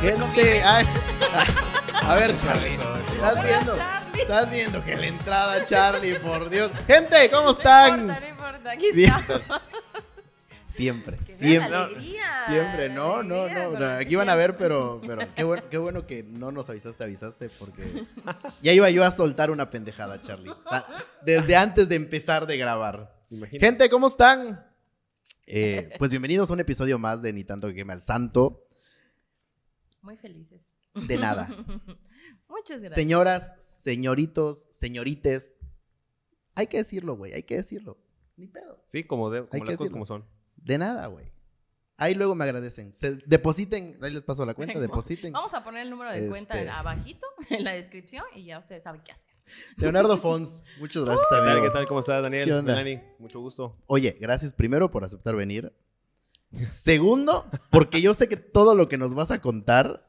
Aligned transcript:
Gente, 0.00 0.62
ay, 0.62 0.86
a 2.02 2.14
ver, 2.14 2.34
Charlie. 2.36 2.78
¿Estás 3.14 3.44
viendo? 3.44 3.76
¿Estás 4.18 4.50
viendo 4.50 4.84
que 4.84 4.96
la 4.96 5.06
entrada, 5.06 5.64
Charlie, 5.66 6.14
por 6.14 6.48
Dios? 6.48 6.70
Gente, 6.86 7.30
¿cómo 7.30 7.50
están? 7.50 8.06
No 8.06 8.12
importa, 8.14 8.20
no 8.20 8.28
importa. 8.28 8.70
Aquí 8.70 8.86
estamos. 8.94 9.42
Siempre, 10.66 11.18
Que 11.18 11.32
siempre. 11.32 11.76
alegría, 11.76 12.44
Siempre, 12.48 12.88
no, 12.88 13.22
no, 13.22 13.42
alegría 13.42 13.68
no. 13.68 13.78
no, 13.78 13.86
Aquí 13.86 14.14
van 14.14 14.30
a 14.30 14.34
ver, 14.36 14.56
pero, 14.56 15.02
pero 15.06 15.26
qué, 15.34 15.44
bueno, 15.44 15.62
qué 15.68 15.76
bueno 15.78 16.06
que 16.06 16.22
no 16.22 16.52
nos 16.52 16.70
avisaste, 16.70 17.04
avisaste, 17.04 17.50
porque 17.58 18.06
ya 18.62 18.72
iba 18.72 18.88
yo 18.88 19.04
a 19.04 19.10
soltar 19.10 19.50
una 19.50 19.68
pendejada, 19.68 20.22
Charlie. 20.22 20.52
Desde 21.22 21.56
antes 21.56 21.88
de 21.90 21.96
empezar 21.96 22.46
de 22.46 22.56
grabar. 22.56 23.14
Imagínate. 23.28 23.66
Gente, 23.66 23.90
¿cómo 23.90 24.06
están? 24.06 24.64
Eh, 25.46 25.90
pues 25.98 26.10
bienvenidos 26.12 26.48
a 26.48 26.54
un 26.54 26.60
episodio 26.60 26.98
más 26.98 27.20
de 27.20 27.32
Ni 27.34 27.44
tanto 27.44 27.66
que 27.68 27.74
queme 27.74 27.92
al 27.92 28.00
santo. 28.00 28.66
Muy 30.02 30.16
felices. 30.16 30.60
De 30.94 31.16
nada. 31.16 31.46
Muchas 32.48 32.78
gracias. 32.80 32.94
Señoras, 32.94 33.52
señoritos, 33.58 34.68
señorites. 34.72 35.54
Hay 36.54 36.66
que 36.66 36.78
decirlo, 36.78 37.16
güey, 37.16 37.32
hay 37.32 37.42
que 37.44 37.56
decirlo. 37.56 37.98
Ni 38.36 38.46
pedo. 38.48 38.82
Sí, 38.88 39.04
como, 39.04 39.30
de, 39.30 39.40
como 39.46 39.50
Hay 39.52 39.60
las 39.60 39.68
que 39.68 39.76
cosas 39.76 39.78
decirlo. 39.78 39.92
como 39.94 40.06
son. 40.06 40.24
De 40.56 40.78
nada, 40.78 41.06
güey. 41.06 41.30
Ahí 41.96 42.14
luego 42.14 42.34
me 42.34 42.44
agradecen. 42.44 42.94
Se 42.94 43.16
depositen, 43.26 43.98
ahí 44.02 44.10
les 44.10 44.22
paso 44.22 44.44
la 44.46 44.54
cuenta, 44.54 44.80
depositen. 44.80 45.32
Vamos 45.32 45.52
a 45.52 45.62
poner 45.62 45.82
el 45.82 45.90
número 45.90 46.10
de 46.10 46.28
cuenta 46.28 46.54
Este. 46.58 46.70
abajito 46.70 47.26
en 47.50 47.62
la 47.62 47.72
descripción 47.72 48.24
y 48.34 48.44
ya 48.46 48.58
ustedes 48.58 48.82
saben 48.82 49.02
qué 49.04 49.12
hacer. 49.12 49.30
Leonardo 49.76 50.16
Fons, 50.16 50.62
muchas 50.78 51.04
gracias, 51.04 51.26
¿Qué 51.28 51.36
tal? 51.36 51.48
amigo. 51.50 51.66
¿Qué 51.66 51.70
tal? 51.72 51.86
¿Cómo 51.88 52.00
estás, 52.00 52.22
Daniel? 52.22 52.46
¿Qué 52.46 52.54
onda? 52.54 52.72
Melanie, 52.72 53.02
mucho 53.18 53.40
gusto. 53.40 53.76
Oye, 53.86 54.16
gracias 54.20 54.54
primero 54.54 54.90
por 54.90 55.04
aceptar 55.04 55.36
venir. 55.36 55.72
Segundo, 56.52 57.46
porque 57.70 58.00
yo 58.02 58.14
sé 58.14 58.28
que 58.28 58.36
todo 58.36 58.74
lo 58.74 58.88
que 58.88 58.98
nos 58.98 59.14
vas 59.14 59.30
a 59.30 59.40
contar, 59.40 60.06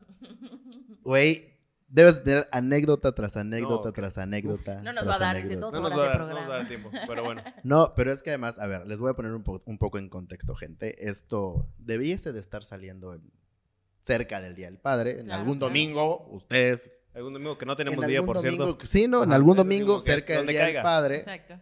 güey, 1.03 1.59
debes 1.87 2.23
tener 2.23 2.47
anécdota 2.51 3.13
tras 3.13 3.37
anécdota 3.37 3.89
No, 3.89 3.93
tras 3.93 4.17
anécdota. 4.17 4.81
No 4.81 4.93
nos 4.93 5.03
tras 5.03 5.07
va 5.07 5.15
a 5.15 5.19
dar, 5.19 5.35
anécdota. 5.35 5.59
dos 5.59 5.73
No 5.73 5.81
nos, 5.81 5.91
va 5.91 5.95
a 5.95 5.99
de 6.01 6.07
dar, 6.07 6.19
no 6.21 6.27
nos 6.29 6.49
va 6.49 6.53
a 6.55 6.57
dar 6.57 6.67
tiempo, 6.67 6.89
pero 7.07 7.23
bueno. 7.23 7.43
No, 7.63 7.93
pero 7.95 8.11
es 8.11 8.23
que 8.23 8.31
además, 8.31 8.59
a 8.59 8.67
ver, 8.67 8.87
les 8.87 8.99
voy 8.99 9.11
a 9.11 9.13
poner 9.13 9.33
un, 9.33 9.43
po- 9.43 9.61
un 9.65 9.77
poco 9.77 9.97
en 9.99 10.09
contexto, 10.09 10.55
gente. 10.55 11.07
Esto 11.09 11.67
debiese 11.77 12.33
de 12.33 12.39
estar 12.39 12.63
saliendo 12.63 13.13
en- 13.13 13.31
cerca 14.01 14.41
del 14.41 14.55
Día 14.55 14.65
del 14.67 14.79
Padre, 14.79 15.19
en 15.19 15.25
Claro, 15.27 15.41
algún 15.41 15.57
claro. 15.59 15.67
domingo, 15.69 16.27
ustedes. 16.31 16.91
Algún 17.13 17.33
domingo 17.33 17.57
que 17.57 17.65
no 17.65 17.73
En 17.73 17.77
tenemos 17.77 18.07
día, 18.07 18.23
por 18.23 18.37
domingo, 18.37 18.65
cierto. 18.67 18.87
sí, 18.87 19.07
¿no? 19.07 19.23
En 19.23 19.33
algún 19.33 19.57
ese 19.57 19.63
domingo 19.63 19.99
cerca 19.99 20.37
del 20.37 20.47
Día 20.47 20.65
del. 20.65 20.81
Padre. 20.81 21.17
Exacto. 21.17 21.59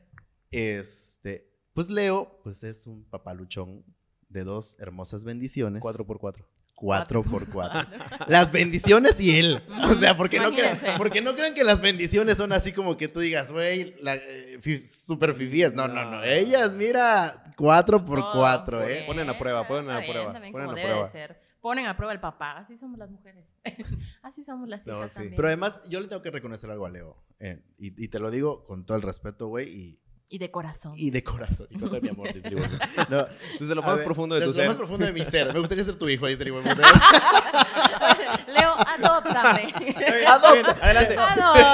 Este, 0.51 1.51
pues 1.73 1.89
Leo, 1.89 2.39
pues 2.43 2.63
es 2.63 2.85
un 2.87 3.03
papaluchón 3.05 3.83
de 4.29 4.43
dos 4.43 4.77
hermosas 4.79 5.23
bendiciones. 5.23 5.81
4 5.81 6.05
por 6.05 6.19
4 6.19 6.45
Cuatro 6.75 7.23
por 7.23 7.45
cuatro. 7.49 7.81
Las 8.27 8.53
bendiciones 8.53 9.19
y 9.19 9.37
él. 9.37 9.61
O 9.83 9.95
sea, 9.95 10.15
porque 10.15 10.39
no, 10.39 10.49
crean, 10.49 10.77
porque 10.97 11.19
no 11.19 11.35
crean 11.35 11.53
que 11.53 11.65
las 11.65 11.81
bendiciones 11.81 12.37
son 12.37 12.53
así 12.53 12.71
como 12.71 12.95
que 12.95 13.09
tú 13.09 13.19
digas, 13.19 13.51
güey, 13.51 13.95
la, 14.01 14.15
eh, 14.15 14.61
super 14.85 15.35
fifíes. 15.35 15.73
No, 15.73 15.89
no, 15.89 16.09
no. 16.09 16.23
Ellas, 16.23 16.75
mira, 16.77 17.43
cuatro 17.57 18.05
por 18.05 18.19
Todo 18.21 18.31
cuatro, 18.31 18.79
bien. 18.85 18.99
¿eh? 18.99 19.03
Ponen 19.05 19.29
a 19.29 19.37
prueba, 19.37 19.67
ponen 19.67 19.89
a 19.91 19.99
prueba, 19.99 20.31
también 20.31 20.53
ponen 20.53 20.69
a 20.69 20.73
debe 20.73 20.87
de 20.87 20.93
prueba. 20.93 21.11
ser. 21.11 21.41
Ponen 21.59 21.85
a 21.85 21.97
prueba 21.97 22.13
el 22.13 22.21
papá. 22.21 22.59
Así 22.59 22.77
somos 22.77 22.97
las 22.97 23.09
mujeres. 23.09 23.43
Así 24.23 24.41
somos 24.45 24.69
las 24.69 24.87
No, 24.87 24.99
hijas 24.99 25.11
sí. 25.11 25.15
también. 25.15 25.35
Pero 25.35 25.47
además, 25.49 25.81
yo 25.89 25.99
le 25.99 26.07
tengo 26.07 26.21
que 26.21 26.31
reconocer 26.31 26.71
algo 26.71 26.85
a 26.85 26.89
Leo. 26.89 27.17
eh, 27.41 27.61
y, 27.77 27.87
y 28.01 28.07
te 28.07 28.19
lo 28.19 28.31
digo 28.31 28.63
con 28.63 28.85
todo 28.85 28.95
el 28.95 29.03
respeto, 29.03 29.47
güey, 29.47 29.67
y, 29.67 29.99
y 30.31 30.37
de 30.37 30.51
corazón. 30.51 30.93
y 30.95 31.09
de 31.09 31.23
corazón. 31.23 31.67
Y 31.71 31.79
con 31.79 31.89
todo 31.89 32.01
mi 32.01 32.09
amor, 32.09 32.31
dice 32.33 32.49
Ivonne. 32.49 32.79
No, 33.09 33.27
Desde 33.59 33.73
lo 33.75 33.81
más 33.81 33.95
ver, 33.95 34.05
profundo 34.05 34.35
de 34.35 34.41
tu 34.41 34.47
desde 34.47 34.59
ser. 34.61 34.65
lo 34.65 34.69
más 34.71 34.77
profundo 34.77 35.05
de 35.05 35.13
mi 35.13 35.25
ser. 35.25 35.51
Me 35.53 35.59
gustaría 35.59 35.83
ser 35.83 35.95
tu 35.95 36.07
hijo, 36.07 36.27
dice 36.27 36.43
Ivonne. 36.47 36.73
Leo, 38.47 38.75
adóptame. 38.77 39.73
Adopta. 40.27 40.77
Adelante. 40.85 41.15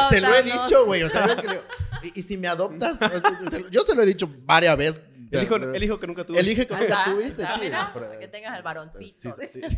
Se, 0.09 0.15
se 0.15 0.21
lo 0.21 0.33
he 0.35 0.43
dicho, 0.43 0.85
güey. 0.85 1.03
O 1.03 1.09
sea, 1.09 1.27
ves 1.27 1.39
que 1.41 1.47
le- 1.47 1.61
y, 2.03 2.19
y 2.19 2.23
si 2.23 2.37
me 2.37 2.47
adoptas, 2.47 2.95
o 3.01 3.19
sea, 3.19 3.49
se 3.49 3.59
lo- 3.59 3.69
yo 3.69 3.81
se 3.83 3.95
lo 3.95 4.03
he 4.03 4.05
dicho 4.05 4.29
varias 4.43 4.77
veces. 4.77 5.01
El 5.31 5.43
hijo, 5.43 5.55
el 5.55 5.83
hijo 5.83 5.99
que 5.99 6.07
nunca 6.07 6.23
tuve. 6.23 6.39
El 6.39 6.47
hijo 6.47 6.65
que 6.67 6.75
nunca 6.75 6.93
Ajá, 7.01 7.11
tuviste, 7.11 7.41
está, 7.41 7.55
sí. 7.55 7.61
mira, 7.63 7.91
pero- 7.93 8.07
para 8.07 8.19
que 8.19 8.27
tengas 8.27 8.53
al 8.53 8.63
varoncito. 8.63 9.15
Sí, 9.17 9.29
sí, 9.49 9.59
sí. 9.69 9.77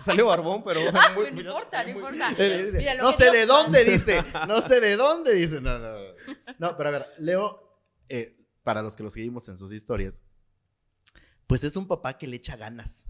Salió 0.00 0.26
barbón, 0.26 0.64
pero. 0.64 0.80
Ah, 0.94 1.12
muy- 1.14 1.30
no 1.30 1.40
importa, 1.42 1.84
no 1.84 1.92
muy- 1.92 1.92
importa. 2.02 2.34
Mira, 2.36 2.94
no 2.94 3.12
sé 3.12 3.24
Dios 3.24 3.34
de 3.34 3.46
dónde 3.46 3.84
dice. 3.84 4.24
No 4.48 4.60
sé 4.62 4.80
de 4.80 4.96
dónde 4.96 5.34
dice. 5.34 5.60
No, 5.60 5.78
no, 5.78 5.92
no. 5.92 6.00
No, 6.58 6.76
pero 6.76 6.88
a 6.88 6.92
ver, 6.92 7.06
Leo, 7.18 7.69
eh, 8.10 8.36
para 8.62 8.82
los 8.82 8.94
que 8.96 9.02
lo 9.02 9.10
seguimos 9.10 9.48
en 9.48 9.56
sus 9.56 9.72
historias, 9.72 10.22
pues 11.46 11.64
es 11.64 11.76
un 11.76 11.86
papá 11.88 12.18
que 12.18 12.26
le 12.26 12.36
echa 12.36 12.56
ganas. 12.56 13.06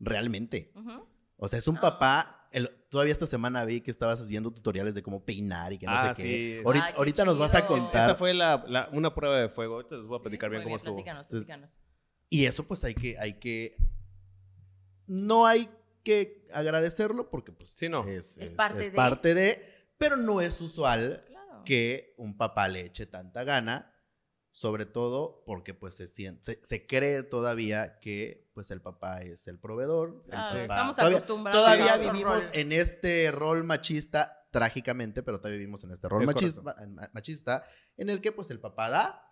Realmente. 0.00 0.72
O 1.36 1.46
sea, 1.48 1.58
es 1.58 1.68
un 1.68 1.76
Ah. 1.78 1.80
papá. 1.82 2.36
el- 2.52 2.68
todavía 2.90 3.12
esta 3.12 3.28
semana 3.28 3.64
vi 3.64 3.80
que 3.80 3.92
estabas 3.92 4.26
viendo 4.26 4.50
tutoriales 4.50 4.92
de 4.92 5.04
cómo 5.04 5.24
peinar 5.24 5.72
y 5.72 5.78
que 5.78 5.86
no 5.86 5.92
Ah, 5.92 6.12
sé 6.16 6.22
sí. 6.22 6.28
qué. 6.28 6.62
Ahorita, 6.66 6.84
Ay, 6.86 6.92
qué 6.94 6.98
ahorita 6.98 7.24
nos 7.24 7.38
vas 7.38 7.54
a 7.54 7.64
contar. 7.64 8.10
Esta 8.10 8.14
fue 8.16 8.34
la, 8.34 8.64
la- 8.66 8.88
una 8.92 9.14
prueba 9.14 9.38
de 9.38 9.48
fuego. 9.48 9.74
Ahorita 9.76 9.96
les 9.96 10.04
voy 10.06 10.18
a 10.18 10.22
platicar 10.22 10.50
bien 10.50 10.62
Muy 10.62 10.64
cómo 10.64 10.76
estuvo. 10.76 10.96
Platícanos, 10.96 11.22
Entonces, 11.26 11.46
platícanos. 11.46 11.70
Y 12.28 12.46
eso 12.46 12.66
pues 12.66 12.82
hay 12.82 12.94
que, 12.94 13.16
hay 13.20 13.34
que, 13.38 13.76
no 15.06 15.46
hay 15.46 15.68
que 16.02 16.48
agradecerlo 16.52 17.30
porque 17.30 17.52
pues 17.52 17.70
Sí, 17.70 17.88
no. 17.88 18.06
es, 18.08 18.36
Es 18.38 18.38
es- 18.38 18.50
parte 18.50 18.86
es 18.86 18.90
de. 18.92 18.96
parte 18.96 19.34
de, 19.34 19.64
pero 19.98 20.16
no 20.16 20.40
es 20.40 20.60
usual 20.60 21.22
Claro. 21.28 21.62
que 21.64 22.14
un 22.18 22.36
papá 22.36 22.66
le 22.66 22.80
eche 22.82 23.06
tanta 23.06 23.44
gana, 23.44 23.92
sobre 24.52 24.84
todo 24.86 25.42
porque 25.46 25.74
pues 25.74 25.94
se 25.94 26.08
siente, 26.08 26.42
se, 26.44 26.60
se 26.64 26.86
cree 26.86 27.22
todavía 27.22 27.98
que 28.00 28.50
pues 28.52 28.70
el 28.70 28.80
papá 28.82 29.20
es 29.22 29.46
el 29.48 29.58
proveedor. 29.58 30.22
el 30.24 30.30
Claro, 30.30 30.48
papá- 30.50 30.62
estamos 30.62 30.96
todavía, 30.96 31.16
acostumbrados 31.18 31.60
todavía 31.64 31.96
vivimos 31.98 32.42
rol. 32.44 32.50
en 32.54 32.72
este 32.72 33.30
rol 33.30 33.64
machista, 33.64 34.48
trágicamente, 34.50 35.22
pero 35.22 35.38
todavía 35.38 35.58
vivimos 35.58 35.84
en 35.84 35.92
este 35.92 36.08
rol 36.08 36.22
Es 36.22 36.26
machista, 36.26 36.76
machista, 37.12 37.64
en 37.96 38.10
el 38.10 38.20
que 38.20 38.32
pues 38.32 38.50
el 38.50 38.58
papá 38.58 38.90
da 38.90 39.26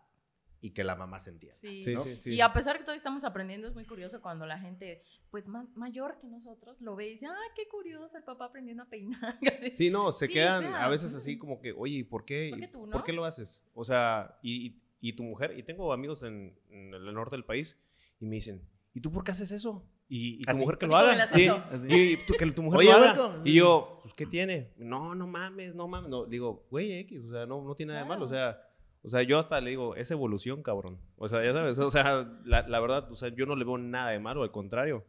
y 0.60 0.70
que 0.72 0.82
la 0.84 0.94
mamá 0.96 1.20
se 1.20 1.30
entienda. 1.30 1.56
Sí. 1.56 1.82
Sí, 1.84 1.94
¿no? 1.94 2.02
sí, 2.04 2.16
sí. 2.16 2.30
Y 2.34 2.40
a 2.40 2.52
pesar 2.52 2.76
que 2.78 2.82
todavía 2.84 2.98
estamos 2.98 3.22
aprendiendo, 3.24 3.68
es 3.68 3.74
muy 3.74 3.84
curioso 3.86 4.20
cuando 4.20 4.44
la 4.46 4.58
gente, 4.58 5.02
pues 5.30 5.46
ma- 5.46 5.68
mayor 5.74 6.18
que 6.20 6.26
nosotros, 6.28 6.80
lo 6.80 6.96
ve 6.96 7.08
y 7.08 7.10
dice, 7.12 7.26
¡ay, 7.26 7.48
qué 7.56 7.68
curioso 7.68 8.16
el 8.16 8.24
papá 8.24 8.46
aprendiendo 8.46 8.82
a 8.84 8.86
peinar! 8.86 9.38
Sí, 9.74 9.90
no, 9.90 10.10
se 10.12 10.26
Sí, 10.28 10.32
quedan 10.32 10.64
o 10.64 10.68
sea, 10.68 10.84
a 10.84 10.88
veces 10.88 11.14
así 11.14 11.38
como 11.38 11.60
que, 11.60 11.72
oye, 11.72 11.98
¿y 11.98 12.02
por 12.04 12.24
qué? 12.24 12.48
¿Por 12.50 12.60
qué 12.60 12.68
tú, 12.68 12.86
no? 12.86 12.92
¿Por 12.92 13.02
qué 13.04 13.12
lo 13.12 13.24
haces? 13.24 13.62
O 13.74 13.84
sea, 13.84 14.36
y, 14.42 14.66
y- 14.68 14.82
y 15.00 15.14
tu 15.14 15.22
mujer, 15.22 15.54
y 15.56 15.62
tengo 15.62 15.92
amigos 15.92 16.22
en, 16.22 16.58
en 16.70 16.94
el 16.94 17.14
norte 17.14 17.36
del 17.36 17.44
país, 17.44 17.78
y 18.20 18.26
me 18.26 18.36
dicen, 18.36 18.62
¿y 18.94 19.00
tú 19.00 19.12
por 19.12 19.24
qué 19.24 19.30
haces 19.32 19.50
eso? 19.50 19.84
Y, 20.08 20.40
y 20.40 20.42
tu 20.42 20.50
Así. 20.50 20.60
mujer 20.60 20.78
que 20.78 20.86
lo 20.86 20.96
haga. 20.96 21.28
Sí. 21.28 21.48
Así. 21.48 21.88
y 21.92 22.16
tú, 22.26 22.34
que 22.38 22.46
tu 22.52 22.62
mujer 22.62 22.80
Oye, 22.80 22.90
lo 22.90 22.96
haga. 22.96 23.40
Y 23.44 23.54
yo, 23.54 24.00
pues, 24.02 24.14
¿qué 24.14 24.26
tiene? 24.26 24.72
No, 24.76 25.14
no 25.14 25.26
mames, 25.26 25.74
no 25.74 25.86
mames. 25.86 26.08
No, 26.08 26.24
digo, 26.24 26.66
güey, 26.70 26.92
X, 27.00 27.24
o 27.24 27.30
sea, 27.30 27.46
no, 27.46 27.62
no 27.62 27.74
tiene 27.74 27.92
nada 27.92 28.04
de 28.04 28.08
malo. 28.08 28.24
O 28.24 28.28
sea, 28.28 28.58
o 29.02 29.08
sea, 29.08 29.22
yo 29.22 29.38
hasta 29.38 29.60
le 29.60 29.70
digo, 29.70 29.94
es 29.96 30.10
evolución, 30.10 30.62
cabrón. 30.62 30.98
O 31.16 31.28
sea, 31.28 31.44
ya 31.44 31.52
sabes, 31.52 31.78
o 31.78 31.90
sea, 31.90 32.26
la, 32.44 32.66
la 32.66 32.80
verdad, 32.80 33.10
o 33.12 33.14
sea, 33.14 33.28
yo 33.28 33.46
no 33.46 33.54
le 33.54 33.64
veo 33.64 33.78
nada 33.78 34.10
de 34.10 34.18
malo, 34.18 34.42
al 34.42 34.50
contrario. 34.50 35.04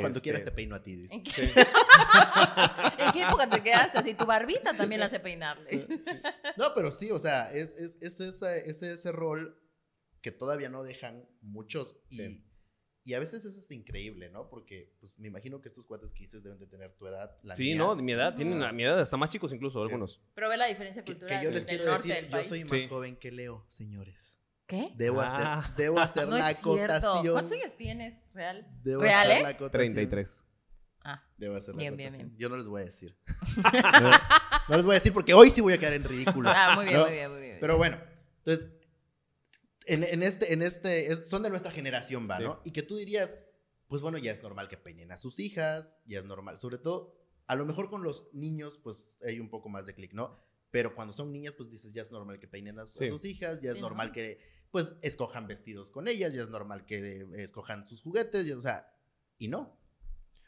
Cuando 0.00 0.18
Este, 0.18 0.24
quieras 0.24 0.44
te 0.44 0.52
peino 0.52 0.74
a 0.76 0.82
ti, 0.82 0.94
dice. 0.96 1.14
¿En 1.14 1.22
qué, 1.22 1.30
sí. 1.32 1.42
¿En 2.98 3.12
qué 3.12 3.22
época 3.22 3.48
te 3.48 3.62
quedaste 3.62 3.98
así? 3.98 4.14
Tu 4.14 4.26
barbita 4.26 4.76
también 4.76 5.00
la 5.00 5.06
hace 5.06 5.20
peinarle. 5.20 5.86
No, 6.56 6.72
pero 6.74 6.90
sí, 6.92 7.10
o 7.10 7.18
sea, 7.18 7.52
es, 7.52 7.74
es, 7.76 7.98
es 8.00 8.20
ese, 8.20 8.68
es 8.70 8.82
ese 8.82 9.12
rol 9.12 9.60
que 10.20 10.30
todavía 10.32 10.68
no 10.70 10.82
dejan 10.84 11.28
muchos 11.42 11.96
y, 12.08 12.16
Sí. 12.16 12.44
y 13.04 13.14
a 13.14 13.18
veces 13.20 13.44
es 13.44 13.56
hasta 13.58 13.74
increíble, 13.74 14.30
¿no? 14.30 14.48
Porque 14.48 14.94
pues 15.00 15.12
me 15.18 15.28
imagino 15.28 15.60
que 15.60 15.68
estos 15.68 15.84
cuates 15.84 16.12
que 16.12 16.20
dices 16.20 16.42
deben 16.42 16.58
de 16.58 16.66
tener 16.66 16.94
tu 16.96 17.06
edad. 17.06 17.36
La 17.42 17.54
Sí, 17.56 17.64
mía. 17.64 17.76
no, 17.76 17.94
de 17.96 18.02
mi 18.02 18.12
edad, 18.12 18.34
tienen 18.34 18.62
a 18.62 18.72
mi 18.72 18.84
edad 18.84 18.98
hasta 19.00 19.16
más 19.18 19.28
chicos 19.30 19.52
incluso, 19.52 19.82
algunos. 19.82 20.22
Pero 20.34 20.48
ve 20.48 20.56
la 20.56 20.66
diferencia 20.66 21.04
Que, 21.04 21.12
cultural. 21.12 21.38
que 21.40 21.44
yo 21.44 21.50
les 21.50 21.66
del 21.66 21.76
quiero 21.76 21.92
norte 21.92 22.08
decir, 22.08 22.24
yo 22.24 22.30
país. 22.30 22.46
soy 22.46 22.64
más 22.64 22.82
Sí. 22.82 22.88
joven 22.88 23.16
que 23.16 23.30
Leo, 23.32 23.66
señores. 23.68 24.40
¿Qué? 24.66 24.92
Debo 24.96 25.20
Ah. 25.20 25.58
hacer, 25.58 25.76
debo 25.76 25.98
hacer 26.00 26.28
No 26.28 26.38
la 26.38 26.48
acotación. 26.48 27.32
¿Cuántos 27.32 27.52
años 27.52 27.76
tienes, 27.76 28.14
real? 28.32 28.66
Debo 28.82 29.02
¿Real, 29.02 29.22
hacer 29.26 29.38
eh? 29.38 29.42
la 29.42 29.48
acotación. 29.50 29.94
33. 29.94 30.44
Ah, 31.06 31.22
Debo 31.36 31.56
hacer 31.56 31.74
la 31.74 31.80
Bien, 31.80 31.96
bien, 31.96 32.08
acotación. 32.08 32.28
bien. 32.30 32.38
Yo 32.40 32.48
no 32.48 32.56
les 32.56 32.66
voy 32.68 32.80
a 32.80 32.84
decir. 32.86 33.16
no, 34.00 34.10
no 34.68 34.76
les 34.76 34.84
voy 34.86 34.92
a 34.92 34.98
decir 34.98 35.12
porque 35.12 35.34
hoy 35.34 35.50
sí 35.50 35.60
voy 35.60 35.74
a 35.74 35.78
quedar 35.78 35.92
en 35.92 36.04
ridículo. 36.04 36.48
ah 36.50 36.72
muy 36.76 36.86
bien, 36.86 36.96
No, 36.96 37.04
muy 37.04 37.12
bien, 37.12 37.30
muy 37.30 37.40
bien. 37.42 37.58
Pero 37.60 37.76
bueno, 37.76 38.00
entonces, 38.38 38.66
en, 39.86 40.02
en 40.02 40.22
este, 40.22 40.52
en 40.54 40.62
este, 40.62 41.12
es- 41.12 41.28
son 41.28 41.42
de 41.42 41.50
nuestra 41.50 41.70
generación, 41.70 42.28
va, 42.30 42.38
Sí. 42.38 42.44
¿no? 42.44 42.60
Y 42.64 42.70
que 42.72 42.82
tú 42.82 42.96
dirías, 42.96 43.36
pues 43.88 44.00
bueno, 44.00 44.16
ya 44.16 44.32
es 44.32 44.42
normal 44.42 44.68
que 44.68 44.78
peinen 44.78 45.12
a 45.12 45.18
sus 45.18 45.38
hijas, 45.40 45.94
ya 46.06 46.20
es 46.20 46.24
normal, 46.24 46.56
sobre 46.56 46.78
todo, 46.78 47.14
a 47.46 47.54
lo 47.54 47.66
mejor 47.66 47.90
con 47.90 48.02
los 48.02 48.26
niños, 48.32 48.78
pues 48.82 49.18
hay 49.22 49.40
un 49.40 49.50
poco 49.50 49.68
más 49.68 49.84
de 49.84 49.94
clic, 49.94 50.14
¿no? 50.14 50.40
Pero 50.70 50.94
cuando 50.94 51.12
son 51.12 51.30
niñas, 51.32 51.52
pues 51.54 51.70
dices, 51.70 51.92
ya 51.92 52.00
es 52.00 52.10
normal 52.10 52.40
que 52.40 52.48
peinen 52.48 52.78
a, 52.78 52.86
sus 52.86 53.24
hijas, 53.26 53.60
ya 53.60 53.68
es 53.70 53.76
Sí, 53.76 53.80
¿no? 53.82 53.88
normal 53.90 54.10
que, 54.10 54.40
pues, 54.74 54.96
escojan 55.02 55.46
vestidos 55.46 55.88
con 55.90 56.08
ellas, 56.08 56.32
ya 56.34 56.42
es 56.42 56.48
normal 56.48 56.84
que 56.84 57.20
eh, 57.20 57.26
escojan 57.44 57.86
sus 57.86 58.02
juguetes, 58.02 58.44
ya- 58.44 58.56
o 58.58 58.60
sea, 58.60 58.88
y 59.38 59.46
no. 59.46 59.78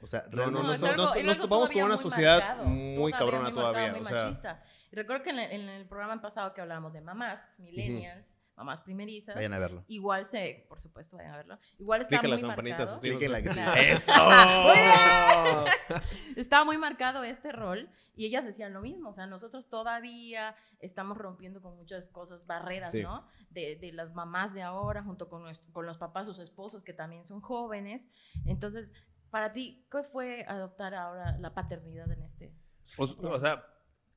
O 0.00 0.06
sea, 0.08 0.24
No, 0.32 0.36
realmente 0.36 0.62
no, 0.66 0.74
es 0.74 0.80
no, 0.80 0.86
algo- 0.88 1.04
nos- 1.14 1.24
nos 1.24 1.38
topamos 1.38 1.68
con 1.68 1.74
todavía 1.76 1.84
una 1.84 1.94
muy 1.94 2.02
sociedad 2.02 2.38
marcado, 2.40 2.64
muy 2.68 3.12
cabrona 3.12 3.38
muy 3.44 3.52
marcado, 3.52 3.70
todavía, 3.72 3.92
muy 3.92 4.00
o 4.00 4.04
sea. 4.04 4.16
machista. 4.16 4.64
Y 4.90 4.96
recuerdo 4.96 5.22
que 5.22 5.30
en 5.30 5.38
el, 5.38 5.50
en 5.52 5.68
el 5.68 5.86
programa 5.86 6.20
pasado 6.20 6.52
que 6.52 6.60
hablábamos 6.60 6.92
de 6.92 7.02
mamás, 7.02 7.54
millennials, 7.60 8.36
mamás 8.56 8.80
primerizas. 8.80 9.34
Vayan 9.34 9.52
a 9.52 9.58
verlo. 9.58 9.84
Igual 9.88 10.26
se, 10.26 10.64
por 10.68 10.80
supuesto, 10.80 11.16
vayan 11.16 11.34
a 11.34 11.36
verlo. 11.36 11.58
Igual 11.78 12.00
está 12.02 12.22
la 12.22 12.28
muy 12.28 12.40
campanita, 12.40 12.78
marcado. 12.86 13.00
la 13.28 13.42
que 13.42 13.52
sí. 13.52 13.60
¡Eso! 13.76 14.12
Está 16.36 16.64
muy 16.64 16.78
marcado 16.78 17.24
este 17.24 17.52
rol 17.52 17.90
y 18.14 18.26
ellas 18.26 18.44
decían 18.44 18.72
lo 18.72 18.80
mismo, 18.80 19.10
o 19.10 19.14
sea, 19.14 19.26
nosotros 19.26 19.68
todavía 19.68 20.54
estamos 20.80 21.18
rompiendo 21.18 21.60
con 21.62 21.76
muchas 21.76 22.06
cosas, 22.06 22.46
barreras, 22.46 22.92
Sí. 22.92 23.02
¿no? 23.02 23.26
De, 23.50 23.76
de 23.76 23.92
las 23.92 24.12
mamás 24.14 24.54
de 24.54 24.62
ahora, 24.62 25.02
junto 25.02 25.28
con, 25.28 25.42
nuestro- 25.42 25.72
con 25.72 25.86
los 25.86 25.98
papás, 25.98 26.26
sus 26.26 26.38
esposos, 26.38 26.82
que 26.82 26.92
también 26.92 27.26
son 27.26 27.40
jóvenes. 27.40 28.08
Entonces, 28.44 28.92
para 29.30 29.52
ti, 29.52 29.86
¿qué 29.90 30.02
fue 30.02 30.44
adoptar 30.48 30.94
ahora 30.94 31.36
la 31.38 31.54
paternidad 31.54 32.10
en 32.12 32.22
este? 32.22 32.54
O, 32.98 33.04
o 33.04 33.40
sea, 33.40 33.64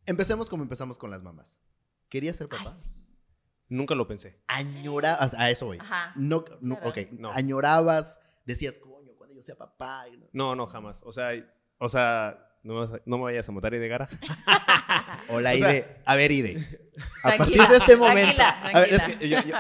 Empecemos 0.06 0.50
como 0.50 0.64
empezamos 0.64 0.98
con 0.98 1.12
las 1.12 1.22
mamás. 1.22 1.62
¿Querías 2.10 2.36
ser 2.36 2.48
Ay, 2.52 2.58
papá? 2.64 2.76
sí. 2.76 2.90
Nunca 3.70 3.96
lo 3.96 4.08
pensé. 4.08 4.42
Añorabas, 4.48 5.34
a 5.34 5.50
eso 5.50 5.68
voy. 5.68 5.78
Ajá. 5.80 6.12
No, 6.16 6.44
no, 6.62 6.76
Claro. 6.80 6.90
ok, 6.90 6.98
No. 7.14 7.32
añorabas, 7.32 8.20
decías, 8.46 8.78
coño, 8.80 9.14
cuando 9.18 9.36
yo 9.36 9.42
sea 9.42 9.56
papá. 9.56 10.08
y 10.10 10.18
no- 10.18 10.28
No, 10.34 10.56
no, 10.56 10.68
jamás. 10.68 11.02
O 11.06 11.14
sea, 11.14 11.30
o 11.78 11.88
sea 11.90 12.49
no, 12.64 12.74
me 12.74 12.80
vas 12.82 12.94
a- 12.94 13.02
no 13.06 13.18
me 13.18 13.24
vayas 13.24 13.48
a 13.48 13.52
matar 13.52 13.74
y 13.74 13.78
de 13.80 13.88
gara. 13.88 14.08
Hola, 15.30 15.52
O 15.54 15.58
sea- 15.58 15.72
Ide. 15.72 15.98
A 16.06 16.16
ver, 16.16 16.32
Ide. 16.32 16.90
A 17.24 17.38
partir 17.38 17.58
de 17.66 17.76
este 17.78 17.96
momento. 17.96 18.36
tranquila, 18.36 18.50
A 18.74 18.80
ver, 18.82 18.90
es 18.94 18.98
tranquila. 18.98 19.20
que 19.20 19.30
yo, 19.30 19.42
yo- 19.44 19.56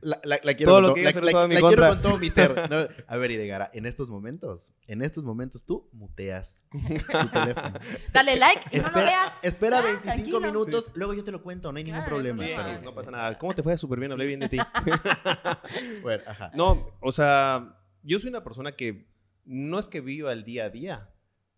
la, 0.00 0.20
la- 0.24 0.40
la 0.42 0.54
quiero, 0.54 0.72
Todo 0.72 0.76
con, 0.76 0.82
lo 0.82 0.88
todo, 0.88 0.94
que 0.94 1.02
la, 1.02 1.10
la- 1.40 1.48
mi 1.48 1.54
la 1.54 1.60
quiero 1.60 1.60
contra. 1.60 1.88
con 1.90 2.02
todo 2.02 2.18
mi 2.18 2.30
ser. 2.30 2.54
No, 2.70 2.76
a 3.06 3.16
ver, 3.18 3.30
Idegara, 3.32 3.70
en 3.74 3.84
estos 3.86 4.08
momentos, 4.10 4.72
en 4.86 5.02
estos 5.02 5.24
momentos 5.24 5.64
tú 5.64 5.88
muteas 5.92 6.62
tu 6.70 6.78
teléfono. 7.28 7.78
Dale 8.14 8.36
like 8.36 8.62
y 8.72 8.76
no 8.76 8.82
lo 8.82 8.88
Espera, 8.88 9.04
veas. 9.06 9.32
espera 9.42 9.78
Ah, 9.78 9.82
25 9.82 10.02
tranquilo. 10.14 10.40
minutos, 10.40 10.90
luego 10.94 11.12
yo 11.14 11.22
te 11.24 11.32
lo 11.32 11.42
cuento, 11.42 11.70
no 11.72 11.76
hay 11.78 11.84
ningún 11.84 12.00
Claro, 12.00 12.10
problema. 12.16 12.42
Sí, 12.44 12.50
no, 12.56 12.64
pero- 12.64 12.82
no 12.82 12.94
pasa 12.94 13.10
nada. 13.10 13.38
¿Cómo 13.38 13.54
te 13.54 13.62
fue? 13.62 13.76
Súper 13.76 13.98
bien, 13.98 14.12
hablé 14.12 14.24
bien 14.26 14.40
de 14.40 14.48
ti. 14.48 14.58
Bueno, 16.02 16.22
ajá. 16.26 16.50
No, 16.54 16.96
o 17.00 17.12
sea, 17.12 17.76
yo 18.02 18.18
soy 18.18 18.30
una 18.30 18.42
persona 18.42 18.72
que 18.72 19.06
no 19.44 19.78
es 19.78 19.88
que 19.88 20.00
viva 20.00 20.32
el 20.32 20.44
día 20.44 20.64
a 20.64 20.70
día, 20.70 21.10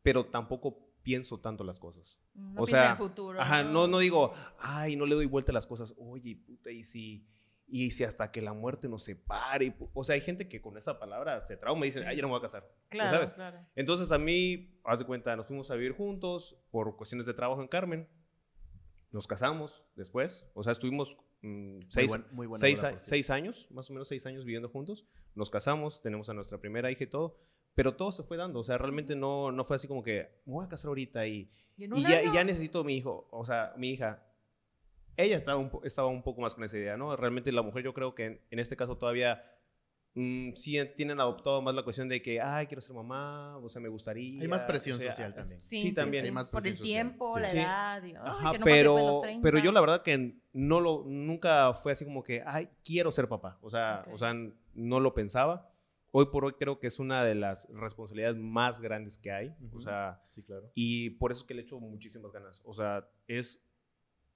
pero 0.03 0.27
tampoco 0.27 0.79
pienso 1.03 1.41
tanto 1.41 1.65
las 1.65 1.79
cosas. 1.81 2.19
No 2.35 2.63
o 2.63 2.67
sea, 2.67 2.91
en 2.91 2.97
futuro. 2.97 3.41
Ajá, 3.41 3.63
no, 3.65 3.89
no 3.89 3.99
digo, 3.99 4.33
ay, 4.59 4.97
no 4.97 5.07
le 5.07 5.15
doy 5.15 5.27
vuelta 5.27 5.53
a 5.53 5.55
las 5.55 5.67
cosas. 5.67 5.95
Oye, 5.99 6.37
puta, 6.37 6.71
y 6.71 6.85
si, 6.85 7.27
y 7.67 7.91
si 7.91 8.05
hasta 8.05 8.31
que 8.31 8.41
la 8.41 8.53
muerte 8.53 8.89
nos 8.89 9.03
separe. 9.03 9.75
O 9.95 10.05
sea, 10.05 10.15
hay 10.15 10.21
gente 10.21 10.49
que 10.49 10.61
con 10.63 10.77
esa 10.79 10.99
palabra 11.01 11.45
se 11.47 11.57
trauma 11.57 11.85
y 11.87 11.89
dicen, 11.89 12.05
ay, 12.07 12.17
ya 12.17 12.23
no 12.23 12.29
me 12.29 12.33
voy 12.33 12.39
a 12.39 12.43
casar. 12.43 12.63
¿Ya 12.63 12.89
Claro, 12.91 13.13
sabes? 13.17 13.33
claro. 13.35 13.59
Entonces 13.75 14.13
a 14.13 14.19
mí, 14.19 14.79
haz 14.85 15.01
de 15.01 15.05
cuenta, 15.05 15.35
nos 15.37 15.47
fuimos 15.49 15.71
a 15.71 15.75
vivir 15.75 15.93
juntos 15.93 16.57
por 16.71 16.97
cuestiones 16.97 17.27
de 17.27 17.35
trabajo 17.35 17.61
en 17.63 17.69
Carmen. 17.69 18.09
Nos 19.11 19.27
casamos 19.27 19.83
después. 19.97 20.47
O 20.55 20.63
sea, 20.63 20.73
estuvimos 20.73 21.17
mm, 21.43 21.81
seis, 21.89 22.11
buen- 22.11 22.25
muy 22.33 22.47
buena 22.47 22.61
seis, 22.61 22.81
seis 22.99 23.29
años, 23.31 23.67
más 23.71 23.91
o 23.91 23.93
menos 23.93 24.09
seis 24.09 24.25
años 24.27 24.45
viviendo 24.45 24.69
juntos. 24.69 25.05
Nos 25.35 25.51
casamos, 25.51 26.01
tenemos 26.01 26.29
a 26.31 26.35
nuestra 26.35 26.59
primera 26.59 26.91
hija 26.91 27.05
y 27.05 27.09
todo. 27.09 27.39
Pero 27.75 27.95
todo 27.97 28.13
se 28.13 28.23
fue 28.23 28.37
dando. 28.37 28.61
O 28.61 28.65
sea, 28.65 28.77
realmente 28.79 29.17
no, 29.17 29.51
no 29.51 29.65
fue 29.65 29.77
así 29.77 29.89
como 29.89 30.03
que 30.03 30.29
me 30.45 30.53
voy 30.53 30.65
a 30.65 30.69
casar 30.69 30.89
ahorita 30.89 31.27
y, 31.27 31.49
Y 31.77 32.03
ya, 32.03 32.23
y 32.23 32.33
ya 32.33 32.45
necesito 32.45 32.85
mi 32.85 32.97
hijo. 32.97 33.29
O 33.31 33.45
sea, 33.45 33.73
mi 33.77 33.91
hija. 33.91 34.23
Ella 35.17 35.37
estaba 35.37 35.59
un, 35.59 35.71
estaba 35.85 36.09
un 36.09 36.23
poco 36.23 36.41
más 36.41 36.55
con 36.55 36.65
esa 36.65 36.77
idea, 36.77 36.97
¿no? 36.97 37.17
Realmente 37.17 37.53
la 37.53 37.63
mujer 37.63 37.83
yo 37.85 37.93
creo 37.95 38.15
que 38.15 38.25
en, 38.25 38.41
en 38.51 38.59
este 38.59 38.77
caso 38.77 38.97
todavía 38.97 39.43
mm, 40.15 40.53
sí 40.55 40.79
tienen 40.97 41.21
adoptado 41.21 41.61
más 41.63 41.75
la 41.75 41.83
cuestión 41.83 42.09
de 42.09 42.21
que, 42.23 42.41
ay, 42.41 42.67
quiero 42.67 42.81
ser 42.81 42.95
mamá, 42.95 43.57
o 43.59 43.69
sea, 43.69 43.81
me 43.83 43.89
gustaría. 43.89 44.41
Hay 44.43 44.49
más 44.49 44.65
presión 44.65 44.97
o 44.99 45.01
sea, 45.01 45.13
social 45.13 45.35
también. 45.35 45.63
Sí, 45.63 45.95
también. 45.95 46.25
Hay 46.25 46.31
más 46.31 46.49
Por 46.49 46.67
el 46.67 46.73
social. 46.77 46.85
tiempo, 46.85 47.35
Sí. 47.37 47.41
la 47.43 47.49
Sí. 47.49 47.59
edad. 47.59 48.03
ay, 48.03 48.53
que 48.53 48.59
no 48.59 48.65
pero, 48.65 49.21
30. 49.23 49.43
pero 49.43 49.59
yo 49.59 49.73
la 49.73 49.81
verdad 49.81 50.03
que 50.03 50.37
no 50.53 50.81
lo, 50.81 51.05
nunca 51.07 51.73
fue 51.75 51.93
así 51.93 52.05
como 52.05 52.23
que, 52.23 52.43
ay, 52.47 52.69
quiero 52.85 53.11
ser 53.13 53.29
papá. 53.29 53.59
O 53.63 53.71
sea, 53.71 54.05
o 54.13 54.19
sea, 54.19 54.35
no 54.75 55.01
lo 55.01 55.15
pensaba. 55.15 55.72
Hoy 56.15 56.27
por 56.27 56.45
hoy 56.45 56.53
creo 56.53 56.79
que 56.79 56.87
es 56.87 56.99
una 56.99 57.25
de 57.25 57.35
las 57.35 57.67
responsabilidades 57.73 58.37
más 58.37 58.81
grandes 58.81 59.17
que 59.19 59.33
hay. 59.33 59.49
O 59.49 59.65
Ujú. 59.67 59.81
sea, 59.83 60.23
Sí, 60.31 60.43
claro. 60.43 60.71
y 60.75 61.11
por 61.11 61.33
eso 61.33 61.41
es 61.41 61.47
que 61.47 61.55
le 61.55 61.63
echo 61.63 61.81
muchísimas 61.81 62.31
ganas. 62.33 62.61
O 62.65 62.75
sea, 62.75 63.09
es 63.27 63.65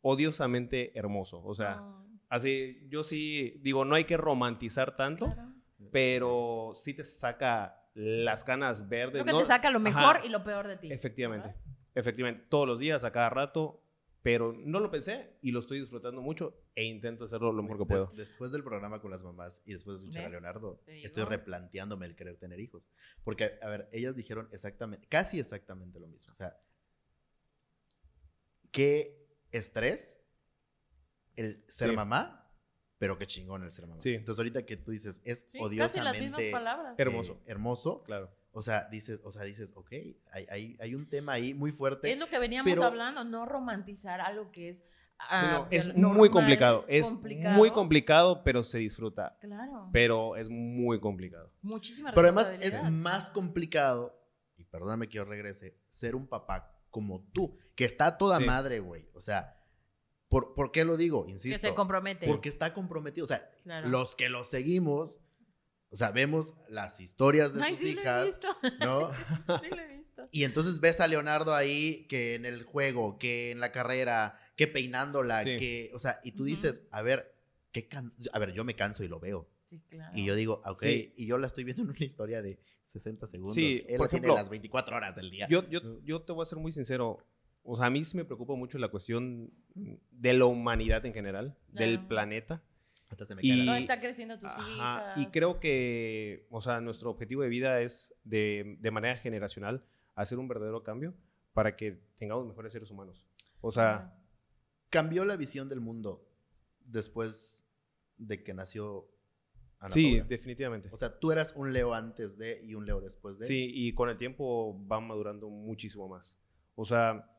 odiosamente 0.00 0.98
hermoso. 0.98 1.42
O 1.44 1.54
sea, 1.54 1.76
No, 1.76 2.06
así, 2.28 2.86
yo 2.88 3.02
sí 3.02 3.58
digo, 3.62 3.84
no 3.84 3.94
hay 3.94 4.04
que 4.04 4.16
romantizar 4.16 4.96
tanto, 4.96 5.26
claro. 5.26 5.52
pero 5.92 6.72
sí 6.74 6.94
te 6.94 7.04
saca 7.04 7.82
las 7.94 8.44
canas 8.44 8.88
verdes. 8.88 9.12
Creo 9.22 9.24
que 9.24 9.32
¿no? 9.32 9.38
te 9.38 9.44
saca 9.44 9.70
lo 9.70 9.80
mejor 9.80 10.16
Ajá. 10.16 10.26
y 10.26 10.28
lo 10.28 10.44
peor 10.44 10.68
de 10.68 10.76
ti. 10.76 10.92
Efectivamente, 10.92 11.48
¿verdad? 11.48 11.62
efectivamente, 11.94 12.46
todos 12.48 12.66
los 12.66 12.78
días, 12.78 13.04
a 13.04 13.12
cada 13.12 13.30
rato, 13.30 13.82
pero 14.22 14.52
no 14.52 14.80
lo 14.80 14.90
pensé 14.90 15.36
y 15.42 15.50
lo 15.52 15.60
estoy 15.60 15.80
disfrutando 15.80 16.20
mucho 16.22 16.54
e 16.76 16.84
intento 16.84 17.24
hacerlo 17.24 17.52
lo 17.52 17.62
mejor 17.62 17.78
que 17.78 17.84
De- 17.84 17.88
puedo. 17.88 18.12
después 18.14 18.52
del 18.52 18.62
programa 18.62 19.00
con 19.00 19.10
las 19.10 19.24
mamás 19.24 19.62
y 19.64 19.72
después 19.72 19.96
de 19.98 20.04
escuchar 20.04 20.22
a 20.22 20.26
¿Ves? 20.26 20.30
Leonardo, 20.32 20.80
Te 20.84 20.92
digo. 20.92 21.06
estoy 21.06 21.24
replanteándome 21.24 22.06
el 22.06 22.14
querer 22.14 22.36
tener 22.36 22.60
hijos. 22.60 22.86
Porque, 23.24 23.58
a 23.62 23.68
ver, 23.68 23.88
ellas 23.92 24.14
dijeron 24.14 24.48
exactamente, 24.52 25.08
casi 25.08 25.40
exactamente 25.40 25.98
lo 25.98 26.06
mismo. 26.06 26.30
O 26.32 26.34
sea, 26.36 26.56
qué 28.70 29.26
estrés 29.52 30.20
el 31.36 31.64
ser 31.68 31.90
Sí. 31.90 31.96
mamá, 31.96 32.50
pero 32.98 33.18
qué 33.18 33.26
chingón 33.26 33.62
el 33.62 33.70
ser 33.70 33.86
mamá. 33.86 33.98
Sí. 34.00 34.14
Entonces, 34.14 34.38
ahorita 34.38 34.64
que 34.64 34.76
tú 34.76 34.90
dices, 34.90 35.20
es 35.24 35.40
Sí, 35.50 35.58
odiosamente 35.60 35.98
casi 35.98 36.00
las 36.04 36.20
mismas 36.20 36.42
palabras. 36.52 36.92
eh, 36.92 37.02
Hermoso. 37.02 37.40
hermoso. 37.46 38.02
Claro. 38.04 38.30
O 38.52 38.62
sea, 38.62 38.88
dices, 38.90 39.20
o 39.22 39.30
sea, 39.30 39.42
dices, 39.42 39.72
ok, 39.74 39.90
hay, 40.30 40.46
hay, 40.48 40.76
hay 40.80 40.94
un 40.94 41.08
tema 41.08 41.32
ahí 41.32 41.52
muy 41.52 41.72
fuerte. 41.72 42.10
Es 42.10 42.18
lo 42.18 42.26
que 42.28 42.38
veníamos 42.38 42.70
pero- 42.70 42.84
hablando, 42.84 43.22
no 43.24 43.44
romantizar 43.44 44.20
algo 44.20 44.50
que 44.50 44.70
es. 44.70 44.82
Ah, 45.18 45.66
es 45.70 45.86
lo 45.86 45.94
muy 45.94 46.02
normal, 46.02 46.30
complicado, 46.30 46.84
es 46.88 47.12
muy 47.54 47.70
complicado, 47.70 48.42
pero 48.44 48.64
se 48.64 48.78
disfruta. 48.78 49.36
Claro. 49.40 49.88
Pero 49.92 50.36
es 50.36 50.48
muy 50.48 51.00
complicado. 51.00 51.52
Muchísima 51.62 52.12
Pero 52.12 52.26
además 52.28 52.52
es 52.60 52.82
más 52.90 53.30
complicado, 53.30 54.18
y 54.56 54.64
perdóname 54.64 55.08
que 55.08 55.14
yo 55.16 55.24
regrese, 55.24 55.76
ser 55.88 56.14
un 56.16 56.26
papá 56.26 56.72
como 56.90 57.22
tú, 57.32 57.58
que 57.74 57.84
está 57.84 58.16
toda 58.18 58.38
Sí. 58.38 58.44
madre, 58.44 58.80
güey. 58.80 59.08
O 59.14 59.20
sea, 59.20 59.56
¿por, 60.28 60.54
¿por 60.54 60.72
qué 60.72 60.84
lo 60.84 60.96
digo? 60.96 61.26
que 61.26 61.32
Insisto. 61.32 61.66
se 61.68 61.74
compromete. 61.74 62.26
Porque 62.26 62.48
está 62.48 62.72
comprometido. 62.72 63.24
O 63.24 63.28
sea, 63.28 63.50
Claro. 63.64 63.88
los 63.88 64.16
que 64.16 64.28
lo 64.30 64.44
seguimos, 64.44 65.20
o 65.90 65.96
sea, 65.96 66.10
vemos 66.10 66.54
las 66.68 67.00
historias 67.00 67.52
de 67.54 67.62
Ay, 67.62 67.74
sus 67.76 67.80
sí 67.86 67.94
lo 67.94 68.00
he 68.00 68.02
hijas, 68.02 68.24
visto. 68.24 68.48
¿no? 68.80 69.10
Sí 69.62 69.68
lo 69.70 69.76
he 69.82 69.86
visto. 69.88 70.28
Y 70.32 70.44
entonces 70.44 70.80
ves 70.80 71.00
a 71.00 71.06
Leonardo 71.06 71.54
ahí, 71.54 72.06
que 72.08 72.34
en 72.34 72.46
el 72.46 72.64
juego, 72.64 73.18
que 73.18 73.50
en 73.50 73.60
la 73.60 73.70
carrera, 73.72 74.38
que 74.56 74.66
peinándola, 74.66 75.42
Sí. 75.42 75.56
que, 75.58 75.90
o 75.94 75.98
sea, 75.98 76.20
y 76.24 76.32
tú 76.32 76.44
dices, 76.44 76.82
a 76.90 77.02
ver, 77.02 77.34
qué 77.72 77.86
can- 77.88 78.12
a 78.32 78.38
ver, 78.38 78.52
yo 78.52 78.64
me 78.64 78.74
canso 78.74 79.04
y 79.04 79.08
lo 79.08 79.20
veo. 79.20 79.48
Sí, 79.64 79.80
claro. 79.88 80.16
Y 80.16 80.24
yo 80.24 80.34
digo, 80.34 80.62
ok, 80.64 80.78
Sí. 80.82 81.12
y 81.16 81.26
yo 81.26 81.38
la 81.38 81.46
estoy 81.48 81.64
viendo 81.64 81.82
en 81.82 81.90
una 81.90 82.04
historia 82.04 82.40
de 82.40 82.58
60 82.84 83.26
segundos. 83.26 83.54
Sí, 83.54 83.84
Él 83.88 83.96
por 83.98 84.06
la 84.06 84.10
tiene 84.10 84.26
ejemplo, 84.26 84.34
las 84.34 84.48
24 84.48 84.96
horas 84.96 85.14
del 85.16 85.30
día. 85.30 85.46
Yo, 85.48 85.68
yo, 85.68 85.80
yo 86.04 86.22
te 86.22 86.32
voy 86.32 86.42
a 86.42 86.46
ser 86.46 86.58
muy 86.58 86.72
sincero. 86.72 87.18
O 87.64 87.76
sea, 87.76 87.86
a 87.86 87.90
mí 87.90 88.04
sí 88.04 88.16
me 88.16 88.24
preocupa 88.24 88.54
mucho 88.54 88.78
la 88.78 88.88
cuestión 88.88 89.50
de 89.74 90.32
la 90.32 90.44
humanidad 90.46 91.04
en 91.04 91.12
general, 91.12 91.56
del 91.68 91.94
Claro. 91.94 92.08
planeta. 92.08 92.62
Hasta 93.08 93.24
se 93.24 93.34
me 93.34 93.42
y- 93.44 93.66
No 93.66 93.74
está 93.74 94.00
creciendo 94.00 94.38
tus 94.38 94.48
Ajá, 94.50 94.70
hijas. 94.72 95.18
Y 95.18 95.26
creo 95.32 95.58
que, 95.60 96.46
o 96.50 96.60
sea, 96.60 96.80
nuestro 96.80 97.10
objetivo 97.10 97.42
de 97.42 97.48
vida 97.48 97.80
es 97.80 98.14
de, 98.24 98.76
de 98.80 98.90
manera 98.92 99.16
generacional 99.16 99.84
hacer 100.14 100.38
un 100.38 100.48
verdadero 100.48 100.82
cambio 100.84 101.12
para 101.52 101.76
que 101.76 102.00
tengamos 102.18 102.46
mejores 102.46 102.72
seres 102.72 102.90
humanos. 102.90 103.26
O 103.60 103.70
sea, 103.72 104.16
Cambió 104.96 105.24
la 105.24 105.36
visión 105.36 105.68
del 105.68 105.80
mundo 105.80 106.26
después 106.80 107.68
de 108.16 108.42
que 108.42 108.54
nació 108.54 109.10
Ana 109.78 109.90
sí, 109.92 110.12
Paula. 110.12 110.24
definitivamente. 110.28 110.88
O 110.90 110.96
sea, 110.96 111.18
tú 111.18 111.32
eras 111.32 111.52
un 111.54 111.72
Leo 111.72 111.92
antes 111.92 112.38
de 112.38 112.64
y 112.64 112.74
un 112.74 112.86
Leo 112.86 113.00
después 113.00 113.38
de. 113.38 113.46
Sí, 113.46 113.70
y 113.74 113.92
con 113.94 114.08
el 114.08 114.16
tiempo 114.16 114.82
va 114.90 115.00
madurando 115.00 115.50
muchísimo 115.50 116.08
más. 116.08 116.34
O 116.74 116.84
sea, 116.84 117.30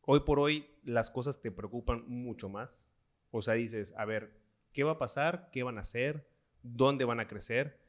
hoy 0.00 0.20
por 0.20 0.38
hoy 0.38 0.66
las 0.84 1.10
cosas 1.10 1.40
te 1.40 1.50
preocupan 1.50 2.04
mucho 2.08 2.48
más. 2.48 2.86
O 3.30 3.42
sea, 3.42 3.54
dices, 3.54 3.94
a 3.96 4.04
ver, 4.04 4.40
¿qué 4.72 4.84
va 4.84 4.92
a 4.92 4.98
pasar? 4.98 5.50
¿Qué 5.52 5.62
van 5.62 5.76
a 5.78 5.82
hacer? 5.82 6.28
¿Dónde 6.62 7.04
van 7.04 7.20
a 7.20 7.28
crecer? 7.28 7.80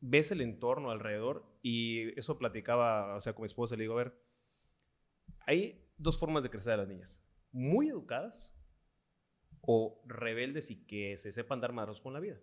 Ves 0.00 0.30
el 0.30 0.40
entorno 0.40 0.90
alrededor 0.90 1.44
y 1.62 2.18
eso 2.18 2.38
platicaba, 2.38 3.16
o 3.16 3.20
sea, 3.20 3.32
con 3.32 3.42
mi 3.42 3.46
esposa, 3.46 3.76
le 3.76 3.82
digo, 3.82 3.94
a 3.94 4.04
ver, 4.04 4.22
hay 5.46 5.84
dos 5.96 6.18
formas 6.18 6.42
de 6.42 6.50
crecer 6.50 6.74
a 6.74 6.76
las 6.76 6.88
niñas. 6.88 7.20
Muy 7.52 7.88
educadas 7.88 8.52
o 9.60 10.02
rebeldes 10.06 10.70
y 10.70 10.84
que 10.86 11.16
se 11.18 11.32
sepan 11.32 11.60
dar 11.60 11.72
madrazos 11.72 12.00
con 12.00 12.12
la 12.12 12.20
vida. 12.20 12.38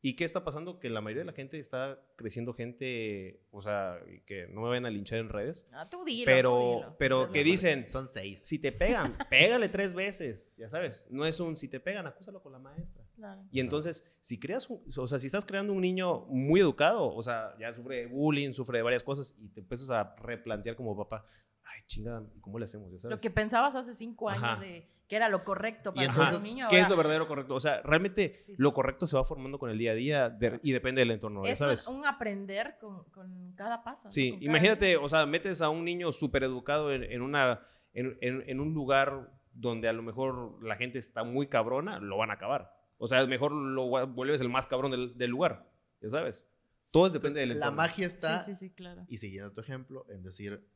¿Y 0.00 0.14
qué 0.14 0.24
está 0.24 0.44
pasando? 0.44 0.78
Que 0.78 0.88
la 0.90 1.00
mayoría 1.00 1.22
de 1.22 1.26
la 1.26 1.32
gente 1.32 1.58
está 1.58 2.00
creciendo 2.14 2.54
gente, 2.54 3.42
o 3.50 3.60
sea, 3.60 3.98
que 4.26 4.46
no 4.46 4.60
me 4.60 4.68
vayan 4.68 4.86
a 4.86 4.90
linchar 4.90 5.18
en 5.18 5.28
redes, 5.28 5.68
Ah, 5.72 5.88
tú 5.90 6.04
dilo, 6.04 6.24
pero, 6.24 6.50
tú 6.50 6.76
dilo. 6.76 6.96
pero 7.00 7.26
No, 7.26 7.32
que 7.32 7.40
no, 7.40 7.44
dicen, 7.44 7.88
Son 7.88 8.06
seis. 8.06 8.46
si 8.46 8.60
te 8.60 8.70
pegan, 8.70 9.16
pégale 9.28 9.68
tres 9.68 9.94
veces, 9.94 10.54
ya 10.56 10.68
sabes, 10.68 11.08
no 11.10 11.26
es 11.26 11.40
un, 11.40 11.56
si 11.56 11.66
te 11.66 11.80
pegan, 11.80 12.06
acúsalo 12.06 12.40
con 12.40 12.52
la 12.52 12.60
maestra. 12.60 13.04
Claro. 13.16 13.42
Y 13.50 13.58
entonces, 13.58 14.04
si 14.20 14.38
creas, 14.38 14.70
un- 14.70 14.84
o 14.96 15.08
sea, 15.08 15.18
si 15.18 15.26
estás 15.26 15.44
creando 15.44 15.72
un 15.72 15.80
niño 15.80 16.26
muy 16.26 16.60
educado, 16.60 17.12
o 17.12 17.22
sea, 17.24 17.56
ya 17.58 17.72
sufre 17.74 17.96
de 17.96 18.06
bullying, 18.06 18.52
sufre 18.52 18.78
de 18.78 18.82
varias 18.84 19.02
cosas 19.02 19.34
y 19.40 19.48
te 19.48 19.58
empiezas 19.58 19.90
a 19.90 20.14
replantear 20.20 20.76
como 20.76 20.96
papá, 20.96 21.26
ay, 21.74 21.80
chingada, 21.86 22.22
¿cómo 22.40 22.58
le 22.58 22.64
hacemos? 22.66 22.90
Ya 22.92 22.98
sabes? 22.98 23.16
Lo 23.16 23.20
que 23.20 23.30
pensabas 23.30 23.74
hace 23.74 23.94
cinco 23.94 24.28
años 24.28 24.44
Ajá. 24.44 24.60
de 24.60 24.88
que 25.08 25.16
era 25.16 25.28
lo 25.30 25.42
correcto 25.42 25.94
para 25.94 26.06
entonces, 26.06 26.36
un 26.36 26.42
niño. 26.44 26.66
¿Qué 26.68 26.76
es 26.76 26.82
ahora 26.82 26.90
lo 26.90 26.96
verdadero 26.98 27.28
correcto? 27.28 27.54
O 27.54 27.60
sea, 27.60 27.80
realmente 27.82 28.34
Sí, 28.34 28.52
sí. 28.52 28.54
lo 28.58 28.74
correcto 28.74 29.06
se 29.06 29.16
va 29.16 29.24
formando 29.24 29.58
con 29.58 29.70
el 29.70 29.78
día 29.78 29.92
a 29.92 29.94
día 29.94 30.28
de- 30.28 30.60
y 30.62 30.72
depende 30.72 31.00
del 31.00 31.12
entorno, 31.12 31.44
ya 31.44 31.52
es 31.52 31.58
sabes. 31.58 31.86
un, 31.88 32.04
aprender 32.04 32.76
con, 32.78 33.04
con 33.10 33.52
cada 33.54 33.82
paso. 33.82 34.08
¿no? 34.08 34.10
Sí, 34.10 34.32
cada 34.32 34.44
imagínate, 34.44 34.86
niño. 34.88 35.02
o 35.02 35.08
sea, 35.08 35.24
metes 35.24 35.62
a 35.62 35.70
un 35.70 35.84
niño 35.84 36.12
súper 36.12 36.44
educado 36.44 36.92
en, 36.92 37.04
en 37.04 37.22
una, 37.22 37.60
en, 37.94 38.18
en- 38.20 38.44
en 38.46 38.60
un 38.60 38.74
lugar 38.74 39.30
donde 39.54 39.88
a 39.88 39.92
lo 39.94 40.02
mejor 40.02 40.62
la 40.62 40.76
gente 40.76 40.98
está 40.98 41.24
muy 41.24 41.46
cabrona, 41.48 41.98
lo 42.00 42.18
van 42.18 42.30
a 42.30 42.34
acabar. 42.34 42.70
O 42.98 43.08
sea, 43.08 43.24
mejor 43.26 43.52
lo 43.52 43.86
vuelves 44.08 44.40
el 44.42 44.48
más 44.50 44.66
cabrón 44.66 44.90
del, 44.90 45.16
del 45.16 45.30
lugar, 45.30 45.70
ya 46.02 46.10
sabes. 46.10 46.44
Todo 46.90 47.06
es 47.06 47.12
depende 47.14 47.40
Entonces, 47.42 47.48
del 47.54 47.60
la 47.60 47.66
entorno. 47.66 47.76
magia 47.82 48.06
está, 48.06 48.38
Sí, 48.40 48.54
sí, 48.54 48.68
sí, 48.68 48.74
claro. 48.74 49.04
y 49.08 49.16
siguiendo 49.16 49.52
tu 49.52 49.60
ejemplo, 49.62 50.04
en 50.10 50.22
decir, 50.22 50.66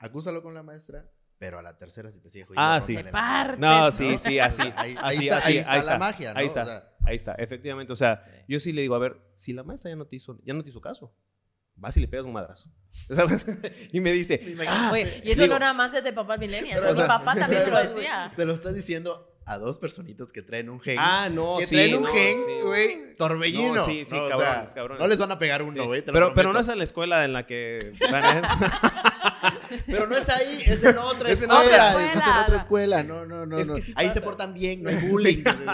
acúsalo 0.00 0.42
con 0.42 0.52
la 0.54 0.62
maestra, 0.64 1.08
pero 1.38 1.58
a 1.58 1.62
la 1.62 1.78
tercera 1.78 2.10
si 2.10 2.20
te 2.20 2.28
sigue 2.28 2.44
jodiendo. 2.44 2.62
Ah, 2.62 2.80
sí. 2.82 2.94
rómpele 2.96 3.10
De 3.10 3.12
la 3.12 3.18
madre. 3.22 3.46
parte. 3.48 3.60
No, 3.60 3.80
¿no? 3.86 3.92
sí, 3.92 4.18
sí, 4.18 4.38
así. 4.38 4.62
Ahí, 4.62 4.72
ahí 4.76 4.96
así, 5.16 5.28
está, 5.28 5.38
así, 5.38 5.46
ahí 5.52 5.58
está 5.58 5.70
ahí 5.70 5.76
la 5.76 5.80
está, 5.80 5.98
magia, 5.98 6.32
¿no? 6.34 6.38
ahí 6.40 6.44
O 6.44 6.48
está. 6.48 6.64
sea, 6.64 6.86
Ahí 7.04 7.16
está, 7.16 7.34
efectivamente. 7.36 7.92
O 7.92 7.96
sea, 7.96 8.24
yo 8.48 8.60
sí 8.60 8.72
le 8.72 8.82
digo, 8.82 8.94
a 8.94 8.98
ver, 8.98 9.16
si 9.34 9.52
la 9.54 9.62
maestra 9.62 9.90
ya 9.90 9.96
no 9.96 10.06
te 10.06 10.16
hizo, 10.16 10.38
ya 10.44 10.52
no 10.52 10.62
te 10.62 10.68
hizo 10.68 10.80
caso, 10.82 11.14
vas 11.76 11.96
y 11.96 12.00
le 12.00 12.08
pegas 12.08 12.26
un 12.26 12.32
madrazo. 12.34 12.70
¿Sabes? 13.14 13.46
y 13.92 14.00
me 14.00 14.12
dice, 14.12 14.38
me 14.56 14.66
ah, 14.68 14.90
Oye, 14.92 15.22
y 15.24 15.30
eso 15.30 15.42
digo- 15.42 15.54
no 15.54 15.60
nada 15.60 15.72
más 15.72 15.94
es 15.94 16.04
de 16.04 16.12
papá 16.12 16.36
millennial. 16.36 16.78
Pero, 16.80 16.90
o 16.92 16.94
mi 16.94 16.98
sea, 16.98 17.08
papá 17.08 17.34
también 17.38 17.62
me 17.64 17.70
lo 17.70 17.78
decía. 17.80 18.32
Se 18.36 18.44
lo 18.44 18.52
estás 18.52 18.74
diciendo 18.74 19.26
a 19.46 19.56
dos 19.56 19.78
personitas 19.78 20.30
que 20.30 20.42
traen 20.42 20.68
un 20.68 20.78
gen. 20.78 20.96
ah, 21.00 21.28
no, 21.30 21.56
que 21.58 21.66
sí, 21.66 21.74
traen 21.74 21.94
un 21.96 22.02
no, 22.02 22.12
gen, 22.12 22.38
sí. 22.46 22.66
güey, 22.66 23.16
torbellino. 23.16 23.76
No, 23.76 23.84
sí, 23.86 24.04
sí, 24.06 24.14
¿no? 24.14 24.26
O 24.26 24.28
cabrones, 24.28 24.64
sea, 24.66 24.74
cabrones. 24.74 25.00
No 25.00 25.06
les 25.08 25.18
van 25.18 25.32
a 25.32 25.38
pegar 25.38 25.62
uno, 25.62 25.80
Sí. 25.82 25.86
güey. 25.86 26.02
te 26.02 26.08
lo 26.08 26.12
Pero, 26.12 26.34
pero 26.34 26.52
no 26.52 26.58
es 26.60 26.68
en 26.68 26.76
la 26.78 26.84
escuela 26.84 27.24
en 27.24 27.32
la 27.32 27.46
que... 27.46 27.92
Pero 29.86 30.06
no 30.06 30.14
es 30.16 30.28
ahí, 30.28 30.62
es 30.66 30.84
en 30.84 30.98
otra 30.98 31.30
Es 31.30 31.42
en 31.42 31.50
escuela. 31.50 31.62
otra 31.64 31.88
Es 31.90 31.94
en 32.12 32.18
escuela. 32.18 32.42
otra 32.42 32.56
escuela. 32.58 33.02
No, 33.02 33.26
no, 33.26 33.46
no. 33.46 33.58
Es 33.58 33.66
no. 33.68 33.74
que 33.74 33.82
sí 33.82 33.92
ahí 33.96 34.10
se 34.10 34.20
portan 34.20 34.54
bien, 34.54 34.82
no 34.82 34.90
hay 34.90 34.96
bullying. 35.08 35.36
Sí. 35.36 35.42
Sí, 35.44 35.50
sí, 35.50 35.58
sí. 35.58 35.66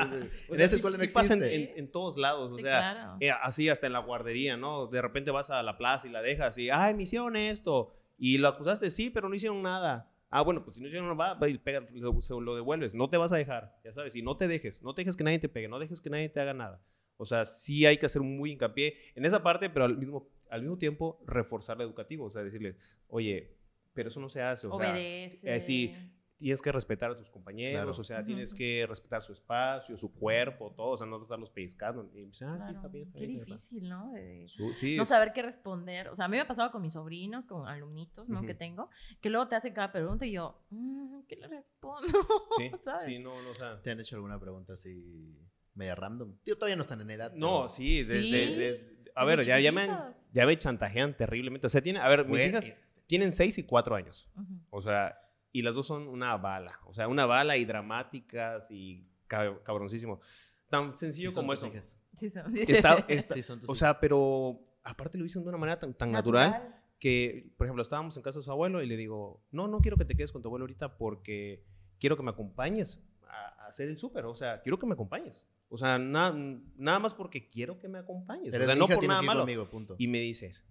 O 0.48 0.52
En 0.52 0.56
sea, 0.56 0.64
esta 0.64 0.68
sí- 0.68 0.74
escuela 0.76 0.98
no 0.98 1.04
sí 1.04 1.10
pasa 1.12 1.34
en, 1.34 1.42
existe. 1.42 1.72
en- 1.72 1.78
en 1.78 1.92
todos 1.92 2.16
lados, 2.16 2.52
o 2.52 2.56
Sí, 2.56 2.62
sea, 2.62 2.78
claro. 2.92 3.16
eh, 3.20 3.30
así 3.42 3.68
hasta 3.68 3.86
en 3.86 3.92
la 3.92 3.98
guardería, 4.00 4.56
¿no? 4.56 4.86
De 4.86 5.00
repente 5.02 5.30
vas 5.30 5.50
a 5.50 5.62
la 5.62 5.76
plaza 5.78 6.06
y 6.08 6.10
la 6.10 6.22
dejas 6.22 6.56
y, 6.58 6.70
ay, 6.70 6.94
me 6.94 7.04
hicieron 7.04 7.36
esto. 7.36 7.92
Y 8.18 8.38
lo 8.38 8.48
acusaste, 8.48 8.90
sí, 8.90 9.10
pero 9.10 9.28
no 9.28 9.34
hicieron 9.34 9.62
nada. 9.62 10.10
Ah, 10.30 10.42
bueno, 10.42 10.64
pues 10.64 10.74
si 10.76 10.80
no 10.82 10.88
hicieron 10.88 11.16
nada, 11.16 11.34
va 11.34 11.48
y 11.48 11.56
pega, 11.58 11.86
lo, 11.92 12.20
se 12.20 12.34
lo 12.34 12.54
devuelves. 12.56 12.94
No 12.94 13.08
te 13.08 13.16
vas 13.16 13.32
a 13.32 13.36
dejar, 13.36 13.76
ya 13.84 13.92
sabes. 13.92 14.16
Y 14.16 14.22
no 14.22 14.36
te 14.36 14.48
dejes, 14.48 14.82
no 14.82 14.94
te 14.94 15.02
dejes 15.02 15.16
que 15.16 15.24
nadie 15.24 15.38
te 15.38 15.48
pegue, 15.48 15.68
no 15.68 15.78
dejes 15.78 16.00
que 16.00 16.10
nadie 16.10 16.28
te 16.28 16.40
haga 16.40 16.52
nada. 16.54 16.82
O 17.18 17.24
sea, 17.24 17.44
sí 17.46 17.86
hay 17.86 17.96
que 17.96 18.06
hacer 18.06 18.20
muy 18.22 18.52
hincapié 18.52 18.96
en 19.14 19.24
esa 19.24 19.42
parte, 19.42 19.70
pero 19.70 19.84
al 19.86 19.96
mismo, 19.96 20.28
al 20.50 20.62
mismo 20.62 20.78
tiempo 20.78 21.20
reforzar 21.26 21.76
lo 21.78 21.84
educativo. 21.84 22.24
O 22.26 22.30
sea, 22.30 22.42
decirle, 22.42 22.76
oye, 23.08 23.56
pero 23.94 24.08
eso 24.08 24.20
no 24.20 24.28
se 24.28 24.42
hace. 24.42 24.66
O 24.66 24.78
sea, 24.78 24.90
Obedece. 24.92 25.56
eh, 25.56 25.60
sí. 25.60 25.94
tienes 26.38 26.60
que 26.60 26.70
respetar 26.70 27.10
a 27.12 27.16
tus 27.16 27.30
compañeros, 27.30 27.72
Claro. 27.82 27.90
o 27.98 28.04
sea, 28.04 28.18
Ujú. 28.18 28.26
tienes 28.26 28.52
que 28.52 28.84
respetar 28.86 29.22
su 29.22 29.32
espacio, 29.32 29.96
su 29.96 30.12
cuerpo, 30.12 30.70
todo, 30.76 30.88
o 30.90 30.96
sea, 30.98 31.06
no 31.06 31.22
estarlos 31.22 31.48
pellizcando. 31.48 32.04
Y 32.12 32.20
me 32.20 32.26
dice, 32.26 32.44
ah, 32.44 32.52
sí, 32.56 32.58
Claro. 32.58 32.72
está 32.74 32.88
bien, 32.88 33.06
está 33.08 33.18
Qué 33.20 33.26
bien. 33.26 33.40
señora". 33.40 33.56
difícil, 33.56 33.88
¿no? 33.88 34.12
De- 34.12 34.44
Su- 34.48 34.74
sí, 34.74 34.96
no 34.98 35.04
es- 35.04 35.08
saber 35.08 35.32
qué 35.32 35.40
responder. 35.40 36.08
O 36.08 36.14
sea, 36.16 36.26
a 36.26 36.28
mí 36.28 36.32
me 36.36 36.42
ha 36.42 36.46
pasado 36.46 36.70
con 36.70 36.82
mis 36.82 36.92
sobrinos, 36.92 37.46
con 37.46 37.66
alumnitos, 37.66 38.28
¿no? 38.28 38.40
Ujú. 38.40 38.48
Que 38.48 38.54
tengo, 38.54 38.90
que 39.22 39.30
luego 39.30 39.48
te 39.48 39.54
hacen 39.56 39.72
cada 39.72 39.90
pregunta 39.92 40.26
y 40.26 40.32
yo, 40.32 40.60
mm, 40.68 41.20
¿qué 41.26 41.36
le 41.36 41.48
respondo? 41.48 42.06
sí, 42.58 42.70
¿Sabes? 42.84 43.06
sí, 43.06 43.18
no, 43.18 43.30
no, 43.42 43.48
o 43.50 43.54
sea. 43.54 43.80
¿Te 43.80 43.90
han 43.92 44.00
hecho 44.00 44.16
alguna 44.16 44.38
pregunta 44.38 44.74
así 44.74 45.38
media 45.72 45.94
random? 45.94 46.36
Tío, 46.42 46.56
todavía 46.56 46.76
no 46.76 46.82
están 46.82 47.00
en 47.00 47.10
edad. 47.12 47.32
No, 47.32 47.60
pero- 47.62 47.68
sí, 47.70 48.02
desde, 48.02 48.20
Sí. 48.22 48.30
desde- 48.32 48.95
a 49.16 49.24
ver, 49.24 49.42
ya, 49.44 49.58
ya, 49.58 49.72
me, 49.72 49.88
ya 50.32 50.46
me 50.46 50.58
chantajean 50.58 51.16
terriblemente. 51.16 51.66
O 51.66 51.70
sea, 51.70 51.82
tiene, 51.82 51.98
a 52.00 52.08
ver, 52.08 52.26
mis 52.26 52.44
hijas 52.50 52.66
eh, 52.68 52.76
tienen 53.06 53.32
6 53.32 53.58
y 53.58 53.62
4 53.64 53.96
años. 53.96 54.30
Ujú. 54.36 54.54
O 54.70 54.82
sea, 54.82 55.18
y 55.52 55.62
las 55.62 55.74
dos 55.74 55.86
son 55.86 56.06
una 56.08 56.36
bala. 56.36 56.78
O 56.86 56.94
sea, 56.94 57.08
una 57.08 57.26
bala 57.26 57.56
y 57.56 57.64
dramáticas 57.64 58.70
y 58.70 59.06
cab- 59.28 59.62
cabroncísimo. 59.62 60.20
Tan 60.68 60.96
sencillo 60.96 61.30
sí 61.30 61.34
como 61.34 61.52
eso. 61.52 61.66
hijas. 61.66 61.98
Sí, 62.18 62.30
son- 62.30 62.56
Está, 62.56 63.04
está- 63.08 63.34
Sí 63.34 63.42
son 63.42 63.60
tus 63.60 63.68
o 63.68 63.74
sea, 63.74 64.00
pero 64.00 64.60
aparte 64.84 65.18
lo 65.18 65.24
hice 65.24 65.38
de 65.40 65.48
una 65.48 65.58
manera 65.58 65.78
tan, 65.78 65.94
tan 65.94 66.12
natural. 66.12 66.74
que, 66.98 67.52
por 67.58 67.66
ejemplo, 67.66 67.82
estábamos 67.82 68.16
en 68.16 68.22
casa 68.22 68.38
de 68.38 68.44
su 68.44 68.50
abuelo 68.50 68.82
y 68.82 68.86
le 68.86 68.96
digo, 68.96 69.42
no, 69.50 69.68
no 69.68 69.80
quiero 69.80 69.96
que 69.98 70.06
te 70.06 70.16
quedes 70.16 70.32
con 70.32 70.40
tu 70.42 70.48
abuelo 70.48 70.62
ahorita 70.64 70.96
porque 70.96 71.62
quiero 72.00 72.16
que 72.16 72.22
me 72.22 72.30
acompañes 72.30 73.02
a, 73.28 73.64
a 73.64 73.66
hacer 73.68 73.88
el 73.88 73.98
súper. 73.98 74.24
O 74.24 74.34
sea, 74.34 74.62
quiero 74.62 74.78
que 74.78 74.86
me 74.86 74.94
acompañes. 74.94 75.46
O 75.68 75.78
sea, 75.78 75.98
na- 75.98 76.32
nada 76.76 76.98
más 76.98 77.14
porque 77.14 77.48
quiero 77.48 77.78
que 77.78 77.88
me 77.88 77.98
acompañes. 77.98 78.54
Eres 78.54 78.66
o 78.68 78.70
sea, 78.70 78.74
no 78.76 78.86
por 78.88 79.06
nada 79.06 79.22
malo. 79.22 79.40
conmigo, 79.40 79.68
punto. 79.68 79.96
Y 79.98 80.06
me 80.08 80.20
dices, 80.20 80.64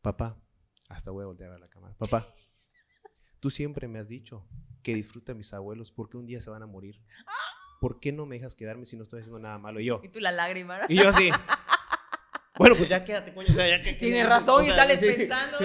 papá, 0.00 0.36
hasta 0.88 1.10
voy 1.10 1.22
a 1.22 1.26
voltear 1.26 1.50
a 1.50 1.52
ver 1.52 1.60
la 1.60 1.68
cámara. 1.68 1.94
Papá, 1.98 2.34
tú 3.40 3.50
siempre 3.50 3.86
me 3.88 3.98
has 3.98 4.08
dicho 4.08 4.46
que 4.82 4.94
disfruta 4.94 5.32
a 5.32 5.34
mis 5.34 5.52
abuelos 5.52 5.92
porque 5.92 6.16
un 6.16 6.26
día 6.26 6.40
se 6.40 6.50
van 6.50 6.62
a 6.62 6.66
morir. 6.66 7.00
¿Por 7.80 8.00
qué 8.00 8.12
no 8.12 8.26
me 8.26 8.36
dejas 8.36 8.54
quedarme 8.56 8.84
si 8.86 8.96
no 8.96 9.04
estoy 9.04 9.20
haciendo 9.20 9.38
nada 9.38 9.58
malo? 9.58 9.80
Y 9.80 9.86
yo, 9.86 10.00
Y 10.02 10.08
tú 10.08 10.20
la 10.20 10.32
lágrima, 10.32 10.78
¿no? 10.78 10.84
y 10.88 10.96
yo 10.96 11.08
así. 11.08 11.30
Bueno, 12.58 12.76
pues 12.76 12.88
ya 12.88 13.02
quédate, 13.02 13.32
coño. 13.32 13.48
O 13.50 13.54
sea, 13.54 13.66
ya 13.66 13.82
que. 13.82 13.94
Tienes 13.94 14.26
o 14.26 14.28
razón 14.28 14.64
y 14.66 14.68
sales 14.68 15.00
sí. 15.00 15.06
pensando. 15.16 15.56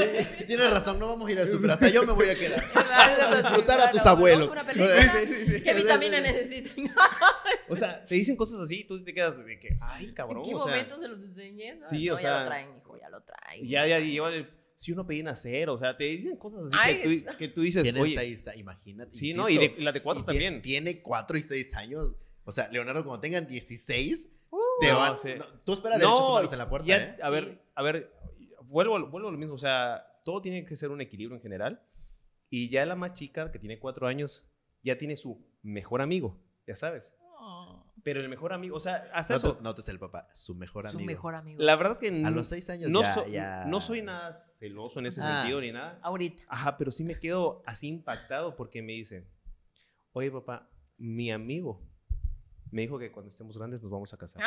Tienes 0.48 0.72
razón, 0.72 0.98
no 0.98 1.10
vamos 1.10 1.27
a 1.27 1.31
ir 1.31 1.39
al 1.39 1.51
súper. 1.51 1.72
Hasta 1.72 1.89
yo 1.89 2.03
me 2.05 2.13
voy 2.13 2.29
a 2.29 2.36
quedar. 2.36 2.63
A 2.75 3.36
disfrutar 3.41 3.81
a 3.81 3.91
tus 3.91 4.05
abuelos. 4.05 4.50
Sí, 4.74 5.27
sí, 5.27 5.46
sí. 5.46 5.63
¿Qué 5.63 5.74
vitamina 5.74 6.22
necesitan? 6.22 6.74
O 7.70 7.75
sea, 7.75 8.06
te 8.06 8.16
dicen 8.16 8.36
cosas 8.36 8.60
así 8.62 8.82
y 8.82 8.84
tú 8.88 9.04
te 9.04 9.13
quedas 9.13 9.44
de 9.46 9.60
que, 9.60 9.77
ay, 9.82 10.13
cabrón. 10.13 10.44
¿En 10.44 10.50
qué 10.50 10.56
o 10.56 10.60
sea, 10.60 10.68
momento 10.68 11.01
se 11.01 11.08
los 11.08 11.22
enseñé? 11.22 11.75
No, 11.75 11.88
sí, 11.88 12.06
no, 12.08 12.13
o 12.13 12.18
ya 12.18 12.22
sea, 12.22 12.39
lo 12.39 12.46
traen, 12.46 12.75
hijo, 12.77 12.98
ya 12.98 13.10
lo 13.10 13.22
traen. 13.24 13.68
ya, 13.68 13.88
ya 13.88 14.00
llevan 14.00 14.34
el. 14.34 14.50
Si 14.75 14.92
uno 14.92 15.08
pedía 15.08 15.24
nacer, 15.24 15.70
o 15.70 15.77
sea, 15.80 15.98
te 15.98 16.04
dicen 16.04 16.38
cosas 16.38 16.66
así 16.66 16.75
Ay, 16.80 17.01
que, 17.01 17.18
tú, 17.22 17.38
que 17.38 17.48
tú 17.48 17.62
dices, 17.62 17.82
Tiene 17.82 18.00
oye. 18.00 18.16
seis, 18.16 18.48
imagínate. 18.56 19.12
Sí, 19.18 19.34
¿no? 19.34 19.50
Y, 19.50 19.58
de, 19.58 19.75
la 19.80 19.92
de 19.92 20.04
cuatro 20.04 20.24
también. 20.24 20.62
Tiene 20.62 21.01
cuatro 21.01 21.36
y 21.36 21.42
seis 21.42 21.74
años. 21.75 22.16
O 22.44 22.51
sea, 22.51 22.68
Leonardo, 22.70 23.04
cuando 23.04 23.20
tengan 23.22 23.48
16, 23.48 24.30
Uh, 24.50 24.58
te 24.80 24.88
No, 24.92 25.00
van- 25.00 25.18
sí. 25.18 25.30
no, 25.38 25.46
tú 25.66 25.74
espera 25.74 25.98
derechos 25.98 26.22
humanos 26.22 26.51
en 26.54 26.58
la 26.60 26.70
puerta, 26.70 26.88
ya- 26.88 26.98
¿eh? 27.04 27.18
A 27.22 27.30
ver, 27.30 27.62
a 27.75 27.82
ver, 27.84 28.13
vuelvo, 28.63 28.96
a- 28.96 29.04
vuelvo 29.04 29.27
a 29.27 29.32
lo 29.32 29.38
mismo. 29.38 29.56
O 29.56 29.58
sea, 29.58 30.06
todo 30.24 30.42
tiene 30.42 30.63
que 30.63 30.75
ser 30.77 30.89
un 30.89 31.01
equilibrio 31.01 31.36
en 31.36 31.42
general. 31.42 31.82
Y 32.50 32.70
ya 32.70 32.86
la 32.86 32.96
más 32.96 33.13
chica, 33.13 33.51
que 33.51 33.60
tiene 33.60 33.77
cuatro 33.80 34.08
años, 34.08 34.48
ya 34.84 34.98
tiene 34.98 35.18
su 35.18 35.44
mejor 35.63 36.01
amigo, 36.01 36.39
ya 36.66 36.75
sabes. 36.75 37.13
Pero 38.08 38.22
el 38.22 38.30
mejor 38.30 38.54
amigo, 38.54 38.78
o 38.78 38.80
sea, 38.80 39.10
hasta 39.14 39.34
No 39.34 39.38
eso. 39.40 39.58
te, 39.58 39.64
notes 39.64 39.90
el 39.90 40.00
papá, 40.00 40.30
su 40.34 40.56
mejor 40.56 40.86
su 40.86 40.96
amigo. 40.96 41.06
mejor 41.08 41.36
amigo. 41.36 41.62
La 41.62 41.76
verdad 41.76 41.98
que 42.00 42.08
A 42.26 42.32
los 42.32 42.48
seis 42.48 42.70
años 42.70 42.90
no, 42.90 43.02
ya, 43.02 43.14
so- 43.14 43.28
ya- 43.28 43.66
no 43.66 43.82
soy 43.82 44.02
nada 44.02 44.42
celoso 44.60 45.00
en 45.00 45.08
ese 45.08 45.20
Ah. 45.22 45.40
sentido 45.42 45.60
ni 45.60 45.74
nada. 45.74 46.00
Ahorita. 46.02 46.42
Ajá, 46.48 46.78
pero 46.78 46.94
sí 46.94 47.04
me 47.04 47.20
quedo 47.20 47.62
así 47.66 47.90
impactado 47.90 48.56
porque 48.56 48.82
me 48.82 48.94
dice, 48.94 49.28
oye 50.14 50.32
papá, 50.32 50.70
mi 50.98 51.32
amigo 51.34 51.82
me 52.72 52.82
dijo 52.82 52.98
que 53.00 53.12
cuando 53.12 53.30
estemos 53.30 53.58
grandes 53.58 53.82
nos 53.82 53.92
vamos 53.92 54.14
a 54.14 54.18
casar. 54.18 54.42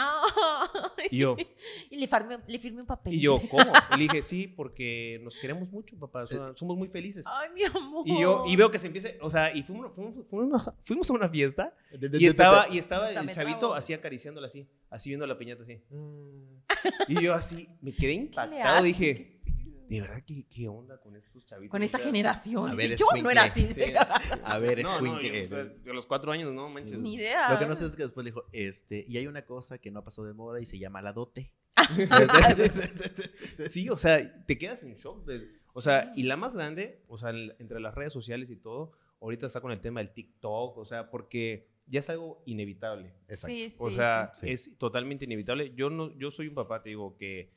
Y 1.11 1.19
yo, 1.19 1.37
Y 1.91 1.97
le 1.97 2.07
firmé, 2.07 2.39
le 2.47 2.59
firmé 2.59 2.81
un 2.83 2.87
papel. 2.87 3.15
y 3.15 3.21
yo, 3.21 3.35
¿cómo? 3.51 3.73
Y 3.95 3.97
le 3.97 4.03
dije, 4.05 4.23
sí, 4.23 4.47
porque 4.47 5.21
nos 5.23 5.37
queremos 5.37 5.69
mucho, 5.71 5.97
papá, 5.99 6.27
sea, 6.27 6.53
somos 6.57 6.77
muy 6.77 6.89
felices. 6.89 7.25
Ay, 7.29 7.49
mi 7.55 7.65
amor. 7.65 8.03
Y 8.07 8.21
yo, 8.21 8.45
y 8.47 8.57
veo 8.57 8.71
que 8.71 8.79
se 8.79 8.87
empieza, 8.89 9.09
o 9.21 9.31
sea, 9.31 9.55
y 9.57 9.63
fuimos, 9.63 9.93
fuimos, 9.95 10.15
fuimos- 10.29 10.73
fuimos 10.85 11.11
a 11.11 11.13
una 11.15 11.29
fiesta 11.29 11.75
De- 11.91 11.99
de- 11.99 12.09
de- 12.11 12.19
y 12.19 12.21
de- 12.23 12.27
estaba, 12.29 12.67
de- 12.67 12.75
y 12.75 12.79
estaba 12.79 13.11
el 13.11 13.31
chavito 13.31 13.59
trago. 13.59 13.75
así 13.75 13.93
acariciándola 13.93 14.47
así, 14.47 14.67
así 14.91 15.11
viendo 15.11 15.27
la 15.27 15.37
piñata 15.39 15.63
así. 15.63 15.81
Y 17.09 17.21
yo 17.23 17.35
así, 17.35 17.69
me 17.81 17.93
quedé 17.93 18.01
¿Qué 18.01 18.07
le 18.07 18.15
impactado, 18.15 18.85
dije. 18.85 19.40
De 19.91 20.01
verdad, 20.03 20.23
¿qué, 20.27 20.45
qué 20.49 20.69
onda 20.69 20.99
con 21.01 21.17
estos 21.17 21.45
chavitos? 21.45 21.71
Con 21.73 21.83
O 21.83 21.85
esta 21.85 21.99
sea, 21.99 22.07
generación. 22.07 22.71
A 22.71 22.75
ver, 22.77 22.97
yo 22.97 23.07
no 23.23 23.31
era 23.31 23.45
así. 23.45 23.67
Sí. 23.67 23.83
A 24.45 24.59
ver, 24.59 24.83
No, 24.83 24.89
no, 24.91 24.95
escuincle. 25.17 25.41
yo, 25.41 25.47
o 25.47 25.49
sea, 25.49 25.61
a 25.91 25.95
los 25.95 26.07
cuatro 26.07 26.33
años, 26.33 26.53
no 26.53 26.69
manches. 26.69 26.99
Ni 26.99 27.15
idea. 27.15 27.53
Lo 27.53 27.59
que 27.59 27.67
no 27.67 27.75
sé 27.75 27.87
es 27.87 27.97
que 27.97 28.05
después 28.05 28.25
le 28.25 28.31
dijo, 28.31 28.45
este, 28.53 29.05
y 29.09 29.17
hay 29.19 29.27
una 29.27 29.43
cosa 29.43 29.79
que 29.79 29.91
no 29.91 29.99
ha 30.01 30.05
pasado 30.05 30.27
de 30.29 30.35
moda 30.35 30.61
y 30.61 30.67
se 30.67 30.79
llama 30.79 31.03
la 31.03 31.13
dote. 31.13 31.53
Sí, 33.69 33.89
o 33.89 33.97
sea, 33.97 34.45
te 34.47 34.59
quedas 34.59 34.83
en 34.83 34.97
shock. 34.97 35.25
de- 35.27 35.61
o 35.73 35.81
sea, 35.81 36.13
y 36.17 36.25
la 36.25 36.37
más 36.37 36.57
grande, 36.57 37.03
o 37.09 37.17
sea, 37.19 37.31
entre 37.31 37.81
las 37.81 37.95
redes 37.95 38.13
sociales 38.13 38.51
y 38.51 38.57
todo, 38.57 38.93
ahorita 39.21 39.47
está 39.47 39.61
con 39.61 39.71
el 39.73 39.81
tema 39.81 40.01
del 40.01 40.13
TikTok, 40.13 40.77
o 40.79 40.85
sea, 40.85 41.11
porque 41.11 41.69
ya 41.87 42.01
es 42.01 42.11
algo 42.11 42.43
inevitable. 42.47 43.13
Exacto. 43.29 43.47
Sí, 43.55 43.71
sí. 43.71 43.77
O 43.79 43.91
sea, 43.91 44.31
sí. 44.35 44.51
es 44.51 44.77
totalmente 44.79 45.25
inevitable. 45.27 45.73
Yo 45.77 45.89
no, 45.91 46.17
yo 46.19 46.31
soy 46.31 46.49
un 46.49 46.55
papá, 46.55 46.83
te 46.83 46.89
digo, 46.91 47.17
que 47.17 47.51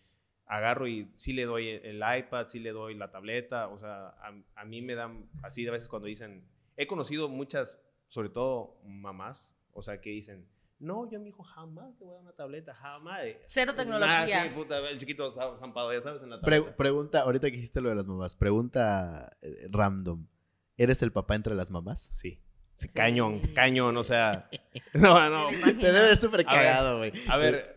agarro 0.46 0.88
y 0.88 1.12
sí 1.16 1.34
le 1.34 1.46
doy 1.46 1.70
el 1.70 1.98
iPad, 2.18 2.48
sí 2.48 2.60
le 2.60 2.72
doy 2.72 2.96
la 2.96 3.12
tableta, 3.12 3.68
o 3.70 3.80
sea, 3.80 4.08
a, 4.10 4.34
a 4.56 4.66
mí 4.66 4.82
me 4.82 4.96
dan 4.96 5.30
así 5.42 5.64
de 5.64 5.72
veces 5.72 5.88
cuando 5.90 6.08
dicen, 6.08 6.46
he 6.78 6.86
conocido 6.88 7.30
muchas, 7.30 7.80
sobre 8.08 8.30
todo 8.30 8.80
mamás, 8.86 9.56
o 9.72 9.82
sea, 9.82 10.00
que 10.02 10.10
dicen, 10.10 10.48
no, 10.80 11.10
yo 11.10 11.18
a 11.18 11.22
mi 11.22 11.30
hijo 11.30 11.44
jamás 11.44 11.98
le 12.00 12.06
voy 12.06 12.10
a 12.14 12.16
dar 12.16 12.22
una 12.24 12.34
tableta, 12.34 12.74
jamás. 12.76 13.22
Cero 13.46 13.74
tecnología. 13.74 14.42
Ah, 14.42 14.44
sí, 14.46 14.50
puta, 14.54 14.80
el 14.90 15.00
chiquito 15.00 15.30
está 15.30 15.56
zampado, 15.56 15.94
ya 15.94 16.02
sabes, 16.02 16.22
en 16.22 16.30
la 16.32 16.42
Pre- 16.42 16.62
pregunta, 16.62 17.22
ahorita 17.22 17.48
que 17.50 17.56
dijiste 17.56 17.80
lo 17.80 17.90
de 17.90 17.96
las 17.96 18.08
mamás, 18.08 18.36
pregunta 18.36 19.38
eh, 19.42 19.68
random. 19.70 20.28
¿Eres 20.76 21.02
el 21.04 21.12
papá 21.12 21.36
entre 21.36 21.56
las 21.56 21.72
mamás? 21.72 22.10
Sí. 22.12 22.42
Sí, 22.76 22.90
Cañón, 22.90 23.40
cañón, 23.54 23.96
o 23.98 24.04
sea, 24.04 24.50
no, 24.94 25.30
no. 25.30 25.48
Te 25.80 25.92
debe 25.92 26.08
ver 26.08 26.18
súper 26.18 26.44
A 26.48 26.56
ver, 26.56 26.64
cagado, 26.66 26.98
güey. 26.98 27.14
A 27.30 27.38
ver, 27.38 27.73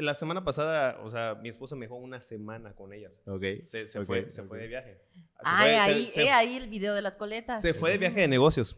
la 0.00 0.14
semana 0.14 0.44
pasada, 0.44 0.98
o 1.02 1.10
sea, 1.10 1.34
mi 1.36 1.48
esposa 1.48 1.76
me 1.76 1.86
dejó 1.86 1.96
una 1.96 2.20
semana 2.20 2.74
con 2.74 2.92
ellas. 2.92 3.22
Ok. 3.26 3.44
Se, 3.64 3.86
se 3.86 3.98
ok, 4.00 4.06
fue, 4.06 4.30
se 4.30 4.42
fue 4.44 4.58
de 4.58 4.68
viaje. 4.68 5.00
Ay, 5.44 5.60
fue- 5.60 5.68
se- 5.70 5.78
ahí, 5.92 6.06
se- 6.10 6.22
eh, 6.24 6.30
ahí 6.30 6.56
el 6.56 6.68
video 6.68 6.94
de 6.94 7.02
las 7.02 7.14
coletas. 7.14 7.60
se 7.60 7.74
fue 7.74 7.90
de 7.92 7.98
viaje 7.98 8.20
de 8.20 8.28
negocios. 8.28 8.76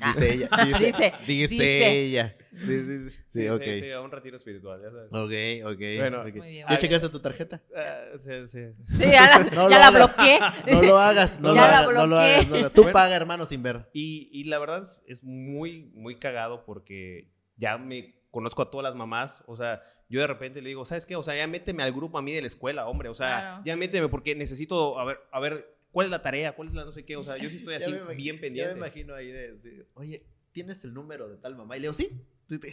Ah. 0.00 0.12
Dice 0.14 0.32
ella. 0.34 0.48
Dice, 0.64 0.84
Dice, 0.86 1.12
dice 1.26 1.54
dice. 1.54 1.90
ella. 1.90 2.36
Sí, 2.52 2.66
sí, 2.66 3.10
sí. 3.10 3.20
Sí, 3.30 3.48
ok. 3.48 3.62
Sí, 3.80 3.90
a 3.90 4.00
un 4.00 4.10
retiro 4.12 4.36
espiritual, 4.36 4.80
ya 4.80 4.90
sabes. 4.90 5.12
Ok, 5.12 5.72
ok. 5.74 5.82
Bueno. 5.98 6.20
ok. 6.22 6.34
Muy 6.36 6.48
bien. 6.50 6.66
¿Ya 6.68 6.74
Ah, 6.74 6.78
checaste 6.78 7.08
tu 7.08 7.18
tarjeta? 7.20 7.60
Ah, 7.76 8.16
sí, 8.16 8.30
sí. 8.46 8.60
Sí, 8.86 8.98
ya 9.00 9.26
la, 9.26 9.38
No 9.50 9.50
ya 9.50 9.62
lo 9.62 9.68
la 9.70 9.86
hagas. 9.88 9.92
bloqueé. 10.16 10.38
No 10.72 10.82
lo 10.82 10.98
hagas, 10.98 11.40
no, 11.40 11.48
Ya 11.54 11.60
lo, 11.60 11.66
la 11.66 11.78
hagas 11.78 11.86
no 11.86 11.92
lo 11.92 12.06
bloqueé. 12.06 12.34
hagas, 12.34 12.48
no 12.48 12.56
lo- 12.58 12.70
Tú 12.70 12.82
Bueno. 12.82 12.92
paga, 12.92 13.16
hermano, 13.16 13.44
sin 13.44 13.62
ver. 13.64 13.88
Y, 13.92 14.30
y 14.32 14.44
la 14.44 14.58
verdad 14.60 14.82
es, 14.82 15.00
es 15.06 15.24
muy, 15.24 15.90
muy 15.94 16.16
cagado 16.20 16.64
porque 16.64 17.32
ya 17.56 17.76
me 17.76 18.14
conozco 18.30 18.62
a 18.62 18.70
todas 18.70 18.84
las 18.84 18.94
mamás. 18.94 19.42
O 19.46 19.56
sea, 19.56 19.82
yo 20.08 20.20
de 20.20 20.26
repente 20.26 20.62
le 20.62 20.68
digo, 20.68 20.84
¿sabes 20.84 21.04
qué? 21.06 21.16
O 21.16 21.22
sea, 21.22 21.36
ya 21.36 21.46
méteme 21.46 21.82
al 21.82 21.92
grupo 21.92 22.18
a 22.18 22.22
mí 22.22 22.32
de 22.32 22.40
la 22.40 22.46
escuela, 22.46 22.86
hombre. 22.86 23.08
O 23.08 23.14
sea, 23.14 23.40
Claro. 23.40 23.62
ya 23.64 23.76
méteme 23.76 24.08
porque 24.08 24.34
necesito, 24.34 24.98
a 24.98 25.04
ver, 25.04 25.18
a 25.32 25.40
ver, 25.40 25.76
¿cuál 25.90 26.06
es 26.06 26.10
la 26.10 26.22
tarea? 26.22 26.54
¿Cuál 26.54 26.68
es 26.68 26.74
la 26.74 26.84
no 26.84 26.92
sé 26.92 27.04
qué? 27.04 27.16
O 27.16 27.22
sea, 27.22 27.36
yo 27.36 27.50
sí 27.50 27.56
estoy 27.58 27.74
así 27.76 27.92
bien 28.16 28.40
pendiente. 28.40 28.72
me 28.74 28.78
imagino 28.78 29.14
ahí 29.14 29.28
de, 29.30 29.86
oye, 29.94 30.24
¿tienes 30.52 30.82
el 30.84 30.94
número 30.94 31.28
de 31.28 31.36
tal 31.36 31.56
mamá? 31.56 31.76
Y 31.76 31.80
le 31.80 31.84
digo, 31.88 31.94
sí. 31.94 32.10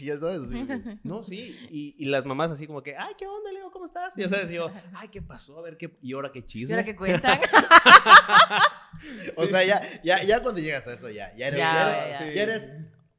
Ya 0.02 0.18
sabes. 0.18 0.40
No, 1.04 1.22
sí, 1.24 1.54
y, 1.70 1.96
y 2.00 2.06
las 2.06 2.26
mamás 2.26 2.50
así 2.50 2.66
como 2.66 2.82
que, 2.82 2.96
ay, 2.96 3.14
¿qué 3.18 3.28
onda, 3.28 3.52
Leo? 3.52 3.70
¿Cómo 3.72 3.84
estás? 3.84 4.18
Y 4.18 4.22
ya 4.22 4.30
sabes, 4.30 4.50
y 4.50 4.54
yo, 4.54 4.72
ay, 4.94 5.10
¿qué 5.10 5.22
pasó? 5.22 5.60
A 5.60 5.62
ver, 5.62 5.76
¿qué? 5.78 5.98
¿Y 6.02 6.14
ahora 6.14 6.32
qué 6.32 6.40
¿Y 6.40 6.44
chisme? 6.44 6.76
ahora 6.76 6.86
que 6.86 6.96
cuentan? 6.96 7.38
O 9.36 9.46
sea, 9.46 9.64
ya, 9.66 9.82
ya, 10.04 10.24
ya 10.24 10.42
cuando 10.42 10.62
llegas 10.62 10.88
a 10.88 10.94
eso, 10.94 11.10
ya, 11.10 11.36
ya 11.36 11.48
eres, 11.48 11.60
Ya, 11.60 11.74
ya 11.74 11.84
ya, 11.84 12.06
eres, 12.06 12.20
ya. 12.20 12.34
ya 12.34 12.44
eres 12.44 12.70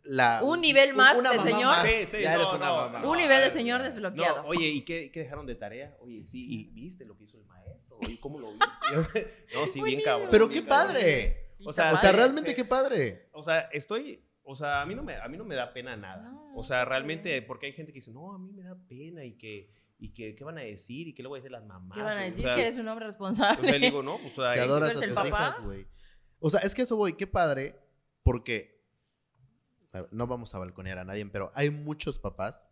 la... 0.07 0.41
Un 0.43 0.61
nivel 0.61 0.95
más 0.95 1.17
mamá 1.17 1.43
señor. 1.43 1.65
más. 1.67 1.87
Sí, 1.89 2.07
sí, 2.11 2.23
ya 2.23 2.35
eres 2.35 2.47
no, 2.47 2.57
una 2.57 2.67
no, 2.69 2.77
mamá. 2.77 2.99
no, 3.01 3.11
Un 3.11 3.19
nivel 3.19 3.41
de 3.43 3.51
señor 3.51 3.81
No, 3.81 3.87
desbloqueado. 3.87 4.45
oye, 4.47 4.69
¿y 4.69 4.83
qué, 4.85 5.11
qué 5.11 5.21
dejaron 5.21 5.47
de 5.47 5.55
tarea? 5.55 5.97
Oye, 6.01 6.25
sí, 6.27 6.47
¿y 6.49 6.65
viste 6.73 7.05
lo 7.05 7.17
que 7.17 7.25
hizo 7.25 7.37
el 7.39 7.45
maestro? 7.45 7.99
¿Y 8.03 8.17
cómo 8.19 8.39
lo 8.39 8.49
viste? 8.51 9.35
no, 9.55 9.67
sí, 9.67 9.83
bien 9.83 10.01
cabrón. 10.03 10.29
Pero 10.31 10.49
bien 10.49 10.63
qué 10.63 10.69
cabrón. 10.69 10.87
padre. 10.95 11.43
O 11.65 11.73
sea, 11.73 11.93
O 11.93 11.95
sea, 11.97 12.01
padre. 12.03 12.17
realmente 12.19 12.51
sí. 12.51 12.57
qué 12.57 12.65
padre. 12.65 13.29
O 13.33 13.43
sea, 13.43 13.61
estoy, 13.73 14.23
o 14.43 14.55
sea, 14.55 14.83
a 14.83 14.87
mí 14.87 14.95
no 14.95 15.03
me, 15.03 15.17
a 15.17 15.27
mí 15.29 15.37
no 15.37 15.45
me 15.45 15.55
da 15.55 15.73
pena 15.73 15.97
nada. 15.97 16.31
No, 16.31 16.55
o 16.55 16.63
sea, 16.63 16.85
realmente, 16.85 17.41
porque 17.43 17.67
hay 17.67 17.73
gente 17.73 17.93
que 17.93 17.97
dice, 17.99 18.13
no, 18.13 18.33
a 18.35 18.39
mí 18.39 18.53
me 18.53 18.63
da 18.63 18.77
pena 18.89 19.25
y 19.25 19.33
que, 19.37 19.71
y 19.99 20.13
que, 20.13 20.35
¿qué 20.37 20.45
van 20.45 20.59
a 20.59 20.61
decir? 20.61 21.09
¿Y 21.09 21.15
qué 21.15 21.23
le 21.23 21.29
voy 21.29 21.39
a 21.39 21.43
decir 21.43 21.55
a 21.57 21.59
las 21.59 21.67
mamás? 21.67 21.97
¿Qué 21.97 22.03
van 22.03 22.19
a 22.19 22.23
O 22.23 22.25
decir? 22.27 22.45
sea, 22.45 22.55
que 22.55 22.61
eres 22.63 22.77
un 22.77 22.87
hombre 22.87 23.07
O 23.07 23.09
responsable. 23.09 23.69
sea, 23.69 23.79
le 23.79 23.87
digo, 23.87 24.03
no, 24.03 24.17
o 24.17 24.29
sea, 24.29 24.53
Que 24.55 24.61
adoras 24.61 24.91
a 24.91 24.93
eres 24.93 25.03
el 25.03 25.09
tus 25.09 25.17
papá? 25.17 25.29
hijas, 25.29 25.61
güey. 25.65 25.87
O 26.39 26.51
sea, 26.51 26.61
es 26.61 26.75
que 26.75 26.83
eso 26.83 26.97
voy, 26.97 27.15
qué 27.15 27.27
padre, 27.27 27.81
porque 28.23 28.76
no 30.11 30.27
vamos 30.27 30.55
a 30.55 30.59
balconear 30.59 30.99
a 30.99 31.05
nadie, 31.05 31.27
pero 31.27 31.53
hay 31.55 31.71
muchos 31.71 32.19
papás 32.19 32.67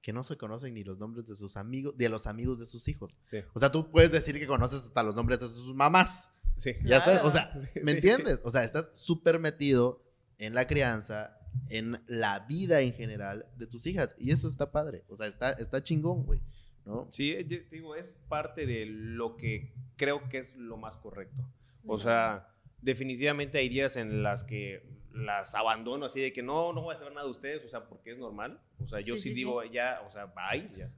que 0.00 0.12
no 0.12 0.22
se 0.24 0.36
conocen 0.36 0.74
ni 0.74 0.84
los 0.84 0.98
nombres 0.98 1.26
de 1.26 1.34
sus 1.34 1.56
amigos, 1.56 1.96
de 1.96 2.08
los 2.08 2.26
amigos 2.26 2.58
de 2.58 2.66
sus 2.66 2.88
hijos. 2.88 3.16
Sí, 3.22 3.38
O 3.54 3.58
sea, 3.58 3.72
tú 3.72 3.90
puedes 3.90 4.12
decir 4.12 4.38
que 4.38 4.46
conoces 4.46 4.82
hasta 4.82 5.02
los 5.02 5.14
nombres 5.14 5.40
de 5.40 5.48
sus 5.48 5.74
mamás. 5.74 6.30
sí. 6.58 6.72
Ya 6.84 7.00
sabes, 7.00 7.22
o 7.22 7.30
sea, 7.30 7.50
Sí, 7.54 7.80
¿me 7.82 7.92
sí, 7.92 7.96
entiendes? 7.98 8.40
O 8.44 8.50
sea, 8.50 8.64
estás 8.64 8.90
súper 8.94 9.38
metido 9.38 10.02
en 10.38 10.54
la 10.54 10.66
crianza, 10.66 11.38
en 11.70 12.02
la 12.06 12.40
vida 12.40 12.80
en 12.80 12.92
general 12.92 13.46
de 13.56 13.66
tus 13.66 13.86
hijas. 13.86 14.14
Y 14.18 14.30
eso 14.32 14.46
está 14.48 14.70
padre. 14.72 15.04
O 15.08 15.16
sea, 15.16 15.26
está, 15.26 15.52
está 15.52 15.82
chingón, 15.82 16.24
güey. 16.24 16.40
¿No? 16.84 17.06
Sí, 17.08 17.34
yo 17.46 17.62
te 17.64 17.68
digo, 17.76 17.94
es 17.96 18.12
parte 18.28 18.66
de 18.66 18.84
lo 18.84 19.36
que 19.38 19.72
creo 19.96 20.28
que 20.28 20.36
es 20.38 20.54
lo 20.56 20.76
más 20.76 20.98
correcto. 20.98 21.48
O 21.86 21.96
sea, 21.98 22.54
definitivamente 22.82 23.56
hay 23.56 23.70
días 23.70 23.96
en 23.96 24.22
las 24.22 24.44
que 24.44 24.82
las 25.14 25.54
abandono 25.54 26.06
así 26.06 26.20
de 26.20 26.32
que 26.32 26.42
no, 26.42 26.72
no 26.72 26.82
voy 26.82 26.92
a 26.94 26.96
saber 26.96 27.12
nada 27.14 27.24
de 27.24 27.30
ustedes, 27.30 27.64
o 27.64 27.68
sea, 27.68 27.84
porque 27.88 28.10
es 28.12 28.18
normal. 28.18 28.60
O 28.80 28.86
sea, 28.86 29.00
yo 29.00 29.14
Sí, 29.16 29.22
sí, 29.22 29.28
sí, 29.30 29.34
digo 29.34 29.62
ya, 29.64 30.02
o 30.06 30.10
sea, 30.10 30.26
bye. 30.26 30.68
ya. 30.76 30.88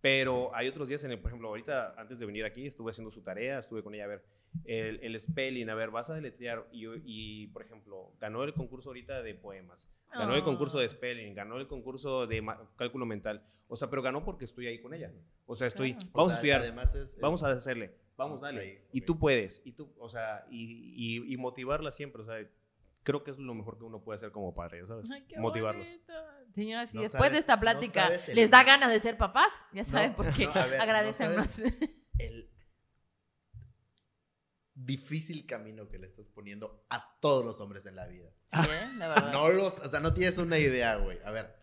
Pero 0.00 0.52
hay 0.54 0.66
otros 0.66 0.88
días 0.88 1.04
en 1.04 1.12
el, 1.12 1.20
por 1.20 1.28
ejemplo, 1.30 1.48
ahorita 1.48 1.94
antes 1.96 2.18
de 2.18 2.26
venir 2.26 2.44
aquí 2.44 2.66
estuve 2.66 2.90
haciendo 2.90 3.12
su 3.12 3.22
tarea, 3.22 3.60
estuve 3.60 3.84
con 3.84 3.94
ella 3.94 4.04
a 4.04 4.08
ver 4.08 4.24
el, 4.64 4.98
el 5.00 5.18
spelling, 5.20 5.70
a 5.70 5.76
ver, 5.76 5.90
vas 5.90 6.10
a 6.10 6.14
deletrear 6.14 6.66
y, 6.72 6.86
y, 7.04 7.46
por 7.48 7.62
ejemplo, 7.62 8.12
ganó 8.20 8.42
el 8.42 8.52
concurso 8.52 8.88
ahorita 8.90 9.22
de 9.22 9.34
poemas, 9.36 9.88
ganó 10.12 10.34
el 10.34 10.42
concurso 10.42 10.80
de 10.80 10.86
Ah. 10.86 10.88
spelling, 10.88 11.34
ganó 11.34 11.56
el 11.58 11.68
concurso 11.68 12.26
de 12.26 12.44
cálculo 12.76 13.06
mental, 13.06 13.46
o 13.68 13.76
sea, 13.76 13.88
pero 13.88 14.02
ganó 14.02 14.24
porque 14.24 14.44
estoy 14.44 14.66
ahí 14.66 14.80
con 14.80 14.92
ella. 14.92 15.12
O 15.46 15.54
sea, 15.54 15.68
estoy, 15.68 15.92
Claro. 15.94 16.08
O 16.12 16.16
vamos 16.18 16.32
sea, 16.32 16.34
a 16.34 16.38
estudiar, 16.40 16.60
Además 16.62 16.94
es, 16.96 17.16
vamos 17.20 17.40
es- 17.40 17.46
a 17.46 17.50
hacerle, 17.52 17.94
vamos, 18.16 18.40
dale. 18.40 18.60
Ahí, 18.60 18.78
Y 18.92 19.02
tú 19.02 19.20
puedes, 19.20 19.62
y 19.64 19.70
tú, 19.72 19.92
o 19.98 20.08
sea, 20.08 20.44
y, 20.50 20.94
y- 20.96 21.32
y 21.32 21.36
motivarla 21.36 21.92
siempre, 21.92 22.22
o 22.22 22.26
sea, 22.26 22.44
creo 23.02 23.24
que 23.24 23.30
es 23.32 23.38
lo 23.38 23.54
mejor 23.54 23.78
que 23.78 23.84
uno 23.84 24.02
puede 24.02 24.16
hacer 24.18 24.30
como 24.32 24.54
padre, 24.54 24.80
ya 24.80 24.86
¿sabes? 24.86 25.10
Ay, 25.10 25.24
qué 25.28 25.38
Motivarlos. 25.38 25.86
bonito. 25.88 26.12
Señoras, 26.54 26.90
si 26.90 26.96
No 26.96 27.02
después 27.02 27.20
sabes- 27.22 27.32
de 27.32 27.38
esta 27.38 27.54
no 27.56 27.60
plática 27.60 28.08
el- 28.08 28.34
les 28.36 28.50
da 28.50 28.62
ganas 28.64 28.90
de 28.90 29.00
ser 29.00 29.16
papás, 29.16 29.52
ya 29.72 29.82
No, 29.82 29.88
saben 29.88 30.14
por 30.14 30.32
qué. 30.34 30.46
no, 30.46 30.52
ver, 30.54 30.76
no 30.76 30.82
Agradecen 30.82 31.36
más. 31.36 31.58
el 32.18 32.50
difícil 34.74 35.46
camino 35.46 35.88
que 35.88 35.98
le 35.98 36.06
estás 36.06 36.28
poniendo 36.28 36.84
a 36.90 37.18
todos 37.20 37.44
los 37.44 37.60
hombres 37.60 37.86
en 37.86 37.96
la 37.96 38.06
vida. 38.06 38.30
Sí, 38.46 38.58
¿eh? 38.70 38.88
La 38.96 39.08
verdad. 39.08 39.32
No 39.32 39.48
los, 39.50 39.78
o 39.78 39.88
sea, 39.88 40.00
no 40.00 40.14
tienes 40.14 40.38
una 40.38 40.58
idea, 40.58 40.96
güey. 40.96 41.18
A 41.24 41.30
ver, 41.30 41.54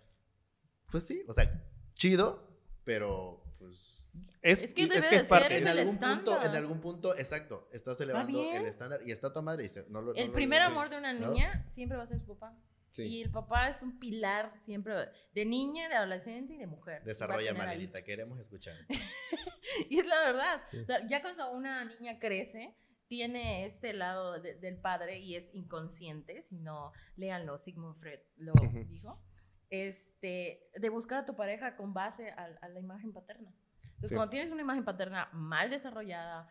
pues 0.91 1.05
sí, 1.05 1.23
o 1.27 1.33
sea, 1.33 1.51
chido, 1.95 2.47
pero 2.83 3.43
pues 3.57 4.11
Es, 4.41 4.59
Es 4.61 4.73
que 4.73 4.83
es 4.83 4.89
debe 4.89 5.01
que 5.03 5.09
de 5.09 5.15
es 5.17 5.23
parte. 5.25 5.43
ser 5.49 5.51
en 5.57 5.63
Es 5.67 5.73
el 5.73 5.79
algún 5.79 5.97
punto, 5.99 6.41
en 6.43 6.51
algún 6.55 6.79
punto, 6.81 7.17
exacto, 7.17 7.67
estás 7.73 7.99
elevando 7.99 8.41
el 8.53 8.65
estándar 8.65 9.01
y 9.05 9.11
está 9.11 9.33
tu 9.33 9.41
madre 9.41 9.63
y 9.63 9.67
dice, 9.67 9.85
no 9.89 10.01
lo- 10.01 10.13
no 10.13 10.19
El 10.19 10.27
lo 10.27 10.33
primer 10.33 10.59
digo. 10.61 10.71
amor 10.71 10.89
de 10.89 10.97
una 10.97 11.11
¿no? 11.13 11.31
niña 11.31 11.65
siempre 11.69 11.97
va 11.97 12.03
a 12.03 12.07
ser 12.07 12.19
su 12.21 12.27
papá. 12.37 12.55
Sí. 12.91 13.03
Y 13.03 13.21
el 13.21 13.31
papá 13.31 13.69
es 13.69 13.83
un 13.83 13.99
pilar 13.99 14.51
siempre 14.65 14.93
de 15.33 15.45
niña, 15.45 15.89
de 15.89 15.95
adolescente 15.95 16.53
y 16.53 16.57
de 16.57 16.67
mujer. 16.67 17.03
Desarrolla, 17.03 17.37
Va 17.37 17.49
a 17.49 17.53
tener 17.53 17.61
ahí. 17.61 17.67
Marilita, 17.77 18.03
queremos 18.03 18.39
escuchar. 18.39 18.75
Y 19.89 19.99
es 19.99 20.05
la 20.07 20.19
verdad. 20.23 20.61
Sí. 20.71 20.79
O 20.79 20.85
sea, 20.85 21.07
ya 21.07 21.21
cuando 21.21 21.51
una 21.51 21.85
niña 21.85 22.17
crece, 22.17 22.75
tiene 23.07 23.65
este 23.65 23.93
lado 23.93 24.39
de- 24.41 24.55
del 24.55 24.77
padre 24.81 25.19
y 25.19 25.35
es 25.35 25.53
inconsciente, 25.53 26.41
si 26.41 26.57
no, 26.57 26.91
léanlo, 27.15 27.57
Sigmund 27.59 27.99
Freud 27.99 28.19
lo 28.37 28.53
dijo, 28.87 29.21
este, 29.69 30.69
de 30.75 30.89
buscar 30.89 31.19
a 31.19 31.25
tu 31.25 31.35
pareja 31.35 31.75
con 31.75 31.93
base 31.93 32.31
a, 32.31 32.45
a 32.61 32.67
la 32.69 32.79
imagen 32.79 33.13
paterna. 33.13 33.53
Entonces, 33.99 34.09
Sí. 34.09 34.15
cuando 34.15 34.29
tienes 34.31 34.51
una 34.51 34.61
imagen 34.61 34.85
paterna 34.85 35.29
mal 35.33 35.69
desarrollada, 35.69 36.47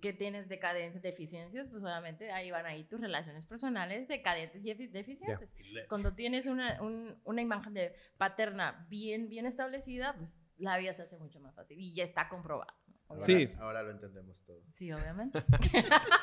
que 0.00 0.12
tienes 0.12 0.48
decadencias, 0.48 1.02
deficiencias, 1.02 1.66
pues 1.68 1.82
obviamente 1.82 2.30
ahí 2.30 2.52
van 2.52 2.66
ahí 2.66 2.84
tus 2.84 3.00
relaciones 3.00 3.44
personales 3.46 4.06
decadentes 4.06 4.64
y 4.64 4.68
efi- 4.70 4.88
deficientes. 4.90 5.50
Cuando 5.88 6.14
tienes 6.14 6.46
una, 6.46 6.80
un- 6.80 7.20
una 7.24 7.42
imagen 7.42 7.74
de 7.74 7.92
paterna 8.16 8.86
bien, 8.88 9.28
bien 9.28 9.44
establecida, 9.44 10.14
pues 10.16 10.38
la 10.58 10.78
vida 10.78 10.94
se 10.94 11.02
hace 11.02 11.16
mucho 11.18 11.40
más 11.40 11.54
fácil 11.56 11.80
y 11.80 11.94
ya 11.94 12.04
está 12.04 12.28
comprobado. 12.28 12.72
Sí. 13.18 13.46
ahora 13.58 13.82
lo 13.82 13.90
entendemos 13.90 14.44
todo. 14.44 14.62
Sí, 14.72 14.90
obviamente. 14.92 15.42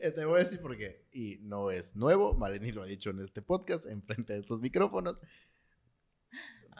Eh, 0.00 0.12
Te 0.12 0.24
voy 0.24 0.36
a 0.40 0.44
decir 0.44 0.60
por 0.60 0.76
qué. 0.76 1.06
Y 1.12 1.38
no 1.42 1.70
es 1.70 1.96
nuevo, 1.96 2.34
Maleni 2.34 2.72
lo 2.72 2.82
ha 2.82 2.86
dicho 2.86 3.10
en 3.10 3.18
este 3.20 3.42
podcast, 3.42 3.84
enfrente 3.86 4.32
de 4.32 4.40
estos 4.40 4.60
micrófonos. 4.60 5.20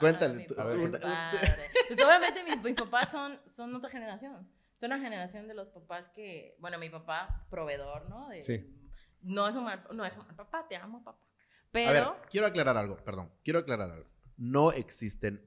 Cuéntale. 0.00 0.46
Tú- 0.46 0.54
una-. 0.54 1.30
Pues 1.88 2.04
obviamente 2.04 2.44
mis, 2.44 2.62
mis 2.62 2.74
papás 2.74 3.10
son, 3.10 3.38
son 3.46 3.74
otra 3.74 3.90
generación. 3.90 4.48
Son 4.76 4.90
la 4.90 4.98
generación 4.98 5.48
de 5.48 5.54
los 5.54 5.68
papás 5.68 6.08
que, 6.10 6.56
bueno, 6.60 6.78
mi 6.78 6.88
papá, 6.88 7.46
proveedor, 7.50 8.08
¿no? 8.08 8.28
De- 8.28 8.42
Sí. 8.42 8.76
No 9.22 9.46
es 9.48 9.54
un 9.56 9.64
mal, 9.64 9.84
no 9.92 10.04
es 10.04 10.16
un 10.16 10.24
mal 10.26 10.34
papá, 10.36 10.66
te 10.68 10.76
amo, 10.76 11.02
papá. 11.04 11.18
A 11.20 11.72
Pero, 11.72 12.12
ver, 12.14 12.22
quiero 12.30 12.46
aclarar 12.46 12.76
algo, 12.76 12.96
perdón. 13.04 13.30
Quiero 13.44 13.58
aclarar 13.58 13.90
algo. 13.90 14.08
No 14.36 14.72
existen 14.72 15.46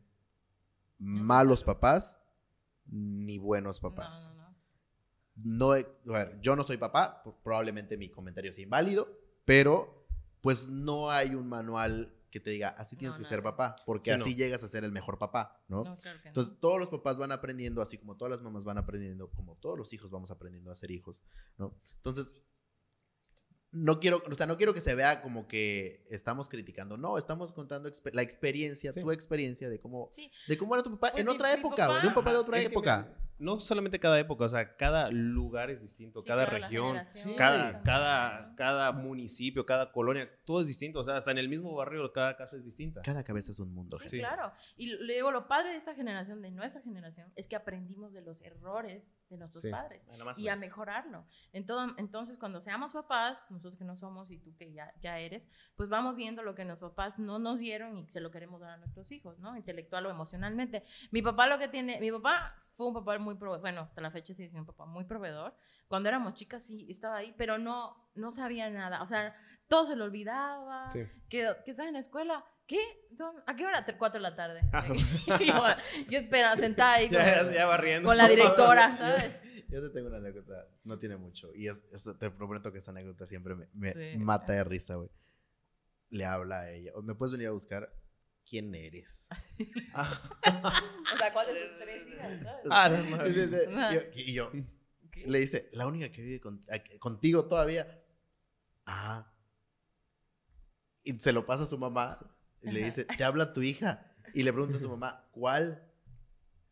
malos 1.00 1.64
papás 1.64 2.20
ni 2.86 3.38
buenos 3.40 3.80
papás. 3.80 4.32
No, 4.36 4.36
no, 4.36 4.44
no. 4.44 4.54
No, 6.06 6.14
a 6.14 6.18
ver, 6.18 6.40
yo 6.42 6.56
no 6.56 6.64
soy 6.64 6.78
papá, 6.78 7.24
probablemente 7.44 7.98
mi 7.98 8.10
comentario 8.10 8.54
sea 8.54 8.64
inválido, 8.64 9.10
pero 9.46 10.06
pues 10.42 10.68
no 10.70 11.10
hay 11.10 11.34
un 11.34 11.48
manual 11.50 12.14
que 12.34 12.40
te 12.40 12.50
diga, 12.50 12.70
así 12.70 12.96
tienes 12.96 13.16
No, 13.16 13.22
que 13.24 13.30
ser 13.30 13.44
papá, 13.44 13.76
porque 13.86 14.12
Sí, 14.12 14.18
no. 14.18 14.26
así 14.26 14.34
llegas 14.34 14.64
a 14.64 14.68
ser 14.68 14.84
el 14.84 14.92
mejor 14.92 15.20
papá, 15.20 15.64
¿no? 15.68 15.84
No, 15.84 15.96
claro 15.98 16.18
que 16.18 16.26
no. 16.26 16.30
Entonces, 16.30 16.56
todos 16.60 16.80
los 16.80 16.90
papás 16.90 17.18
van 17.20 17.32
aprendiendo, 17.32 17.80
así 17.80 18.00
como 18.00 18.18
todas 18.18 18.32
las 18.32 18.42
mamás 18.42 18.66
van 18.66 18.80
aprendiendo, 18.80 19.30
como 19.30 19.56
todos 19.58 19.78
los 19.78 19.94
hijos 19.94 20.10
vamos 20.10 20.32
aprendiendo 20.32 20.72
a 20.72 20.76
ser 20.76 20.90
hijos, 20.90 21.22
¿no? 21.60 21.80
Entonces, 21.98 22.34
no 23.72 24.00
quiero, 24.00 24.24
o 24.30 24.36
sea, 24.36 24.46
no 24.46 24.58
quiero 24.58 24.74
que 24.74 24.82
se 24.82 24.94
vea 24.96 25.22
como 25.22 25.48
que 25.48 26.06
estamos 26.10 26.48
criticando, 26.50 26.98
no, 26.98 27.18
estamos 27.20 27.52
contando 27.52 27.92
la 28.14 28.22
experiencia, 28.24 28.94
Sí. 28.94 29.00
tu 29.00 29.12
experiencia 29.12 29.70
de 29.70 29.80
cómo, 29.80 30.10
Sí, 30.12 30.32
de 30.48 30.58
cómo 30.58 30.74
era 30.76 30.84
tu 30.84 30.92
papá 30.92 31.12
Pues 31.12 31.22
en 31.22 31.28
mi- 31.28 31.34
otra 31.36 31.54
mi 31.54 31.60
época, 31.60 32.02
de 32.02 32.08
un 32.08 32.14
papá- 32.14 32.32
de 32.32 32.38
otra 32.38 32.60
que, 32.60 32.66
época. 32.66 32.98
mira, 33.08 33.18
no 33.44 33.60
solamente 33.60 34.00
cada 34.00 34.20
época, 34.20 34.46
o 34.46 34.50
sea, 34.50 34.76
cada 34.78 35.10
lugar 35.12 35.70
es 35.70 35.82
distinto, 35.82 36.22
sí, 36.22 36.28
cada 36.28 36.46
región, 36.46 36.98
cada, 37.38 37.82
cada, 37.84 38.56
cada 38.56 38.92
municipio, 38.92 39.66
cada 39.66 39.92
colonia, 39.92 40.30
todo 40.46 40.62
es 40.62 40.68
distinto. 40.68 41.02
O 41.02 41.04
sea, 41.04 41.16
hasta 41.16 41.32
en 41.32 41.38
el 41.38 41.50
mismo 41.50 41.76
barrio, 41.76 42.12
cada 42.14 42.36
casa 42.38 42.56
es 42.56 42.64
distinta. 42.64 43.02
Cada 43.02 43.24
cabeza 43.24 43.52
es 43.52 43.60
un 43.60 43.74
mundo. 43.74 43.98
Sí. 44.00 44.10
Sí. 44.10 44.20
claro. 44.20 44.52
Y 44.78 44.88
le 44.88 45.16
digo, 45.16 45.32
lo 45.32 45.48
padre 45.48 45.72
de 45.72 45.78
esta 45.78 45.94
generación, 45.96 46.42
de 46.42 46.52
nuestra 46.52 46.82
generación, 46.82 47.32
es 47.36 47.48
que 47.48 47.56
aprendimos 47.56 48.14
de 48.14 48.22
los 48.22 48.42
errores 48.42 49.12
de 49.30 49.38
nuestros 49.38 49.64
Sí. 49.64 49.70
padres 49.72 50.06
Bueno, 50.06 50.26
o 50.26 50.40
y 50.40 50.48
a 50.48 50.56
mejorarlo. 50.56 51.26
Entonces, 51.52 51.98
entonces, 51.98 52.38
cuando 52.38 52.62
seamos 52.62 52.94
papás, 52.94 53.48
nosotros 53.50 53.78
que 53.78 53.84
no 53.86 53.98
somos 53.98 54.32
y 54.32 54.38
tú 54.38 54.56
que 54.56 54.72
ya, 54.72 54.94
ya 55.02 55.20
eres, 55.20 55.50
pues 55.76 55.90
vamos 55.90 56.16
viendo 56.16 56.44
lo 56.44 56.56
que 56.56 56.66
nuestros 56.66 56.92
papás 56.92 57.20
no 57.20 57.40
nos 57.40 57.60
dieron 57.60 57.98
y 57.98 58.08
se 58.08 58.20
lo 58.20 58.32
queremos 58.32 58.62
dar 58.62 58.72
a 58.72 58.78
nuestros 58.78 59.12
hijos, 59.12 59.40
¿no? 59.40 59.58
Intelectual 59.58 60.06
o 60.06 60.10
emocionalmente. 60.12 60.84
Mi 61.12 61.22
papá 61.22 61.48
lo 61.48 61.60
que 61.60 61.68
tiene, 61.68 62.00
mi 62.00 62.12
papá 62.12 62.56
fue 62.76 62.88
un 62.88 62.94
papá 62.94 63.18
muy 63.18 63.33
muy 63.34 63.40
proveedor, 63.40 63.62
bueno, 63.62 63.82
hasta 63.82 64.02
la 64.02 64.12
fecha 64.12 64.34
sigue 64.34 64.50
siendo 64.50 64.62
un 64.62 64.66
papá 64.66 64.86
muy 64.86 65.04
proveedor. 65.06 65.56
Cuando 65.88 66.10
éramos 66.10 66.34
chicas 66.34 66.64
sí 66.66 66.88
estaba 66.90 67.18
ahí, 67.18 67.34
pero 67.38 67.58
no, 67.58 68.10
no 68.16 68.32
sabía 68.32 68.70
nada. 68.70 69.02
O 69.04 69.06
sea, 69.08 69.36
todo 69.68 69.86
se 69.86 69.96
le 69.96 70.04
olvidaba. 70.04 70.90
Sí. 70.90 71.02
Que, 71.30 71.54
que 71.66 71.72
estás 71.72 71.88
en 71.88 71.94
la 71.94 72.00
escuela. 72.00 72.44
¿Qué? 72.66 72.80
¿Dónde- 73.12 73.42
¿A 73.46 73.56
qué 73.56 73.66
hora? 73.66 73.86
Tre- 73.86 73.98
Cuatro 73.98 74.22
de 74.22 74.30
la 74.30 74.36
tarde. 74.36 74.62
Ah. 74.72 74.86
yo, 75.98 76.04
yo 76.10 76.20
espera, 76.20 76.56
sentada 76.56 76.94
ahí 76.94 77.08
con, 77.10 77.18
Ya, 77.18 77.52
ya 77.52 77.66
va 77.66 77.78
riendo. 77.78 78.08
con 78.08 78.18
la 78.18 78.28
directora, 78.28 78.98
¿sabes? 78.98 79.42
Yo 79.70 79.82
te 79.82 79.90
tengo 79.90 80.08
una 80.08 80.18
anécdota, 80.18 80.68
no 80.84 80.98
tiene 81.00 81.18
mucho. 81.18 81.54
Y 81.56 81.68
es, 81.68 81.86
eso 81.92 82.16
te 82.18 82.30
prometo 82.32 82.72
que 82.72 82.78
esa 82.78 82.92
anécdota 82.92 83.26
siempre 83.26 83.56
me, 83.56 83.68
me 83.74 83.94
Sí. 84.14 84.18
mata 84.20 84.54
de 84.54 84.64
risa, 84.64 84.96
güey. 84.96 85.10
Le 86.10 86.26
habla 86.26 86.60
a 86.62 86.70
ella. 86.72 86.92
¿Me 87.02 87.16
puedes 87.16 87.32
venir 87.32 87.48
a 87.48 87.52
buscar? 87.52 87.92
¿Quién 88.48 88.74
eres? 88.76 89.28
O 91.14 91.18
sea, 91.18 91.34
¿cuál 91.34 91.48
de 91.54 91.68
sus 91.68 91.78
tres 91.80 92.08
hijas? 92.14 92.42
¿sabes? 92.44 92.68
Ah, 92.70 92.90
Y 93.08 93.12
madre. 93.12 93.30
dice- 93.32 93.70
Ajá. 93.70 93.92
y 93.92 93.96
yo- 93.96 94.02
y 94.14 94.34
yo, 94.34 94.52
¿Qué? 95.12 95.28
le 95.28 95.40
dice, 95.40 95.70
la 95.74 95.88
única 95.88 96.12
que 96.12 96.22
vive 96.22 96.40
con- 96.42 96.66
contigo 97.00 97.46
todavía. 97.48 98.04
Ah. 98.86 99.32
Y 101.04 101.20
se 101.20 101.32
lo 101.34 101.46
pasa 101.46 101.64
a 101.64 101.68
su 101.68 101.78
mamá. 101.78 102.20
Y 102.62 102.72
le 102.72 102.84
dice, 102.84 103.06
te 103.06 103.24
habla 103.24 103.52
tu 103.54 103.62
hija. 103.62 104.10
Y 104.34 104.44
le 104.44 104.54
pregunta 104.54 104.78
a 104.78 104.80
su 104.80 104.90
mamá, 104.90 105.28
¿cuál? 105.32 105.90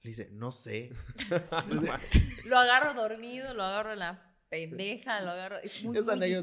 Le 0.02 0.10
dice, 0.10 0.30
no 0.32 0.52
sé. 0.52 0.92
Lo 2.46 2.58
agarro 2.58 2.94
dormido, 2.96 3.54
lo 3.54 3.62
agarro 3.64 3.94
en 3.94 4.00
la 4.00 4.36
pendeja, 4.50 5.22
lo 5.22 5.32
agarro. 5.32 5.60
Es 5.60 5.84
muy, 5.84 5.94
muy 6.02 6.02
distraído, 6.28 6.42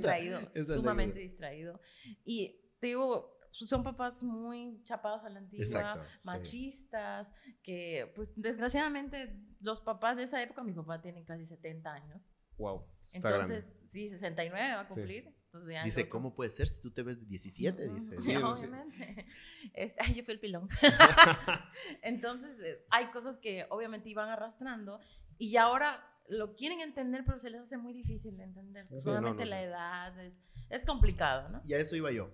sumamente 0.65 1.19
anécdota. 1.19 1.19
distraído. 1.19 1.81
Y 2.25 2.61
te 2.79 2.89
digo, 2.89 3.38
son 3.67 3.83
papás 3.83 4.23
muy 4.23 4.83
chapados 4.85 5.25
a 5.25 5.29
la 5.31 5.39
antigua, 5.41 5.65
Exacto, 5.65 6.05
sí. 6.21 6.27
machistas, 6.27 7.35
que 7.63 8.13
pues 8.15 8.33
desgraciadamente 8.37 9.35
los 9.61 9.81
papás 9.81 10.17
de 10.17 10.25
esa 10.25 10.43
época, 10.43 10.63
mi 10.63 10.73
papá 10.73 11.01
tiene 11.01 11.25
casi 11.25 11.45
70 11.45 11.93
años. 11.93 12.21
Wow. 12.57 12.85
Está 13.03 13.19
Entonces, 13.31 13.67
grande. 13.67 13.89
sí, 13.91 14.09
69 14.09 14.75
va 14.75 14.81
a 14.81 14.89
Sí. 14.89 14.95
cumplir. 14.95 15.35
Entonces 15.45 15.73
ya 15.73 15.83
Dice, 15.85 16.09
¿cómo 16.09 16.35
puede 16.35 16.51
ser 16.51 16.67
si 16.69 16.81
tú 16.81 16.91
te 16.91 17.03
ves 17.03 17.19
de 17.21 17.27
17? 17.27 17.87
Ujú, 17.89 17.95
Dice. 17.95 18.17
Sí, 18.21 18.35
no, 18.35 18.57
sí. 18.57 18.67
obviamente. 18.67 19.27
Este, 19.75 20.03
ay, 20.03 20.15
yo 20.15 20.25
fui 20.25 20.35
el 20.35 20.41
pilón. 20.41 20.69
Entonces, 22.03 22.59
es- 22.61 22.79
hay 22.91 23.07
cosas 23.07 23.39
que 23.39 23.67
obviamente 23.71 24.09
iban 24.09 24.29
arrastrando 24.29 25.01
y 25.39 25.57
ahora 25.57 26.05
lo 26.29 26.55
quieren 26.55 26.81
entender, 26.81 27.25
pero 27.25 27.39
se 27.39 27.49
les 27.51 27.63
hace 27.63 27.79
muy 27.79 27.93
difícil 27.93 28.37
de 28.37 28.45
entender. 28.45 28.87
Sí, 28.89 28.95
no, 28.97 29.01
Solamente 29.01 29.45
no 29.45 29.51
la 29.51 29.57
sé. 29.57 29.65
edad 29.65 30.21
es, 30.21 30.35
es 30.69 30.85
complicado, 30.85 31.49
¿no? 31.49 31.63
Y 31.67 31.73
a 31.75 31.79
eso 31.79 31.97
iba 31.97 32.11
yo. 32.13 32.31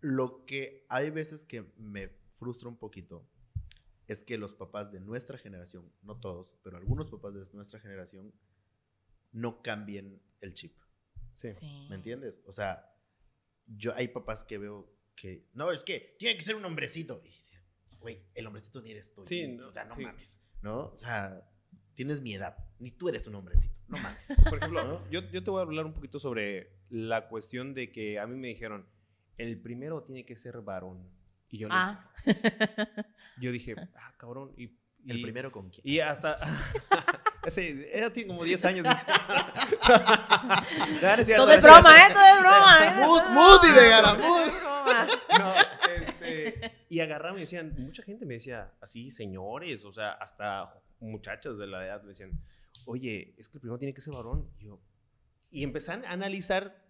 Lo 0.00 0.44
que 0.44 0.86
hay 0.88 1.10
veces 1.10 1.44
que 1.44 1.72
me 1.76 2.08
frustra 2.34 2.68
un 2.68 2.76
poquito 2.76 3.28
es 4.06 4.22
que 4.22 4.38
los 4.38 4.54
papás 4.54 4.92
de 4.92 5.00
nuestra 5.00 5.38
generación, 5.38 5.92
no 6.02 6.18
todos, 6.20 6.56
pero 6.62 6.76
algunos 6.76 7.10
papás 7.10 7.34
de 7.34 7.44
nuestra 7.54 7.80
generación, 7.80 8.32
no 9.32 9.62
cambien 9.62 10.22
el 10.40 10.54
chip. 10.54 10.76
Sí. 11.34 11.52
Sí. 11.52 11.66
¿Me 11.88 11.96
entiendes? 11.96 12.40
O 12.46 12.52
sea, 12.52 12.94
yo 13.66 13.94
hay 13.94 14.08
papás 14.08 14.44
que 14.44 14.58
veo 14.58 14.94
que, 15.16 15.48
no, 15.54 15.72
es 15.72 15.82
que 15.82 16.16
tiene 16.18 16.36
que 16.36 16.44
ser 16.44 16.54
un 16.54 16.64
hombrecito. 16.64 17.20
Y 17.24 17.36
güey, 17.98 18.22
el 18.34 18.46
hombrecito 18.46 18.80
ni 18.80 18.92
eres 18.92 19.12
tú. 19.12 19.24
Sí, 19.24 19.48
no, 19.48 19.68
o 19.68 19.72
sea, 19.72 19.84
no 19.84 19.96
sí. 19.96 20.02
mames, 20.02 20.40
¿no? 20.62 20.92
O 20.92 20.98
sea, 20.98 21.50
tienes 21.94 22.20
mi 22.20 22.34
edad, 22.34 22.56
ni 22.78 22.92
tú 22.92 23.08
eres 23.08 23.26
un 23.26 23.34
hombrecito, 23.34 23.74
no 23.88 23.98
mames. 23.98 24.32
Por 24.48 24.58
ejemplo, 24.58 24.84
¿No? 24.84 25.10
yo, 25.10 25.20
yo 25.30 25.42
te 25.42 25.50
voy 25.50 25.58
a 25.60 25.62
hablar 25.62 25.86
un 25.86 25.94
poquito 25.94 26.20
sobre 26.20 26.70
la 26.88 27.28
cuestión 27.28 27.74
de 27.74 27.90
que 27.90 28.20
a 28.20 28.26
mí 28.26 28.36
me 28.36 28.48
dijeron, 28.48 28.86
el 29.38 29.60
primero 29.60 30.02
tiene 30.02 30.24
que 30.24 30.36
ser 30.36 30.60
varón. 30.60 31.08
Y 31.48 31.58
yo, 31.58 31.68
le 31.68 31.74
Ah, 31.74 32.10
dije, 32.24 32.42
yo 33.40 33.52
dije, 33.52 33.74
ah, 33.96 34.14
cabrón. 34.16 34.52
Y, 34.56 34.76
El 35.06 35.22
primero 35.22 35.52
con 35.52 35.70
quién. 35.70 35.82
Y 35.84 36.00
hasta... 36.00 36.36
ese, 37.46 37.96
ella 37.96 38.12
tiene 38.12 38.28
como 38.28 38.42
10 38.44 38.64
años. 38.64 38.86
dice. 38.88 39.06
No, 41.00 41.16
no 41.16 41.22
es 41.22 41.26
cierto, 41.26 41.44
todo 41.44 41.52
es 41.54 41.62
broma, 41.62 41.90
¿eh? 41.90 42.12
Todo 42.12 42.24
es 42.24 42.40
broma. 42.40 43.60
y 43.62 43.72
de. 43.72 43.90
No, 45.38 45.54
este, 45.94 46.72
y 46.88 47.00
agarraban 47.00 47.36
y 47.36 47.40
decían, 47.40 47.74
mucha 47.78 48.02
gente 48.02 48.26
me 48.26 48.34
decía, 48.34 48.72
así, 48.80 49.10
señores, 49.10 49.84
o 49.84 49.92
sea, 49.92 50.12
hasta 50.12 50.74
muchachas 51.00 51.58
de 51.58 51.66
la 51.66 51.84
edad 51.84 52.02
me 52.02 52.08
decían, 52.08 52.40
oye, 52.84 53.34
es 53.38 53.48
que 53.48 53.58
el 53.58 53.60
primero 53.60 53.78
tiene 53.78 53.94
que 53.94 54.00
ser 54.00 54.14
varón. 54.14 54.50
Y 54.58 54.66
yo, 54.66 54.80
y 55.50 55.62
empecé 55.62 55.92
a 55.92 55.94
analizar 56.08 56.85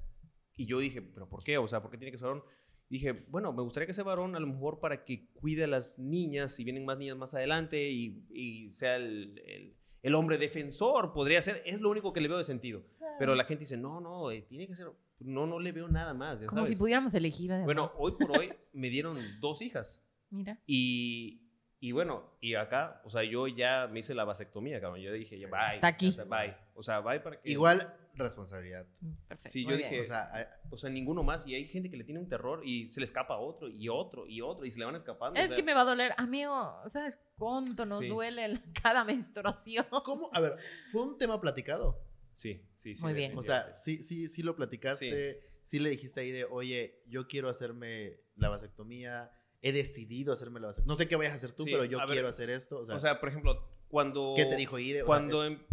y 0.57 0.67
yo 0.67 0.79
dije, 0.79 1.03
¿pero 1.03 1.29
por 1.29 1.43
qué? 1.45 1.59
O 1.59 1.69
sea, 1.69 1.83
¿por 1.83 1.91
qué 1.91 1.99
tiene 1.99 2.11
que 2.13 2.19
ser 2.19 2.29
varón? 2.29 2.45
Dije, 2.89 3.25
bueno, 3.29 3.53
me 3.53 3.63
gustaría 3.63 3.87
que 3.87 3.93
sea 3.93 4.05
varón 4.05 4.37
a 4.37 4.41
lo 4.41 4.47
mejor 4.47 4.79
para 4.81 5.05
que 5.05 5.29
cuide 5.35 5.65
a 5.65 5.67
las 5.67 5.99
niñas, 5.99 6.55
si 6.55 6.63
vienen 6.65 6.85
más 6.85 6.97
niñas 6.99 7.17
más 7.17 7.35
adelante 7.35 7.91
y, 7.91 8.25
y 8.31 8.73
sea 8.73 8.97
el, 8.97 9.43
el- 9.47 9.77
el 10.03 10.15
hombre 10.15 10.39
defensor, 10.39 11.13
podría 11.13 11.43
ser, 11.43 11.63
es 11.67 11.81
lo 11.81 11.91
único 11.91 12.13
que 12.13 12.21
le 12.21 12.29
veo 12.29 12.39
de 12.39 12.45
sentido. 12.45 12.85
Pero 13.19 13.35
la 13.35 13.43
gente 13.45 13.61
dice, 13.65 13.77
no, 13.77 14.01
no, 14.01 14.31
eh, 14.31 14.43
tiene 14.43 14.69
que 14.69 14.75
ser, 14.75 14.87
no, 15.19 15.49
no 15.49 15.59
le 15.59 15.73
veo 15.73 15.89
nada 15.89 16.15
más. 16.15 16.39
ya 16.39 16.47
Como 16.47 16.61
si 16.63 16.67
sabes. 16.67 16.79
pudiéramos 16.79 17.13
elegir 17.15 17.51
además. 17.51 17.65
Bueno, 17.67 17.91
hoy 17.99 18.13
por 18.13 18.39
hoy 18.39 18.53
me 18.73 18.89
dieron 18.89 19.19
dos 19.41 19.63
hijas. 19.63 20.01
Mira. 20.31 20.61
Y, 20.65 21.41
y 21.81 21.91
bueno, 21.91 22.23
y 22.41 22.55
acá, 22.55 23.01
o 23.05 23.11
sea, 23.11 23.25
yo 23.25 23.49
ya 23.49 23.89
me 23.91 23.99
hice 23.99 24.15
la 24.15 24.23
vasectomía, 24.25 24.81
cabrón. 24.81 25.01
Yo 25.01 25.13
dije, 25.13 25.41
ya, 25.41 25.49
bye. 25.49 25.75
Está 25.77 25.89
aquí. 25.89 26.09
O 26.11 26.13
sea, 26.13 26.25
bye. 26.25 26.55
O 26.75 26.83
sea, 26.85 27.01
bye 27.01 27.19
para 27.19 27.41
que. 27.41 27.51
Igual 27.51 27.93
responsabilidad. 28.25 28.87
Perfecto. 29.29 29.53
Sí, 29.53 29.65
muy 29.65 29.73
yo 29.73 29.79
bien. 29.79 29.91
dije- 29.91 30.03
O 30.03 30.05
sea, 30.05 30.31
hay- 30.33 30.45
O 30.71 30.77
sea, 30.77 30.91
ninguno 30.91 31.23
más. 31.23 31.47
Y 31.47 31.55
hay 31.55 31.67
gente 31.69 31.91
que 31.91 31.97
le 31.97 32.05
tiene 32.05 32.21
un 32.21 32.29
terror 32.29 32.63
y 32.65 32.91
se 32.91 33.01
le 33.01 33.07
escapa 33.07 33.35
a 33.35 33.39
otro, 33.39 33.69
y 33.69 33.89
otro, 33.89 34.27
y 34.27 34.41
otro, 34.41 34.65
y 34.65 34.71
se 34.71 34.79
le 34.79 34.85
van 34.85 34.97
escapando. 34.97 35.39
o 35.39 35.43
Es 35.43 35.49
sea, 35.49 35.57
que 35.57 35.63
me 35.63 35.75
va 35.75 35.83
a 35.83 35.85
doler. 35.85 36.13
Amigo, 36.19 36.75
¿sabes 36.89 37.19
cuánto 37.37 37.85
nos 37.87 38.01
Sí. 38.01 38.09
duele 38.09 38.49
la- 38.49 38.61
cada 38.83 39.05
menstruación? 39.05 39.87
¿cómo? 40.05 40.31
A 40.33 40.41
ver, 40.41 40.57
fue 40.93 41.03
un 41.03 41.19
tema 41.19 41.41
platicado. 41.41 42.01
Sí, 42.33 42.63
sí, 42.79 42.97
sí. 42.97 43.03
Muy 43.03 43.15
bien. 43.15 43.37
O 43.37 43.43
sea, 43.43 43.73
sí, 43.75 44.03
sí, 44.03 44.29
sí 44.29 44.43
lo 44.43 44.57
platicaste. 44.57 45.41
Sí. 45.63 45.81
le 45.81 45.91
dijiste 45.91 46.21
ahí 46.21 46.31
de, 46.31 46.45
oye, 46.45 47.03
yo 47.09 47.27
quiero 47.27 47.49
hacerme 47.49 48.21
la 48.37 48.49
vasectomía. 48.51 49.33
He 49.63 49.73
decidido 49.73 50.33
hacerme 50.33 50.61
la 50.61 50.69
vasectomía. 50.69 50.93
No 50.93 50.97
sé 50.97 51.09
qué 51.09 51.17
vayas 51.17 51.33
a 51.33 51.37
hacer 51.37 51.53
tú, 51.53 51.65
Sí, 51.65 51.71
pero 51.73 51.85
yo 51.85 51.99
ver, 51.99 52.07
quiero 52.09 52.29
hacer 52.29 52.51
esto. 52.51 52.79
O 52.79 52.87
sea, 52.87 52.95
O 52.95 53.01
sea, 53.01 53.19
por 53.19 53.31
ejemplo, 53.31 53.69
cuando. 53.89 54.35
¿qué 54.37 54.45
te 54.45 54.55
dijo 54.55 54.79
Ide? 54.79 55.03
O 55.03 55.07
sea, 55.07 55.07
Cuando, 55.07 55.45
es- 55.45 55.53
em- 55.53 55.67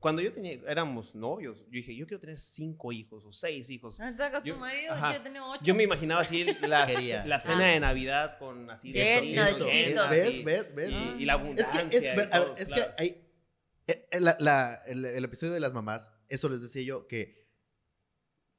cuando 0.00 0.22
yo 0.22 0.32
tenía, 0.32 0.52
éramos 0.68 1.14
novios, 1.14 1.60
yo 1.66 1.70
dije, 1.72 1.94
yo 1.94 2.06
quiero 2.06 2.20
tener 2.20 2.38
cinco 2.38 2.92
hijos 2.92 3.24
o 3.24 3.32
seis 3.32 3.70
hijos. 3.70 3.98
Ahorita 4.00 4.30
con 4.30 4.44
Yo- 4.44 4.54
tu 4.54 4.60
marido 4.60 4.92
ajá. 4.92 5.22
ocho. 5.50 5.60
Yo 5.64 5.74
me 5.74 5.82
imaginaba 5.82 6.20
así 6.22 6.44
la, 6.44 6.86
la 7.26 7.40
cena 7.40 7.64
Ah. 7.64 7.68
de 7.72 7.80
Navidad 7.80 8.38
con 8.38 8.70
así 8.70 8.92
de 8.92 9.14
sobrinos, 9.16 9.48
chiquitos. 9.58 10.10
¿Ves? 10.10 10.28
así, 10.28 10.42
¿Ves? 10.44 10.74
¿Ves? 10.74 10.90
Y, 10.90 11.22
y 11.22 11.24
la 11.24 11.34
Es 11.34 11.40
abundancia. 11.40 11.88
que, 11.88 11.96
es, 11.96 12.02
ver- 12.16 12.28
a 12.32 12.38
ver, 12.38 12.48
todo, 12.48 12.56
es 12.56 12.68
claro. 12.68 12.94
que 12.96 13.02
hay. 13.02 13.08
eh, 13.86 14.08
eh, 14.10 14.20
la- 14.20 14.36
la- 14.40 14.82
el, 14.86 15.04
el 15.04 15.24
episodio 15.24 15.52
de 15.52 15.60
las 15.60 15.74
mamás, 15.74 16.12
eso 16.28 16.48
les 16.48 16.62
decía 16.62 16.82
yo, 16.82 17.06
que 17.06 17.44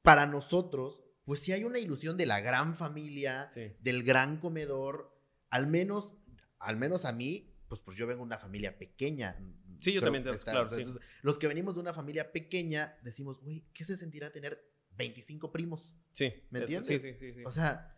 para 0.02 0.26
nosotros, 0.26 1.02
pues 1.24 1.40
sí 1.40 1.52
hay 1.52 1.64
una 1.64 1.78
ilusión 1.80 2.16
de 2.16 2.26
la 2.26 2.40
gran 2.40 2.74
familia, 2.76 3.50
Sí. 3.52 3.72
del 3.80 4.04
gran 4.04 4.36
comedor, 4.38 5.12
al 5.50 5.66
menos, 5.66 6.14
al 6.60 6.76
menos 6.76 7.04
a 7.04 7.12
mí, 7.12 7.52
pues, 7.68 7.80
pues 7.80 7.96
yo 7.96 8.06
vengo 8.06 8.20
de 8.20 8.26
una 8.26 8.38
familia 8.38 8.78
pequeña. 8.78 9.36
Sí, 9.80 9.92
yo 9.92 10.00
también, 10.00 10.24
que 10.24 10.30
claro, 10.38 10.70
sí. 10.70 10.78
Entonces, 10.82 11.02
los 11.22 11.38
que 11.38 11.48
venimos 11.48 11.74
de 11.74 11.80
una 11.80 11.92
familia 11.94 12.32
pequeña, 12.32 12.96
decimos, 13.02 13.40
güey, 13.40 13.64
¿qué 13.74 13.84
se 13.84 13.96
sentirá 13.96 14.30
tener 14.32 14.62
25 14.96 15.52
primos? 15.52 15.94
Sí. 16.12 16.32
¿Me 16.50 16.60
entiendes? 16.60 16.88
Sí, 16.88 16.98
sí, 16.98 17.14
sí. 17.18 17.32
sí. 17.34 17.42
O 17.44 17.50
sea, 17.50 17.94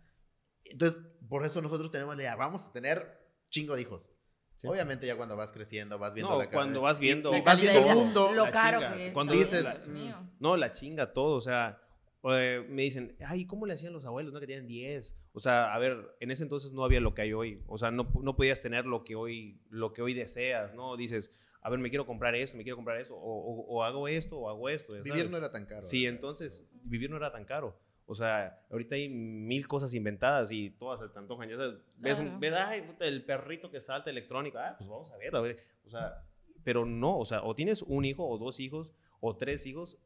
entonces, 0.64 1.00
por 1.28 1.44
eso 1.44 1.62
nosotros 1.62 1.90
tenemos 1.90 2.16
la 2.16 2.22
idea, 2.22 2.36
vamos 2.36 2.66
a 2.66 2.72
tener 2.72 3.18
chingo 3.50 3.74
de 3.76 3.82
hijos. 3.82 4.10
Sí. 4.56 4.66
Obviamente 4.66 5.06
ya 5.06 5.16
cuando 5.16 5.36
vas 5.36 5.52
creciendo, 5.52 5.98
vas 5.98 6.14
viendo 6.14 6.32
No, 6.32 6.38
la 6.40 6.46
cara- 6.46 6.56
cuando 6.56 6.80
vas 6.80 6.98
viendo- 6.98 7.30
vas 7.30 7.42
calidad 7.42 7.72
viendo 7.74 7.90
el 7.90 7.96
mundo. 7.96 8.32
Lo 8.34 8.50
caro 8.50 8.78
chinga. 8.80 8.94
que 8.96 9.06
es. 9.08 9.12
Cuando 9.14 9.32
dices, 9.34 9.86
mío. 9.86 10.28
No, 10.40 10.56
la 10.56 10.72
chinga 10.72 11.12
todo, 11.12 11.36
o 11.36 11.40
sea, 11.40 11.80
eh, 12.24 12.66
me 12.68 12.82
dicen, 12.82 13.16
ay, 13.24 13.46
¿cómo 13.46 13.66
le 13.66 13.74
hacían 13.74 13.92
los 13.92 14.04
abuelos? 14.04 14.32
No, 14.32 14.40
que 14.40 14.46
tenían 14.48 14.66
10. 14.66 15.16
O 15.32 15.38
sea, 15.38 15.72
a 15.72 15.78
ver, 15.78 16.16
en 16.18 16.32
ese 16.32 16.42
entonces 16.42 16.72
no 16.72 16.82
había 16.84 16.98
lo 17.00 17.14
que 17.14 17.22
hay 17.22 17.32
hoy. 17.32 17.62
O 17.68 17.78
sea, 17.78 17.92
no, 17.92 18.10
no 18.20 18.34
podías 18.34 18.60
tener 18.60 18.84
lo 18.84 19.04
que 19.04 19.14
hoy, 19.14 19.60
lo 19.70 19.92
que 19.92 20.02
hoy 20.02 20.12
deseas, 20.14 20.74
¿no? 20.74 20.96
Dices, 20.96 21.32
a 21.61 21.71
ver, 21.71 21.79
me 21.79 21.88
quiero 21.90 22.07
comprar 22.07 22.35
esto, 22.35 22.57
me 22.57 22.62
quiero 22.62 22.77
comprar 22.77 23.01
eso, 23.01 23.14
o, 23.16 23.21
o- 23.21 23.66
o 23.66 23.83
hago 23.83 24.07
esto, 24.09 24.38
o 24.38 24.49
hago 24.49 24.68
esto. 24.68 24.94
ya 24.97 25.03
Vivir 25.03 25.18
sabes. 25.21 25.31
no 25.33 25.38
era 25.38 25.51
tan 25.53 25.66
caro. 25.66 25.83
Sí, 25.83 26.05
¿verdad? 26.05 26.16
entonces, 26.16 26.68
vivir 26.85 27.11
no 27.11 27.16
era 27.16 27.31
tan 27.33 27.44
caro. 27.44 27.79
O 28.07 28.14
sea, 28.14 28.64
ahorita 28.71 28.94
hay 28.94 29.09
mil 29.11 29.68
cosas 29.68 29.92
inventadas 29.92 30.51
y 30.51 30.71
todas 30.71 30.99
se 31.01 31.09
te 31.09 31.18
antojan. 31.18 31.49
Ya 31.49 31.57
sabes, 31.57 31.77
ves, 31.99 32.18
un- 32.21 32.25
Claro. 32.27 32.40
ves, 32.40 32.53
ay, 32.55 32.83
puta, 32.83 33.05
el 33.07 33.23
perrito 33.25 33.71
que 33.71 33.81
salta 33.83 34.09
electrónico. 34.09 34.57
Ah, 34.59 34.75
pues 34.79 34.88
vamos 34.88 35.11
a 35.11 35.16
ver, 35.18 35.37
a 35.37 35.40
ver. 35.40 35.59
O 35.85 35.90
sea, 35.90 36.25
pero 36.64 36.87
no, 36.87 37.18
o 37.18 37.25
sea, 37.27 37.42
o 37.42 37.55
tienes 37.55 37.83
un 37.83 38.05
hijo, 38.07 38.27
o 38.27 38.38
dos 38.38 38.61
hijos, 38.61 38.90
o 39.21 39.37
tres 39.37 39.66
hijos, 39.66 39.99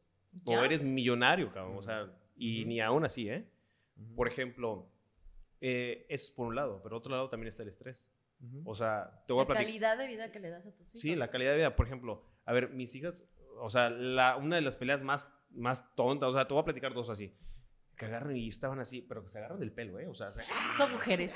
o 0.43 0.51
Ya. 0.51 0.65
eres 0.65 0.81
millonario, 0.83 1.51
cabrón. 1.53 1.77
O 1.77 1.81
sea, 1.83 2.11
y 2.35 2.61
Ujú. 2.61 2.67
ni 2.69 2.81
aún 2.81 3.05
así, 3.05 3.29
¿eh? 3.29 3.47
Ujú, 3.95 4.15
Por 4.15 4.27
ejemplo, 4.27 4.89
eh, 5.61 6.05
eso 6.09 6.25
es 6.25 6.31
por 6.31 6.47
un 6.47 6.55
lado, 6.55 6.81
pero 6.83 6.97
otro 6.97 7.11
lado 7.11 7.29
también 7.29 7.47
está 7.47 7.63
el 7.63 7.69
estrés. 7.69 8.09
Ujú. 8.43 8.61
O 8.65 8.75
sea, 8.75 9.23
te 9.27 9.33
voy 9.33 9.41
a 9.41 9.43
La 9.43 9.47
platicar. 9.47 9.65
calidad 9.65 9.97
de 9.97 10.07
vida 10.07 10.31
que 10.31 10.39
le 10.39 10.49
das 10.49 10.65
a 10.65 10.71
tus 10.71 10.87
hijos. 10.89 11.01
Sí, 11.01 11.15
la 11.15 11.29
calidad 11.31 11.51
de 11.51 11.57
vida. 11.57 11.75
Por 11.75 11.85
ejemplo, 11.87 12.23
a 12.45 12.53
ver, 12.53 12.69
mis 12.69 12.93
hijas, 12.95 13.23
o 13.59 13.69
sea, 13.69 13.89
la, 13.89 14.35
una 14.37 14.55
de 14.57 14.61
las 14.61 14.77
peleas 14.77 15.03
más, 15.03 15.27
más 15.51 15.95
tontas, 15.95 16.29
o 16.29 16.33
sea, 16.33 16.47
te 16.47 16.53
voy 16.53 16.61
a 16.61 16.65
platicar 16.65 16.93
dos 16.93 17.09
así, 17.09 17.35
que 17.95 18.05
agarran 18.05 18.35
y 18.37 18.47
estaban 18.47 18.79
así, 18.79 19.01
pero 19.01 19.23
que 19.23 19.29
se 19.29 19.37
agarran 19.37 19.59
del 19.59 19.71
pelo, 19.71 19.99
¿eh? 19.99 20.07
O 20.07 20.13
sea, 20.13 20.31
se- 20.31 20.43
Son 20.77 20.91
mujeres. 20.91 21.31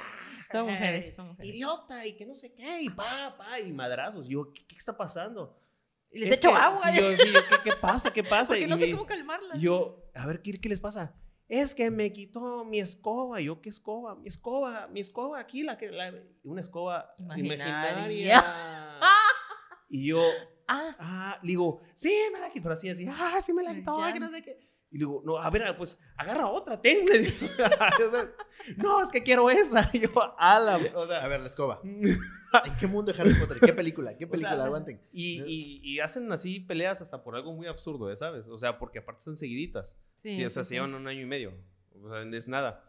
Son 0.51 0.65
mujeres, 0.69 1.13
son 1.15 1.27
mujeres. 1.29 1.53
Idiota, 1.53 2.05
y 2.05 2.15
que 2.15 2.25
no 2.25 2.33
sé 2.33 2.53
qué, 2.53 2.81
y 2.81 2.89
pa, 2.89 3.35
pa, 3.37 3.59
y 3.59 3.71
madrazos. 3.73 4.27
Y 4.27 4.31
yo, 4.33 4.51
¿qué, 4.53 4.65
qué 4.65 4.75
está 4.75 4.95
pasando? 4.97 5.61
Y 6.09 6.19
les 6.19 6.31
Es 6.31 6.37
echo 6.37 6.49
que- 6.51 6.55
agua. 6.55 6.87
sí, 6.87 6.99
yo, 7.01 7.17
sí, 7.17 7.31
yo, 7.33 7.39
¿qué, 7.49 7.69
qué 7.69 7.75
pasa? 7.75 8.11
¿Qué 8.13 8.23
pasa? 8.23 8.53
porque 8.53 8.63
Y 8.63 8.67
no 8.67 8.77
sé 8.77 8.85
me- 8.87 8.91
cómo 8.93 9.05
calmarla. 9.05 9.55
y 9.57 9.59
yo, 9.61 10.09
a 10.15 10.25
ver, 10.25 10.41
¿qué, 10.41 10.53
qué 10.53 10.69
les 10.69 10.79
pasa? 10.79 11.13
Es 11.49 11.73
que 11.75 11.89
me 11.91 12.11
quitó 12.11 12.65
mi 12.65 12.79
escoba. 12.79 13.39
Yo, 13.39 13.61
¿qué 13.61 13.69
escoba? 13.69 14.15
Mi 14.15 14.27
escoba, 14.27 14.87
mi 14.87 14.99
escoba 14.99 15.39
aquí, 15.39 15.63
la 15.63 15.77
que, 15.77 15.89
la- 15.91 16.13
una 16.43 16.61
escoba 16.61 17.13
Imaginaria. 17.17 17.65
imaginaria. 17.67 18.43
y 19.89 20.07
yo, 20.07 20.21
Ah, 20.69 20.95
ah, 20.99 21.39
digo, 21.43 21.79
sí, 21.93 22.13
me 22.33 22.39
la 22.41 22.49
quitó. 22.51 22.69
Así, 22.69 22.89
así, 22.89 23.05
ah, 23.09 23.39
sí 23.41 23.53
me 23.53 23.63
la 23.63 23.73
quitó, 23.73 23.99
Ya. 24.05 24.11
que 24.11 24.19
no 24.19 24.29
sé 24.29 24.41
qué. 24.43 24.59
Y 24.89 24.97
le 24.97 24.99
digo, 24.99 25.21
no, 25.25 25.37
a 25.37 25.49
ver, 25.49 25.75
pues 25.75 25.99
agarra 26.15 26.47
otra, 26.47 26.81
ten. 26.81 27.05
no, 28.77 29.01
es 29.01 29.09
que 29.09 29.21
quiero 29.21 29.49
esa. 29.49 29.89
Y 29.93 29.99
yo, 29.99 30.09
ala, 30.37 30.79
o 30.95 31.05
sea. 31.05 31.23
A 31.23 31.27
ver, 31.27 31.41
la 31.41 31.47
escoba. 31.47 31.81
¿En 31.83 32.75
qué 32.79 32.87
mundo 32.87 33.11
de 33.11 33.21
Harry 33.21 33.33
Potter? 33.33 33.57
¿Qué 33.59 33.73
película? 33.73 34.17
¿Qué 34.17 34.25
O 34.25 34.29
sea, 34.29 34.31
película 34.31 34.63
aguanten? 34.65 35.01
Y, 35.11 35.43
y, 35.45 35.81
y 35.83 35.99
hacen 35.99 36.31
así 36.31 36.61
peleas 36.61 37.01
hasta 37.01 37.23
por 37.23 37.35
algo 37.35 37.53
muy 37.53 37.67
absurdo, 37.67 38.09
¿eh? 38.11 38.15
¿sabes? 38.15 38.47
O 38.47 38.57
sea, 38.57 38.79
porque 38.79 38.99
aparte 38.99 39.19
están 39.19 39.37
seguiditas. 39.37 39.99
sí. 40.15 40.37
Sí, 40.37 40.45
o 40.45 40.49
sea, 40.49 40.63
sí, 40.63 40.67
se 40.67 40.69
sí. 40.69 40.75
llevan 40.75 40.93
un 40.93 41.07
año 41.07 41.21
y 41.21 41.25
medio. 41.25 41.53
O 42.01 42.09
sea, 42.09 42.21
es 42.21 42.47
nada. 42.47 42.83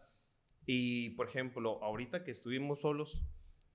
Y, 0.65 1.09
por 1.11 1.27
ejemplo, 1.27 1.83
ahorita 1.83 2.23
que 2.23 2.31
estuvimos 2.31 2.81
solos, 2.81 3.21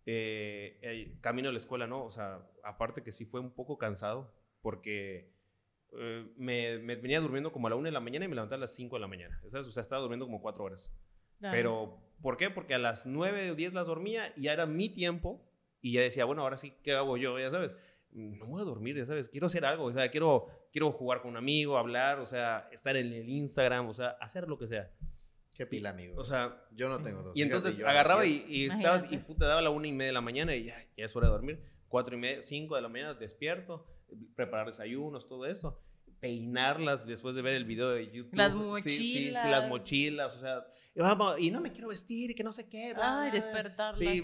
eh, 0.06 0.78
eh, 0.82 1.18
camino 1.20 1.48
a 1.48 1.52
la 1.52 1.58
escuela, 1.58 1.86
¿no? 1.86 2.04
O 2.04 2.10
sea, 2.10 2.46
aparte 2.62 3.02
que 3.02 3.12
sí 3.12 3.24
fue 3.24 3.40
un 3.40 3.50
poco 3.50 3.78
cansado, 3.78 4.32
porque 4.62 5.33
eh, 5.98 6.26
me, 6.36 6.78
me 6.78 6.96
venía 6.96 7.20
durmiendo 7.20 7.52
como 7.52 7.66
a 7.66 7.70
la 7.70 7.76
1 7.76 7.86
de 7.86 7.92
la 7.92 8.00
mañana 8.00 8.24
y 8.24 8.28
me 8.28 8.34
levanté 8.34 8.54
a 8.54 8.58
las 8.58 8.74
5 8.74 8.96
de 8.96 9.00
la 9.00 9.06
mañana, 9.06 9.40
¿sabes? 9.48 9.66
O 9.66 9.72
sea, 9.72 9.80
estaba 9.82 10.00
durmiendo 10.00 10.26
como 10.26 10.40
4 10.40 10.64
horas. 10.64 10.92
Claro. 11.38 11.56
Pero, 11.56 11.98
¿por 12.22 12.36
qué? 12.36 12.50
Porque 12.50 12.74
a 12.74 12.78
las 12.78 13.06
9 13.06 13.50
o 13.50 13.54
10 13.54 13.74
las 13.74 13.86
dormía 13.86 14.32
y 14.36 14.42
ya 14.42 14.52
era 14.52 14.66
mi 14.66 14.88
tiempo 14.88 15.44
y 15.80 15.92
ya 15.92 16.00
decía, 16.00 16.24
bueno, 16.24 16.42
ahora 16.42 16.56
sí, 16.56 16.72
¿qué 16.82 16.92
hago 16.92 17.16
yo? 17.16 17.38
Ya 17.38 17.50
sabes, 17.50 17.76
no 18.14 18.46
voy 18.46 18.62
a 18.62 18.64
dormir, 18.64 18.96
ya 18.96 19.04
sabes, 19.04 19.28
quiero 19.28 19.48
hacer 19.48 19.64
algo, 19.64 19.84
o 19.84 19.92
sea, 19.92 20.08
quiero, 20.10 20.46
quiero 20.72 20.92
jugar 20.92 21.20
con 21.20 21.32
un 21.32 21.36
amigo, 21.36 21.76
hablar, 21.76 22.20
o 22.20 22.26
sea, 22.26 22.68
estar 22.72 22.96
en 22.96 23.12
el 23.12 23.28
Instagram, 23.28 23.88
o 23.88 23.94
sea, 23.94 24.16
hacer 24.20 24.48
lo 24.48 24.56
que 24.56 24.68
sea. 24.68 24.90
Qué 25.56 25.66
pila, 25.66 25.90
amigo. 25.90 26.20
O 26.20 26.24
sea, 26.24 26.64
yo 26.72 26.88
no 26.88 27.00
tengo 27.00 27.22
dos. 27.22 27.36
y 27.36 27.42
entonces 27.42 27.78
agarraba 27.80 28.26
y, 28.26 28.44
y 28.48 28.66
estabas, 28.66 29.06
y 29.10 29.18
puta, 29.18 29.46
daba 29.46 29.62
la 29.62 29.70
una 29.70 29.86
y 29.86 29.92
media 29.92 30.08
de 30.08 30.12
la 30.12 30.20
mañana 30.20 30.54
y 30.56 30.64
ya, 30.64 30.76
ya 30.96 31.04
es 31.04 31.14
hora 31.14 31.28
de 31.28 31.32
dormir. 31.32 31.60
Cuatro 31.88 32.16
y 32.16 32.18
media, 32.18 32.42
cinco 32.42 32.74
de 32.74 32.82
la 32.82 32.88
mañana 32.88 33.14
despierto, 33.14 33.86
preparar 34.34 34.66
desayunos, 34.66 35.26
todo 35.28 35.46
eso. 35.46 35.78
Peinarlas 36.20 37.06
después 37.06 37.34
de 37.34 37.42
ver 37.42 37.54
el 37.54 37.64
video 37.64 37.90
de 37.90 38.10
YouTube. 38.10 38.34
Las 38.34 38.52
Sí, 38.82 38.90
sí, 38.90 38.90
sí, 38.96 39.14
mochilas. 39.14 39.50
las 39.50 39.68
mochilas, 39.68 40.36
o 40.36 40.40
sea, 40.40 40.66
y 40.96 41.00
vamos, 41.00 41.34
y 41.38 41.50
no 41.50 41.60
me 41.60 41.72
quiero 41.72 41.88
vestir 41.88 42.30
y 42.30 42.34
que 42.34 42.44
no 42.44 42.52
sé 42.52 42.68
qué. 42.68 42.94
bla, 42.94 43.22
Ay, 43.22 43.30
despertarlas. 43.32 43.98
Sí, 43.98 44.22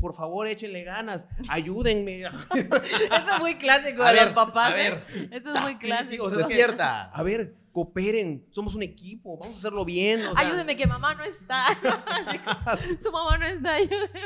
por 0.00 0.14
favor, 0.14 0.46
échenle 0.46 0.84
ganas, 0.84 1.26
ayúdenme. 1.48 2.22
Eso 2.54 3.34
es 3.34 3.40
muy 3.40 3.54
clásico 3.56 4.02
A 4.02 4.08
de 4.08 4.14
ver, 4.14 4.24
los 4.26 4.34
papás. 4.34 4.72
a 4.74 4.80
¿eh? 4.80 5.02
ver. 5.12 5.28
Eso 5.32 5.52
es 5.54 5.60
muy 5.62 5.72
Sí, 5.72 5.78
sí, 5.80 5.86
clásico. 5.86 6.24
o 6.24 6.30
sea, 6.30 6.40
es 6.40 6.46
que- 6.46 6.54
Despierta. 6.54 7.04
A 7.10 7.22
ver, 7.22 7.54
cooperen, 7.72 8.44
somos 8.50 8.74
un 8.74 8.82
equipo, 8.82 9.38
vamos 9.38 9.54
a 9.54 9.58
hacerlo 9.60 9.84
bien. 9.84 10.26
o 10.26 10.34
sea, 10.34 10.46
Ayúdeme 10.46 10.76
que 10.76 10.86
mamá 10.86 11.14
no 11.14 11.22
está. 11.24 11.66
Su 13.00 13.12
mamá 13.12 13.38
no 13.38 13.46
está, 13.46 13.74
ayúdeme. 13.74 14.20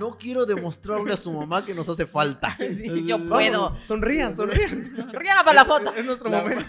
No 0.00 0.16
quiero 0.18 0.46
demostrarle 0.46 1.12
a 1.12 1.16
su 1.16 1.30
mamá 1.30 1.64
que 1.64 1.74
nos 1.74 1.88
hace 1.88 2.06
falta. 2.06 2.56
yo 2.58 3.18
Vamos. 3.18 3.28
puedo. 3.32 3.76
Sonrían, 3.86 4.34
sonrían. 4.34 5.12
Ríala 5.12 5.44
para 5.44 5.54
la 5.56 5.64
foto. 5.66 5.90
Es, 5.92 5.98
es 5.98 6.04
nuestro 6.06 6.28
La- 6.30 6.40
momento. 6.40 6.64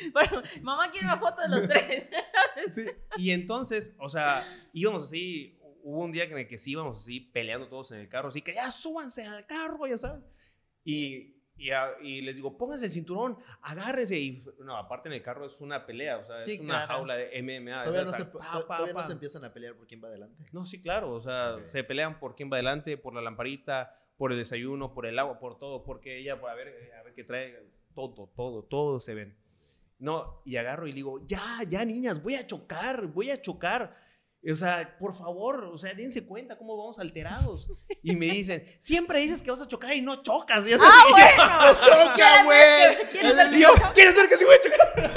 Bueno, 0.12 0.42
mamá 0.62 0.90
quiere 0.90 1.06
una 1.06 1.18
foto 1.18 1.42
de 1.42 1.48
los 1.48 1.68
tres. 1.68 2.08
Sí, 2.68 2.84
y 3.16 3.30
entonces, 3.30 3.94
o 3.98 4.08
sea, 4.08 4.44
íbamos 4.72 5.04
así, 5.04 5.58
hubo 5.82 6.02
un 6.02 6.12
día 6.12 6.24
en 6.24 6.36
el 6.36 6.46
que 6.46 6.58
sí 6.58 6.72
íbamos 6.72 6.98
así 6.98 7.20
peleando 7.20 7.68
todos 7.68 7.90
en 7.92 8.00
el 8.00 8.08
carro, 8.08 8.28
así 8.28 8.42
que 8.42 8.52
ya 8.52 8.70
súbanse 8.70 9.24
al 9.26 9.46
carro, 9.46 9.86
ya 9.86 9.96
saben. 9.96 10.22
Y, 10.84 11.36
y, 11.56 11.70
a- 11.70 11.94
y 12.02 12.20
les 12.22 12.34
digo, 12.36 12.58
pónganse 12.58 12.86
el 12.86 12.90
cinturón, 12.90 13.38
agárrense. 13.62 14.18
Y 14.18 14.44
no, 14.58 14.76
aparte 14.76 15.08
en 15.08 15.14
el 15.14 15.22
carro 15.22 15.46
es 15.46 15.60
una 15.60 15.86
pelea, 15.86 16.18
o 16.18 16.24
sea, 16.24 16.44
Sí, 16.44 16.54
es 16.54 16.60
una 16.60 16.84
claro. 16.84 16.86
jaula 16.88 17.16
de 17.16 17.38
MMA. 17.42 17.84
Todavía, 17.84 18.10
no 18.10 18.16
se, 18.16 18.24
pa, 18.26 18.38
pa, 18.40 18.76
todavía 18.76 18.92
no 18.94 19.00
pa. 19.00 19.06
se 19.06 19.12
empiezan 19.12 19.44
a 19.44 19.52
pelear 19.54 19.74
por 19.74 19.86
quién 19.86 20.02
va 20.02 20.08
adelante. 20.08 20.44
No, 20.52 20.66
sí, 20.66 20.82
claro, 20.82 21.12
o 21.12 21.20
sea, 21.22 21.54
Ok. 21.56 21.68
se 21.68 21.84
pelean 21.84 22.18
por 22.20 22.34
quién 22.34 22.50
va 22.50 22.56
adelante, 22.56 22.96
por 22.98 23.14
la 23.14 23.22
lamparita, 23.22 23.96
por 24.18 24.32
el 24.32 24.38
desayuno, 24.38 24.92
por 24.92 25.06
el 25.06 25.18
agua, 25.18 25.38
por 25.38 25.58
todo, 25.58 25.82
porque 25.82 26.18
ella, 26.18 26.38
por 26.40 26.50
a 26.50 26.54
ver, 26.54 26.92
a 26.98 27.02
ver 27.04 27.14
qué 27.14 27.24
trae, 27.24 27.56
todo, 27.94 28.30
todo, 28.36 28.64
todo 28.64 29.00
se 29.00 29.14
ven. 29.14 29.36
No, 30.00 30.42
y 30.44 30.56
agarro 30.56 30.86
y 30.86 30.90
le 30.90 30.96
digo, 30.96 31.20
ya, 31.26 31.44
ya, 31.68 31.84
niñas, 31.84 32.22
voy 32.22 32.34
a 32.34 32.46
chocar, 32.46 33.06
voy 33.06 33.30
a 33.30 33.40
chocar. 33.40 33.94
O 34.50 34.54
sea, 34.54 34.96
por 34.98 35.14
favor, 35.14 35.64
o 35.66 35.76
sea, 35.76 35.92
dense 35.92 36.24
cuenta 36.24 36.56
cómo 36.56 36.76
vamos 36.76 36.98
alterados. 36.98 37.70
Y 38.02 38.16
me 38.16 38.24
dicen, 38.26 38.64
siempre 38.78 39.20
dices 39.20 39.42
que 39.42 39.50
vas 39.50 39.60
a 39.60 39.68
chocar 39.68 39.92
y 39.92 40.00
no 40.00 40.22
chocas. 40.22 40.66
Y, 40.66 40.72
es 40.72 40.80
¡Ah, 40.82 40.90
yo, 41.06 41.14
bueno! 41.14 41.62
¡Nos 41.66 41.80
choca, 41.82 42.14
¿Quieres 42.14 42.44
güey! 42.44 43.08
¿Quieres 43.12 43.36
ver 43.36 43.46
y 43.52 43.60
que? 43.60 43.92
¿quieres 43.94 44.16
ver 44.16 44.28
que 44.30 44.36
sí 44.38 44.44
voy 44.46 44.54
a 44.54 44.60
chocar? 44.60 45.10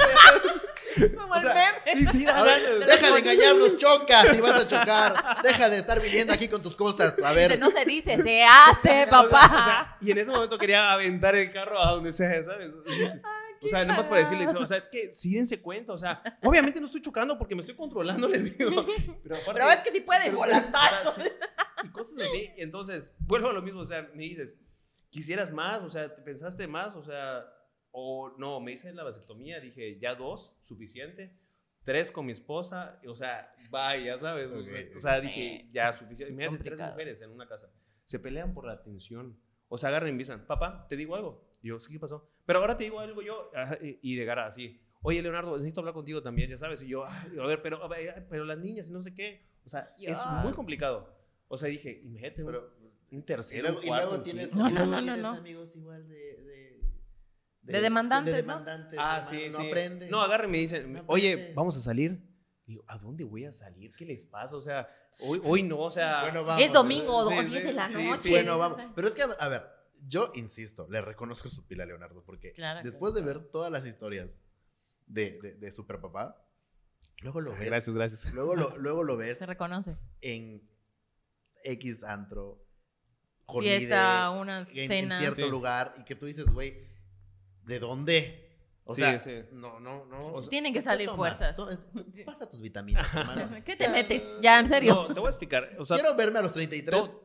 Como 1.18 1.34
O 1.34 1.38
el 1.38 1.44
meme. 1.46 2.12
sí, 2.12 2.20
sí, 2.20 2.28
A 2.28 2.44
ver, 2.44 2.62
ganas. 2.62 2.88
deja 2.88 3.12
de 3.14 3.20
engañarnos, 3.20 3.78
choca 3.78 4.34
si 4.34 4.42
vas 4.42 4.62
a 4.62 4.68
chocar. 4.68 5.38
Deja 5.42 5.70
de 5.70 5.78
estar 5.80 6.02
viniendo 6.02 6.34
aquí 6.34 6.48
con 6.50 6.62
tus 6.62 6.76
cosas. 6.76 7.20
A 7.24 7.32
ver. 7.32 7.58
No 7.58 7.72
se 7.72 7.86
dice, 7.86 8.22
se 8.22 8.44
hace, 8.44 8.80
O 8.80 8.82
sea, 8.82 9.08
papá. 9.10 9.46
o 9.46 9.50
sea, 9.50 9.98
y 10.02 10.12
en 10.12 10.18
ese 10.20 10.30
momento 10.32 10.58
quería 10.58 10.92
aventar 10.92 11.34
el 11.36 11.52
carro 11.52 11.82
a 11.82 11.92
donde 11.94 12.12
sea, 12.14 12.44
¿sabes? 12.44 12.72
Y 12.86 12.92
dices, 12.92 13.22
o 13.64 13.68
sea, 13.68 13.86
nada 13.86 13.98
más 13.98 14.08
para 14.08 14.20
decirles, 14.20 14.54
o 14.54 14.66
sea, 14.66 14.78
es 14.78 14.86
que 14.86 15.12
sí 15.12 15.36
dense 15.36 15.62
cuenta, 15.62 15.94
o 15.94 15.98
sea, 15.98 16.22
obviamente 16.44 16.80
no 16.80 16.86
estoy 16.88 17.02
chocando 17.02 17.38
porque 17.38 17.56
me 17.56 17.62
estoy 17.62 17.76
controlando, 17.76 18.28
les 18.30 18.58
digo. 18.58 18.86
Pero, 19.24 19.36
aparte- 19.38 19.52
Pero 19.54 19.66
ves 19.68 19.78
que 19.84 19.92
sí 19.92 20.02
puede, 20.02 20.32
volantazo. 20.32 21.22
Y 21.84 21.90
cosas 21.90 22.20
así. 22.28 22.50
Y 22.58 22.62
entonces, 22.62 23.12
vuelvo 23.20 23.50
a 23.50 23.54
lo 23.54 23.62
mismo, 23.62 23.82
o 23.82 23.86
sea, 23.86 24.10
me 24.14 24.24
dices, 24.24 24.58
¿quisieras 25.10 25.52
más? 25.52 25.82
O 25.82 25.90
sea, 25.90 26.14
¿te 26.16 26.22
pensaste 26.22 26.68
más? 26.68 26.96
O 26.96 27.04
sea, 27.04 27.46
o 27.92 28.34
no, 28.38 28.60
me 28.60 28.72
hice 28.74 28.92
la 28.94 29.04
vasectomía, 29.04 29.60
dije, 29.60 30.00
ya 30.00 30.16
dos, 30.16 30.56
suficiente. 30.64 31.38
Tres 31.84 32.12
con 32.12 32.26
mi 32.26 32.32
esposa, 32.32 33.00
o 33.06 33.14
sea, 33.14 33.54
vaya, 33.70 34.18
¿sabes? 34.18 34.50
O 34.50 34.64
sea, 34.64 34.74
Ok. 34.82 34.96
o 34.96 35.00
sea, 35.00 35.20
dije, 35.20 35.70
ya, 35.74 35.92
suficiente. 35.92 36.32
Es 36.34 36.40
Imagínate 36.40 36.64
tres 36.64 36.80
mujeres 36.80 37.22
en 37.22 37.32
una 37.32 37.46
casa. 37.46 37.70
Se 38.06 38.20
pelean 38.20 38.54
por 38.54 38.66
la 38.66 38.72
atención. 38.74 39.38
O 39.68 39.78
sea, 39.78 39.90
agarran 39.90 40.16
y 40.16 40.18
dicen, 40.18 40.46
papá, 40.46 40.86
¿te 40.88 40.96
digo 40.96 41.16
algo? 41.16 41.50
Y 41.62 41.68
yo, 41.70 41.78
¿qué 41.80 42.00
pasó? 42.00 42.32
Pero 42.46 42.60
ahora 42.60 42.78
te 42.78 42.84
digo 42.86 43.00
algo 43.00 43.22
yo. 43.22 43.52
Y 43.82 44.00
y 44.02 44.16
de 44.16 44.26
cara 44.26 44.46
así, 44.46 44.80
oye, 45.02 45.22
Leonardo, 45.22 45.58
necesito 45.58 45.82
hablar 45.82 45.94
contigo 45.94 46.22
también, 46.22 46.50
ya 46.50 46.58
sabes. 46.58 46.82
Y 46.84 46.88
yo, 46.88 47.06
"Ay, 47.08 47.38
a 47.40 47.46
ver, 47.46 47.62
pero, 47.62 47.84
a 47.84 47.88
ver, 47.88 48.28
pero 48.30 48.44
las 48.46 48.58
niñas 48.58 48.90
y 48.90 48.92
no 48.94 49.02
sé 49.02 49.14
qué. 49.14 49.46
O 49.66 49.70
sea, 49.70 49.82
es 49.82 49.96
Dios. 49.98 50.20
muy 50.44 50.54
complicado. 50.54 51.14
O 51.48 51.58
sea, 51.58 51.70
dije, 51.70 52.02
imagínate 52.04 52.42
un, 52.44 52.48
Pero- 52.52 52.74
un 53.12 53.20
Y 53.20 53.22
tercero, 53.22 53.62
luego, 53.64 53.78
un 53.80 53.84
y 53.84 53.88
cuarto, 53.88 54.08
luego 54.10 54.24
tienes. 54.24 54.56
No, 54.56 54.70
y 54.70 54.72
luego 54.74 54.86
no, 54.88 54.92
no, 54.98 55.02
tienes 55.04 55.22
no. 55.22 55.30
amigos 55.30 55.76
igual 55.76 56.08
de... 56.08 56.16
De, 57.64 57.74
De 57.74 57.80
demandantes, 57.82 58.34
De 58.36 58.42
¿no? 58.44 58.48
demandantes. 58.60 59.00
Ah, 59.02 59.20
hermano, 59.20 59.30
sí, 59.40 59.50
no 59.52 59.60
sí. 59.60 59.68
aprende. 59.68 60.10
No, 60.10 60.22
agarren 60.22 60.50
y 60.50 60.52
me 60.52 60.58
dicen, 60.58 60.92
No 60.94 61.04
oye, 61.08 61.54
vamos 61.56 61.78
a 61.78 61.80
salir. 61.80 62.20
Digo, 62.66 62.84
¿a 62.88 62.98
dónde 62.98 63.24
voy 63.24 63.46
a 63.46 63.54
salir? 63.54 63.94
¿Qué 63.96 64.06
les 64.06 64.26
pasa? 64.26 64.58
O 64.58 64.62
sea, 64.62 64.90
hoy, 65.22 65.40
hoy 65.46 65.64
no, 65.64 65.80
o 65.80 65.92
sea... 65.92 66.24
Bueno, 66.24 66.44
vamos. 66.44 66.62
Es 66.62 66.74
domingo 66.74 67.30
Sí, 67.30 67.36
o 67.38 67.42
sí, 67.42 67.48
10 67.52 67.64
de 67.64 67.74
la 67.74 67.90
sí, 67.90 68.04
noche. 68.06 68.22
sí. 68.22 68.30
Bueno, 68.32 68.58
vamos. 68.58 68.82
Pero 68.96 69.08
es 69.08 69.16
que, 69.16 69.24
a 69.40 69.48
ver, 69.48 69.64
yo 70.06 70.32
insisto, 70.36 70.88
le 70.90 71.02
reconozco 71.02 71.50
su 71.50 71.66
pila 71.66 71.84
a 71.84 71.88
Leonardo, 71.88 72.24
porque 72.26 72.52
Claro 72.54 72.82
después 72.84 73.14
de 73.14 73.22
ver 73.22 73.40
todas 73.40 73.72
las 73.72 73.86
historias 73.86 74.42
de, 75.06 75.40
de, 75.42 75.54
de 75.56 75.72
Super 75.72 76.00
Papá, 76.02 76.46
luego 77.22 77.42
lo 77.42 77.52
ves. 77.52 77.66
Gracias, 77.68 77.96
gracias. 77.96 78.34
Luego 78.34 78.56
lo, 78.56 78.78
luego 78.78 79.04
lo 79.04 79.18
ves 79.18 79.40
Se 79.40 79.46
reconoce. 79.46 79.98
en 80.22 80.68
X 81.64 82.04
antro, 82.04 82.66
con 83.46 83.64
Fiesta, 83.64 84.30
una 84.32 84.68
en, 84.74 84.88
cena. 84.88 85.16
en 85.16 85.20
cierto 85.22 85.44
Sí. 85.44 85.50
lugar, 85.50 85.96
y 86.00 86.04
que 86.04 86.16
tú 86.16 86.26
dices, 86.26 86.50
güey, 86.50 86.88
¿de 87.64 87.80
dónde? 87.80 88.40
O 88.86 88.94
Sí, 88.94 89.00
sea, 89.02 89.18
sí. 89.22 89.44
no, 89.54 89.80
no, 89.80 90.06
no. 90.06 90.18
O 90.34 90.42
sea, 90.42 90.50
Tienen 90.50 90.74
que 90.74 90.80
¿qué 90.80 90.84
salir 90.84 91.08
tomas? 91.08 91.38
fuerzas. 91.38 91.56
To- 91.56 91.70
Pasa 92.26 92.50
tus 92.50 92.60
vitaminas, 92.62 93.08
hermano. 93.14 93.50
¿Qué 93.64 93.72
O 93.74 93.78
te 93.78 93.84
sea, 93.86 93.90
metes? 93.92 94.38
Ya, 94.42 94.60
en 94.60 94.68
serio. 94.68 94.94
No, 95.08 95.14
te 95.14 95.20
voy 95.22 95.28
a 95.28 95.30
explicar. 95.30 95.70
O 95.80 95.86
sea, 95.86 95.96
Quiero 95.98 96.14
verme 96.18 96.40
a 96.40 96.42
los 96.42 96.52
33, 96.52 97.00
todo- 97.02 97.23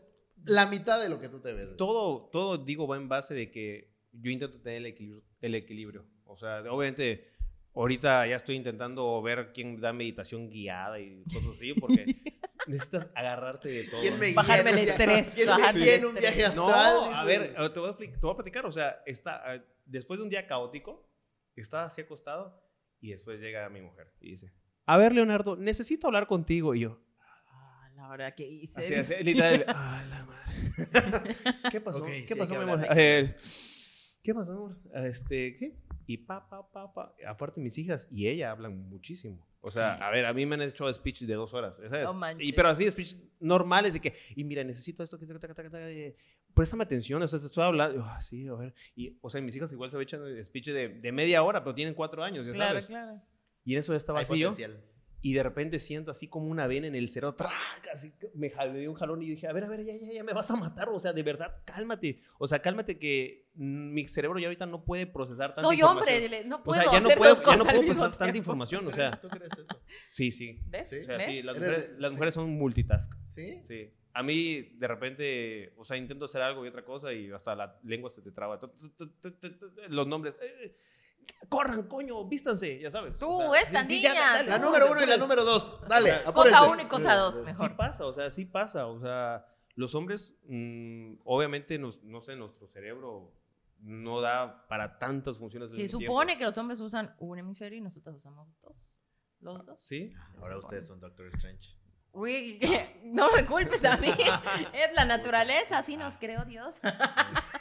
la 0.48 0.66
mitad 0.66 1.00
de 1.02 1.08
lo 1.08 1.20
que 1.20 1.28
tú 1.28 1.40
te 1.40 1.52
ves. 1.52 1.76
todo, 1.76 2.28
todo, 2.30 2.58
digo, 2.58 2.86
va 2.86 2.96
en 2.96 3.08
base 3.08 3.34
de 3.34 3.50
que 3.50 3.94
yo 4.12 4.30
intento 4.30 4.60
tener 4.60 4.78
el 4.78 4.86
equilibrio. 4.86 5.24
El 5.40 5.54
equilibrio. 5.54 6.04
O 6.24 6.36
sea, 6.36 6.60
obviamente, 6.70 7.30
ahorita 7.74 8.26
ya 8.26 8.36
estoy 8.36 8.56
intentando 8.56 9.20
ver 9.22 9.50
quién 9.52 9.80
da 9.80 9.92
meditación 9.92 10.50
guiada 10.50 10.98
y 11.00 11.22
cosas 11.24 11.50
así, 11.54 11.72
porque 11.74 12.04
necesitas 12.66 13.08
agarrarte 13.14 13.68
de 13.68 13.84
todo. 13.84 14.00
¿Quién 14.00 14.18
me 14.18 14.26
guía 14.26 14.34
Bajarme 14.36 14.70
el 14.70 14.78
estrés, 14.78 15.28
¿Quién 15.34 15.46
me 15.46 15.52
bajarme 15.52 15.80
guía 15.80 15.94
el 15.94 16.00
en 16.00 16.06
un 16.06 16.14
viaje 16.14 16.42
No, 16.56 16.68
astral? 16.68 17.14
a 17.14 17.24
Dices. 17.26 17.54
ver, 17.54 17.72
te 17.72 17.80
voy 17.80 17.90
a, 17.90 17.96
te 17.96 18.06
voy 18.20 18.30
a 18.32 18.36
platicar. 18.36 18.66
O 18.66 18.72
sea, 18.72 19.02
está, 19.06 19.54
eh, 19.54 19.62
después 19.86 20.18
de 20.18 20.24
un 20.24 20.30
día 20.30 20.46
caótico, 20.46 21.08
estaba 21.56 21.84
así 21.84 22.00
acostado 22.02 22.60
y 23.00 23.10
después 23.10 23.40
llega 23.40 23.68
mi 23.68 23.80
mujer 23.80 24.12
y 24.20 24.30
dice, 24.30 24.52
a 24.86 24.96
ver, 24.96 25.12
Leonardo, 25.14 25.56
necesito 25.56 26.06
hablar 26.08 26.26
contigo. 26.26 26.74
Y 26.74 26.80
yo, 26.80 26.98
Ah, 27.00 27.07
la 27.98 28.08
verdad 28.08 28.34
que 28.34 28.46
hice. 28.46 28.80
así, 28.80 28.94
así, 28.94 29.24
literal, 29.24 29.64
ah, 29.68 30.04
la 30.08 30.24
madre. 30.24 31.36
¿Qué 31.70 31.80
pasó? 31.80 32.02
Ok, 32.02 32.08
¿Qué 32.08 32.26
sí, 32.28 32.34
pasó, 32.36 32.52
que 32.54 32.58
mi 32.64 32.70
amor? 32.70 32.88
que 32.88 33.18
Eh, 33.20 33.34
¿Qué 34.22 34.34
pasó, 34.34 34.50
mi 34.52 34.56
amor? 34.56 34.78
Este, 34.94 35.56
¿qué? 35.56 35.76
Y 36.06 36.18
pa, 36.18 36.48
pa, 36.48 36.70
pa, 36.70 36.92
pa. 36.94 37.14
Aparte, 37.26 37.60
mis 37.60 37.76
hijas 37.76 38.08
y 38.10 38.28
ella 38.28 38.50
hablan 38.52 38.88
muchísimo. 38.88 39.44
O 39.60 39.70
sea, 39.72 39.94
a 39.96 40.10
ver, 40.10 40.24
a 40.24 40.32
mí 40.32 40.46
me 40.46 40.54
han 40.54 40.62
hecho 40.62 40.90
speech 40.92 41.22
de 41.22 41.34
dos 41.34 41.52
horas, 41.52 41.76
¿sabes? 41.76 42.04
No 42.04 42.14
manches. 42.14 42.48
y, 42.48 42.52
pero 42.52 42.68
así, 42.68 42.88
speech 42.88 43.16
normales 43.40 43.92
de 43.94 44.00
que, 44.00 44.14
y 44.36 44.44
mira, 44.44 44.62
necesito 44.62 45.02
esto, 45.02 45.18
que 45.18 45.26
eh, 45.26 46.16
préstame 46.54 46.84
atención, 46.84 47.20
o 47.20 47.26
sea, 47.28 47.40
te 47.40 47.46
estoy 47.46 47.64
hablando, 47.64 47.96
yo, 47.96 48.04
ah, 48.04 48.20
sí, 48.20 48.46
a 48.46 48.54
ver. 48.54 48.74
Y, 48.94 49.18
o 49.20 49.28
sea, 49.28 49.40
mis 49.40 49.54
hijas 49.56 49.72
igual 49.72 49.90
se 49.90 50.00
echan 50.00 50.20
speech 50.44 50.66
de, 50.68 50.88
de 50.88 51.12
media 51.12 51.42
hora, 51.42 51.62
pero 51.64 51.74
tienen 51.74 51.94
cuatro 51.94 52.22
años, 52.22 52.46
ya 52.46 52.52
Claro, 52.52 52.70
sabes. 52.80 52.86
claro. 52.86 53.20
Y 53.64 53.74
en 53.74 53.80
eso 53.80 53.92
ya 53.92 53.96
estaba 53.98 54.20
Hay 54.20 54.24
así 54.24 54.38
yo. 54.38 54.54
Y 55.20 55.34
de 55.34 55.42
repente 55.42 55.80
siento 55.80 56.12
así 56.12 56.28
como 56.28 56.46
una 56.46 56.68
vena 56.68 56.86
en 56.86 56.94
el 56.94 57.08
cerebro, 57.08 57.34
¡trac! 57.34 57.50
así 57.92 58.12
me, 58.34 58.52
me 58.72 58.78
dio 58.78 58.90
un 58.90 58.96
jalón 58.96 59.20
y 59.22 59.26
yo 59.26 59.30
dije, 59.34 59.48
a 59.48 59.52
ver, 59.52 59.64
a 59.64 59.68
ver, 59.68 59.84
ya, 59.84 59.92
ya, 59.96 60.12
ya 60.12 60.22
me 60.22 60.32
vas 60.32 60.48
a 60.50 60.56
matar, 60.56 60.88
o 60.90 61.00
sea, 61.00 61.12
de 61.12 61.22
verdad, 61.24 61.56
cálmate. 61.64 62.22
O 62.38 62.46
sea, 62.46 62.60
cálmate 62.62 62.98
que 63.00 63.48
mi 63.54 64.06
cerebro 64.06 64.38
ya 64.38 64.46
ahorita 64.46 64.66
no 64.66 64.84
puede 64.84 65.06
procesar 65.08 65.48
tanta 65.50 65.62
Soy 65.62 65.74
información. 65.76 65.98
hombre, 66.14 66.20
dile, 66.20 66.44
no 66.48 66.56
O 66.58 66.62
puedo 66.62 66.80
sea, 66.80 66.92
ya 66.92 67.00
no 67.00 67.06
hacer 67.08 67.18
puedo, 67.18 67.30
dos 67.30 67.38
ya 67.38 67.44
cosas 67.44 67.58
no 67.58 67.64
puedo 67.64 67.80
procesar 67.84 68.16
tanta 68.16 68.38
información, 68.38 68.86
o 68.86 68.92
sea, 68.92 69.10
¿Tú 69.20 69.28
crees 69.28 69.50
eso? 69.52 69.80
sí, 70.08 70.30
sí. 70.30 70.60
¿Ves? 70.66 70.88
Sí. 70.88 70.96
O 71.00 71.04
sea, 71.04 71.18
sí, 71.20 71.32
¿Ves? 71.36 71.44
las 71.44 71.56
Eres- 71.56 71.68
mujeres, 71.68 71.98
las 71.98 72.10
sí. 72.10 72.14
mujeres 72.14 72.34
son 72.34 72.50
multitask. 72.50 73.14
¿Sí? 73.26 73.60
Sí. 73.66 73.90
A 74.14 74.22
mí, 74.22 74.60
de 74.76 74.86
repente, 74.88 75.72
o 75.76 75.84
sea, 75.84 75.96
intento 75.96 76.26
hacer 76.26 76.42
algo 76.42 76.64
y 76.64 76.68
otra 76.68 76.84
cosa 76.84 77.12
y 77.12 77.30
hasta 77.32 77.54
la 77.56 77.78
lengua 77.82 78.10
se 78.10 78.22
te 78.22 78.30
traba. 78.30 78.58
Los 79.88 80.06
nombres. 80.06 80.34
eh, 80.40 80.76
corran, 81.48 81.84
coño, 81.88 82.26
vístanse, 82.26 82.78
ya 82.80 82.90
sabes. 82.90 83.18
Tú, 83.18 83.30
O 83.30 83.52
sea, 83.52 83.62
esta 83.62 83.84
sí, 83.84 83.96
sí, 83.96 84.02
ya, 84.02 84.10
niña, 84.12 84.32
dale, 84.34 84.48
La 84.50 84.58
número 84.58 84.90
uno 84.90 85.02
y 85.02 85.06
la 85.06 85.16
número 85.16 85.44
dos. 85.44 85.80
Dale, 85.88 86.22
Cosa 86.24 86.30
apúrense. 86.30 86.58
Cosa 86.58 86.70
uno 86.70 86.82
y 86.82 86.86
cosa 86.86 87.14
dos, 87.16 87.34
Sí, 87.36 87.40
mejor. 87.42 87.68
Sí 87.68 87.74
pasa, 87.76 88.06
o 88.06 88.12
sea, 88.12 88.30
sí 88.30 88.44
pasa. 88.44 88.86
O 88.86 89.00
sea, 89.00 89.46
los 89.74 89.94
hombres, 89.94 90.38
mm, 90.46 91.14
obviamente, 91.24 91.78
nos- 91.78 92.02
no 92.02 92.20
sé, 92.20 92.36
nuestro 92.36 92.66
cerebro 92.68 93.34
no 93.80 94.20
da 94.20 94.66
para 94.68 94.98
tantas 94.98 95.38
funciones. 95.38 95.70
Se 95.70 95.86
supone 95.88 96.26
tiempo. 96.26 96.38
que 96.40 96.44
los 96.46 96.58
hombres 96.58 96.80
usan 96.80 97.14
un 97.20 97.38
hemisferio 97.38 97.78
y 97.78 97.80
nosotros 97.80 98.16
usamos 98.16 98.48
dos. 98.60 98.86
Los 99.40 99.64
dos. 99.64 99.76
Sí. 99.84 100.12
Ahora 100.40 100.58
ustedes 100.58 100.86
son 100.86 100.98
Doctor 100.98 101.28
Strange. 101.28 101.76
Uy, 102.10 102.58
no 103.04 103.30
me 103.32 103.46
culpes 103.46 103.84
a 103.84 103.96
mí. 103.98 104.08
es 104.72 104.92
la 104.94 105.04
naturaleza, 105.04 105.78
así 105.78 105.96
nos 105.96 106.18
creó 106.18 106.44
Dios. 106.44 106.80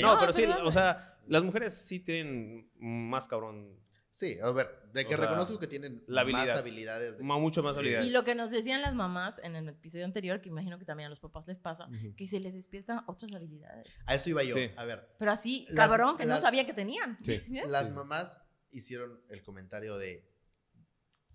no, 0.00 0.14
No, 0.14 0.20
pero 0.20 0.32
sí, 0.32 0.44
o 0.44 0.72
sea, 0.72 1.18
las 1.26 1.42
mujeres 1.42 1.74
sí 1.74 2.00
tienen 2.00 2.70
más 2.78 3.26
cabrón, 3.28 3.78
Sí, 4.10 4.36
a 4.42 4.50
ver, 4.50 4.66
de 4.92 5.06
que 5.06 5.14
O 5.14 5.16
sea, 5.18 5.26
reconozco 5.28 5.60
que 5.60 5.68
tienen 5.68 6.02
la 6.08 6.24
más 6.24 6.32
habilidad. 6.34 6.58
habilidades. 6.58 7.18
de- 7.18 7.22
mucho 7.24 7.62
más 7.62 7.76
habilidades. 7.76 8.06
Y 8.06 8.10
lo 8.10 8.24
que 8.24 8.34
nos 8.34 8.50
decían 8.50 8.82
las 8.82 8.92
mamás 8.94 9.38
en 9.44 9.54
el 9.54 9.68
episodio 9.68 10.06
anterior, 10.06 10.40
que 10.40 10.48
imagino 10.48 10.76
que 10.76 10.84
también 10.84 11.06
a 11.06 11.10
los 11.10 11.20
papás 11.20 11.46
les 11.46 11.58
pasa, 11.60 11.88
que 12.16 12.26
se 12.26 12.40
les 12.40 12.52
despiertan 12.54 13.04
otras 13.06 13.32
habilidades. 13.32 13.86
A 14.06 14.16
eso 14.16 14.30
iba 14.30 14.42
yo. 14.42 14.56
Sí. 14.56 14.70
A 14.76 14.84
ver, 14.86 15.14
Pero 15.20 15.30
así, 15.30 15.66
Las- 15.68 15.76
cabrón, 15.88 16.16
que 16.16 16.24
las- 16.24 16.40
no 16.40 16.46
sabía 16.46 16.66
que 16.66 16.72
tenían. 16.74 17.16
Sí. 17.22 17.40
¿Bien? 17.48 17.70
las 17.70 17.92
mamás 17.92 18.40
hicieron 18.72 19.22
el 19.28 19.42
comentario 19.42 19.96
de 19.98 20.28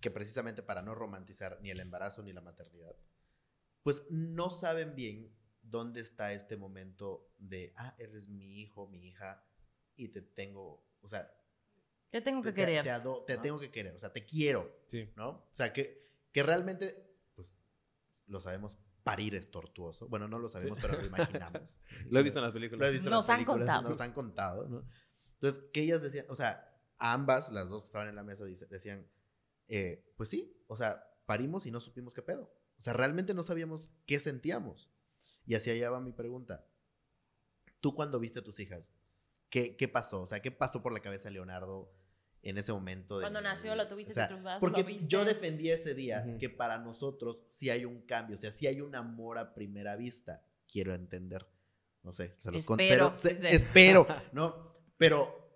que 0.00 0.10
precisamente 0.10 0.62
para 0.62 0.82
no 0.82 0.94
romantizar 0.94 1.58
ni 1.62 1.70
el 1.70 1.80
embarazo 1.80 2.22
ni 2.22 2.34
la 2.34 2.42
maternidad, 2.42 2.94
pues 3.82 4.02
no 4.10 4.50
saben 4.50 4.94
bien 4.94 5.34
dónde 5.64 6.00
está 6.00 6.32
este 6.32 6.56
momento 6.56 7.30
de, 7.38 7.72
ah, 7.76 7.94
eres 7.98 8.28
mi 8.28 8.60
hijo, 8.60 8.86
mi 8.88 9.06
hija, 9.08 9.44
y 9.96 10.08
te 10.08 10.22
tengo, 10.22 10.86
o 11.00 11.08
sea, 11.08 11.30
Te 12.10 12.20
tengo 12.20 12.42
te, 12.42 12.50
que 12.50 12.54
querer. 12.54 12.84
te, 12.84 12.90
ado- 12.90 13.24
te 13.24 13.36
¿no? 13.36 13.42
tengo 13.42 13.58
que 13.60 13.70
querer, 13.70 13.94
o 13.94 13.98
sea, 13.98 14.12
te 14.12 14.24
quiero, 14.24 14.70
Sí. 14.86 15.10
¿no? 15.16 15.28
O 15.30 15.48
sea, 15.52 15.72
que, 15.72 16.02
que 16.32 16.42
realmente, 16.42 17.16
pues, 17.34 17.58
lo 18.26 18.40
sabemos, 18.40 18.78
parir 19.02 19.34
es 19.34 19.50
tortuoso. 19.50 20.08
Bueno, 20.08 20.28
no 20.28 20.38
lo 20.38 20.48
sabemos, 20.48 20.78
pero 20.80 20.98
lo 20.98 21.04
imaginamos. 21.06 21.80
Lo 22.10 22.20
he 22.20 22.22
visto 22.22 22.38
en 22.38 22.44
las 22.46 22.54
películas. 22.54 22.80
Lo 22.80 22.86
he 22.86 22.92
visto 22.92 23.08
en 23.08 23.14
Nos 23.14 23.24
las 23.24 23.30
han 23.30 23.36
películas, 23.36 23.58
contado. 23.68 23.88
Nos 23.90 24.00
han 24.00 24.12
contado, 24.12 24.68
¿no? 24.68 24.88
Entonces, 25.34 25.62
que 25.74 25.82
ellas 25.82 26.00
decían, 26.02 26.24
o 26.30 26.36
sea, 26.36 26.74
ambas, 26.98 27.52
las 27.52 27.68
dos 27.68 27.82
que 27.82 27.86
estaban 27.88 28.08
en 28.08 28.14
la 28.16 28.22
mesa, 28.22 28.44
decían, 28.44 29.06
eh, 29.68 30.10
pues 30.16 30.30
sí, 30.30 30.56
o 30.68 30.76
sea, 30.76 31.04
parimos 31.26 31.66
y 31.66 31.70
no 31.70 31.80
supimos 31.80 32.14
qué 32.14 32.22
pedo. 32.22 32.50
O 32.78 32.82
sea, 32.82 32.92
realmente 32.94 33.34
no 33.34 33.42
sabíamos 33.42 33.90
qué 34.06 34.18
sentíamos. 34.20 34.90
Y 35.46 35.54
así 35.54 35.70
allá 35.70 35.90
va 35.90 36.00
mi 36.00 36.12
pregunta. 36.12 36.64
Tú 37.80 37.94
cuando 37.94 38.18
viste 38.18 38.38
a 38.40 38.42
tus 38.44 38.58
hijas, 38.60 38.90
¿qué, 39.50 39.76
qué 39.76 39.88
pasó? 39.88 40.22
O 40.22 40.26
sea, 40.26 40.40
¿qué 40.40 40.50
pasó 40.50 40.82
por 40.82 40.92
la 40.92 41.00
cabeza 41.00 41.28
de 41.28 41.32
Leonardo 41.34 41.92
en 42.42 42.56
ese 42.58 42.72
momento? 42.72 43.18
de- 43.18 43.24
Cuando 43.24 43.40
nació, 43.40 43.74
lo 43.76 43.86
tuviste 43.86 44.12
o 44.12 44.14
sea, 44.14 44.24
en 44.24 44.30
tus 44.30 44.42
brazos, 44.42 44.60
Porque 44.60 44.80
lo 44.82 44.86
viste. 44.86 45.08
yo 45.08 45.24
defendí 45.24 45.70
ese 45.70 45.94
día 45.94 46.24
Ujú. 46.26 46.38
que 46.38 46.48
para 46.48 46.78
nosotros 46.78 47.42
sí 47.46 47.68
hay 47.70 47.84
un 47.84 48.00
cambio, 48.02 48.36
o 48.36 48.38
sea, 48.40 48.52
sí 48.52 48.66
hay 48.66 48.80
un 48.80 48.94
amor 48.96 49.38
a 49.38 49.54
primera 49.54 49.96
vista. 49.96 50.46
Quiero 50.66 50.94
entender. 50.94 51.46
No 52.02 52.12
sé, 52.12 52.34
se 52.38 52.50
los 52.50 52.60
Espero, 52.68 53.10
concedo. 53.10 53.40
se- 53.40 53.54
espero, 53.54 54.06
¿no? 54.32 54.74
Pero, 54.96 55.50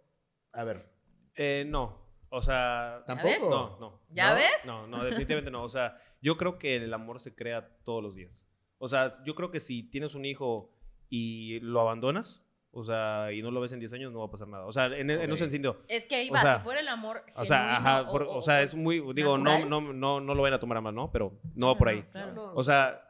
a 0.53 0.65
ver, 0.65 0.91
Eh, 1.35 1.65
no, 1.67 2.05
o 2.31 2.43
sea... 2.43 3.05
tampoco. 3.07 3.49
No, 3.49 3.79
no. 3.79 4.01
¿Ya 4.11 4.31
¿No? 4.31 4.35
ves? 4.37 4.65
No, 4.65 4.87
no, 4.87 5.05
definitivamente 5.05 5.51
no. 5.51 5.63
O 5.63 5.69
sea, 5.69 5.97
yo 6.21 6.37
creo 6.37 6.59
que 6.59 6.77
el 6.77 6.93
amor 6.93 7.21
se 7.21 7.35
crea 7.35 7.79
todos 7.85 8.03
los 8.03 8.17
días. 8.17 8.45
O 8.79 8.89
sea, 8.89 9.23
yo 9.25 9.35
creo 9.35 9.51
que 9.51 9.61
si 9.61 9.83
tienes 9.83 10.15
un 10.15 10.25
hijo 10.25 10.71
y 11.11 11.61
lo 11.61 11.81
abandonas, 11.81 12.45
o 12.71 12.85
sea, 12.85 13.33
y 13.33 13.43
no 13.43 13.51
lo 13.51 13.61
ves 13.61 13.73
en 13.73 13.81
10 13.81 13.93
años, 13.95 14.13
no 14.13 14.21
va 14.21 14.27
a 14.27 14.31
pasar 14.31 14.47
nada. 14.49 14.67
O 14.67 14.73
sea, 14.73 14.87
en, 14.87 15.11
en 15.11 15.19
Ok. 15.31 15.37
ese 15.37 15.51
sentido. 15.51 15.79
Es 15.89 16.07
que 16.07 16.15
ahí 16.17 16.29
O 16.31 16.35
va, 16.35 16.43
sea, 16.43 16.57
si 16.59 16.63
fuera 16.63 16.81
el 16.81 16.89
amor. 16.89 17.23
O 17.37 17.45
sea, 17.45 17.59
genuino 17.59 17.77
ajá, 17.79 18.11
por- 18.11 18.23
o, 18.23 18.43
sea, 18.43 18.63
es 18.63 18.75
muy, 18.75 19.01
digo, 19.15 19.37
no, 19.39 19.45
natural. 19.59 19.69
no, 19.71 19.93
no, 19.93 20.21
no 20.21 20.35
lo 20.35 20.43
vayan 20.43 20.55
a 20.57 20.61
tomar 20.61 20.79
a 20.79 20.81
mal, 20.81 20.95
¿no? 20.95 21.11
Pero 21.11 21.33
no 21.55 21.69
va 21.69 21.79
por 21.79 21.89
ahí. 21.89 22.03
claro. 22.13 22.35
No, 22.35 22.53
O 22.55 22.63
sea, 22.63 23.03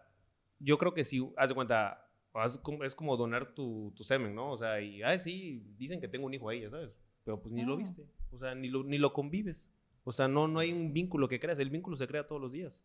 yo 0.61 0.79
creo 0.79 0.95
que 0.95 1.05
si, 1.05 1.29
haz 1.37 1.49
de 1.51 1.55
cuenta, 1.55 2.09
haz 2.33 2.57
como- 2.59 2.85
es 2.85 2.95
como 2.95 3.17
donar 3.17 3.53
tu, 3.55 3.93
tu 3.97 4.05
semen, 4.05 4.35
¿no? 4.35 4.53
O 4.53 4.57
sea, 4.57 4.81
y, 4.81 5.03
ay, 5.03 5.19
sí, 5.19 5.63
dicen 5.77 6.01
que 6.01 6.09
tengo 6.09 6.27
un 6.27 6.35
hijo 6.35 6.49
ahí, 6.49 6.63
ya 6.63 6.71
sabes. 6.71 6.91
Pero 7.25 7.41
pues 7.43 7.53
ni 7.53 7.63
lo 7.65 7.77
viste. 7.77 8.07
O 8.31 8.39
sea, 8.39 8.55
ni 8.55 8.69
lo, 8.69 8.85
ni 8.85 8.97
lo 8.97 9.13
convives. 9.13 9.69
O 10.05 10.13
sea, 10.13 10.29
no, 10.29 10.49
no 10.49 10.61
hay 10.61 10.73
un 10.73 10.95
vínculo 10.95 11.29
que 11.29 11.39
creas. 11.41 11.59
El 11.59 11.69
vínculo 11.69 11.97
se 11.97 12.07
crea 12.07 12.27
todos 12.27 12.41
los 12.41 12.53
días. 12.53 12.85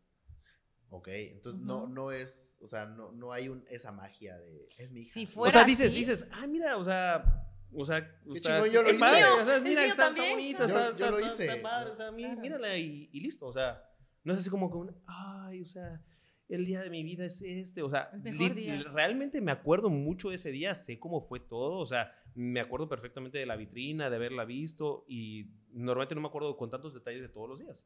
Ok, 0.96 1.08
entonces 1.08 1.60
no, 1.60 1.86
Ujú. 1.86 1.88
no 1.88 2.12
es, 2.12 2.56
o 2.62 2.68
sea, 2.68 2.86
no, 2.86 3.12
no 3.14 3.32
hay 3.34 3.50
un, 3.50 3.66
esa 3.72 3.92
magia 3.92 4.38
de, 4.38 4.70
es 4.78 4.92
mi 4.92 5.02
hija. 5.02 5.12
Si 5.12 5.26
o 5.26 5.28
fuera 5.28 5.52
sea, 5.52 5.64
dices, 5.64 5.88
así- 5.88 5.96
dices, 5.96 6.28
ah, 6.32 6.46
mira, 6.46 6.78
o 6.78 6.84
sea, 6.84 7.48
o 7.74 7.84
sea, 7.84 8.16
o 8.28 8.34
Qué 8.34 8.40
sea, 8.40 8.58
chingón, 8.58 8.70
yo 8.72 8.84
lo 8.84 8.90
hice. 8.92 9.00
padre, 9.00 9.24
o 9.26 9.44
sea, 9.46 9.60
mira, 9.60 9.86
está, 9.86 10.10
está 10.10 10.30
bonita, 10.30 10.66
está, 10.66 10.92
Yo- 10.92 10.98
yo 10.98 11.12
lo 11.12 11.18
está- 11.20 11.44
está 11.46 11.62
padre, 11.64 11.90
o 11.92 11.96
sea, 11.96 12.12
mí- 12.12 12.24
Claro. 12.26 12.42
mírala 12.42 12.78
y, 12.78 13.10
y 13.12 13.20
listo, 13.22 13.48
o 13.48 13.54
sea, 13.54 13.84
no 14.24 14.34
es 14.34 14.40
así 14.40 14.52
como 14.52 14.70
que 14.70 14.78
un, 14.78 14.96
ay, 15.08 15.62
o 15.64 15.66
sea, 15.66 16.00
el 16.48 16.64
día 16.64 16.84
de 16.84 16.92
mi 16.92 17.04
vida 17.04 17.26
es 17.26 17.42
este, 17.42 17.82
o 17.82 17.90
sea, 17.90 18.12
El 18.14 18.22
mejor 18.22 18.56
li- 18.56 18.62
día. 18.62 18.84
realmente 18.94 19.42
me 19.42 19.52
acuerdo 19.52 19.90
mucho 19.90 20.30
de 20.30 20.36
ese 20.36 20.52
día, 20.52 20.76
sé 20.76 21.00
cómo 21.00 21.22
fue 21.22 21.40
todo, 21.40 21.80
o 21.80 21.86
sea, 21.88 22.12
me 22.36 22.60
acuerdo 22.60 22.88
perfectamente 22.88 23.40
de 23.40 23.48
la 23.48 23.56
vitrina, 23.56 24.12
de 24.12 24.16
haberla 24.18 24.46
visto 24.46 25.06
y 25.08 25.50
normalmente 25.72 26.14
no 26.14 26.22
me 26.22 26.28
acuerdo 26.28 26.56
con 26.56 26.70
tantos 26.70 26.94
detalles 26.94 27.22
de 27.24 27.30
todos 27.30 27.50
los 27.50 27.58
días. 27.60 27.84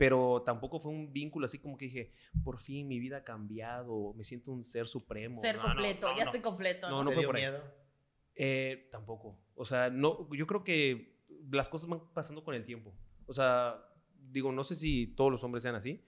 Pero 0.00 0.40
tampoco 0.46 0.80
fue 0.80 0.90
un 0.92 1.12
vínculo 1.12 1.44
así 1.44 1.58
como 1.58 1.76
que 1.76 1.84
dije, 1.84 2.12
por 2.42 2.58
fin 2.58 2.88
mi 2.88 2.98
vida 2.98 3.18
ha 3.18 3.22
cambiado, 3.24 4.14
me 4.14 4.24
siento 4.24 4.50
un 4.50 4.64
ser 4.64 4.86
supremo. 4.86 5.38
Ser 5.38 5.56
No, 5.56 5.62
completo, 5.64 6.08
no, 6.08 6.16
ya 6.16 6.24
no. 6.24 6.30
estoy 6.30 6.40
completo. 6.40 6.88
No, 6.88 6.96
¿no? 6.96 7.04
no 7.04 7.10
¿Te 7.10 7.14
fue 7.16 7.20
dio 7.22 7.28
por 7.28 7.36
ahí. 7.36 7.42
miedo? 7.42 7.62
Eh, 8.34 8.88
tampoco. 8.90 9.38
O 9.54 9.66
sea, 9.66 9.90
no, 9.90 10.26
yo 10.34 10.46
creo 10.46 10.64
que 10.64 11.20
las 11.50 11.68
cosas 11.68 11.90
van 11.90 12.00
pasando 12.14 12.42
con 12.42 12.54
el 12.54 12.64
tiempo. 12.64 12.94
O 13.26 13.34
sea, 13.34 13.76
digo, 14.18 14.50
no 14.52 14.64
sé 14.64 14.74
si 14.74 15.06
todos 15.08 15.30
los 15.30 15.44
hombres 15.44 15.62
sean 15.64 15.74
así, 15.74 16.02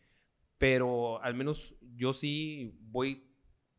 pero 0.57 1.23
al 1.23 1.35
menos 1.35 1.75
yo 1.95 2.15
sí 2.15 2.79
voy 2.81 3.31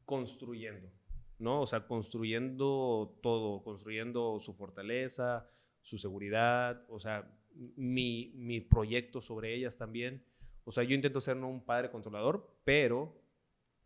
construyendo, 0.05 0.91
¿no? 1.39 1.61
O 1.61 1.65
sea, 1.65 1.87
construyendo 1.87 3.17
todo, 3.23 3.63
construyendo 3.63 4.39
su 4.39 4.53
fortaleza, 4.53 5.49
su 5.81 5.97
seguridad, 5.97 6.85
o 6.87 6.99
sea, 6.99 7.35
mi, 7.55 8.31
mi 8.35 8.59
proyecto 8.61 9.21
sobre 9.21 9.53
ellas 9.55 9.77
también. 9.77 10.23
O 10.65 10.71
sea, 10.71 10.83
yo 10.83 10.95
intento 10.95 11.19
ser 11.21 11.35
no 11.37 11.49
un 11.49 11.63
padre 11.65 11.89
controlador, 11.91 12.55
pero 12.63 13.21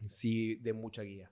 sí 0.08 0.56
de 0.56 0.74
mucha 0.74 1.02
guía. 1.04 1.32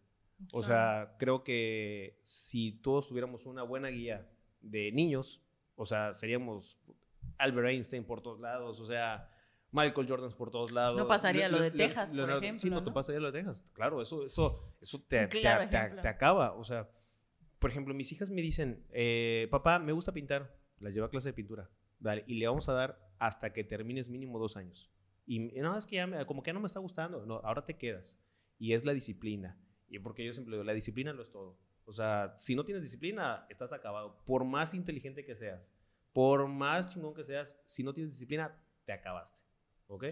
O 0.54 0.64
sea, 0.64 1.16
creo 1.18 1.44
que 1.44 2.20
si 2.24 2.74
todos 2.82 3.08
tuviéramos 3.08 3.46
una 3.46 3.64
buena 3.64 3.88
guía 3.90 4.28
de 4.62 4.92
niños, 4.92 5.42
o 5.76 5.86
sea, 5.86 6.14
seríamos 6.14 6.78
Albert 7.38 7.70
Einstein 7.70 8.04
por 8.04 8.22
todos 8.22 8.40
lados, 8.42 8.80
o 8.80 8.86
sea, 8.86 9.30
Michael 9.72 10.08
Jordan 10.10 10.32
por 10.34 10.52
todos 10.52 10.72
lados. 10.72 10.98
No 10.98 11.08
pasaría 11.08 11.48
lo 11.48 11.62
de 11.62 11.72
Texas, 11.72 12.08
por 12.08 12.16
Leonardo- 12.16 12.42
ejemplo, 12.42 12.60
Sí, 12.62 12.70
no, 12.70 12.84
te 12.84 12.90
¿no? 12.90 12.94
pasaría 12.94 13.20
lo 13.22 13.32
de 13.32 13.40
Texas. 13.40 13.62
Claro, 13.74 14.02
eso, 14.02 14.26
eso, 14.26 14.76
eso 14.82 15.02
te, 15.08 15.28
te- 15.28 15.40
claro 15.42 15.70
te- 15.70 16.02
te 16.02 16.08
acaba. 16.08 16.54
O 16.54 16.64
sea, 16.64 16.90
por 17.60 17.70
ejemplo, 17.70 17.94
mis 17.94 18.12
hijas 18.12 18.30
me 18.30 18.42
dicen, 18.42 18.86
eh, 18.92 19.48
papá, 19.52 19.80
me 19.80 19.92
gusta 19.94 20.12
pintar. 20.12 20.54
Las 20.80 20.94
llevo 20.94 21.06
a 21.06 21.10
clase 21.10 21.30
de 21.30 21.34
pintura. 21.34 21.70
Y 22.28 22.36
le 22.36 22.48
vamos 22.48 22.70
a 22.70 22.74
dar 22.74 23.00
hasta 23.20 23.54
que 23.54 23.64
termines 23.64 24.10
mínimo 24.10 24.40
dos 24.40 24.58
años. 24.58 24.92
Y 25.26 25.40
no, 25.40 25.76
es 25.78 25.86
que 25.88 25.96
ya 25.98 26.08
me- 26.08 26.26
como 26.26 26.44
que 26.44 26.50
ya 26.50 26.54
no 26.54 26.60
me 26.60 26.68
está 26.68 26.80
gustando. 26.80 27.26
No, 27.26 27.36
ahora 27.44 27.64
te 27.64 27.78
quedas. 27.78 28.18
Y 28.58 28.74
es 28.74 28.86
la 28.86 28.94
disciplina. 28.94 29.60
Y 29.88 30.00
porque 30.00 30.26
yo 30.26 30.34
siempre 30.34 30.54
digo, 30.54 30.64
la 30.64 30.74
disciplina 30.74 31.14
lo 31.14 31.24
es 31.24 31.32
todo. 31.32 31.60
O 31.86 31.94
sea, 31.94 32.32
si 32.36 32.56
no 32.56 32.66
tienes 32.66 32.84
disciplina, 32.84 33.46
estás 33.50 33.74
acabado. 33.74 34.24
Por 34.26 34.44
más 34.46 34.74
inteligente 34.74 35.24
que 35.26 35.36
seas, 35.36 35.72
por 36.14 36.48
más 36.48 36.88
chingón 36.88 37.14
que 37.14 37.24
seas, 37.24 37.62
si 37.66 37.84
no 37.84 37.94
tienes 37.94 38.14
disciplina, 38.14 38.56
te 38.86 38.92
acabaste. 38.94 39.42
¿Ok? 39.88 40.06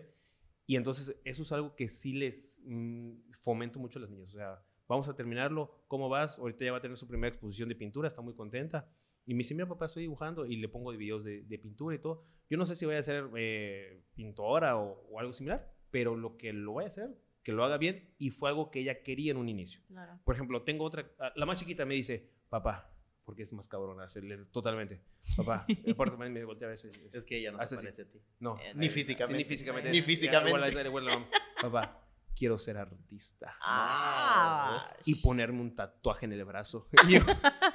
Y 0.65 0.75
entonces 0.77 1.19
eso 1.25 1.43
es 1.43 1.51
algo 1.51 1.75
que 1.75 1.87
sí 1.89 2.13
les 2.13 2.61
mm, 2.65 3.31
fomento 3.41 3.79
mucho 3.79 3.99
a 3.99 4.03
las 4.03 4.09
niñas. 4.11 4.33
O 4.33 4.37
sea, 4.37 4.63
vamos 4.87 5.07
a 5.09 5.15
terminarlo. 5.15 5.83
¿Cómo 5.87 6.09
vas? 6.09 6.39
Ahorita 6.39 6.63
ya 6.65 6.71
va 6.71 6.77
a 6.77 6.81
tener 6.81 6.97
su 6.97 7.07
primera 7.07 7.29
exposición 7.33 7.69
de 7.69 7.75
pintura, 7.75 8.07
está 8.07 8.21
muy 8.21 8.33
contenta. 8.35 8.89
Y 9.25 9.33
me 9.33 9.39
dice, 9.39 9.53
mira, 9.53 9.67
papá, 9.67 9.85
estoy 9.85 10.03
dibujando 10.03 10.45
y 10.45 10.57
le 10.57 10.67
pongo 10.67 10.91
videos 10.91 11.23
de, 11.23 11.43
de 11.43 11.57
pintura 11.57 11.95
y 11.95 11.99
todo. 11.99 12.25
Yo 12.49 12.57
no 12.57 12.65
sé 12.65 12.75
si 12.75 12.85
voy 12.85 12.95
a 12.95 13.03
ser 13.03 13.29
eh, 13.37 14.03
pintora 14.15 14.77
o, 14.77 15.07
o, 15.09 15.19
algo 15.19 15.33
similar, 15.33 15.73
pero 15.91 16.15
lo 16.15 16.37
que 16.37 16.51
lo 16.51 16.73
voy 16.73 16.83
a 16.83 16.87
hacer, 16.87 17.09
que 17.41 17.51
lo 17.51 17.63
haga 17.63 17.77
bien, 17.77 18.13
y 18.17 18.31
fue 18.31 18.49
algo 18.49 18.69
que 18.69 18.79
ella 18.79 19.01
quería 19.01 19.31
en 19.31 19.37
un 19.37 19.47
inicio. 19.47 19.81
Claro. 19.87 20.19
Por 20.23 20.35
ejemplo, 20.35 20.63
tengo 20.63 20.83
otra, 20.83 21.09
ah, 21.19 21.31
la 21.35 21.45
más 21.45 21.59
chiquita 21.59 21.85
me 21.85 21.95
dice, 21.95 22.29
papá, 22.49 22.93
porque 23.23 23.43
es 23.43 23.53
más 23.53 23.67
cabrona, 23.69 24.03
hacerle 24.03 24.37
totalmente, 24.51 25.01
papá, 25.37 25.65
eso 25.67 26.17
me 26.17 26.43
voltea 26.43 26.67
a 26.67 26.71
veces. 26.71 26.99
Es 27.13 27.25
que 27.25 27.37
ella 27.37 27.53
no 27.53 27.65
se 27.65 27.75
parece 27.77 28.01
a 28.01 28.09
ti. 28.09 28.21
No. 28.39 28.57
Eh, 28.59 28.73
ni 28.75 28.89
físicamente. 28.89 29.37
ni 29.37 29.45
físicamente. 29.45 29.89
Ni 29.89 30.01
físicamente. 30.01 30.49
Igual, 30.49 30.69
igual, 30.69 31.05
igual, 31.05 31.25
papá, 31.61 32.02
quiero 32.43 32.57
ser 32.57 32.75
artista. 32.75 33.55
Ah. 33.61 34.93
Y 35.05 35.15
ponerme 35.21 35.61
un 35.61 35.73
tatuaje 35.73 36.25
en 36.25 36.33
el 36.33 36.43
brazo. 36.43 36.89
Y 37.07 37.13
yo, 37.13 37.19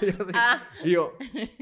yo, 0.02 0.24
sí, 0.26 0.32
Ah. 0.34 0.68
y 0.84 0.90
yo, 0.92 1.12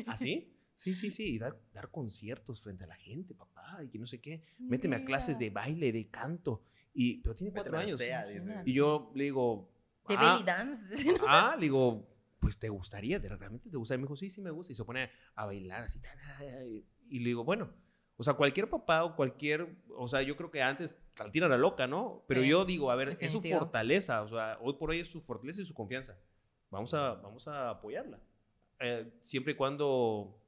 ¿así? 0.08 0.52
Sí, 0.74 0.96
sí, 0.96 1.12
sí. 1.12 1.34
Y 1.34 1.38
dar, 1.38 1.56
dar 1.72 1.88
conciertos 1.92 2.60
frente 2.60 2.82
a 2.82 2.88
la 2.88 2.96
gente, 2.96 3.32
papá. 3.32 3.78
Y 3.84 3.88
que 3.90 3.98
no 4.00 4.08
sé 4.08 4.20
qué. 4.20 4.42
Méteme 4.58 4.96
a 4.96 5.04
clases 5.04 5.38
de 5.38 5.50
baile, 5.50 5.92
de 5.92 6.10
canto. 6.10 6.64
Y, 6.92 7.18
pero 7.22 7.36
tiene 7.36 7.52
cuatro 7.52 7.78
años. 7.78 7.96
SEA. 7.98 8.26
Y 8.64 8.72
yo 8.72 9.12
le 9.14 9.24
digo, 9.24 9.70
De 10.08 10.16
ah, 10.18 10.32
belly 10.32 10.44
dance. 10.44 10.94
ah, 11.28 11.54
le 11.56 11.62
digo, 11.66 12.08
pues 12.40 12.58
te 12.58 12.68
gustaría, 12.68 13.20
¿De- 13.20 13.28
realmente 13.28 13.70
te 13.70 13.76
gustaría. 13.76 13.98
Me 14.00 14.06
dijo, 14.06 14.16
sí, 14.16 14.30
sí 14.30 14.40
me 14.40 14.50
gusta. 14.50 14.72
Y 14.72 14.74
se 14.74 14.84
pone 14.84 15.10
a 15.36 15.44
bailar 15.46 15.84
así. 15.84 16.00
y 17.08 17.20
le 17.20 17.26
digo, 17.26 17.44
bueno, 17.44 17.72
o 18.16 18.22
sea, 18.22 18.34
cualquier 18.34 18.68
papá 18.70 19.04
o 19.04 19.14
cualquier, 19.14 19.66
o 19.96 20.08
sea, 20.08 20.22
yo 20.22 20.36
creo 20.36 20.50
que 20.50 20.62
antes 20.62 20.96
al 21.18 21.30
tira 21.30 21.48
la 21.48 21.56
loca, 21.58 21.86
¿no? 21.86 22.24
Pero 22.26 22.42
Sí, 22.42 22.48
yo 22.48 22.64
digo, 22.64 22.90
a 22.90 22.96
ver, 22.96 23.10
es 23.20 23.30
su 23.32 23.38
definitivo. 23.38 23.58
fortaleza, 23.60 24.22
o 24.22 24.28
sea, 24.28 24.58
hoy 24.60 24.74
por 24.74 24.90
hoy 24.90 25.00
es 25.00 25.08
su 25.08 25.20
fortaleza 25.22 25.62
y 25.62 25.66
su 25.66 25.74
confianza. 25.74 26.18
Vamos 26.70 26.92
a, 26.94 27.14
vamos 27.14 27.46
a 27.48 27.70
apoyarla. 27.70 28.18
Eh, 28.80 29.10
siempre 29.22 29.52
y 29.52 29.56
cuando, 29.56 30.38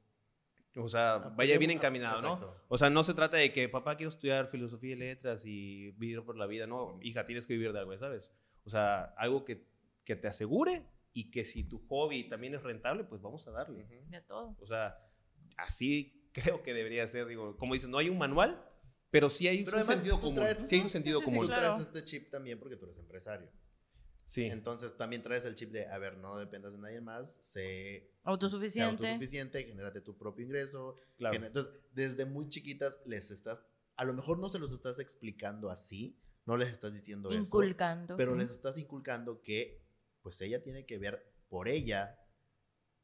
o 0.76 0.88
sea, 0.88 1.18
vaya 1.36 1.56
bien 1.58 1.70
encaminado, 1.70 2.20
¿no? 2.22 2.34
Exacto. 2.34 2.56
O 2.68 2.76
sea, 2.78 2.90
no 2.90 3.02
se 3.02 3.14
trata 3.14 3.36
de 3.36 3.52
que, 3.52 3.68
papá, 3.68 3.96
quiero 3.96 4.10
estudiar 4.10 4.48
filosofía 4.48 4.92
y 4.92 4.96
letras 4.98 5.44
y 5.46 5.90
vivir 5.92 6.22
por 6.24 6.36
la 6.36 6.46
vida. 6.46 6.66
No, 6.66 6.98
hija, 7.02 7.24
tienes 7.24 7.46
que 7.46 7.54
vivir 7.54 7.72
de 7.72 7.78
algo, 7.80 7.96
¿sabes? 7.98 8.30
O 8.64 8.70
sea, 8.70 9.14
algo 9.16 9.44
que, 9.44 9.66
que 10.04 10.16
te 10.16 10.28
asegure 10.28 10.84
y 11.14 11.30
que 11.30 11.44
si 11.44 11.64
tu 11.64 11.78
hobby 11.88 12.28
también 12.28 12.54
es 12.54 12.62
rentable, 12.62 13.04
pues 13.04 13.22
vamos 13.22 13.46
a 13.46 13.50
darle. 13.52 13.86
De 14.08 14.20
todo. 14.22 14.56
O 14.60 14.66
sea, 14.66 14.98
así 15.56 16.17
creo 16.42 16.62
que 16.62 16.74
debería 16.74 17.06
ser. 17.06 17.26
Digo, 17.26 17.56
como 17.56 17.74
dices, 17.74 17.88
no 17.88 17.98
hay 17.98 18.08
un 18.08 18.18
manual, 18.18 18.64
pero 19.10 19.30
sí 19.30 19.48
hay 19.48 19.64
Pero 19.64 19.76
un 19.76 19.80
además, 19.82 19.96
sentido 19.96 20.16
tú 20.16 20.22
común. 20.22 20.36
traes- 20.36 20.66
sí 20.66 20.74
hay 20.76 20.80
un 20.82 20.90
sentido 20.90 21.20
Sí, 21.20 21.24
sí, 21.24 21.30
Tú 21.30 21.34
común. 21.36 21.46
claro. 21.48 21.66
traes 21.74 21.82
este 21.88 22.04
chip 22.04 22.30
también 22.30 22.58
porque 22.58 22.76
tú 22.76 22.84
eres 22.86 22.98
empresario. 22.98 23.50
Sí. 24.24 24.44
Entonces 24.44 24.94
también 24.96 25.22
traes 25.22 25.44
el 25.46 25.54
chip 25.54 25.70
de, 25.72 25.86
a 25.86 25.96
ver, 25.98 26.18
no 26.18 26.36
dependas 26.36 26.72
de 26.72 26.78
nadie 26.78 27.00
más, 27.00 27.36
sé, 27.36 27.42
sé 27.42 28.10
Autosuficiente. 28.24 29.06
autosuficiente, 29.06 29.64
genérate 29.64 30.02
tu 30.02 30.18
propio 30.18 30.44
ingreso. 30.44 30.96
claro. 31.16 31.34
gener- 31.34 31.46
Entonces, 31.46 31.72
desde 31.92 32.26
muy 32.26 32.48
chiquitas 32.50 32.98
les 33.06 33.30
estás, 33.30 33.64
a 33.96 34.04
lo 34.04 34.12
mejor 34.12 34.38
no 34.38 34.50
se 34.50 34.58
los 34.58 34.70
estás 34.72 34.98
explicando 34.98 35.70
así, 35.70 36.20
no 36.44 36.58
les 36.58 36.68
estás 36.68 36.92
diciendo 36.92 37.30
eso, 37.30 37.40
Inculcando. 37.40 38.16
pero 38.18 38.32
sí. 38.32 38.38
les 38.40 38.50
estás 38.50 38.76
inculcando 38.76 39.40
que, 39.40 39.82
pues 40.22 40.38
ella 40.42 40.62
tiene 40.62 40.84
que 40.84 40.98
ver 40.98 41.32
por 41.48 41.66
ella 41.68 42.18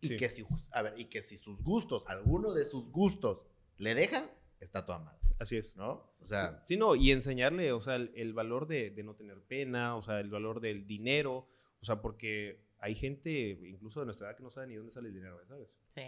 y 0.05 0.09
Sí. 0.09 0.17
que 0.17 0.29
si, 0.29 0.45
a 0.73 0.83
ver, 0.83 0.99
y 0.99 1.07
que 1.07 1.23
si 1.23 1.39
sus 1.39 1.63
gustos, 1.63 2.05
alguno 2.07 2.53
de 2.53 2.65
sus 2.65 2.91
gustos 2.91 3.47
le 3.79 3.95
dejan, 3.95 4.31
está 4.61 4.85
toda 4.85 4.99
madre, 5.01 5.19
Así 5.39 5.57
es. 5.57 5.75
¿no? 5.77 6.15
O 6.21 6.27
sea, 6.27 6.63
Sí, 6.65 6.77
no, 6.77 6.95
y 6.95 7.11
enseñarle, 7.11 7.73
o 7.73 7.81
sea, 7.83 7.97
el, 7.97 8.13
el 8.15 8.33
valor 8.33 8.67
de, 8.69 8.91
de 8.91 9.03
no 9.03 9.15
tener 9.15 9.41
pena, 9.43 9.97
o 9.97 10.03
sea, 10.03 10.21
el 10.21 10.31
valor 10.31 10.61
del 10.61 10.87
dinero, 10.87 11.49
o 11.81 11.85
sea, 11.85 12.01
porque 12.01 12.65
hay 12.79 12.95
gente, 12.95 13.31
incluso 13.67 14.01
de 14.01 14.07
nuestra 14.07 14.29
edad, 14.29 14.37
que 14.37 14.43
no 14.43 14.51
sabe 14.51 14.69
ni 14.69 14.75
dónde 14.77 14.93
sale 14.93 15.09
el 15.09 15.15
dinero, 15.15 15.39
¿sabes? 15.49 15.69
Sí. 15.89 16.03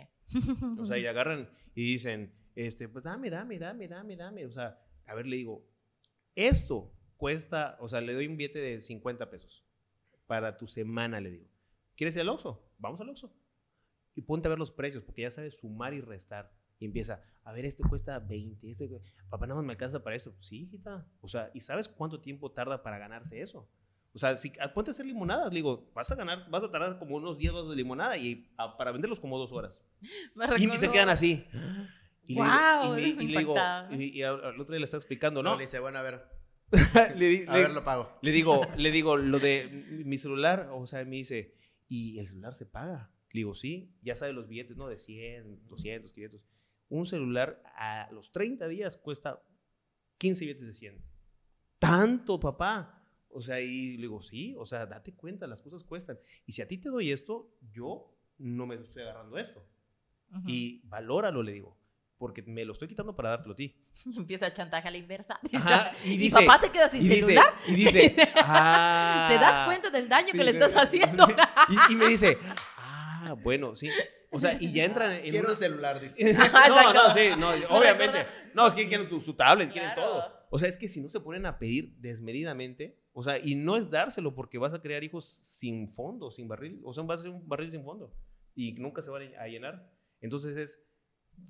O 0.78 0.86
sea, 0.86 0.98
y 0.98 1.06
agarran 1.06 1.48
y 1.74 1.82
dicen, 1.82 2.32
este, 2.54 2.88
pues 2.88 3.04
dame, 3.04 3.30
dame, 3.30 3.58
dame, 3.58 3.88
dame, 3.88 4.16
dame. 4.16 4.46
O 4.46 4.52
sea, 4.52 4.78
a 5.06 5.14
ver, 5.14 5.26
le 5.26 5.36
digo, 5.36 5.64
esto 6.34 6.92
cuesta, 7.16 7.76
o 7.80 7.88
sea, 7.88 8.00
le 8.00 8.12
doy 8.14 8.26
un 8.26 8.36
billete 8.36 8.58
de 8.60 8.80
50 8.80 9.30
pesos 9.30 9.64
para 10.26 10.56
tu 10.56 10.66
semana, 10.66 11.20
le 11.20 11.30
digo. 11.30 11.46
¿Quieres 11.96 12.14
ir 12.16 12.22
al 12.22 12.28
Oxxo? 12.28 12.62
Vamos 12.78 13.00
al 13.00 13.08
Oxxo. 13.10 13.32
Y 14.16 14.22
ponte 14.22 14.48
a 14.48 14.50
ver 14.50 14.58
los 14.58 14.72
precios, 14.72 15.04
porque 15.04 15.22
ya 15.22 15.30
sabes 15.30 15.58
sumar 15.58 15.94
y 15.94 16.00
restar. 16.00 16.50
Y 16.80 16.84
empieza, 16.86 17.22
a 17.44 17.52
ver, 17.52 17.64
este 17.66 17.84
cuesta 17.84 18.18
20, 18.18 18.68
este, 18.70 18.90
papá, 19.30 19.46
nada 19.46 19.56
más 19.60 19.64
me 19.66 19.72
alcanza 19.72 20.02
para 20.02 20.16
eso. 20.16 20.36
Sí, 20.40 20.62
hijita. 20.62 21.06
O 21.20 21.28
sea, 21.28 21.50
¿y 21.54 21.60
sabes 21.60 21.86
cuánto 21.88 22.20
tiempo 22.20 22.50
tarda 22.50 22.82
para 22.82 22.98
ganarse 22.98 23.40
eso? 23.40 23.70
O 24.12 24.18
sea, 24.18 24.34
si 24.36 24.50
ah, 24.60 24.72
ponte 24.72 24.90
a 24.90 24.92
hacer 24.92 25.04
limonadas, 25.06 25.50
le 25.50 25.56
digo, 25.56 25.90
vas 25.94 26.10
a 26.10 26.14
ganar, 26.16 26.48
vas 26.50 26.64
a 26.64 26.70
tardar 26.70 26.98
como 26.98 27.16
unos 27.16 27.36
10 27.38 27.52
vasos 27.52 27.70
de 27.70 27.76
limonada 27.76 28.16
y 28.16 28.50
ah, 28.56 28.76
para 28.76 28.90
venderlos 28.90 29.20
como 29.20 29.38
dos 29.38 29.52
horas. 29.52 29.84
Me 30.34 30.46
Y 30.58 30.78
se 30.78 30.90
quedan 30.90 31.10
así. 31.10 31.46
Y 32.26 32.34
le 32.34 32.40
digo- 32.42 32.44
Guau, 32.44 32.98
y, 32.98 33.00
le- 33.02 33.08
y 33.24 33.28
le 33.28 33.38
digo, 33.38 33.54
y, 33.90 34.04
y 34.18 34.22
al, 34.22 34.58
otro 34.60 34.72
día 34.72 34.78
le 34.80 34.84
está 34.86 34.96
explicando, 34.96 35.42
no, 35.42 35.50
¿no? 35.50 35.56
le 35.56 35.64
dice, 35.64 35.78
bueno, 35.78 35.98
a 35.98 36.02
ver, 36.02 36.24
le, 37.16 37.46
a 37.46 37.52
le- 37.54 37.60
ver, 37.60 37.70
lo 37.70 37.84
pago. 37.84 38.18
le 38.22 38.30
digo, 38.32 38.60
le 38.76 38.90
digo, 38.90 39.16
lo 39.16 39.38
de 39.38 39.68
mi 40.04 40.18
celular, 40.18 40.70
o 40.72 40.86
sea, 40.86 41.04
me 41.04 41.16
dice, 41.16 41.54
¿y 41.88 42.18
el 42.18 42.26
celular 42.26 42.54
se 42.54 42.66
paga? 42.66 43.12
Le 43.36 43.40
digo, 43.40 43.54
sí, 43.54 43.92
ya 44.00 44.14
sabe 44.14 44.32
los 44.32 44.48
billetes, 44.48 44.78
¿no? 44.78 44.88
De 44.88 44.96
100, 44.98 45.66
200, 45.68 46.10
500. 46.10 46.42
Un 46.88 47.04
celular 47.04 47.62
a 47.76 48.08
los 48.10 48.32
30 48.32 48.66
días 48.66 48.96
cuesta 48.96 49.42
15 50.16 50.46
billetes 50.46 50.66
de 50.66 50.72
100. 50.72 51.04
¿Tanto, 51.78 52.40
papá? 52.40 53.02
O 53.28 53.42
sea, 53.42 53.60
y 53.60 53.96
le 53.98 54.02
digo, 54.04 54.22
sí, 54.22 54.54
o 54.56 54.64
sea, 54.64 54.86
date 54.86 55.12
cuenta, 55.14 55.46
las 55.46 55.60
cosas 55.60 55.84
cuestan. 55.84 56.18
Y 56.46 56.52
si 56.52 56.62
a 56.62 56.66
ti 56.66 56.78
te 56.78 56.88
doy 56.88 57.12
esto, 57.12 57.54
yo 57.70 58.16
no 58.38 58.66
me 58.66 58.76
estoy 58.76 59.02
agarrando 59.02 59.36
esto. 59.36 59.62
Y 60.46 60.80
valóralo, 60.88 61.42
le 61.42 61.52
digo, 61.52 61.76
porque 62.16 62.40
me 62.42 62.64
lo 62.64 62.72
estoy 62.72 62.88
quitando 62.88 63.14
para 63.14 63.28
dártelo 63.30 63.52
a 63.52 63.56
ti. 63.56 63.76
Y 64.06 64.16
empieza 64.16 64.46
a 64.46 64.52
chantaje 64.54 64.88
a 64.88 64.90
la 64.90 64.96
inversa. 64.96 65.38
Ajá, 65.52 65.92
y 66.06 66.16
dice- 66.16 66.36
papá 66.46 66.58
se 66.58 66.70
queda 66.72 66.88
sin 66.88 67.02
Y 67.04 67.08
dice, 67.08 67.20
celular. 67.26 67.54
y 67.68 67.74
dice, 67.74 68.16
ah, 68.36 69.28
¿Te 69.30 69.38
das 69.38 69.66
cuenta 69.66 69.90
del 69.90 70.08
daño 70.08 70.32
que 70.32 70.42
le 70.42 70.52
estás 70.52 70.72
haciendo? 70.74 71.26
Y, 71.68 71.92
y 71.92 71.96
me 71.96 72.06
dice, 72.06 72.38
ah, 73.30 73.32
bueno, 73.34 73.74
sí. 73.76 73.88
O 74.30 74.40
sea, 74.40 74.56
y 74.60 74.72
ya 74.72 74.84
entran 74.84 75.12
en 75.12 75.22
Quiero 75.30 75.40
una- 75.48 75.52
el 75.52 75.56
celular, 75.58 76.00
dice. 76.00 76.32
no, 76.68 76.92
no, 76.92 77.10
sí, 77.14 77.28
no, 77.38 77.48
obviamente. 77.78 78.26
No, 78.54 78.66
es 78.66 78.74
que 78.74 78.88
quieren 78.88 79.08
tu- 79.08 79.20
su 79.20 79.34
tablet, 79.34 79.70
quieren 79.72 79.92
Claro. 79.94 80.10
todo. 80.10 80.36
O 80.50 80.58
sea, 80.58 80.68
es 80.68 80.76
que 80.76 80.88
si 80.88 81.00
no 81.00 81.10
se 81.10 81.20
ponen 81.20 81.44
a 81.46 81.58
pedir 81.58 81.96
desmedidamente, 81.98 82.98
o 83.12 83.22
sea, 83.22 83.38
y 83.38 83.54
no 83.54 83.76
es 83.76 83.90
dárselo 83.90 84.34
porque 84.34 84.58
vas 84.58 84.74
a 84.74 84.80
crear 84.80 85.02
hijos 85.04 85.24
sin 85.24 85.88
fondo, 85.88 86.30
sin 86.30 86.48
barril, 86.48 86.80
o 86.84 86.92
sea, 86.92 87.02
vas 87.04 87.20
a 87.20 87.22
ser 87.24 87.32
un 87.32 87.46
barril 87.48 87.70
sin 87.70 87.84
fondo 87.84 88.12
y 88.54 88.72
nunca 88.74 89.02
se 89.02 89.10
van 89.10 89.34
a 89.38 89.46
llenar. 89.48 89.90
Entonces 90.20 90.56
es 90.56 90.82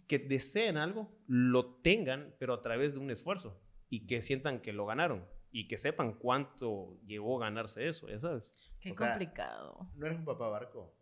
que 0.09 0.19
deseen 0.19 0.77
algo, 0.79 1.15
lo 1.27 1.77
tengan, 1.77 2.35
pero 2.39 2.55
a 2.55 2.63
través 2.63 2.95
de 2.95 3.01
un 3.01 3.11
esfuerzo 3.11 3.61
y 3.89 4.07
que 4.07 4.23
sientan 4.23 4.61
que 4.61 4.73
lo 4.73 4.87
ganaron 4.87 5.25
y 5.53 5.69
que 5.69 5.79
sepan 5.79 6.15
cuánto 6.15 6.99
llevó 7.07 7.37
a 7.41 7.47
ganarse 7.47 7.87
eso, 7.89 8.09
ya 8.09 8.19
sabes. 8.19 8.53
Qué 8.81 8.91
O 8.91 8.95
sea, 8.95 9.11
complicado. 9.11 9.89
No 9.95 10.07
eres 10.07 10.19
un 10.19 10.25
papá 10.25 10.49
barco. 10.49 10.96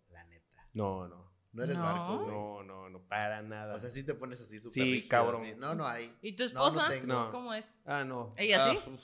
No, 0.74 1.08
no. 1.08 1.24
No 1.52 1.62
eres 1.62 1.76
No. 1.76 1.82
barco, 1.82 2.18
güey. 2.18 2.34
No, 2.34 2.62
no, 2.64 2.90
no, 2.90 3.00
para 3.08 3.40
nada. 3.42 3.74
O 3.74 3.78
sea, 3.78 3.88
sí 3.90 4.04
te 4.04 4.14
pones 4.14 4.40
así 4.40 4.58
súper 4.58 4.72
Sí, 4.72 4.80
rígido, 4.82 5.08
cabrón. 5.08 5.42
así. 5.44 5.54
No, 5.56 5.74
no 5.74 5.86
hay. 5.86 6.12
¿Y 6.20 6.32
tu 6.34 6.44
No, 6.48 6.52
no 6.52 6.66
esposa? 6.68 6.88
tengo. 6.88 7.06
No. 7.14 7.30
¿Cómo 7.30 7.54
es? 7.54 7.64
Ah, 7.84 8.02
no. 8.04 8.32
¿Ella 8.36 8.66
Ah, 8.66 8.72
sí? 8.72 8.90
uf. 8.90 9.02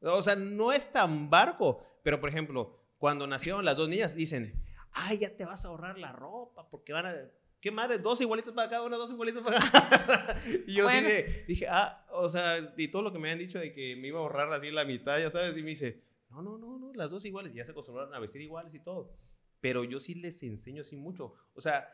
O 0.00 0.22
sea, 0.22 0.36
no 0.36 0.72
es 0.72 0.90
tan 0.90 1.28
barco. 1.30 1.82
Pero, 2.02 2.18
por 2.20 2.28
ejemplo, 2.30 2.80
cuando 2.98 3.26
nacieron 3.26 3.64
las 3.64 3.76
dos 3.76 3.88
niñas, 3.88 4.14
dicen, 4.14 4.52
ay, 4.92 5.18
ya 5.18 5.36
te 5.36 5.44
vas 5.44 5.64
a 5.64 5.68
ahorrar 5.68 5.98
la 5.98 6.12
ropa 6.12 6.68
porque 6.70 6.92
van 6.94 7.06
a... 7.06 7.14
¿Qué 7.60 7.70
madre? 7.70 7.98
Dos 7.98 8.20
igualitos 8.20 8.54
para 8.54 8.68
cada 8.70 8.82
una, 8.82 8.96
dos 8.96 9.10
igualitos 9.10 9.42
para 9.42 9.58
cada 9.70 10.40
Y 10.66 10.74
yo 10.74 10.84
Bueno. 10.84 11.08
sí 11.08 11.12
de- 11.14 11.44
dije, 11.48 11.66
ah, 11.68 12.06
o 12.12 12.28
sea, 12.28 12.72
y 12.76 12.88
todo 12.88 13.02
lo 13.02 13.12
que 13.12 13.18
me 13.18 13.28
habían 13.28 13.38
dicho 13.46 13.58
de 13.58 13.72
que 13.74 13.96
me 13.96 14.08
iba 14.08 14.18
a 14.18 14.22
ahorrar 14.22 14.52
así 14.52 14.70
la 14.70 14.84
mitad, 14.84 15.18
ya 15.18 15.30
sabes, 15.30 15.56
y 15.56 15.62
me 15.62 15.70
dice, 15.70 16.02
no, 16.30 16.42
no, 16.42 16.56
no, 16.58 16.78
no, 16.78 16.92
las 16.94 17.10
dos 17.10 17.24
iguales. 17.24 17.52
Y 17.52 17.56
ya 17.56 17.64
se 17.64 17.72
acostumbraron 17.72 18.14
a 18.14 18.18
vestir 18.18 18.40
iguales 18.42 18.74
y 18.74 18.80
todo. 18.80 19.10
Pero 19.60 19.84
yo 19.84 20.00
sí 20.00 20.14
les 20.14 20.42
enseño 20.42 20.82
así 20.82 20.96
mucho. 20.96 21.34
O 21.54 21.60
sea, 21.60 21.88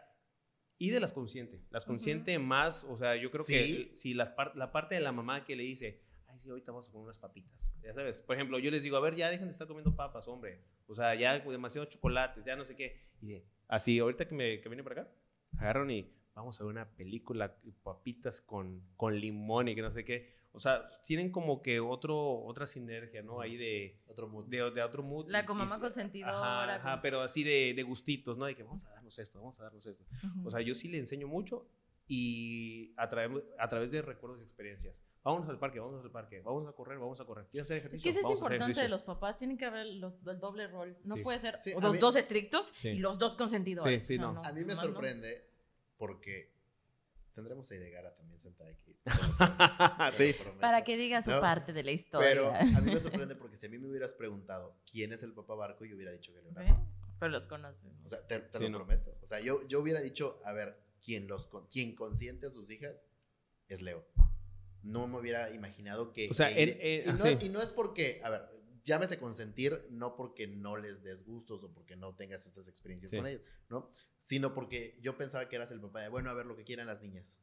y 0.79 0.91
de 0.91 1.01
las 1.01 1.13
consciente. 1.13 1.63
Las 1.71 1.85
consciente 1.85 2.39
más, 2.39 2.85
o 2.85 2.97
sea, 2.99 3.17
yo 3.17 3.31
creo 3.31 3.45
Sí. 3.45 3.53
que 3.91 3.97
si 3.97 4.15
las 4.15 4.31
par- 4.33 4.57
la 4.57 4.73
parte 4.73 4.95
de 4.97 5.01
la 5.01 5.13
mamá 5.13 5.45
que 5.45 5.55
le 5.55 5.63
dice, 5.63 6.03
ay, 6.27 6.41
sí, 6.41 6.49
ahorita 6.49 6.73
vamos 6.73 6.89
a 6.89 6.91
comer 6.93 7.05
unas 7.05 7.19
papitas. 7.19 7.73
Ya 7.83 7.95
sabes, 7.95 8.21
por 8.21 8.35
ejemplo, 8.37 8.59
yo 8.59 8.71
les 8.71 8.83
digo, 8.83 8.97
a 8.97 9.01
ver, 9.01 9.15
ya 9.15 9.31
dejen 9.31 9.47
de 9.47 9.53
estar 9.53 9.69
comiendo 9.69 9.95
papas, 9.95 10.27
hombre. 10.27 10.65
O 10.87 10.95
sea, 10.95 11.15
ya 11.15 11.39
demasiado 11.39 11.85
chocolates, 11.87 12.45
ya 12.45 12.57
no 12.57 12.65
sé 12.65 12.75
qué. 12.75 13.01
Y 13.21 13.29
de, 13.29 13.47
así, 13.69 13.99
ahorita 14.01 14.27
que, 14.27 14.35
me, 14.35 14.61
que 14.61 14.69
viene 14.69 14.83
para 14.83 15.03
acá, 15.03 15.13
agarran 15.59 15.91
y 15.91 16.13
vamos 16.35 16.61
a 16.61 16.65
ver 16.65 16.73
una 16.73 16.91
película, 16.97 17.57
y 17.63 17.71
papitas 17.73 18.41
con, 18.41 18.83
con 18.97 19.15
limón 19.19 19.69
y 19.69 19.75
que 19.77 19.83
no 19.83 19.91
sé 19.91 20.05
qué. 20.05 20.35
O 20.55 20.61
sea, 20.61 20.89
tienen 21.05 21.31
como 21.33 21.63
que 21.63 21.81
otro, 21.81 22.43
otra 22.45 22.67
sinergia, 22.67 23.23
¿no? 23.23 23.41
Ahí 23.41 23.57
de, 23.57 23.97
Otro 24.07 24.29
mood. 24.29 24.45
de, 24.47 24.71
de 24.71 24.83
otro 24.83 25.03
mood. 25.03 25.31
La 25.31 25.41
sí, 25.41 25.47
consentidora. 25.81 26.33
Ajá, 26.39 26.75
ajá, 26.75 26.93
con- 26.93 27.01
pero 27.03 27.21
así 27.23 27.43
de, 27.43 27.73
de 27.75 27.83
gustitos, 27.83 28.37
¿no? 28.37 28.45
De 28.45 28.55
que 28.55 28.63
vamos 28.63 28.87
a 28.87 28.91
darnos 28.93 29.19
esto, 29.19 29.39
vamos 29.39 29.59
a 29.61 29.65
darnos 29.65 29.87
esto. 29.87 30.05
Ujú. 30.23 30.49
O 30.49 30.51
sea, 30.51 30.61
yo 30.61 30.75
sí 30.75 30.89
le 30.89 30.99
enseño 30.99 31.27
mucho 31.27 31.67
y 32.07 32.93
a, 32.99 33.09
través 33.09 33.43
a 33.59 33.69
través 33.69 33.91
de 33.91 34.03
recuerdos 34.03 34.41
y 34.41 34.45
experiencias. 34.45 35.03
Vámonos 35.25 35.49
al 35.49 35.59
parque, 35.59 35.79
vámonos 35.79 36.05
al 36.05 36.11
parque, 36.11 36.41
vamos 36.43 36.67
a 36.69 36.73
correr, 36.73 36.99
vamos 36.99 37.21
a 37.21 37.25
correr. 37.25 37.47
¿Quieres 37.49 37.67
hacer 37.69 37.77
Es 37.79 37.85
ejercicio? 37.85 38.13
que 38.13 38.19
eso 38.19 38.29
es 38.29 38.35
importante 38.35 38.83
de 38.83 38.89
los 38.89 39.03
papás, 39.05 39.39
tienen 39.39 39.57
que 39.57 39.65
haber 39.65 39.87
lo- 39.87 40.19
el 40.27 40.39
doble 40.41 40.67
rol. 40.67 40.97
No 41.05 41.15
Sí. 41.17 41.23
puede 41.23 41.39
ser 41.39 41.57
Sí, 41.59 41.73
los 41.81 41.93
mí- 41.93 41.99
dos 41.99 42.17
estrictos 42.17 42.73
Sí. 42.79 42.89
y 42.89 42.99
los 42.99 43.19
dos 43.19 43.37
consentidores. 43.37 44.05
Sí, 44.07 44.17
sí, 44.17 44.23
O 44.23 44.33
sea, 44.33 44.33
no. 44.33 44.45
A 44.45 44.53
mí 44.53 44.61
me 44.65 44.75
no. 44.75 44.81
sorprende 44.81 45.47
porque 45.97 46.51
tendremos 47.35 47.71
a 47.71 47.75
Idegara 47.75 48.15
también 48.15 48.39
sentada 48.39 48.71
aquí. 48.71 48.97
sí. 50.17 50.35
Para 50.61 50.85
que 50.85 50.97
diga 50.97 51.23
su 51.23 51.31
parte 51.31 51.73
de 51.73 51.83
la 51.83 51.93
historia. 51.93 52.29
Pero 52.29 52.51
a 52.51 52.81
mí 52.81 52.93
me 52.93 53.01
sorprende 53.01 53.37
porque 53.37 53.57
si 53.57 53.67
a 53.67 53.69
mí 53.69 53.79
me 53.79 53.89
hubieras 53.89 54.13
preguntado 54.13 54.77
quién 54.91 55.13
es 55.13 55.23
el 55.23 55.33
papá 55.33 55.55
Barco, 55.55 55.85
yo 55.85 55.97
hubiera 55.97 56.13
dicho 56.13 56.33
que 56.33 56.43
Leonardo. 56.43 56.87
Pero 57.19 57.31
los 57.31 57.47
conoces. 57.47 57.93
O 58.05 58.09
sea, 58.09 58.27
te, 58.27 58.39
lo 58.39 58.79
prometo. 58.79 59.17
O 59.23 59.27
sea, 59.27 59.41
yo, 59.41 59.67
yo 59.69 59.81
hubiera 59.81 60.01
dicho, 60.01 60.41
a 60.45 60.53
ver, 60.53 60.77
quien, 61.01 61.29
los, 61.29 61.49
quien 61.71 61.95
consiente 61.95 62.47
a 62.47 62.51
sus 62.51 62.71
hijas 62.71 63.05
es 63.69 63.81
Leo. 63.81 64.05
No 64.83 65.07
me 65.07 65.21
hubiera 65.21 65.51
imaginado 65.55 66.13
que... 66.13 66.29
O 66.29 66.35
sea, 66.35 66.51
y, 66.51 67.05
no, 67.07 67.31
y 67.31 67.49
no 67.49 67.63
es 67.63 67.71
porque, 67.71 68.21
a 68.25 68.31
ver, 68.31 68.51
llámese 68.85 69.19
consentir 69.19 69.87
no 69.91 70.17
porque 70.17 70.47
no 70.47 70.77
les 70.77 71.03
des 71.03 71.25
gustos 71.25 71.63
o 71.65 71.73
porque 71.73 71.97
no 71.97 72.15
tengas 72.15 72.47
estas 72.47 72.69
experiencias 72.69 73.13
con 73.13 73.27
ellos, 73.27 73.43
¿no? 73.69 73.89
Sino 74.19 74.55
porque 74.55 74.99
yo 75.01 75.17
pensaba 75.17 75.49
que 75.49 75.57
eras 75.57 75.71
el 75.71 75.81
papá 75.81 76.03
de, 76.03 76.09
bueno, 76.09 76.31
a 76.31 76.35
ver 76.35 76.47
lo 76.47 76.57
que 76.57 76.65
quieran 76.65 76.87
las 76.87 77.01
niñas. 77.01 77.41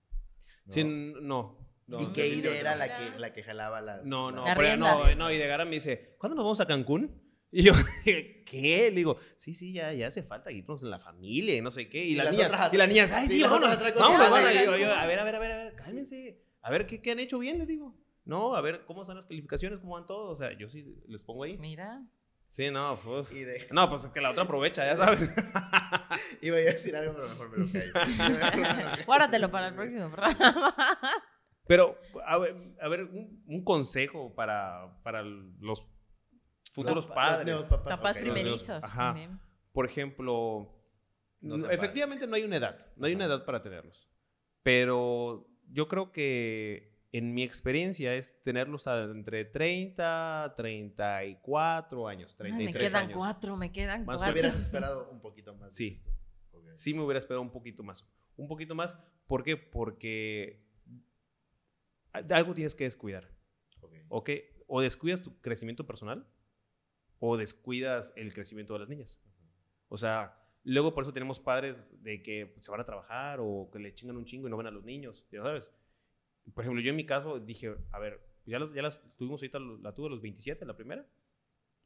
¿no? 0.65 0.73
Sí, 0.73 0.83
no. 0.83 1.57
y 1.87 2.05
que 2.07 2.27
Ide 2.27 2.59
era 2.59 2.75
la 2.75 2.97
que, 2.97 3.19
la 3.19 3.33
que 3.33 3.43
jalaba 3.43 3.81
las... 3.81 4.05
No, 4.05 4.31
no, 4.31 4.43
pero 4.55 4.77
no, 4.77 5.15
no, 5.15 5.31
y 5.31 5.37
de 5.37 5.47
Gara 5.47 5.65
me 5.65 5.75
dice, 5.75 6.15
¿cuándo 6.19 6.35
nos 6.35 6.43
vamos 6.43 6.59
a 6.59 6.67
Cancún? 6.67 7.29
Y 7.51 7.63
yo, 7.63 7.73
¿qué? 8.45 8.89
Le 8.91 8.97
digo, 8.97 9.17
sí, 9.35 9.55
sí, 9.55 9.73
ya, 9.73 9.91
ya 9.93 10.07
hace 10.07 10.21
falta 10.21 10.51
irnos 10.51 10.83
en 10.83 10.91
la 10.91 10.99
familia 10.99 11.55
y 11.55 11.61
no 11.61 11.71
sé 11.71 11.89
qué. 11.89 12.03
Y, 12.03 12.15
la 12.15 12.29
niña, 12.29 12.69
y 12.71 12.77
la 12.77 12.85
niña, 12.85 13.07
ay, 13.11 13.27
sí, 13.27 13.41
vámonos, 13.41 13.75
vámonos, 13.95 14.29
vámonos. 14.29 14.53
Y 14.53 14.81
yo, 14.81 14.93
a 14.93 15.05
ver, 15.07 15.19
a 15.19 15.23
ver, 15.23 15.35
a 15.35 15.39
ver, 15.39 15.51
a 15.51 15.57
ver, 15.63 15.75
cálmense. 15.75 16.43
A 16.61 16.69
ver, 16.69 16.85
¿qué, 16.85 17.01
qué 17.01 17.11
han 17.11 17.19
hecho 17.19 17.39
bien? 17.39 17.57
Le 17.57 17.65
digo. 17.65 17.97
No, 18.29 18.55
a 18.55 18.61
ver, 18.61 18.85
¿cómo 18.85 19.01
están 19.01 19.15
las 19.15 19.25
calificaciones? 19.25 19.79
¿Cómo 19.79 19.95
van 19.95 20.05
todos? 20.05 20.33
O 20.33 20.35
sea, 20.35 20.55
yo 20.55 20.69
sí 20.69 20.85
les 21.07 21.23
pongo 21.23 21.45
ahí. 21.45 21.57
Mira. 21.57 22.05
Sí, 22.45 22.69
no, 22.69 22.95
pues. 23.03 23.27
No, 23.71 23.89
pues 23.89 24.05
que 24.05 24.21
la 24.21 24.29
otra 24.29 24.43
aprovecha, 24.43 24.85
ya 24.85 24.95
sabes. 24.95 25.31
Iba 26.41 26.57
a 26.57 26.59
decir 26.59 26.95
algo, 26.95 27.15
pero 27.15 27.27
mejor 27.27 27.49
me 27.49 27.65
lo 27.65 27.71
caí. 27.71 27.89
Guárdatelo 29.07 29.49
para 29.49 29.69
el 29.69 29.73
próximo 29.73 30.11
programa. 30.11 30.37
Pero, 31.65 31.97
a 32.23 32.37
ver, 32.37 32.55
a 32.79 32.87
ver 32.87 33.05
un, 33.05 33.63
consejo 33.63 34.35
para, 34.35 35.01
para 35.01 35.23
los 35.23 35.87
futuros 36.71 37.07
padres. 37.07 37.55
Los 37.55 37.65
papás, 37.65 37.97
papás 37.97 38.15
primerizos. 38.15 38.83
Ajá. 38.83 39.15
Por 39.71 39.87
ejemplo, 39.87 40.71
efectivamente 41.71 42.27
no 42.27 42.35
hay 42.35 42.43
una 42.43 42.57
edad, 42.57 42.93
no 42.95 43.07
hay 43.07 43.15
una 43.15 43.25
edad 43.25 43.43
para 43.43 43.63
tenerlos. 43.63 44.07
Pero 44.61 45.47
yo 45.67 45.87
creo 45.87 46.11
que 46.11 46.98
en 47.11 47.33
mi 47.33 47.43
experiencia 47.43 48.13
es 48.13 48.41
tenerlos 48.43 48.85
entre 48.87 49.45
30, 49.45 50.53
34 50.55 52.07
años, 52.07 52.35
33 52.35 52.73
me 52.73 52.79
quedan 52.79 53.11
cuatro, 53.11 53.57
me 53.57 53.71
quedan 53.71 54.05
más 54.05 54.17
cuatro. 54.17 54.33
Te 54.33 54.39
hubieras 54.39 54.61
esperado 54.61 55.09
un 55.09 55.19
poquito 55.19 55.55
más. 55.55 55.73
Sí, 55.73 56.03
sí 56.75 56.93
me 56.93 57.01
hubiera 57.01 57.19
esperado 57.19 57.41
un 57.41 57.51
poquito 57.51 57.83
más. 57.83 58.05
Un 58.35 58.47
poquito 58.47 58.75
más, 58.75 58.97
¿por 59.27 59.43
qué? 59.43 59.57
Porque 59.57 60.63
algo 62.13 62.53
tienes 62.53 62.75
que 62.75 62.83
descuidar. 62.83 63.31
¿Ok? 64.09 64.29
O 64.67 64.81
descuidas 64.81 65.21
tu 65.21 65.39
crecimiento 65.41 65.85
personal 65.87 66.27
o 67.19 67.37
descuidas 67.37 68.13
el 68.15 68.33
crecimiento 68.33 68.73
de 68.73 68.79
las 68.79 68.89
niñas. 68.89 69.21
O 69.87 69.97
sea, 69.97 70.39
luego 70.63 70.93
por 70.93 71.03
eso 71.03 71.11
tenemos 71.11 71.39
padres 71.39 71.85
de 72.03 72.21
que 72.21 72.55
se 72.59 72.69
van 72.71 72.81
a 72.81 72.85
trabajar 72.85 73.39
o 73.41 73.69
que 73.71 73.79
le 73.79 73.93
chingan 73.93 74.15
un 74.15 74.25
chingo 74.25 74.47
y 74.47 74.51
no 74.51 74.57
ven 74.57 74.67
a 74.67 74.71
los 74.71 74.85
niños, 74.85 75.25
ya 75.31 75.41
sabes 75.41 75.73
por 76.53 76.63
ejemplo, 76.63 76.81
yo 76.81 76.89
en 76.89 76.95
mi 76.95 77.05
caso 77.05 77.39
dije, 77.39 77.75
a 77.91 77.99
ver, 77.99 78.19
ya, 78.45 78.59
las, 78.59 78.73
ya 78.73 78.81
las 78.81 79.01
tuvimos 79.17 79.41
ahorita, 79.41 79.59
la 79.59 79.93
tuve 79.93 80.07
a 80.07 80.09
los 80.09 80.21
27, 80.21 80.65
la 80.65 80.75
primera. 80.75 81.07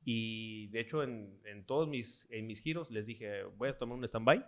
Y 0.06 0.68
de 0.68 0.80
hecho, 0.82 1.04
en, 1.04 1.40
en 1.46 1.66
todos 1.66 1.88
mis, 1.88 2.28
en 2.30 2.48
mis 2.48 2.62
giros 2.62 2.92
les 2.92 3.06
dije, 3.06 3.44
voy 3.44 3.70
a 3.70 3.78
tomar 3.78 3.98
un 3.98 4.04
stand-by. 4.04 4.46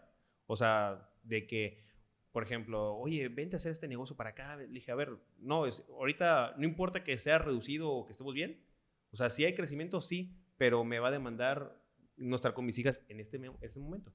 O 0.47 0.55
sea, 0.55 1.09
de 1.23 1.47
que, 1.47 1.83
por 2.31 2.43
ejemplo, 2.43 2.95
oye, 2.95 3.29
vente 3.29 3.55
a 3.55 3.57
hacer 3.57 3.71
este 3.71 3.87
negocio 3.87 4.15
para 4.15 4.31
acá. 4.31 4.57
Le 4.57 4.67
dije, 4.67 4.91
a 4.91 4.95
ver, 4.95 5.17
no, 5.37 5.65
es, 5.65 5.83
ahorita 5.89 6.55
no 6.57 6.65
importa 6.65 7.03
que 7.03 7.17
sea 7.17 7.39
reducido 7.39 7.89
o 7.89 8.05
que 8.05 8.11
estemos 8.11 8.33
bien. 8.33 8.63
O 9.11 9.17
sea, 9.17 9.29
si 9.29 9.45
hay 9.45 9.55
crecimiento, 9.55 10.01
sí, 10.01 10.37
pero 10.57 10.83
me 10.83 10.99
va 10.99 11.07
a 11.07 11.11
demandar 11.11 11.81
no 12.17 12.35
estar 12.35 12.53
con 12.53 12.65
mis 12.65 12.77
hijas 12.77 13.03
en 13.07 13.19
este, 13.19 13.37
en 13.37 13.55
este 13.61 13.79
momento. 13.79 14.13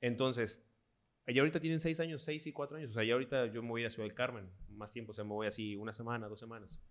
Entonces, 0.00 0.64
ella 1.26 1.40
ahorita 1.42 1.60
tienen 1.60 1.80
seis 1.80 2.00
años, 2.00 2.22
seis 2.22 2.46
y 2.46 2.52
cuatro 2.52 2.76
años. 2.76 2.90
O 2.90 2.94
sea, 2.94 3.04
ya 3.04 3.14
ahorita 3.14 3.46
yo 3.46 3.62
me 3.62 3.68
voy 3.68 3.84
a 3.84 3.90
Ciudad 3.90 4.08
del 4.08 4.14
Carmen, 4.14 4.50
más 4.70 4.92
tiempo, 4.92 5.12
o 5.12 5.14
sea, 5.14 5.24
me 5.24 5.30
voy 5.30 5.46
así 5.46 5.76
una 5.76 5.92
semana, 5.92 6.28
dos 6.28 6.40
semanas. 6.40 6.82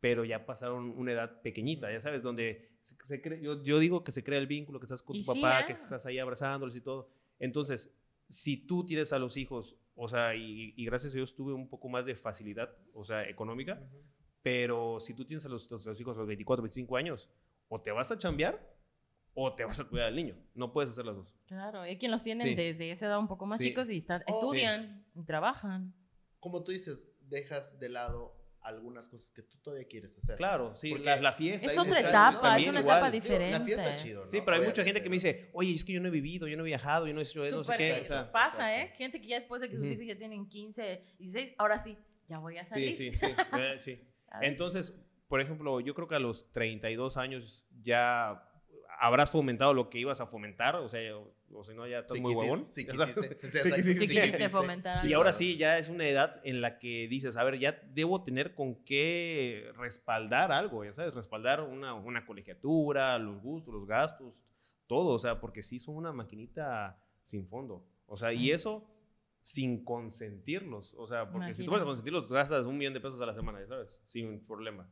Pero 0.00 0.24
ya 0.24 0.46
pasaron 0.46 0.90
una 0.96 1.12
edad 1.12 1.42
pequeñita, 1.42 1.90
ya 1.92 2.00
sabes, 2.00 2.22
donde 2.22 2.78
se, 2.80 2.96
yo, 3.42 3.62
yo, 3.62 3.78
digo 3.78 4.04
que 4.04 4.12
se 4.12 4.22
crea 4.22 4.38
el 4.38 4.46
vínculo, 4.46 4.78
que 4.78 4.86
estás 4.86 5.02
con 5.02 5.20
tu 5.20 5.24
papá, 5.24 5.66
que 5.66 5.72
estás 5.72 6.06
ahí 6.06 6.18
abrazándoles 6.18 6.76
y 6.76 6.80
todo. 6.80 7.10
Entonces, 7.38 7.94
si 8.28 8.56
tú 8.56 8.86
tienes 8.86 9.12
a 9.12 9.18
los 9.18 9.36
hijos, 9.36 9.76
o 9.96 10.08
sea, 10.08 10.34
y, 10.34 10.72
gracias 10.84 11.12
a 11.12 11.16
Dios 11.16 11.34
tuve 11.34 11.52
un 11.52 11.68
poco 11.68 11.88
más 11.88 12.06
de 12.06 12.14
facilidad, 12.14 12.74
o 12.94 13.04
sea, 13.04 13.28
económica, 13.28 13.82
pero 14.42 15.00
si 15.00 15.14
tú 15.14 15.24
tienes 15.24 15.44
a 15.46 15.48
los, 15.48 15.70
a 15.70 15.90
los 15.90 16.00
hijos 16.00 16.16
a 16.16 16.20
los 16.20 16.28
24, 16.28 16.62
25 16.62 16.96
años, 16.96 17.28
o 17.66 17.80
te 17.80 17.90
vas 17.90 18.10
a 18.12 18.18
chambear 18.18 18.77
o 19.34 19.54
te 19.54 19.64
vas 19.64 19.78
a 19.80 19.84
cuidar 19.84 20.08
al 20.08 20.16
niño. 20.16 20.36
No 20.54 20.72
puedes 20.72 20.90
hacer 20.90 21.04
las 21.04 21.16
dos. 21.16 21.34
Claro, 21.46 21.80
hay 21.80 21.96
quien 21.98 22.10
los 22.10 22.22
tienen 22.22 22.56
desde 22.56 22.90
esa 22.90 23.06
edad 23.06 23.18
un 23.18 23.28
poco 23.28 23.46
más 23.46 23.60
chicos 23.60 23.88
y 23.88 23.96
están, 23.96 24.22
estudian 24.26 25.06
y 25.14 25.24
trabajan. 25.24 25.94
Como 26.40 26.62
tú 26.62 26.72
dices, 26.72 27.08
dejas 27.28 27.78
de 27.78 27.88
lado 27.88 28.38
algunas 28.60 29.08
cosas 29.08 29.30
que 29.30 29.42
tú 29.42 29.56
todavía 29.58 29.86
quieres 29.86 30.16
hacer. 30.18 30.36
Claro, 30.36 30.76
sí, 30.76 30.94
la, 30.98 31.32
fiesta. 31.32 31.66
Es 31.66 31.78
otra 31.78 32.00
etapa, 32.00 32.58
es 32.58 32.66
una 32.66 32.80
etapa 32.80 33.10
diferente. 33.10 33.58
la 33.58 33.64
fiesta 33.64 33.94
es 33.94 34.02
chido, 34.02 34.24
¿no? 34.24 34.30
Sí, 34.30 34.40
pero 34.44 34.56
hay 34.56 34.66
mucha 34.66 34.84
gente 34.84 35.02
que 35.02 35.08
me 35.08 35.16
dice, 35.16 35.50
oye, 35.52 35.74
es 35.74 35.84
que 35.84 35.92
yo 35.92 36.00
no 36.00 36.08
he 36.08 36.10
vivido, 36.10 36.46
yo 36.46 36.56
no 36.56 36.64
he 36.64 36.66
viajado, 36.66 37.06
yo 37.06 37.14
no 37.14 37.20
he 37.20 37.24
hecho 37.24 37.44
eso, 37.44 37.58
no 37.58 37.64
sé 37.64 37.76
qué. 37.76 38.06
pasa, 38.32 38.82
¿eh? 38.82 38.92
Gente 38.96 39.20
que 39.20 39.26
ya 39.26 39.38
después 39.38 39.60
de 39.60 39.68
que 39.68 39.76
sus 39.76 39.86
hijos 39.86 40.06
ya 40.06 40.16
tienen 40.16 40.48
15, 40.48 41.02
16, 41.18 41.54
ahora 41.58 41.78
sí, 41.78 41.96
ya 42.26 42.38
voy 42.38 42.58
a 42.58 42.66
salir. 42.66 42.94
Sí, 42.94 43.12
sí, 43.12 43.18
sí. 43.18 43.32
Eh, 43.58 43.76
sí. 43.78 44.00
Entonces, 44.42 44.92
por 45.28 45.40
ejemplo, 45.40 45.80
yo 45.80 45.94
creo 45.94 46.08
que 46.08 46.14
a 46.14 46.20
los 46.20 46.50
32 46.52 47.16
años 47.16 47.66
ya 47.82 48.47
habrás 48.98 49.30
fomentado 49.30 49.72
lo 49.74 49.90
que 49.90 49.98
ibas 49.98 50.20
a 50.20 50.26
fomentar, 50.26 50.76
o 50.76 50.88
sea, 50.88 51.16
o, 51.16 51.64
si 51.64 51.74
no, 51.74 51.86
ya 51.86 52.00
estás 52.00 52.20
muy 52.20 52.34
huevón. 52.34 52.66
Sí, 52.72 52.86
quisiste. 52.86 53.82
sí, 53.82 53.98
quisiste 53.98 54.48
fomentar. 54.48 55.06
Y 55.06 55.12
ahora 55.12 55.32
sí, 55.32 55.56
ya 55.56 55.78
es 55.78 55.88
una 55.88 56.06
edad 56.06 56.40
en 56.44 56.60
la 56.60 56.78
que 56.78 57.08
dices, 57.08 57.36
a 57.36 57.44
ver, 57.44 57.58
ya 57.58 57.80
debo 57.92 58.22
tener 58.22 58.54
con 58.54 58.74
qué 58.84 59.70
respaldar 59.76 60.52
algo, 60.52 60.84
ya 60.84 60.92
sabes, 60.92 61.14
respaldar 61.14 61.62
una, 61.62 61.94
una 61.94 62.26
colegiatura, 62.26 63.18
los 63.18 63.40
gustos, 63.40 63.72
los 63.72 63.86
gastos, 63.86 64.34
todo, 64.86 65.12
o 65.12 65.18
sea, 65.18 65.40
porque 65.40 65.62
sí 65.62 65.80
son 65.80 65.96
una 65.96 66.12
maquinita 66.12 67.00
sin 67.22 67.46
fondo. 67.46 67.86
O 68.06 68.16
sea, 68.16 68.32
y 68.32 68.50
eso 68.50 68.90
sin 69.40 69.84
consentirlos, 69.84 70.94
o 70.94 71.06
sea, 71.06 71.30
porque 71.30 71.54
si 71.54 71.64
tú 71.64 71.70
vas 71.70 71.82
a 71.82 71.86
consentirlos, 71.86 72.30
gastas 72.30 72.66
un 72.66 72.76
millón 72.76 72.94
de 72.94 73.00
pesos 73.00 73.20
a 73.20 73.26
la 73.26 73.34
semana, 73.34 73.60
ya 73.60 73.68
sabes, 73.68 74.00
sin 74.04 74.44
problema. 74.44 74.90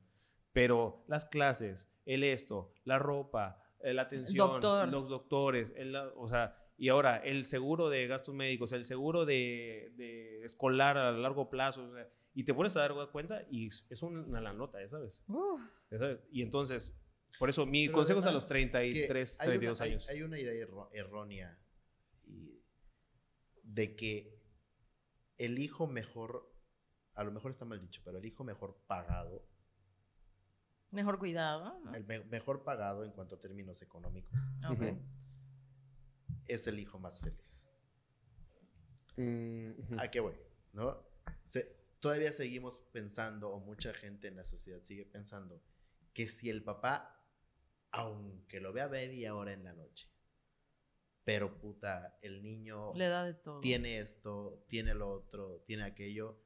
Pero 0.52 1.04
las 1.08 1.26
clases, 1.26 1.90
el 2.06 2.22
esto, 2.22 2.72
la 2.84 2.98
ropa, 2.98 3.65
la 3.82 4.02
atención, 4.02 4.60
los 4.90 5.08
doctores, 5.08 5.72
o 6.16 6.28
sea, 6.28 6.56
y 6.78 6.88
ahora 6.88 7.16
el 7.18 7.44
seguro 7.44 7.88
de 7.88 8.06
gastos 8.06 8.34
médicos, 8.34 8.72
el 8.72 8.84
seguro 8.84 9.24
de, 9.24 10.42
escolar 10.44 10.98
a 10.98 11.12
largo 11.12 11.48
plazo, 11.48 11.90
y 12.34 12.44
te 12.44 12.52
pones 12.52 12.76
a 12.76 12.80
dar 12.80 13.10
cuenta 13.10 13.44
y 13.50 13.68
es 13.68 14.02
una 14.02 14.40
la 14.40 14.52
nota, 14.52 14.80
¿ya 14.80 14.88
sabes? 14.88 15.22
Y 16.30 16.42
entonces, 16.42 16.94
por 17.38 17.48
eso 17.48 17.64
mi 17.64 17.88
consejo 17.88 18.20
es 18.20 18.26
a 18.26 18.32
los 18.32 18.46
33, 18.46 19.38
32 19.38 19.80
años. 19.80 20.08
Hay, 20.08 20.22
una 20.22 20.38
idea 20.38 20.66
errónea 20.92 21.58
de 23.62 23.96
que 23.96 24.38
el 25.38 25.58
hijo 25.58 25.86
mejor, 25.86 26.52
a 27.14 27.24
lo 27.24 27.32
mejor 27.32 27.50
está 27.50 27.64
mal 27.64 27.80
dicho, 27.80 28.02
pero 28.04 28.18
el 28.18 28.24
hijo 28.24 28.44
mejor 28.44 28.82
pagado 28.86 29.46
Mejor 30.90 31.18
cuidado. 31.18 31.80
El 31.92 32.04
mejor 32.26 32.62
pagado 32.64 33.04
en 33.04 33.12
cuanto 33.12 33.34
a 33.36 33.40
términos 33.40 33.82
económicos. 33.82 34.32
Es 36.46 36.66
el 36.66 36.78
hijo 36.78 36.98
más 36.98 37.20
feliz. 37.20 37.68
Mm, 39.16 39.98
¿A 39.98 40.08
qué 40.10 40.20
voy? 40.20 40.34
¿No? 40.72 41.04
todavía 42.00 42.30
seguimos 42.32 42.80
pensando, 42.92 43.50
o 43.50 43.58
mucha 43.58 43.92
gente 43.94 44.28
en 44.28 44.36
la 44.36 44.44
sociedad 44.44 44.80
sigue 44.82 45.04
pensando, 45.04 45.60
que 46.12 46.28
si 46.28 46.50
el 46.50 46.62
papá, 46.62 47.20
aunque 47.90 48.60
lo 48.60 48.72
vea 48.72 48.88
media 48.88 49.34
hora 49.34 49.52
en 49.52 49.64
la 49.64 49.72
noche, 49.72 50.08
pero 51.24 51.58
puta, 51.58 52.16
el 52.22 52.42
niño 52.42 52.94
Le 52.94 53.08
da 53.08 53.24
de 53.24 53.34
todo. 53.34 53.60
tiene 53.60 53.98
esto, 53.98 54.64
tiene 54.68 54.94
lo 54.94 55.10
otro, 55.10 55.62
tiene 55.66 55.82
aquello, 55.82 56.38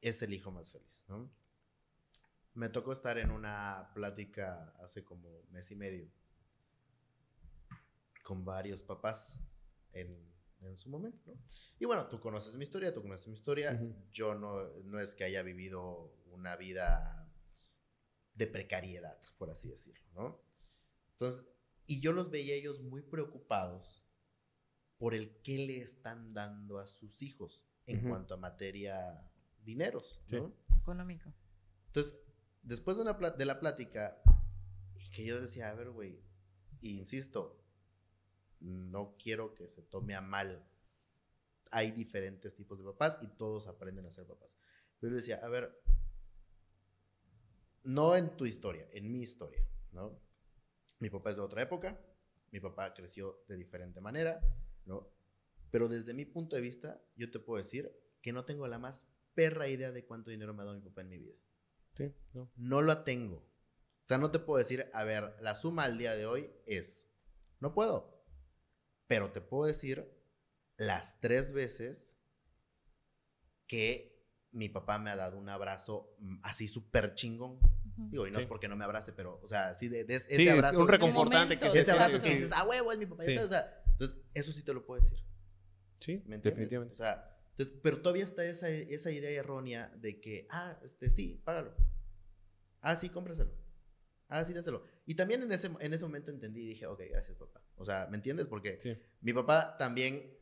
es 0.00 0.22
el 0.22 0.32
hijo 0.32 0.52
más 0.52 0.70
feliz, 0.70 1.04
¿no? 1.08 1.28
Me 2.58 2.68
tocó 2.68 2.92
estar 2.92 3.18
en 3.18 3.30
una 3.30 3.88
plática 3.94 4.74
hace 4.82 5.04
como 5.04 5.44
mes 5.52 5.70
y 5.70 5.76
medio 5.76 6.10
con 8.24 8.44
varios 8.44 8.82
papás 8.82 9.40
en, 9.92 10.26
su 10.76 10.90
momento, 10.90 11.22
¿no? 11.24 11.40
Y 11.78 11.84
bueno, 11.84 12.08
tú 12.08 12.18
conoces 12.18 12.56
mi 12.56 12.64
historia, 12.64 12.92
tú 12.92 13.00
conoces 13.00 13.28
mi 13.28 13.34
historia. 13.34 13.80
Yo 14.10 14.34
no, 14.34 14.68
no 14.82 14.98
es 14.98 15.14
que 15.14 15.22
haya 15.22 15.42
vivido 15.42 16.12
una 16.32 16.56
vida 16.56 17.32
de 18.34 18.46
precariedad, 18.48 19.18
por 19.38 19.50
así 19.50 19.68
decirlo, 19.70 20.04
¿no? 20.14 20.42
Entonces, 21.12 21.48
y 21.86 22.00
yo 22.00 22.12
los 22.12 22.30
veía 22.30 22.54
ellos 22.54 22.82
muy 22.82 23.02
preocupados 23.02 24.04
por 24.98 25.14
el 25.14 25.40
qué 25.42 25.58
le 25.58 25.80
están 25.80 26.34
dando 26.34 26.80
a 26.80 26.88
sus 26.88 27.22
hijos 27.22 27.62
en 27.86 28.08
cuanto 28.08 28.34
a 28.34 28.36
materia 28.36 29.30
dineros, 29.64 30.20
Sí. 30.26 30.36
¿no? 30.36 30.52
Económico. 30.76 31.32
Entonces, 31.86 32.18
después 32.68 32.98
de, 32.98 33.02
una 33.02 33.16
la 33.18 33.60
plática, 33.60 34.20
que 35.12 35.24
yo 35.24 35.40
decía, 35.40 35.70
a 35.70 35.74
ver, 35.74 35.90
güey, 35.90 36.22
insisto, 36.82 37.64
no 38.60 39.16
quiero 39.18 39.54
que 39.54 39.68
se 39.68 39.82
tome 39.82 40.14
a 40.14 40.20
mal. 40.20 40.68
Hay 41.70 41.92
diferentes 41.92 42.54
tipos 42.54 42.78
de 42.78 42.84
papás 42.84 43.18
y 43.22 43.28
todos 43.28 43.66
aprenden 43.66 44.04
a 44.04 44.10
ser 44.10 44.26
papás. 44.26 44.58
Pero 45.00 45.12
yo 45.12 45.16
decía, 45.16 45.40
a 45.42 45.48
ver, 45.48 45.82
no 47.84 48.16
en 48.16 48.36
tu 48.36 48.44
historia, 48.44 48.86
en 48.92 49.10
mi 49.10 49.22
historia, 49.22 49.66
¿no? 49.92 50.20
Mi 50.98 51.08
papá 51.08 51.30
es 51.30 51.36
de 51.36 51.42
otra 51.42 51.62
época, 51.62 51.98
mi 52.50 52.60
papá 52.60 52.92
creció 52.92 53.44
de 53.48 53.56
diferente 53.56 54.00
manera, 54.02 54.40
¿no? 54.84 55.10
Pero 55.70 55.88
desde 55.88 56.12
mi 56.12 56.26
punto 56.26 56.56
de 56.56 56.62
vista, 56.62 57.00
yo 57.16 57.30
te 57.30 57.38
puedo 57.38 57.62
decir 57.62 57.90
que 58.20 58.32
no 58.32 58.44
tengo 58.44 58.66
la 58.66 58.78
más 58.78 59.08
perra 59.34 59.68
idea 59.68 59.90
de 59.90 60.04
cuánto 60.04 60.30
dinero 60.30 60.52
me 60.52 60.62
ha 60.62 60.66
dado 60.66 60.76
mi 60.76 60.82
papá 60.82 61.00
en 61.00 61.08
mi 61.08 61.18
vida 61.18 61.38
Sí, 61.98 62.14
no. 62.32 62.50
no 62.56 62.80
la 62.80 63.04
tengo. 63.04 63.36
O 63.36 64.06
sea, 64.08 64.16
no 64.16 64.30
te 64.30 64.38
puedo 64.38 64.58
decir, 64.58 64.88
a 64.94 65.04
ver, 65.04 65.36
la 65.42 65.54
suma 65.54 65.84
al 65.84 65.98
día 65.98 66.14
de 66.14 66.24
hoy 66.24 66.50
es, 66.64 67.10
no 67.60 67.74
puedo, 67.74 68.24
pero 69.06 69.30
te 69.32 69.42
puedo 69.42 69.66
decir 69.66 70.10
las 70.78 71.20
tres 71.20 71.52
veces 71.52 72.18
que 73.66 74.16
mi 74.50 74.68
papá 74.68 74.98
me 74.98 75.10
ha 75.10 75.16
dado 75.16 75.36
un 75.38 75.48
abrazo 75.48 76.14
mm, 76.20 76.38
así 76.42 76.68
súper 76.68 77.14
chingón. 77.14 77.60
Digo, 78.10 78.26
y 78.26 78.30
no 78.30 78.38
Sí. 78.38 78.44
es 78.44 78.48
porque 78.48 78.68
no 78.68 78.76
me 78.76 78.84
abrace, 78.84 79.12
pero, 79.12 79.40
o 79.42 79.46
sea, 79.46 79.74
sí, 79.74 79.88
de, 79.88 80.04
de 80.04 80.14
ese 80.14 80.36
Sí, 80.36 80.48
abrazo. 80.48 80.78
un 80.80 80.86
de- 80.86 80.92
reconfortante 80.92 81.58
que 81.58 81.66
ese 81.66 81.90
abrazo 81.90 82.16
sí, 82.16 82.22
que 82.22 82.28
sí. 82.28 82.34
dices, 82.36 82.52
ah, 82.54 82.64
huevo, 82.64 82.92
es 82.92 82.98
mi 82.98 83.06
papá. 83.06 83.24
o 83.24 83.26
sea, 83.26 83.82
entonces, 83.90 84.16
eso 84.34 84.52
sí 84.52 84.62
te 84.62 84.72
lo 84.72 84.86
puedo 84.86 85.00
decir. 85.02 85.18
Sí, 85.98 86.22
¿Me 86.24 86.36
entiendes? 86.36 86.44
definitivamente. 86.44 86.92
O 86.92 86.96
sea, 86.96 87.37
entonces, 87.58 87.76
pero 87.82 88.00
todavía 88.00 88.22
está 88.24 88.44
esa, 88.44 88.68
esa 88.70 89.10
idea 89.10 89.30
errónea 89.30 89.88
de 89.96 90.20
que, 90.20 90.46
ah, 90.50 90.78
este, 90.84 91.10
sí, 91.10 91.42
págalo. 91.44 91.74
Ah, 92.80 92.94
sí, 92.94 93.08
cómpraselo. 93.08 93.52
Ah, 94.28 94.44
sí, 94.44 94.52
dáselo. 94.52 94.84
Y 95.06 95.14
también 95.16 95.42
en 95.42 95.50
ese, 95.50 95.68
en 95.80 95.92
ese 95.92 96.04
momento 96.04 96.30
entendí 96.30 96.60
y 96.62 96.68
dije, 96.68 96.86
ok, 96.86 97.00
gracias, 97.10 97.36
papá. 97.36 97.60
O 97.76 97.84
sea, 97.84 98.06
¿me 98.10 98.16
entiendes? 98.16 98.46
Porque 98.46 98.78
Sí. 98.80 98.96
mi 99.22 99.32
papá 99.32 99.76
también 99.76 100.38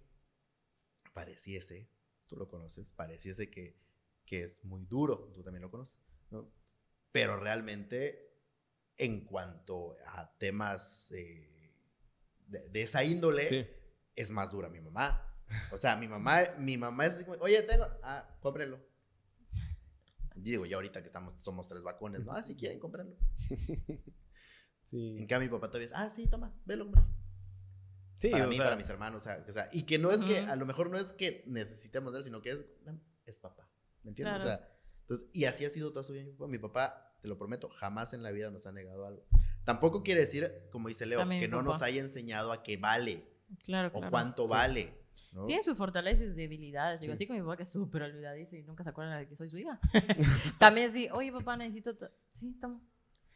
pareciese, 1.14 1.88
tú 2.26 2.36
lo 2.36 2.48
conoces, 2.48 2.92
pareciese 2.92 3.48
que, 3.50 3.78
que 4.26 4.42
es 4.42 4.64
muy 4.64 4.84
duro, 4.84 5.30
tú 5.34 5.42
también 5.42 5.62
lo 5.62 5.70
conoces, 5.70 6.00
¿no? 6.30 6.52
Pero 7.12 7.38
realmente, 7.40 8.34
en 8.98 9.24
cuanto 9.24 9.96
a 10.06 10.36
temas 10.36 11.10
eh, 11.12 11.72
de, 12.46 12.68
de 12.68 12.82
esa 12.82 13.04
índole, 13.04 13.48
Sí. 13.48 13.66
es 14.16 14.30
más 14.30 14.50
dura 14.50 14.68
mi 14.68 14.80
mamá. 14.80 15.22
O 15.72 15.78
sea, 15.78 15.96
mi 15.96 16.08
mamá, 16.08 16.40
mi 16.58 16.76
mamá 16.76 17.06
es 17.06 17.14
así 17.14 17.24
como, 17.24 17.36
oye, 17.40 17.62
tengo, 17.62 17.86
ah, 18.02 18.36
cómprenlo. 18.40 18.80
Y 20.34 20.42
digo, 20.42 20.66
ya 20.66 20.76
ahorita 20.76 21.00
que 21.00 21.06
estamos, 21.06 21.34
somos 21.42 21.66
tres 21.68 21.82
vacones, 21.82 22.24
¿no? 22.24 22.32
Ah, 22.32 22.42
si 22.42 22.56
quieren, 22.56 22.78
cómprenlo. 22.78 23.16
Sí. 24.86 25.16
En 25.18 25.26
cambio, 25.26 25.50
mi 25.50 25.56
papá 25.56 25.66
todavía 25.66 25.86
es, 25.86 25.92
ah, 25.92 26.08
sí, 26.10 26.28
toma, 26.28 26.54
velo, 26.64 26.84
hombre. 26.84 27.02
Sí, 28.20 28.30
para 28.30 28.46
mí, 28.46 28.54
sea, 28.54 28.64
para 28.66 28.76
mis 28.76 28.88
hermanos, 28.88 29.20
o 29.20 29.24
sea, 29.24 29.44
o 29.48 29.52
sea, 29.52 29.68
y 29.72 29.82
que 29.82 29.98
no 29.98 30.12
es 30.12 30.22
que, 30.22 30.38
a 30.38 30.54
lo 30.54 30.64
mejor 30.64 30.90
no 30.90 30.96
es 30.96 31.12
que 31.12 31.42
necesitemos 31.48 32.14
él, 32.14 32.22
sino 32.22 32.40
que 32.40 32.50
es, 32.52 32.64
es 33.24 33.40
papá, 33.40 33.68
¿me 34.04 34.10
entiendes? 34.10 34.42
Claro. 34.42 34.44
O 34.44 34.58
sea, 34.58 34.76
entonces, 35.00 35.28
y 35.32 35.44
así 35.46 35.64
ha 35.64 35.70
sido 35.70 35.92
toda 35.92 36.04
su 36.04 36.12
vida 36.12 36.26
mi 36.46 36.58
papá. 36.58 37.14
Te 37.20 37.28
lo 37.28 37.36
prometo, 37.36 37.68
jamás 37.68 38.12
en 38.12 38.22
la 38.22 38.30
vida 38.30 38.50
nos 38.52 38.66
ha 38.66 38.72
negado 38.72 39.06
algo. 39.06 39.26
Tampoco 39.64 40.04
quiere 40.04 40.20
decir, 40.20 40.68
como 40.70 40.88
dice 40.88 41.06
Leo, 41.06 41.18
También 41.18 41.40
que 41.40 41.48
no 41.48 41.62
nos 41.62 41.82
haya 41.82 42.00
enseñado 42.00 42.52
a 42.52 42.62
que 42.62 42.76
vale 42.76 43.26
Claro, 43.64 43.88
o 43.88 43.98
claro. 43.98 44.10
cuánto 44.10 44.44
Sí. 44.44 44.50
vale. 44.50 45.05
¿No? 45.32 45.46
Tiene 45.46 45.62
sus 45.62 45.76
fortalezas 45.76 46.22
y 46.22 46.26
sus 46.28 46.36
debilidades. 46.36 47.00
Digo, 47.00 47.12
Sí. 47.12 47.16
así 47.16 47.26
como 47.26 47.38
mi 47.38 47.44
papá 47.44 47.56
que 47.56 47.62
es 47.64 47.72
súper 47.72 48.02
olvidadizo 48.02 48.56
y 48.56 48.62
nunca 48.62 48.84
se 48.84 48.90
acuerda 48.90 49.16
de 49.18 49.28
que 49.28 49.36
soy 49.36 49.48
su 49.50 49.58
hija. 49.58 49.78
También 50.58 50.90
sí, 50.92 51.08
oye 51.12 51.32
papá, 51.32 51.56
necesito... 51.56 51.96
to-". 51.96 52.10
Sí, 52.32 52.54
toma. 52.60 52.80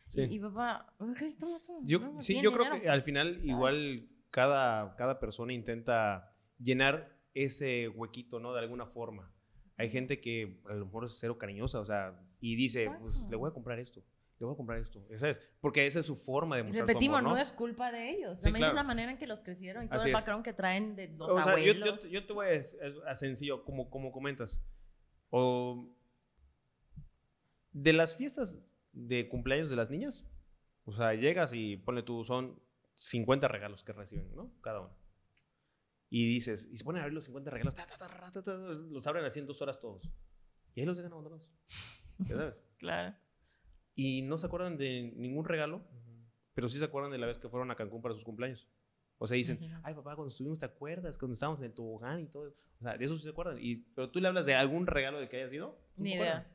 Sí. 0.07 0.23
Y, 0.23 0.37
y 0.37 0.39
papá, 0.41 0.93
ok, 0.99 1.19
toma, 1.39 1.61
toma. 1.65 1.79
Yo, 1.85 1.99
no, 2.01 2.23
sí, 2.23 2.41
yo 2.43 2.53
creo 2.53 2.65
dinero. 2.65 2.83
que 2.83 2.89
al 2.89 3.03
final 3.03 3.41
igual 3.45 4.09
cada, 4.31 4.95
cada 4.97 5.21
persona 5.21 5.53
intenta 5.53 6.33
llenar 6.59 7.17
ese 7.35 7.89
huequito, 7.89 8.41
¿no? 8.41 8.53
De 8.53 8.59
alguna 8.61 8.87
forma. 8.87 9.33
Hay 9.77 9.89
gente 9.89 10.21
que 10.21 10.61
a 10.69 10.75
lo 10.75 10.85
mejor 10.87 11.05
es 11.07 11.17
cero 11.19 11.39
cariñosa, 11.39 11.81
o 11.81 11.85
sea, 11.87 12.21
y 12.41 12.55
dice, 12.57 12.91
pues 13.01 13.15
le 13.31 13.37
voy 13.37 13.49
a 13.51 13.53
comprar 13.55 13.79
esto, 13.79 14.03
le 14.41 14.47
voy 14.47 14.55
a 14.55 14.57
comprar 14.57 14.79
esto, 14.79 15.05
¿sabes? 15.17 15.39
Porque 15.61 15.87
esa 15.87 16.01
es 16.01 16.07
su 16.07 16.17
forma 16.17 16.57
de 16.57 16.63
mostrar 16.65 16.87
repetimos, 16.89 17.17
su 17.17 17.19
amor, 17.19 17.31
no 17.33 17.37
¿no? 17.37 17.43
es 17.43 17.53
culpa 17.53 17.93
de 17.93 18.11
ellos. 18.11 18.39
Sí, 18.39 18.45
También 18.45 18.61
claro. 18.63 18.73
es 18.75 18.77
la 18.77 18.85
manera 18.85 19.13
en 19.13 19.19
que 19.19 19.27
los 19.27 19.41
crecieron 19.41 19.85
y 19.85 19.89
todo 19.89 19.99
Así 19.99 20.09
el 20.09 20.15
es. 20.15 20.21
background 20.21 20.45
que 20.45 20.53
traen 20.55 20.97
de 20.97 21.09
los 21.09 21.31
O 21.31 21.35
sea, 21.43 21.45
yo, 21.59 21.73
abuelos. 21.73 22.03
yo, 22.05 22.09
yo 22.09 22.27
te 22.27 22.33
voy 22.33 22.47
a, 22.47 22.51
es- 22.53 22.77
a 23.07 23.15
sencillo, 23.15 23.65
como, 23.65 23.91
como 23.91 24.11
comentas. 24.13 24.65
O 25.29 25.95
de 27.73 27.93
las 27.93 28.17
fiestas 28.17 28.59
de 28.93 29.29
cumpleaños 29.29 29.71
de 29.71 29.77
las 29.77 29.91
niñas, 29.91 30.27
o 30.85 30.93
sea, 30.93 31.15
llegas 31.15 31.53
y 31.53 31.77
ponle 31.77 32.03
tú, 32.03 32.25
son 32.25 32.61
50 32.95 33.47
regalos 33.49 33.85
que 33.85 33.93
reciben, 33.93 34.35
¿no? 34.35 34.53
Cada 34.63 34.81
uno. 34.81 34.97
Y 36.09 36.27
dices, 36.27 36.67
y 36.73 36.77
se 36.79 36.85
ponen 36.85 37.01
a 37.01 37.05
abrir 37.05 37.15
los 37.15 37.27
50 37.27 37.51
regalos, 37.51 37.75
ta, 37.75 37.87
ta, 37.87 37.97
ta, 38.43 38.55
los 38.57 39.07
abren 39.07 39.25
así 39.25 39.39
en 39.39 39.47
dos 39.47 39.61
horas 39.63 39.79
todos. 39.79 40.03
Y 40.75 40.81
ahí 40.81 40.87
los 40.87 40.97
dejan 40.97 41.13
abandonados. 41.13 41.47
¿Ya 42.21 42.37
sabes? 42.37 42.55
Claro. 42.81 43.15
Y 43.95 44.23
no 44.23 44.39
se 44.39 44.47
acuerdan 44.47 44.77
de 44.77 45.13
ningún 45.17 45.45
regalo, 45.45 45.77
Ujú. 45.79 46.25
pero 46.55 46.69
sí 46.69 46.79
se 46.79 46.85
acuerdan 46.85 47.11
de 47.13 47.19
la 47.19 47.27
vez 47.27 47.39
que 47.39 47.49
fueron 47.49 47.71
a 47.71 47.77
Cancún 47.77 48.01
para 48.03 48.15
sus 48.15 48.25
cumpleaños. 48.25 48.69
O 49.19 49.27
sea, 49.27 49.35
dicen, 49.37 49.57
Imagínate. 49.57 49.83
ay 49.87 49.95
papá, 49.95 50.15
cuando 50.17 50.31
estuvimos, 50.31 50.59
¿te 50.59 50.65
acuerdas? 50.65 51.19
Cuando 51.19 51.35
estábamos 51.35 51.61
en 51.61 51.67
el 51.67 51.75
tobogán 51.75 52.21
y 52.21 52.27
todo. 52.27 52.55
O 52.81 52.83
sea, 52.83 52.97
de 52.97 53.05
eso 53.05 53.17
sí 53.19 53.25
se 53.25 53.29
acuerdan. 53.31 53.59
Y, 53.61 53.77
pero 53.95 54.11
tú 54.11 54.19
le 54.21 54.29
hablas 54.29 54.47
de 54.47 54.55
algún 54.55 54.87
regalo 54.87 55.21
de 55.21 55.29
que 55.29 55.37
haya 55.37 55.49
sido. 55.51 55.79
no 55.97 56.05
Ni 56.05 56.15
idea. 56.15 56.51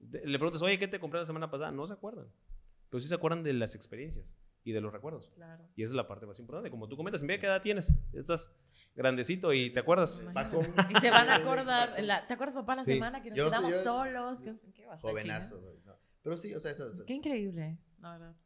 De- 0.00 0.26
Le 0.26 0.38
preguntas, 0.38 0.60
oye, 0.62 0.78
¿qué 0.78 0.88
te 0.88 0.98
compré 0.98 1.20
la 1.20 1.26
semana 1.26 1.50
pasada? 1.50 1.70
No 1.70 1.86
se 1.86 1.92
acuerdan. 1.92 2.26
Pero 2.88 3.00
sí 3.00 3.06
se 3.08 3.14
acuerdan 3.14 3.44
de 3.44 3.52
las 3.52 3.76
experiencias 3.76 4.34
y 4.64 4.72
de 4.72 4.80
los 4.80 4.92
recuerdos. 4.92 5.32
Claro. 5.36 5.68
Y 5.76 5.84
esa 5.84 5.92
es 5.92 5.96
la 5.96 6.08
parte 6.08 6.26
más 6.26 6.38
importante. 6.40 6.68
Como 6.70 6.88
tú 6.88 6.96
comentas, 6.96 7.22
mira 7.22 7.38
qué 7.38 7.46
edad 7.46 7.62
tienes. 7.62 7.94
Estás 8.12 8.52
grandecito 8.96 9.52
y 9.52 9.70
te 9.70 9.78
acuerdas. 9.78 10.20
Bacón. 10.34 10.66
Y 10.90 10.98
se 10.98 11.10
van 11.10 11.28
a 11.28 11.36
acordar. 11.36 12.02
la- 12.02 12.26
¿Te 12.26 12.34
acuerdas, 12.34 12.56
papá, 12.56 12.74
la 12.74 12.82
Sí. 12.84 12.94
semana 12.94 13.22
que 13.22 13.28
nos 13.30 13.38
Yo- 13.38 13.44
quedamos 13.44 13.70
yo- 13.70 13.78
solos? 13.84 14.40
Que, 14.40 14.72
qué 14.72 14.86
va 14.86 14.94
a 14.94 14.96
estar 14.96 15.10
Jovenazo. 15.12 15.60
no. 15.84 15.94
Pero 16.22 16.36
sí, 16.36 16.54
o 16.54 16.60
sea, 16.60 16.70
eso-. 16.72 17.04
Qué 17.06 17.14
increíble, 17.14 17.78
la 17.98 18.12
verdad. 18.12 18.36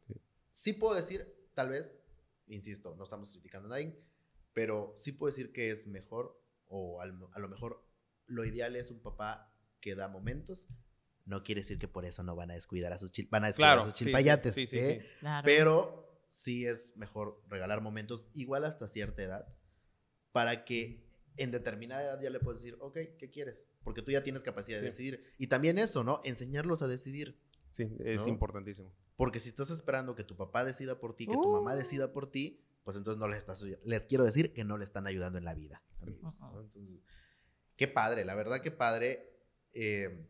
sí 0.51 0.73
puedo 0.73 0.95
decir, 0.95 1.27
tal 1.53 1.69
vez, 1.69 1.99
insisto, 2.47 2.95
no 2.95 3.03
estamos 3.03 3.31
criticando 3.31 3.67
a 3.67 3.71
nadie, 3.71 3.99
pero 4.53 4.93
sí 4.95 5.11
puedo 5.11 5.29
decir 5.31 5.51
que 5.51 5.71
es 5.71 5.85
mejor, 5.87 6.41
o 6.67 7.01
al- 7.01 7.17
a 7.33 7.39
lo 7.39 7.49
mejor 7.49 7.85
lo 8.25 8.45
ideal 8.45 8.75
es 8.75 8.91
un 8.91 9.01
papá 9.01 9.53
que 9.81 9.95
da 9.95 10.07
momentos. 10.07 10.67
No 11.25 11.43
quiere 11.43 11.61
decir 11.61 11.79
que 11.79 11.87
por 11.87 12.05
eso 12.05 12.23
no 12.23 12.35
van 12.35 12.51
a 12.51 12.53
descuidar 12.53 12.93
a 12.93 12.97
sus, 12.97 13.11
chil- 13.11 13.29
van 13.29 13.43
a 13.43 13.47
descuidar 13.47 13.73
Claro. 13.77 13.81
a 13.81 13.85
sus 13.85 13.93
sí, 13.93 13.97
sí, 13.99 14.05
chilpayates. 14.05 14.55
Sí, 14.55 14.67
sí, 14.67 14.77
¿eh? 14.77 14.99
sí. 15.01 15.07
Claro. 15.19 15.45
Pero 15.45 16.21
sí 16.27 16.65
es 16.65 16.95
mejor 16.95 17.41
regalar 17.47 17.81
momentos, 17.81 18.27
igual 18.33 18.63
hasta 18.63 18.87
cierta 18.87 19.21
edad, 19.23 19.47
para 20.31 20.65
que 20.65 21.03
en 21.37 21.51
determinada 21.51 22.03
edad 22.03 22.21
ya 22.21 22.29
le 22.29 22.39
puedes 22.39 22.61
decir, 22.61 22.77
ok, 22.79 22.97
¿qué 23.17 23.29
quieres? 23.31 23.67
Porque 23.83 24.01
tú 24.01 24.11
ya 24.11 24.23
tienes 24.23 24.43
capacidad 24.43 24.79
de 24.79 24.91
Sí. 24.91 24.91
decidir. 24.91 25.33
Y 25.37 25.47
también 25.47 25.77
eso, 25.77 26.03
¿no? 26.03 26.21
Enseñarlos 26.23 26.81
a 26.81 26.87
decidir. 26.87 27.39
Sí, 27.75 27.91
es 28.05 28.23
¿No? 28.23 28.29
importantísimo. 28.29 28.93
Porque 29.17 29.39
si 29.39 29.49
estás 29.49 29.69
esperando 29.69 30.15
que 30.15 30.23
tu 30.23 30.35
papá 30.35 30.63
decida 30.63 30.99
por 30.99 31.15
ti, 31.15 31.27
que 31.27 31.33
tu 31.33 31.51
mamá 31.51 31.73
Uh. 31.73 31.77
decida 31.77 32.13
por 32.13 32.27
ti, 32.31 32.61
pues 32.83 32.95
entonces 32.95 33.19
no 33.19 33.27
les 33.27 33.39
estás, 33.39 33.61
les 33.63 34.05
quiero 34.05 34.23
decir 34.23 34.53
que 34.53 34.63
no 34.63 34.77
le 34.77 34.83
están 34.85 35.07
ayudando 35.07 35.37
en 35.37 35.45
la 35.45 35.53
vida, 35.55 35.81
amigos. 36.01 36.39
¿no? 36.39 36.49
Ujú. 36.51 36.59
Entonces, 36.61 37.03
qué 37.75 37.87
padre, 37.87 38.23
la 38.25 38.35
verdad 38.35 38.61
que 38.61 38.71
padre. 38.71 39.31
eh, 39.73 40.25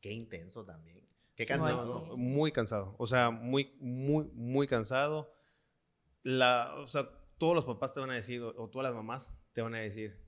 qué 0.00 0.10
intenso 0.12 0.64
también. 0.64 1.00
Qué 1.34 1.46
cansado. 1.46 2.06
sí. 2.10 2.16
Muy 2.16 2.52
cansado. 2.52 2.94
O 2.98 3.06
sea, 3.06 3.30
muy, 3.30 3.74
muy, 3.80 4.26
muy 4.34 4.66
cansado. 4.66 5.32
La, 6.24 6.74
o 6.76 6.86
sea, 6.86 7.08
todos 7.38 7.54
los 7.54 7.64
papás 7.64 7.92
te 7.92 8.00
van 8.00 8.10
a 8.10 8.14
decir, 8.14 8.42
o, 8.42 8.48
o 8.62 8.68
todas 8.68 8.84
las 8.84 8.94
mamás 8.94 9.34
te 9.52 9.62
van 9.62 9.74
a 9.74 9.78
decir, 9.78 10.18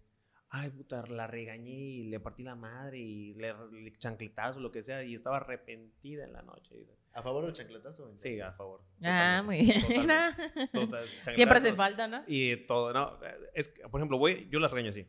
ay, 0.57 0.71
puta, 0.71 1.05
la 1.09 1.27
regañé 1.27 1.73
y 1.75 2.05
le 2.05 2.21
partí 2.21 2.45
la 2.45 2.55
madre 2.55 2.99
y 2.99 3.35
le, 3.35 3.53
le 3.73 3.91
chancletazo, 3.91 4.61
lo 4.61 4.71
que 4.71 4.85
sea, 4.85 5.03
y 5.03 5.13
estaba 5.15 5.39
arrepentida 5.39 6.23
en 6.23 6.33
la 6.33 6.43
noche. 6.43 6.77
dice. 6.77 6.97
¿A 7.13 7.23
favor 7.23 7.45
del 7.45 7.53
chancletazo? 7.53 8.09
en 8.09 8.17
Sí, 8.17 8.41
a 8.41 8.53
favor. 8.53 8.85
Ah, 9.03 9.43
Totalmente, 9.45 9.45
muy 9.45 9.59
bien. 9.67 10.03
totalmente, 10.07 10.67
total, 10.73 11.09
Siempre 11.35 11.59
hace 11.59 11.75
falta, 11.75 12.07
¿no? 12.07 12.23
Y 12.29 12.57
todo, 12.67 12.93
¿no? 12.93 13.19
Es, 13.53 13.69
por 13.91 14.01
ejemplo, 14.01 14.17
voy, 14.17 14.49
yo 14.49 14.61
las 14.61 14.71
regaño 14.71 14.91
así. 14.91 15.09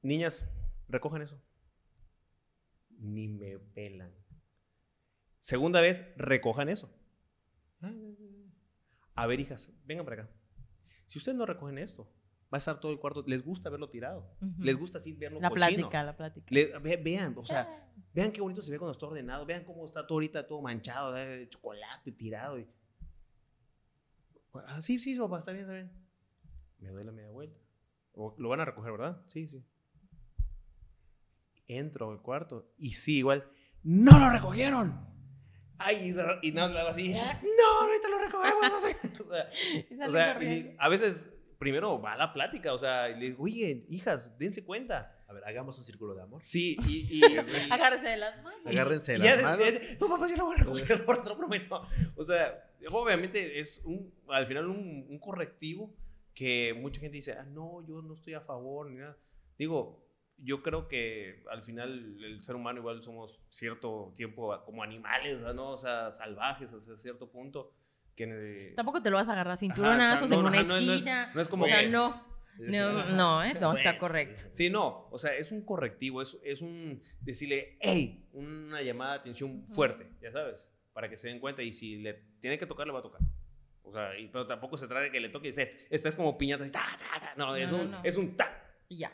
Niñas, 0.00 0.48
recogen 0.88 1.20
eso. 1.20 1.38
Ni 2.98 3.28
me 3.28 3.58
pelan. 3.58 4.14
Segunda 5.38 5.82
vez, 5.82 6.02
recojan 6.16 6.70
eso. 6.70 6.90
A 9.14 9.26
ver, 9.26 9.38
hijas, 9.40 9.70
vengan 9.84 10.06
para 10.06 10.22
acá. 10.22 10.32
Si 11.04 11.18
ustedes 11.18 11.36
no 11.36 11.44
recogen 11.44 11.76
esto, 11.76 12.10
va 12.52 12.56
a 12.56 12.58
estar 12.58 12.80
todo 12.80 12.92
el 12.92 12.98
cuarto. 12.98 13.22
Les 13.26 13.44
gusta 13.44 13.68
verlo 13.70 13.88
tirado. 13.90 14.30
Les 14.58 14.76
gusta 14.76 14.98
así 14.98 15.12
verlo 15.12 15.40
La 15.40 15.50
cochino. 15.50 15.66
plática, 15.66 16.02
la 16.02 16.16
plática. 16.16 16.46
Le- 16.50 16.78
ve- 16.78 16.96
vean, 16.96 17.34
o 17.36 17.44
sea, 17.44 17.88
vean 18.14 18.32
qué 18.32 18.40
bonito 18.40 18.62
se 18.62 18.70
ve 18.70 18.78
cuando 18.78 18.92
está 18.92 19.06
ordenado. 19.06 19.44
Vean 19.46 19.64
cómo 19.64 19.84
está 19.86 20.06
todo 20.06 20.16
ahorita 20.16 20.46
todo 20.46 20.62
manchado, 20.62 21.12
de 21.12 21.48
chocolate 21.50 22.12
tirado. 22.12 22.58
y- 22.58 22.66
Ah, 24.66 24.80
sí, 24.82 24.98
sí, 24.98 25.16
papá, 25.18 25.38
está 25.38 25.52
bien, 25.52 25.62
está 25.62 25.74
bien. 25.74 25.90
Me 26.78 26.88
doy 26.88 27.04
la 27.04 27.12
media 27.12 27.30
vuelta. 27.30 27.60
O, 28.14 28.34
lo 28.38 28.48
van 28.48 28.60
a 28.60 28.64
recoger, 28.64 28.92
¿verdad? 28.92 29.22
Sí, 29.26 29.46
sí. 29.46 29.62
Entro 31.66 32.10
al 32.10 32.22
cuarto 32.22 32.72
y 32.78 32.92
sí, 32.92 33.18
igual. 33.18 33.46
¡No 33.82 34.18
lo 34.18 34.30
recogieron! 34.30 35.06
Ay, 35.78 36.12
y 36.42 36.50
no, 36.52 36.62
hago 36.62 36.88
así. 36.88 37.10
¡No, 37.12 37.20
ahorita 37.82 38.08
lo 38.08 38.18
recogemos! 38.18 38.62
No 38.72 38.80
sé. 38.80 40.04
o 40.06 40.10
sea, 40.10 40.40
a 40.78 40.88
veces 40.88 41.30
primero 41.58 42.00
va 42.00 42.16
la 42.16 42.32
plática, 42.32 42.72
o 42.72 42.78
sea, 42.78 43.08
le 43.08 43.30
digo, 43.30 43.44
oye, 43.44 43.84
hijas, 43.90 44.38
dense 44.38 44.64
cuenta. 44.64 45.14
A 45.26 45.32
ver, 45.32 45.44
hagamos 45.44 45.76
un 45.78 45.84
círculo 45.84 46.14
de 46.14 46.22
amor. 46.22 46.42
Sí, 46.42 46.76
y... 46.86 47.20
Agárrense 47.70 48.08
de 48.08 48.16
las 48.16 48.42
manos. 48.42 48.66
Agárrense 48.66 49.12
de 49.12 49.18
las 49.18 49.42
manos. 49.42 49.68
no, 50.00 50.08
papá, 50.08 50.28
yo 50.28 50.36
lo 50.36 50.44
voy 50.46 50.54
a 50.54 50.58
recoger, 50.58 51.04
por 51.04 51.28
lo 51.28 51.36
prometo. 51.36 51.86
O 52.16 52.24
sea, 52.24 52.70
obviamente 52.90 53.58
es 53.58 53.82
un, 53.84 54.14
al 54.28 54.46
final 54.46 54.68
un, 54.68 55.06
un, 55.08 55.18
correctivo 55.18 55.94
que 56.34 56.74
mucha 56.74 57.00
gente 57.00 57.16
dice, 57.16 57.32
ah, 57.32 57.44
no, 57.44 57.84
yo 57.86 58.00
no 58.00 58.14
estoy 58.14 58.34
a 58.34 58.40
favor, 58.40 58.88
ni 58.88 58.96
nada. 58.96 59.18
Digo, 59.58 60.08
yo 60.38 60.62
creo 60.62 60.86
que 60.86 61.42
al 61.50 61.62
final 61.62 62.22
el 62.22 62.42
ser 62.42 62.54
humano 62.54 62.78
igual 62.78 63.02
somos 63.02 63.44
cierto 63.48 64.12
tiempo 64.14 64.56
como 64.64 64.82
animales, 64.82 65.40
¿no? 65.54 65.70
O 65.70 65.78
sea, 65.78 66.12
salvajes 66.12 66.72
hasta 66.72 66.96
cierto 66.96 67.28
punto. 67.30 67.72
Que, 68.26 68.72
Tampoco 68.74 69.00
te 69.00 69.10
lo 69.10 69.16
vas 69.16 69.28
a 69.28 69.32
agarrar 69.32 69.56
cinturonazos 69.56 70.30
en 70.32 70.40
una 70.40 70.60
esquina. 70.60 71.30
No 71.34 71.40
es, 71.40 71.48
como 71.48 71.64
o 71.64 71.68
sea, 71.68 71.88
no. 71.88 72.26
No, 72.58 73.04
no, 73.14 73.44
¿eh? 73.44 73.54
no 73.60 73.72
está 73.72 73.96
correcto. 73.98 74.48
Sí, 74.50 74.68
no, 74.68 75.06
o 75.12 75.18
sea, 75.18 75.36
es 75.36 75.52
un 75.52 75.64
correctivo, 75.64 76.20
es, 76.20 76.36
es 76.42 76.60
un 76.60 77.00
decirle, 77.20 77.78
hey, 77.80 78.26
una 78.32 78.82
llamada 78.82 79.12
de 79.12 79.18
atención 79.20 79.64
fuerte, 79.68 80.10
ya 80.20 80.32
sabes, 80.32 80.68
para 80.92 81.08
que 81.08 81.16
se 81.16 81.28
den 81.28 81.38
cuenta 81.38 81.62
y 81.62 81.72
si 81.72 81.98
le 81.98 82.14
tiene 82.40 82.58
que 82.58 82.66
tocar, 82.66 82.88
le 82.88 82.92
va 82.92 82.98
a 82.98 83.02
tocar. 83.02 83.20
O 83.84 83.92
sea, 83.92 84.18
y 84.18 84.26
tampoco 84.28 84.76
se 84.76 84.88
trata 84.88 85.02
de 85.02 85.12
que 85.12 85.20
le 85.20 85.28
toque 85.28 85.50
y 85.50 85.94
esta 85.94 86.08
es 86.08 86.16
como 86.16 86.36
piñata, 86.36 86.68
ta, 86.68 86.84
ta, 86.98 87.20
ta. 87.20 87.34
no, 87.36 87.54
es, 87.54 87.70
un, 87.70 87.94
es 88.02 88.16
un 88.16 88.36
ta. 88.36 88.60
Y 88.88 88.98
ya. 88.98 89.12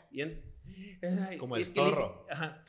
como 1.37 1.55
el 1.55 1.65
zorro. 1.65 2.25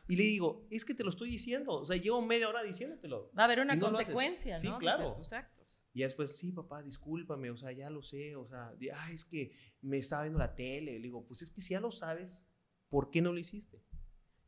Y 0.09 0.17
le 0.17 0.25
digo, 0.25 0.67
es 0.71 0.85
que 0.85 0.95
te 0.95 1.03
lo 1.03 1.09
estoy 1.09 1.31
diciendo, 1.31 1.73
o 1.73 1.87
sea, 1.87 1.97
llevo 1.97 2.21
media 2.21 2.51
hora 2.51 2.63
diciéndotelo. 2.63 3.33
Va 3.37 3.43
a 3.43 3.47
haber 3.47 3.61
una 3.61 3.81
consecuencia, 3.81 4.57
¿no? 4.57 4.61
Sí, 4.61 4.71
claro. 4.79 5.11
De 5.11 5.17
tus 5.17 5.33
actos. 5.33 5.86
Y 5.97 6.03
después, 6.03 6.37
sí, 6.37 6.53
papá, 6.53 6.83
discúlpame, 6.83 7.51
o 7.51 7.57
sea, 7.57 7.73
ya 7.73 7.89
lo 7.89 8.03
sé, 8.03 8.37
o 8.37 8.47
sea, 8.47 8.71
ah, 8.93 9.11
es 9.11 9.25
que 9.25 9.53
me 9.81 9.97
estaba 9.97 10.25
viendo 10.25 10.39
la 10.39 10.55
tele. 10.55 10.93
Le 10.93 11.01
digo, 11.01 11.27
pues 11.27 11.41
es 11.41 11.51
que 11.51 11.63
si 11.63 11.73
ya 11.73 11.81
lo 11.81 11.91
sabes, 11.91 12.45
¿por 12.91 13.09
qué 13.11 13.23
no 13.23 13.33
lo 13.33 13.39
hiciste? 13.39 13.83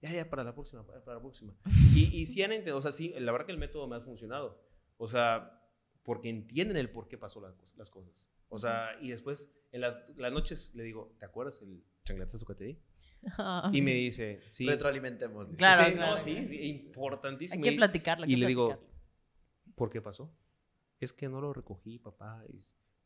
Ya, 0.02 0.12
ya, 0.12 0.28
para 0.28 0.44
la 0.44 0.52
próxima, 0.52 0.86
para 0.86 1.14
la 1.14 1.20
próxima. 1.22 1.56
Y, 1.94 2.14
y 2.14 2.26
si 2.26 2.42
han 2.42 2.52
entendido, 2.52 2.76
o 2.76 2.82
sea, 2.82 2.92
sí, 2.92 3.14
la 3.18 3.32
verdad 3.32 3.46
que 3.46 3.52
el 3.52 3.58
método 3.58 3.88
me 3.88 3.96
ha 3.96 4.00
funcionado. 4.02 4.62
O 4.98 5.08
sea, 5.08 5.66
porque 6.02 6.28
entienden 6.28 6.76
el 6.76 6.90
por 6.90 7.08
qué 7.08 7.16
pasó 7.16 7.40
las, 7.40 7.74
las 7.78 7.88
cosas. 7.88 8.28
O 8.50 8.58
sea, 8.58 8.98
y 9.00 9.08
después, 9.08 9.50
en 9.72 9.80
las, 9.80 9.94
las 10.18 10.30
noches 10.30 10.74
le 10.74 10.82
digo, 10.82 11.16
¿te 11.18 11.24
acuerdas 11.24 11.62
el 11.62 11.82
changletazo 12.04 12.44
que 12.44 12.54
te 12.56 12.64
di? 12.64 12.78
Y 13.72 13.80
me 13.80 13.94
dice, 13.94 14.42
sí. 14.48 14.66
Retroalimentemos. 14.66 15.46
Claro, 15.56 15.86
sí, 15.86 15.92
claro, 15.94 16.18
sí, 16.18 16.46
sí, 16.46 16.60
importantísimo. 16.68 17.64
Hay 17.64 17.70
que 17.70 17.76
platicarlo. 17.78 18.26
y 18.26 18.36
le 18.36 18.46
digo, 18.46 18.86
¿por 19.76 19.88
qué 19.88 20.02
pasó? 20.02 20.30
Es 21.00 21.12
que 21.12 21.28
no 21.28 21.40
lo 21.40 21.52
recogí, 21.52 21.98
papá. 21.98 22.44
Y 22.48 22.58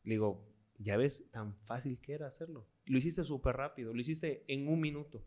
le 0.03 0.15
digo, 0.15 0.53
ya 0.77 0.97
ves, 0.97 1.29
tan 1.31 1.55
fácil 1.65 1.99
que 2.01 2.13
era 2.13 2.27
hacerlo. 2.27 2.67
Lo 2.85 2.97
hiciste 2.97 3.23
súper 3.23 3.55
rápido, 3.55 3.93
lo 3.93 3.99
hiciste 4.01 4.43
en 4.47 4.67
un 4.67 4.79
minuto. 4.79 5.25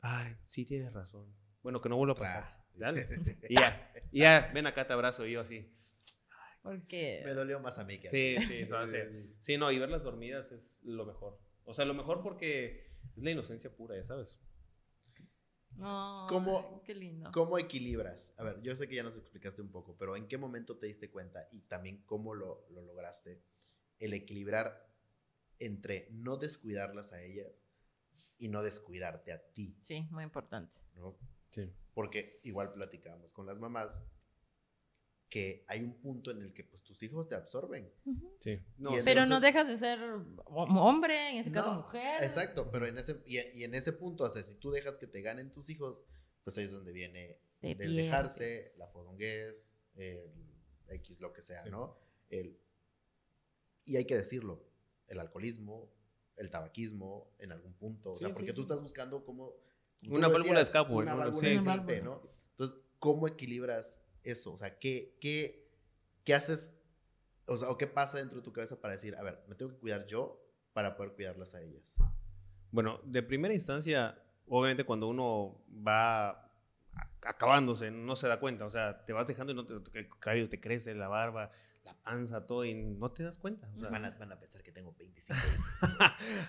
Ay, 0.00 0.36
sí 0.44 0.64
tienes 0.64 0.92
razón. 0.92 1.32
Bueno, 1.62 1.80
que 1.80 1.88
no 1.88 1.96
vuelva 1.96 2.14
a 2.14 2.16
pasar. 2.16 2.64
Dale. 2.74 3.06
y 3.48 3.54
ya, 3.54 3.92
ya, 4.10 4.50
ven 4.52 4.66
acá, 4.66 4.86
te 4.86 4.92
abrazo. 4.92 5.26
Y 5.26 5.32
yo 5.32 5.40
así. 5.40 5.72
Porque... 6.62 7.22
Me 7.24 7.34
dolió 7.34 7.60
más 7.60 7.78
a 7.78 7.84
mí 7.84 7.98
que 7.98 8.08
a 8.08 8.10
Sí, 8.10 8.36
sí, 8.46 8.54
eso 8.58 8.78
hace. 8.78 9.34
Sí, 9.38 9.56
no, 9.56 9.70
y 9.70 9.78
verlas 9.78 10.02
dormidas 10.02 10.52
es 10.52 10.78
lo 10.82 11.04
mejor. 11.04 11.38
O 11.64 11.74
sea, 11.74 11.84
lo 11.84 11.94
mejor 11.94 12.22
porque 12.22 12.92
es 13.16 13.22
la 13.22 13.30
inocencia 13.30 13.74
pura, 13.74 13.96
ya 13.96 14.04
sabes. 14.04 14.40
¿Cómo, 15.76 16.82
qué 16.84 16.94
lindo. 16.94 17.30
¿Cómo 17.32 17.58
equilibras? 17.58 18.34
A 18.36 18.44
ver, 18.44 18.60
yo 18.62 18.76
sé 18.76 18.88
que 18.88 18.96
ya 18.96 19.02
nos 19.02 19.16
explicaste 19.16 19.62
un 19.62 19.70
poco, 19.70 19.96
pero 19.96 20.16
¿en 20.16 20.28
qué 20.28 20.38
momento 20.38 20.76
te 20.76 20.86
diste 20.86 21.10
cuenta 21.10 21.48
y 21.52 21.60
también 21.60 22.02
cómo 22.06 22.34
lo, 22.34 22.66
lo 22.70 22.82
lograste? 22.82 23.42
El 23.98 24.14
equilibrar 24.14 24.88
entre 25.58 26.08
no 26.10 26.36
descuidarlas 26.36 27.12
a 27.12 27.22
ellas 27.22 27.52
y 28.38 28.48
no 28.48 28.62
descuidarte 28.62 29.32
a 29.32 29.40
ti. 29.52 29.76
Sí, 29.82 30.08
muy 30.10 30.24
importante. 30.24 30.78
¿no? 30.94 31.16
Sí. 31.50 31.72
Porque 31.94 32.40
igual 32.42 32.72
platicamos 32.72 33.32
con 33.32 33.46
las 33.46 33.58
mamás 33.60 34.02
que 35.32 35.64
hay 35.66 35.80
un 35.80 35.94
punto 35.94 36.30
en 36.30 36.42
el 36.42 36.52
que 36.52 36.62
pues 36.62 36.82
tus 36.82 37.02
hijos 37.02 37.26
te 37.26 37.34
absorben. 37.34 37.90
Sí. 38.38 38.60
pero 39.02 39.24
no 39.24 39.40
dejas 39.40 39.66
de 39.66 39.78
ser 39.78 39.98
hombre, 40.44 41.30
en 41.30 41.38
ese 41.38 41.50
caso 41.50 41.72
mujer. 41.72 42.22
Exacto, 42.22 42.70
pero 42.70 42.86
en 42.86 42.98
ese, 42.98 43.22
y, 43.24 43.38
en 43.38 43.74
ese 43.74 43.94
punto, 43.94 44.24
o 44.24 44.28
sea, 44.28 44.42
si 44.42 44.56
tú 44.56 44.70
dejas 44.70 44.98
que 44.98 45.06
te 45.06 45.22
ganen 45.22 45.50
tus 45.50 45.70
hijos, 45.70 46.04
pues 46.44 46.58
ahí 46.58 46.64
es 46.64 46.70
donde 46.70 46.92
viene 46.92 47.40
el 47.62 47.96
dejarse, 47.96 48.74
la 48.76 48.88
fodonguez, 48.88 49.80
el 49.94 50.30
X, 50.88 51.22
lo 51.22 51.32
que 51.32 51.40
sea, 51.40 51.64
¿no? 51.64 51.96
El, 52.28 52.60
y 53.86 53.96
hay 53.96 54.04
que 54.04 54.18
decirlo, 54.18 54.62
el 55.06 55.18
alcoholismo, 55.18 55.90
el 56.36 56.50
tabaquismo, 56.50 57.32
en 57.38 57.52
algún 57.52 57.72
punto, 57.72 58.12
o 58.12 58.18
sea, 58.18 58.34
porque 58.34 58.52
tú 58.52 58.62
estás 58.62 58.82
buscando 58.82 59.24
como... 59.24 59.54
Una 60.10 60.28
válvula 60.28 60.56
de 60.56 60.62
escape, 60.64 60.92
Una 60.92 61.14
válvula 61.14 61.48
de 61.48 61.54
escape, 61.54 62.02
¿no? 62.02 62.20
Entonces, 62.50 62.78
¿cómo 62.98 63.26
equilibras 63.26 64.02
eso? 64.24 64.52
O 64.52 64.58
sea, 64.58 64.78
¿qué, 64.78 65.16
qué, 65.20 65.68
qué 66.24 66.34
haces? 66.34 66.72
O 67.46 67.56
sea, 67.56 67.70
¿o 67.70 67.78
qué 67.78 67.86
pasa 67.86 68.18
dentro 68.18 68.38
de 68.38 68.44
tu 68.44 68.52
cabeza 68.52 68.80
para 68.80 68.94
decir, 68.94 69.16
a 69.16 69.22
ver, 69.22 69.42
me 69.48 69.54
tengo 69.54 69.72
que 69.72 69.78
cuidar 69.78 70.06
yo 70.06 70.40
para 70.72 70.96
poder 70.96 71.12
cuidarlas 71.12 71.54
a 71.54 71.62
ellas? 71.62 71.96
Bueno, 72.70 73.00
de 73.04 73.22
primera 73.22 73.52
instancia, 73.52 74.18
obviamente 74.46 74.84
cuando 74.84 75.08
uno 75.08 75.62
va 75.86 76.50
acabándose, 77.22 77.90
no 77.90 78.16
se 78.16 78.28
da 78.28 78.40
cuenta, 78.40 78.66
o 78.66 78.70
sea, 78.70 79.04
te 79.04 79.12
vas 79.12 79.26
dejando 79.26 79.52
y 79.52 79.56
no 79.56 79.66
te, 79.66 80.04
te 80.48 80.60
crece, 80.60 80.94
la 80.94 81.08
barba, 81.08 81.50
la 81.84 81.94
panza, 81.94 82.46
todo, 82.46 82.64
y 82.64 82.74
no 82.74 83.10
te 83.10 83.24
das 83.24 83.38
cuenta. 83.38 83.68
van, 83.76 84.04
a, 84.04 84.38
pensar 84.38 84.62
que 84.62 84.70
tengo 84.70 84.94
25 84.96 85.38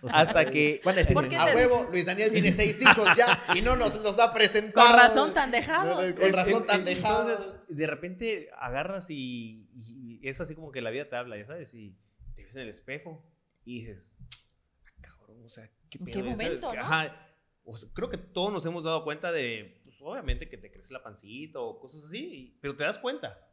Hasta 0.11 0.49
que... 0.51 0.81
Van 0.83 0.95
a 0.95 0.99
decir, 0.99 1.17
a 1.17 1.45
huevo, 1.55 1.87
Luis 1.89 2.05
Daniel 2.05 2.31
tiene 2.31 2.51
seis 2.51 2.79
hijos 2.81 3.07
ya 3.17 3.43
y 3.55 3.61
no 3.61 3.75
nos 3.75 3.95
los 4.01 4.19
ha 4.19 4.33
presentado. 4.33 4.87
Con 4.87 4.97
razón 4.97 5.33
tan 5.33 5.51
dejado. 5.51 6.15
Con 6.15 6.33
razón 6.33 6.65
tan 6.65 6.85
dejado. 6.85 7.29
Entonces, 7.29 7.53
de 7.67 7.87
repente 7.87 8.49
agarras 8.57 9.09
y, 9.09 10.19
es 10.21 10.39
así 10.39 10.53
como 10.55 10.71
que 10.71 10.81
la 10.81 10.91
vida 10.91 11.09
te 11.09 11.15
habla, 11.15 11.37
ya 11.37 11.45
sabes, 11.45 11.73
y 11.73 11.97
te 12.35 12.43
ves 12.43 12.55
en 12.55 12.61
el 12.61 12.69
espejo 12.69 13.25
y 13.65 13.79
dices, 13.79 14.11
ah, 14.85 14.91
cabrón, 15.01 15.43
o 15.43 15.49
sea, 15.49 15.69
qué 15.89 15.97
pedo. 15.97 16.13
¿Qué 16.13 16.23
momento, 16.23 16.69
Ajá. 16.69 17.19
O 17.65 17.77
sea, 17.77 17.89
creo 17.93 18.09
que 18.09 18.17
todos 18.17 18.51
nos 18.51 18.65
hemos 18.65 18.83
dado 18.83 19.05
cuenta 19.05 19.31
de, 19.31 19.81
pues 19.85 19.97
obviamente 20.01 20.49
que 20.49 20.57
te 20.57 20.69
crece 20.69 20.91
la 20.93 21.01
pancita 21.01 21.59
o 21.59 21.79
cosas 21.79 22.03
así, 22.03 22.57
pero 22.61 22.75
te 22.75 22.83
das 22.83 22.99
cuenta. 22.99 23.49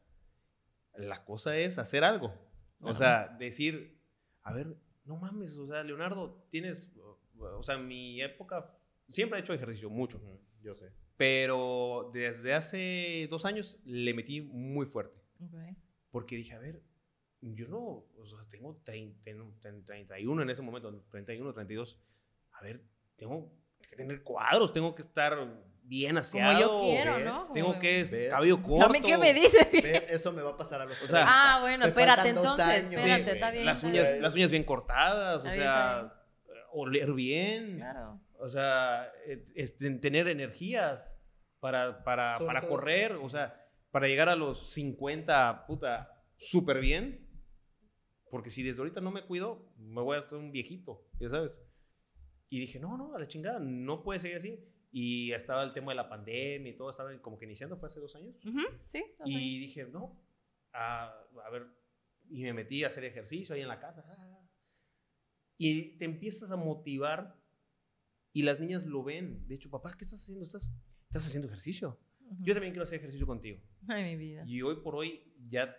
La 0.97 1.25
cosa 1.25 1.57
es 1.57 1.79
hacer 1.79 2.05
algo. 2.05 2.35
O 2.81 2.95
sea, 2.95 3.29
decir, 3.39 4.01
a 4.43 4.53
ver, 4.53 4.77
no 5.05 5.17
mames, 5.17 5.57
o 5.57 5.67
sea, 5.67 5.83
Leonardo, 5.83 6.47
tienes, 6.51 6.93
o 7.39 7.63
sea, 7.63 7.77
en 7.77 7.87
mi 7.87 8.23
época 8.23 8.75
siempre 9.09 9.39
he 9.39 9.43
hecho 9.43 9.53
ejercicio, 9.53 9.91
mucho. 9.91 10.21
yo 10.63 10.75
sé. 10.75 10.93
Pero 11.17 12.11
desde 12.15 12.55
hace 12.55 13.27
dos 13.29 13.45
años 13.45 13.79
le 13.85 14.15
metí 14.15 14.41
muy 14.41 14.87
fuerte. 14.87 15.21
Porque 16.11 16.37
dije, 16.37 16.55
a 16.55 16.59
ver, 16.59 16.83
yo 17.41 17.69
no, 17.69 18.07
o 18.17 18.27
sea, 18.27 18.39
tengo 18.49 18.81
30, 18.85 19.21
31 19.85 20.43
en 20.43 20.51
ese 20.51 20.63
momento, 20.63 21.05
31, 21.11 21.53
32. 21.53 21.99
A 22.53 22.63
ver, 22.63 22.83
tengo 23.17 23.53
que 23.89 23.97
tener 23.97 24.23
cuadros, 24.23 24.73
tengo 24.73 24.95
que 24.95 25.03
estar 25.03 25.39
bien 25.91 26.17
aseado. 26.17 26.69
Como 26.69 26.87
yo 26.87 26.93
quiero, 26.93 27.19
¿no? 27.19 27.53
Tengo 27.53 27.79
que 27.81 28.01
estar 28.01 28.31
cabello 28.31 28.63
corto. 28.63 28.93
¿qué 29.05 29.19
me 29.19 29.35
dices? 29.35 29.67
Eso 30.09 30.33
me 30.33 30.41
va 30.41 30.51
a 30.51 30.57
pasar 30.57 30.81
a 30.81 30.85
los 30.85 31.03
o 31.03 31.09
sea, 31.09 31.27
Ah, 31.27 31.61
bueno, 31.61 31.85
espérate 31.85 32.29
entonces, 32.29 32.85
espérate, 32.85 33.33
está 33.33 33.51
bien. 33.51 33.67
Las 33.67 33.83
uñas, 33.83 34.17
las 34.21 34.33
uñas 34.35 34.53
bien 34.53 34.63
cortadas, 34.63 35.41
o 35.41 35.53
sea, 35.53 36.15
oler 36.73 37.13
bien. 37.13 37.79
Claro. 37.79 38.21
O 38.39 38.49
sea, 38.49 39.13
este, 39.55 39.91
tener 39.97 40.29
energías 40.29 41.21
para, 41.59 42.05
para, 42.05 42.39
para 42.39 42.63
correr, 42.63 43.13
o 43.21 43.29
sea, 43.29 43.61
para 43.91 44.07
llegar 44.07 44.29
a 44.29 44.37
los 44.37 44.71
50, 44.71 45.67
puta, 45.67 46.23
súper 46.37 46.81
bien. 46.81 47.27
Porque 48.31 48.51
si 48.51 48.63
desde 48.63 48.81
ahorita 48.81 49.01
no 49.01 49.11
me 49.11 49.25
cuido, 49.25 49.73
me 49.77 50.01
voy 50.03 50.15
a 50.15 50.21
estar 50.21 50.39
un 50.39 50.53
viejito, 50.53 51.05
ya 51.19 51.29
sabes. 51.29 51.61
Y 52.49 52.61
dije, 52.61 52.79
no, 52.79 52.97
no, 52.97 53.17
a 53.17 53.19
la 53.19 53.27
chingada, 53.27 53.59
no 53.59 54.05
puede 54.05 54.21
seguir 54.21 54.37
así. 54.37 54.65
Y 54.93 55.33
estaba 55.33 55.63
el 55.63 55.73
tema 55.73 55.93
de 55.93 55.97
la 55.97 56.09
pandemia 56.09 56.73
y 56.73 56.77
todo, 56.77 56.91
estaba 56.91 57.17
como 57.21 57.39
que 57.39 57.45
iniciando, 57.45 57.77
fue 57.77 57.89
hace 57.89 58.01
dos 58.01 58.17
años. 58.17 58.37
sí. 58.87 59.05
Y 59.25 59.61
dije, 59.61 59.85
no, 59.85 60.21
a, 60.73 61.15
a, 61.45 61.51
ver, 61.51 61.67
y 62.29 62.43
me 62.43 62.53
metí 62.53 62.83
a 62.85 62.89
hacer 62.89 63.05
ejercicio 63.05 63.55
ahí 63.55 63.61
en 63.61 63.69
la 63.69 63.79
casa. 63.79 64.05
Y 65.57 65.99
te 65.99 66.05
empiezas 66.05 66.51
a 66.51 66.57
motivar 66.57 67.37
y 68.33 68.43
las 68.43 68.61
niñas 68.61 68.87
lo 68.87 69.03
ven. 69.03 69.47
De 69.47 69.57
hecho, 69.57 69.71
papá, 69.71 69.95
¿qué 69.97 70.05
estás 70.05 70.23
haciendo? 70.23 70.45
¿Estás, 70.45 70.73
estás 71.09 71.27
haciendo 71.27 71.49
ejercicio? 71.49 71.99
Yo 72.39 72.55
también 72.55 72.73
quiero 72.73 72.85
hacer 72.85 72.99
ejercicio 72.99 73.27
contigo. 73.27 73.61
Ay, 73.89 74.05
mi 74.05 74.17
vida. 74.17 74.45
Y 74.47 74.63
hoy 74.63 74.77
por 74.77 74.95
hoy 74.95 75.21
ya, 75.49 75.77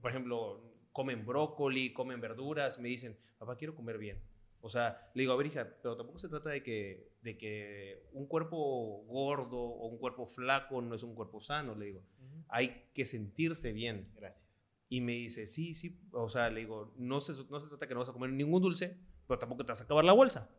por 0.00 0.10
ejemplo, 0.10 0.70
comen 0.92 1.24
brócoli, 1.24 1.92
comen 1.92 2.20
verduras, 2.20 2.78
me 2.78 2.88
dicen, 2.88 3.16
papá, 3.38 3.56
quiero 3.56 3.74
comer 3.74 3.98
bien. 3.98 4.20
O 4.62 4.68
sea, 4.68 5.10
le 5.14 5.22
digo, 5.22 5.32
a 5.32 5.36
ver, 5.36 5.46
hija, 5.46 5.68
pero 5.82 5.96
tampoco 5.96 6.18
se 6.18 6.28
trata 6.28 6.50
de 6.50 6.62
que, 6.62 7.12
de 7.22 7.36
que 7.38 8.02
un 8.12 8.26
cuerpo 8.26 9.04
gordo 9.06 9.58
o 9.58 9.86
un 9.88 9.98
cuerpo 9.98 10.26
flaco 10.26 10.82
no 10.82 10.94
es 10.94 11.02
un 11.02 11.14
cuerpo 11.14 11.40
sano, 11.40 11.74
le 11.74 11.86
digo. 11.86 12.02
Hay 12.48 12.84
que 12.94 13.06
sentirse 13.06 13.72
bien. 13.72 14.12
Gracias. 14.16 14.48
Y 14.88 15.00
me 15.00 15.12
dice, 15.12 15.46
sí, 15.46 15.74
sí, 15.74 16.00
o 16.12 16.28
sea, 16.28 16.50
le 16.50 16.60
digo, 16.60 16.92
no 16.96 17.20
se, 17.20 17.32
no 17.48 17.60
se 17.60 17.68
trata 17.68 17.86
que 17.86 17.94
no 17.94 18.00
vas 18.00 18.08
a 18.08 18.12
comer 18.12 18.32
ningún 18.32 18.60
dulce, 18.60 18.98
pero 19.26 19.38
tampoco 19.38 19.64
te 19.64 19.72
vas 19.72 19.80
a 19.80 19.84
acabar 19.84 20.04
la 20.04 20.12
bolsa. 20.12 20.50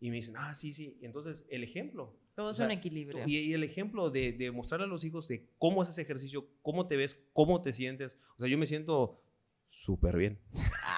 Y 0.00 0.10
me 0.10 0.16
dicen, 0.16 0.34
ah, 0.36 0.54
sí, 0.54 0.72
sí. 0.72 0.98
Entonces, 1.00 1.46
el 1.48 1.62
ejemplo. 1.62 2.18
Todo 2.34 2.50
es 2.50 2.58
un 2.58 2.72
equilibrio. 2.72 3.24
Y, 3.26 3.38
y, 3.38 3.52
el 3.52 3.62
ejemplo 3.62 4.10
de, 4.10 4.32
de 4.32 4.50
mostrarle 4.50 4.86
a 4.86 4.88
los 4.88 5.04
hijos 5.04 5.28
de 5.28 5.48
cómo 5.58 5.82
es 5.82 5.90
ese 5.90 6.02
ejercicio, 6.02 6.48
cómo 6.60 6.88
te 6.88 6.96
ves, 6.96 7.24
cómo 7.32 7.62
te 7.62 7.72
sientes. 7.72 8.18
O 8.36 8.40
sea, 8.40 8.48
yo 8.48 8.58
me 8.58 8.66
siento 8.66 9.22
súper 9.68 10.16
bien. 10.16 10.40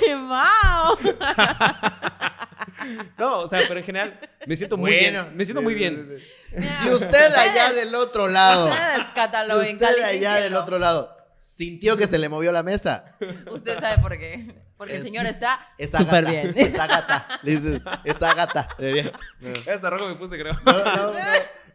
¡Ay, 0.00 0.14
wow! 0.14 0.96
no, 3.18 3.40
o 3.40 3.48
sea, 3.48 3.62
pero 3.66 3.80
en 3.80 3.84
general 3.84 4.20
me 4.46 4.56
siento 4.56 4.76
muy 4.76 4.90
Bueno, 4.90 5.24
bien. 5.24 5.36
Me 5.36 5.44
siento 5.44 5.62
muy 5.62 5.74
bien. 5.74 6.08
Si 6.82 6.90
usted 6.90 7.34
allá 7.34 7.72
del 7.72 7.94
otro 7.94 8.28
lado, 8.28 8.68
Ustedes 8.68 9.66
si 9.66 9.72
usted 9.74 10.02
allá 10.02 10.40
del 10.40 10.54
otro 10.54 10.78
lado 10.78 11.16
sintió 11.42 11.96
que 11.96 12.06
se 12.06 12.18
le 12.18 12.28
movió 12.28 12.52
la 12.52 12.62
mesa, 12.62 13.16
Usted 13.50 13.78
sabe 13.80 14.00
por 14.00 14.16
qué. 14.18 14.62
Porque 14.76 14.96
el 14.96 15.02
señor 15.02 15.26
está 15.26 15.60
súper 15.86 16.26
bien. 16.26 16.52
esa 16.56 16.86
gata, 16.86 17.40
le 17.42 17.50
dices, 17.52 17.82
esa 18.04 18.34
gata. 18.34 18.68
Le 18.78 19.04
No, 19.40 19.72
Hasta 19.72 19.90
rojo 19.90 20.08
me 20.08 20.14
puse, 20.14 20.38
creo. 20.38 20.54
no, 20.64 20.72
no, 20.72 21.12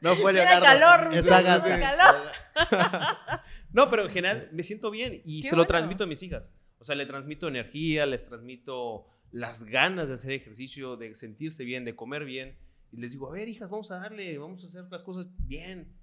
no 0.02 0.16
fue 0.16 0.32
Era 0.32 0.60
Leonardo. 0.60 1.10
calor, 1.12 1.80
gata. 1.80 3.44
No, 3.74 3.88
pero 3.90 4.06
en 4.06 4.12
general 4.12 4.50
me 4.54 4.64
siento 4.64 4.90
bien 4.90 5.22
y 5.26 5.42
Qué 5.42 5.50
se 5.50 5.56
lo 5.56 5.66
transmito 5.66 6.06
a 6.06 6.08
mis 6.08 6.24
hijas. 6.24 6.54
O 6.80 6.86
sea, 6.86 6.96
le 6.96 7.06
transmito 7.06 7.48
energía, 7.48 8.06
les 8.06 8.24
transmito 8.24 9.08
las 9.32 9.66
ganas 9.66 10.08
de 10.08 10.14
hacer 10.14 10.32
ejercicio, 10.32 10.96
de 10.96 11.14
sentirse 11.16 11.64
bien, 11.66 11.84
de 11.86 11.96
comer 11.96 12.24
bien. 12.24 12.58
Y 12.92 12.98
les 13.02 13.12
digo, 13.12 13.28
a 13.28 13.34
ver, 13.34 13.50
hijas, 13.50 13.70
vamos 13.70 13.92
a 13.92 14.00
darle, 14.00 14.38
vamos 14.38 14.64
a 14.64 14.68
hacer 14.68 14.86
las 14.90 15.04
cosas 15.04 15.28
bien. 15.40 15.94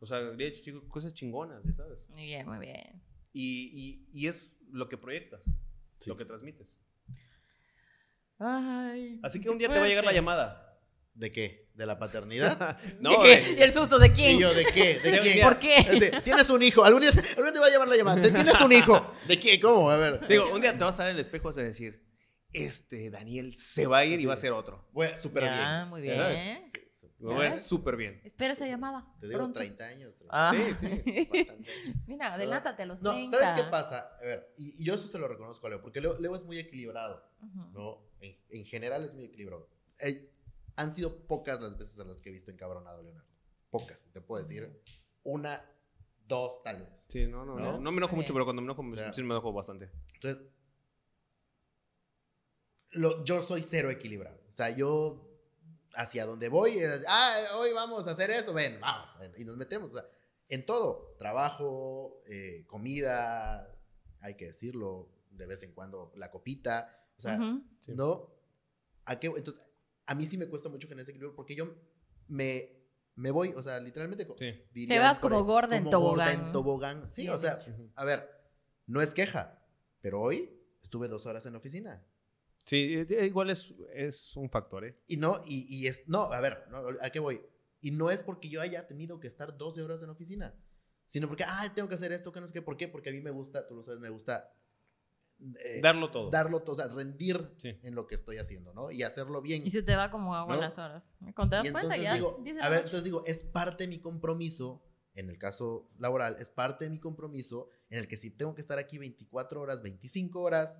O 0.00 0.06
sea, 0.06 0.18
de 0.18 0.46
hecho, 0.46 0.62
chicos, 0.62 0.82
cosas 0.88 1.14
chingonas, 1.14 1.64
¿ya 1.64 1.72
sabes? 1.72 2.00
Muy 2.10 2.24
bien, 2.24 2.46
muy 2.46 2.58
bien. 2.58 3.00
Y, 3.32 4.06
y, 4.12 4.20
y 4.20 4.26
es 4.28 4.56
lo 4.70 4.88
que 4.88 4.96
proyectas, 4.98 5.44
Sí. 5.98 6.10
lo 6.10 6.16
que 6.16 6.24
transmites. 6.24 6.78
Ay. 8.38 9.20
Así 9.22 9.40
que 9.40 9.48
un 9.50 9.58
día 9.58 9.68
te 9.72 9.78
va 9.78 9.84
a 9.84 9.88
llegar 9.88 10.04
la 10.04 10.12
llamada. 10.12 10.68
¿De 11.14 11.30
qué? 11.30 11.68
¿De 11.74 11.84
la 11.86 11.98
paternidad? 11.98 12.78
No, 13.00 13.22
¿De 13.22 13.34
eh, 13.34 13.42
qué? 13.44 13.52
¿Y 13.58 13.62
el 13.62 13.72
susto 13.74 13.98
de 13.98 14.12
quién? 14.12 14.36
¿Y 14.36 14.40
yo 14.40 14.52
de 14.54 14.64
qué? 14.64 14.98
¿De 14.98 15.10
De- 15.10 15.20
quién? 15.22 15.40
¿Por 15.42 15.58
qué? 15.58 16.20
Tienes 16.24 16.48
un 16.50 16.62
hijo. 16.62 16.84
Algún 16.84 17.02
día, 17.02 17.10
algún 17.10 17.44
día 17.44 17.52
te 17.52 17.58
va 17.60 17.66
a 17.66 17.70
llamar 17.70 17.88
la 17.88 17.96
llamada. 17.96 18.22
¿Tienes 18.22 18.60
un 18.60 18.72
hijo? 18.72 19.14
¿De 19.28 19.38
qué? 19.38 19.60
¿Cómo? 19.60 19.90
A 19.90 19.96
ver. 19.96 20.26
digo, 20.26 20.52
un 20.52 20.60
día 20.60 20.76
te 20.76 20.82
vas 20.84 20.98
a 21.00 21.04
ver 21.04 21.10
en 21.10 21.16
el 21.16 21.20
espejo 21.20 21.44
y 21.44 21.50
vas 21.50 21.58
a 21.58 21.62
decir, 21.62 22.02
este 22.52 23.10
Daniel 23.10 23.54
se 23.54 23.86
va 23.86 23.98
a 23.98 24.04
ir 24.04 24.20
y 24.20 24.24
va 24.26 24.34
a 24.34 24.38
ser 24.38 24.52
otro. 24.52 24.88
Bueno, 24.92 25.16
súper 25.16 25.44
bien. 25.44 25.88
muy 25.88 26.02
Ya 26.06 26.16
sabes. 26.16 26.42
bien. 26.42 26.62
Sí, 26.66 26.80
ves 27.18 27.28
¿Sabes? 27.28 27.62
súper 27.62 27.96
bien. 27.96 28.20
Espera 28.24 28.52
esa 28.52 28.66
llamada. 28.66 29.06
Te 29.20 29.26
digo 29.26 29.38
pronto. 29.40 29.58
30 29.58 29.84
años. 29.86 30.16
30 30.16 30.28
Ah. 30.30 30.52
Sí, 30.54 30.74
sí. 30.74 31.28
Bastante. 31.32 31.70
Mira, 32.06 32.34
adelántate 32.34 32.82
a 32.82 32.86
los 32.86 33.02
No, 33.02 33.12
30. 33.12 33.30
¿sabes 33.30 33.54
qué 33.54 33.64
pasa? 33.70 34.16
A 34.18 34.24
ver, 34.24 34.52
y, 34.56 34.80
y 34.82 34.84
yo 34.84 34.94
eso 34.94 35.08
se 35.08 35.18
lo 35.18 35.28
reconozco 35.28 35.66
a 35.66 35.70
Leo, 35.70 35.80
porque 35.82 36.00
Leo, 36.00 36.18
Leo 36.18 36.34
es 36.34 36.44
muy 36.44 36.58
equilibrado, 36.58 37.24
Ujú. 37.42 37.70
¿no? 37.72 37.98
En, 38.20 38.36
en 38.50 38.64
general 38.64 39.04
es 39.04 39.14
muy 39.14 39.24
equilibrado. 39.24 39.68
Eh, 39.98 40.30
han 40.76 40.94
sido 40.94 41.26
pocas 41.26 41.60
las 41.60 41.76
veces 41.76 41.98
en 41.98 42.08
las 42.08 42.20
que 42.22 42.30
he 42.30 42.32
visto 42.32 42.50
encabronado 42.50 43.00
a 43.00 43.02
Leonardo. 43.02 43.28
Pocas, 43.70 43.98
te 44.12 44.20
puedo 44.20 44.42
decir. 44.42 44.82
Una, 45.24 45.64
dos, 46.26 46.62
tal 46.62 46.80
vez. 46.80 47.06
Sí, 47.08 47.26
no, 47.26 47.44
no, 47.44 47.56
no. 47.56 47.72
¿No? 47.72 47.80
No 47.80 47.92
me 47.92 47.98
enojo 47.98 48.16
mucho, 48.16 48.32
pero 48.32 48.44
cuando 48.44 48.62
me 48.62 48.66
enojo, 48.66 48.82
O 48.82 48.96
sea, 48.96 49.12
sí 49.12 49.22
me 49.22 49.28
enojo 49.34 49.52
bastante. 49.52 49.90
Entonces, 50.14 50.44
lo- 52.90 53.24
yo 53.24 53.40
soy 53.42 53.62
cero 53.62 53.90
equilibrado. 53.90 54.38
O 54.48 54.52
sea, 54.52 54.70
yo 54.70 55.31
hacia 55.94 56.26
donde 56.26 56.48
voy, 56.48 56.78
es, 56.78 57.04
ah, 57.08 57.36
hoy 57.56 57.72
vamos 57.72 58.06
a 58.06 58.12
hacer 58.12 58.30
esto, 58.30 58.52
ven, 58.52 58.80
vamos, 58.80 59.10
y 59.36 59.44
nos 59.44 59.56
metemos. 59.56 59.90
O 59.90 59.94
sea, 59.94 60.04
en 60.48 60.66
todo, 60.66 61.14
trabajo, 61.18 62.22
eh, 62.26 62.64
comida, 62.66 63.74
hay 64.20 64.36
que 64.36 64.46
decirlo, 64.46 65.08
de 65.30 65.46
vez 65.46 65.62
en 65.62 65.72
cuando 65.72 66.12
la 66.16 66.30
copita, 66.30 67.06
o 67.16 67.20
sea. 67.20 67.38
¿no? 67.88 68.30
¿A 69.04 69.18
qué? 69.18 69.28
Entonces, 69.28 69.62
a 70.06 70.14
mí 70.14 70.26
sí 70.26 70.36
me 70.38 70.48
cuesta 70.48 70.68
mucho 70.68 70.88
generar 70.88 71.02
ese 71.02 71.12
equilibrio 71.12 71.34
porque 71.34 71.54
yo 71.54 71.74
me, 72.28 72.82
me 73.14 73.30
voy, 73.30 73.52
o 73.56 73.62
sea, 73.62 73.80
literalmente. 73.80 74.26
Sí. 74.38 74.64
dirían 74.72 75.02
vas 75.02 75.20
por 75.20 75.32
como 75.32 75.44
gorda 75.44 75.76
en 75.76 75.84
gorda 75.84 75.98
tobogán. 75.98 76.46
en 76.46 76.52
tobogán. 76.52 77.08
Sí, 77.08 77.22
Bien 77.22 77.34
o 77.34 77.38
sea, 77.38 77.56
dicho. 77.56 77.70
a 77.94 78.04
ver, 78.04 78.28
no 78.86 79.00
es 79.00 79.14
queja, 79.14 79.62
pero 80.00 80.20
hoy 80.20 80.50
estuve 80.82 81.08
dos 81.08 81.26
horas 81.26 81.46
en 81.46 81.52
la 81.52 81.58
oficina. 81.58 82.04
Sí, 82.64 82.76
eh, 82.94 83.06
eh, 83.10 83.26
igual 83.26 83.50
es, 83.50 83.74
es 83.92 84.36
un 84.36 84.48
factor, 84.48 84.84
¿eh? 84.84 84.96
Y 85.08 85.16
no, 85.16 85.42
y, 85.46 85.66
y 85.68 85.86
es, 85.88 86.02
no, 86.08 86.24
a 86.32 86.40
ver, 86.40 86.64
no, 86.70 86.78
¿a 87.00 87.10
qué 87.10 87.18
voy? 87.20 87.40
Y 87.80 87.90
no 87.90 88.10
es 88.10 88.22
porque 88.22 88.48
yo 88.48 88.60
haya 88.60 88.86
tenido 88.86 89.18
que 89.18 89.26
estar 89.26 89.56
12 89.56 89.82
horas 89.82 90.00
en 90.02 90.06
la 90.06 90.12
oficina, 90.12 90.54
sino 91.06 91.26
porque, 91.28 91.44
ah, 91.46 91.72
tengo 91.74 91.88
que 91.88 91.96
hacer 91.96 92.12
esto, 92.12 92.30
que 92.32 92.40
no 92.40 92.46
sé 92.46 92.52
qué, 92.54 92.62
¿por 92.62 92.76
qué? 92.76 92.86
Porque 92.88 93.10
a 93.10 93.12
mí 93.12 93.20
me 93.20 93.30
gusta, 93.32 93.66
tú 93.66 93.74
lo 93.74 93.82
sabes, 93.82 93.98
me 94.00 94.08
gusta 94.10 94.54
eh, 95.64 95.80
Darlo 95.82 96.12
todo. 96.12 96.30
darlo 96.30 96.60
todo, 96.62 96.74
o 96.74 96.76
sea, 96.76 96.86
rendir 96.86 97.50
Sí. 97.58 97.76
en 97.82 97.96
lo 97.96 98.06
que 98.06 98.14
estoy 98.14 98.38
haciendo, 98.38 98.72
¿no? 98.72 98.92
Y 98.92 99.02
hacerlo 99.02 99.42
bien. 99.42 99.66
Y 99.66 99.70
se 99.72 99.82
te 99.82 99.96
va 99.96 100.12
como 100.12 100.36
agua 100.36 100.54
¿No? 100.54 100.60
las 100.60 100.78
horas. 100.78 101.12
Cuando 101.34 101.50
te 101.50 101.56
das 101.56 101.66
Y 101.66 101.72
cuenta 101.72 101.80
entonces 101.96 102.02
ya. 102.04 102.14
digo, 102.14 102.38
10 102.44 102.56
de 102.56 102.62
a 102.62 102.68
ver, 102.68 102.78
entonces 102.78 103.02
digo, 103.02 103.24
es 103.26 103.42
parte 103.42 103.84
de 103.84 103.88
mi 103.88 103.98
compromiso, 103.98 104.84
en 105.14 105.28
el 105.28 105.38
caso 105.38 105.90
laboral, 105.98 106.36
es 106.38 106.48
parte 106.48 106.84
de 106.84 106.90
mi 106.92 107.00
compromiso 107.00 107.68
en 107.90 107.98
el 107.98 108.06
que 108.06 108.16
si 108.16 108.30
tengo 108.30 108.54
que 108.54 108.60
estar 108.60 108.78
aquí 108.78 108.98
24 108.98 109.60
horas, 109.60 109.82
25 109.82 110.40
horas, 110.40 110.78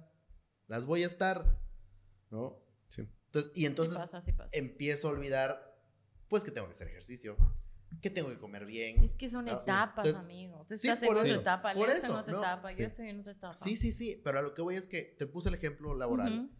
las 0.69 0.87
voy 0.87 1.03
a 1.03 1.07
estar, 1.07 1.59
¿no? 2.33 2.59
Sí. 2.89 3.03
Entonces, 3.27 3.53
y 3.55 3.67
entonces 3.67 3.95
sí 3.95 4.01
pasa, 4.01 4.23
sí 4.23 4.33
pasa. 4.33 4.57
empiezo 4.57 5.09
a 5.09 5.11
olvidar, 5.13 5.79
pues 6.29 6.43
que 6.43 6.51
tengo 6.51 6.67
que 6.67 6.73
hacer 6.73 6.89
ejercicio, 6.89 7.37
que 8.01 8.11
tengo 8.11 8.31
que 8.31 8.39
comer 8.39 8.67
bien. 8.67 9.05
Es 9.05 9.15
que 9.15 9.29
son 9.29 9.45
No, 9.45 9.53
etapas, 9.61 10.07
entonces, 10.07 10.17
amigo. 10.17 10.65
Tú 10.67 10.77
sí, 10.77 10.89
estás 10.89 11.01
por 11.07 11.17
en 11.17 11.21
otra 11.21 11.31
eso, 11.33 11.41
etapa, 11.41 11.73
por 11.75 11.87
Leo 11.87 11.97
está 11.97 12.07
en 12.09 12.13
otra 12.15 12.33
no, 12.33 12.39
etapa, 12.41 12.71
sí. 12.73 12.81
yo 12.81 12.87
estoy 12.87 13.09
en 13.11 13.21
otra 13.21 13.33
etapa. 13.33 13.55
Sí, 13.55 13.77
sí, 13.77 13.93
sí, 13.93 14.21
pero 14.25 14.39
a 14.39 14.43
lo 14.43 14.55
que 14.55 14.63
voy 14.63 14.77
es 14.77 14.89
que 14.89 15.03
te 15.03 15.27
puse 15.27 15.51
el 15.51 15.55
ejemplo 15.55 15.95
laboral, 15.95 16.33
Ujú. 16.47 16.51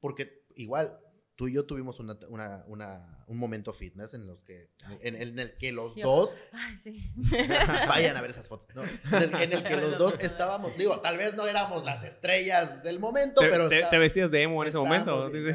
porque 0.00 0.44
igual 0.54 1.00
tú 1.42 1.48
y 1.48 1.54
yo 1.54 1.64
tuvimos 1.66 1.98
una, 1.98 2.16
una- 2.28 2.62
una- 2.68 3.24
un 3.26 3.36
momento 3.36 3.72
fitness 3.72 4.14
en 4.14 4.28
los 4.28 4.44
que, 4.44 4.70
en, 5.00 5.20
en 5.20 5.36
el 5.40 5.56
que 5.56 5.72
los 5.72 5.96
Yo- 5.96 6.06
dos 6.06 6.36
Ay, 6.52 6.78
sí. 6.78 7.10
Vayan 7.88 8.16
a 8.16 8.20
ver 8.20 8.30
esas 8.30 8.48
fotos. 8.48 8.76
¿no? 8.76 8.82
En, 9.18 9.22
el, 9.34 9.42
en 9.42 9.52
el 9.54 9.64
que 9.64 9.76
los 9.76 9.98
dos 9.98 10.14
estábamos, 10.20 10.76
digo, 10.76 11.00
tal 11.00 11.16
vez 11.16 11.34
no 11.34 11.44
éramos 11.48 11.84
las 11.84 12.04
estrellas 12.04 12.84
del 12.84 13.00
momento, 13.00 13.40
¿Te, 13.40 13.48
pero 13.48 13.68
te- 13.68 13.78
está- 13.80 13.90
te 13.90 13.98
vestías 13.98 14.30
de 14.30 14.42
emo 14.42 14.62
en 14.62 14.68
ese 14.68 14.78
momento? 14.78 15.30
Dice. 15.30 15.52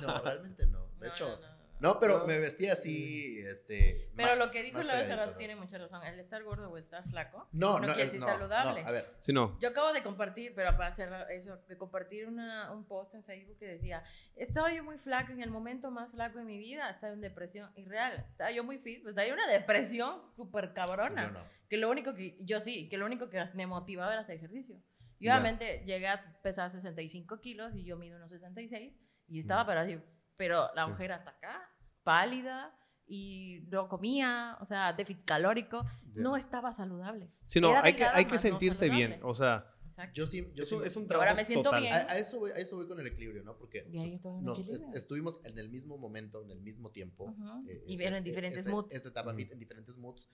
No, 0.00 0.22
realmente 0.22 0.66
no. 0.66 0.86
De 1.00 1.08
No, 1.08 1.12
hecho, 1.12 1.40
no, 1.80 1.98
pero 1.98 2.18
No. 2.20 2.26
me 2.26 2.38
vestía 2.38 2.74
así, 2.74 3.38
este. 3.40 4.10
Pero 4.16 4.36
lo 4.36 4.50
que 4.50 4.62
dijo 4.62 4.80
rato 4.82 5.30
¿no? 5.32 5.36
tiene 5.36 5.56
mucha 5.56 5.78
razón. 5.78 6.04
El 6.06 6.18
estar 6.20 6.42
gordo 6.42 6.70
o 6.70 6.76
estar 6.76 7.02
flaco 7.08 7.48
No, 7.52 7.78
no 7.80 7.86
no, 7.88 7.94
quiere 7.94 8.02
es- 8.02 8.06
decir 8.12 8.20
no, 8.20 8.26
saludable. 8.26 8.82
no, 8.82 8.88
a 8.88 8.92
ver, 8.92 9.14
Sí, 9.18 9.32
no. 9.32 9.58
Yo 9.60 9.70
acabo 9.70 9.92
de 9.92 10.02
compartir, 10.02 10.52
pero 10.54 10.76
para 10.76 10.92
cerrar 10.92 11.30
eso, 11.32 11.56
de 11.68 11.76
compartir 11.78 12.26
una, 12.26 12.70
un 12.72 12.84
post 12.84 13.14
en 13.14 13.24
Facebook 13.24 13.58
que 13.58 13.66
decía, 13.66 14.04
estaba 14.36 14.72
yo 14.72 14.84
muy 14.84 14.98
flaco 14.98 15.32
en 15.32 15.42
el 15.42 15.50
momento 15.50 15.90
más 15.90 16.10
flaco 16.10 16.38
de 16.38 16.44
mi 16.44 16.58
vida, 16.58 16.88
estaba 16.90 17.12
en 17.12 17.20
depresión 17.20 17.70
irreal, 17.76 18.26
estaba 18.30 18.50
yo 18.50 18.62
muy 18.64 18.78
fit, 18.78 19.02
pues 19.02 19.10
estaba 19.12 19.26
en 19.26 19.32
una 19.34 19.46
depresión 19.46 20.20
súper 20.36 20.72
cabrona, 20.74 21.24
yo 21.26 21.30
no. 21.32 21.44
que 21.68 21.76
lo 21.76 21.88
único 21.90 22.14
que, 22.14 22.36
yo 22.40 22.60
sí, 22.60 22.88
que 22.88 22.98
lo 22.98 23.06
único 23.06 23.30
que 23.30 23.42
me 23.54 23.66
motivaba 23.66 24.12
era 24.12 24.22
hacer 24.22 24.36
ejercicio. 24.36 24.76
Y 25.18 25.26
Ya. 25.26 25.32
obviamente 25.34 25.82
llegué 25.86 26.08
a 26.08 26.18
pesar 26.42 26.70
65 26.70 27.40
kilos 27.40 27.74
y 27.74 27.84
yo 27.84 27.96
mido 27.96 28.16
unos 28.16 28.30
66 28.30 28.94
y 29.28 29.40
estaba, 29.40 29.64
Mm. 29.64 29.66
pero 29.66 29.80
así, 29.80 29.98
pero 30.36 30.70
la 30.74 30.84
Sí. 30.86 30.90
ojera 30.92 31.16
hasta 31.16 31.30
acá, 31.30 31.69
pálida 32.02 32.74
y 33.06 33.66
no 33.68 33.88
comía, 33.88 34.56
o 34.60 34.66
sea, 34.66 34.92
déficit 34.92 35.24
calórico, 35.24 35.84
no 36.14 36.36
estaba 36.36 36.72
saludable. 36.72 37.30
Sí, 37.46 37.60
no, 37.60 37.70
Era 37.70 37.82
hay 37.84 37.94
que, 37.94 38.04
hay 38.04 38.24
que 38.24 38.32
no 38.34 38.38
sentirse 38.38 38.88
bien. 38.88 39.20
O 39.22 39.34
sea, 39.34 39.66
Exacto. 39.86 40.12
Yo 40.14 40.26
sí, 40.26 40.48
yo 40.54 40.62
es 40.62 40.68
sí. 40.68 40.74
un, 40.76 40.86
es 40.86 40.94
un 40.94 41.02
Y 41.02 41.06
ahora 41.06 41.18
trabajo 41.18 41.36
me 41.36 41.44
siento 41.44 41.64
total. 41.64 41.82
bien. 41.82 41.92
a, 41.92 41.96
a 41.98 42.16
eso 42.18 42.38
voy, 42.38 42.52
a 42.52 42.54
eso 42.54 42.76
voy 42.76 42.86
con 42.86 43.00
el 43.00 43.08
equilibrio, 43.08 43.42
¿no? 43.42 43.56
Porque 43.58 43.84
Y 43.90 43.98
pues, 44.18 44.40
nos- 44.40 44.60
equilibrio. 44.60 44.94
estuvimos 44.94 45.40
en 45.44 45.58
el 45.58 45.68
mismo 45.68 45.98
momento, 45.98 46.40
en 46.44 46.50
el 46.52 46.60
mismo 46.60 46.92
tiempo. 46.92 47.24
Ujú. 47.24 47.68
eh, 47.68 47.82
y 47.88 47.96
ver 47.96 48.08
en 48.08 48.14
es- 48.18 48.24
diferentes 48.24 48.60
ese- 48.60 48.70
moods. 48.70 48.94
Esta 48.94 49.08
etapa 49.08 49.32
en 49.32 49.58
diferentes 49.58 49.98
moods. 49.98 50.28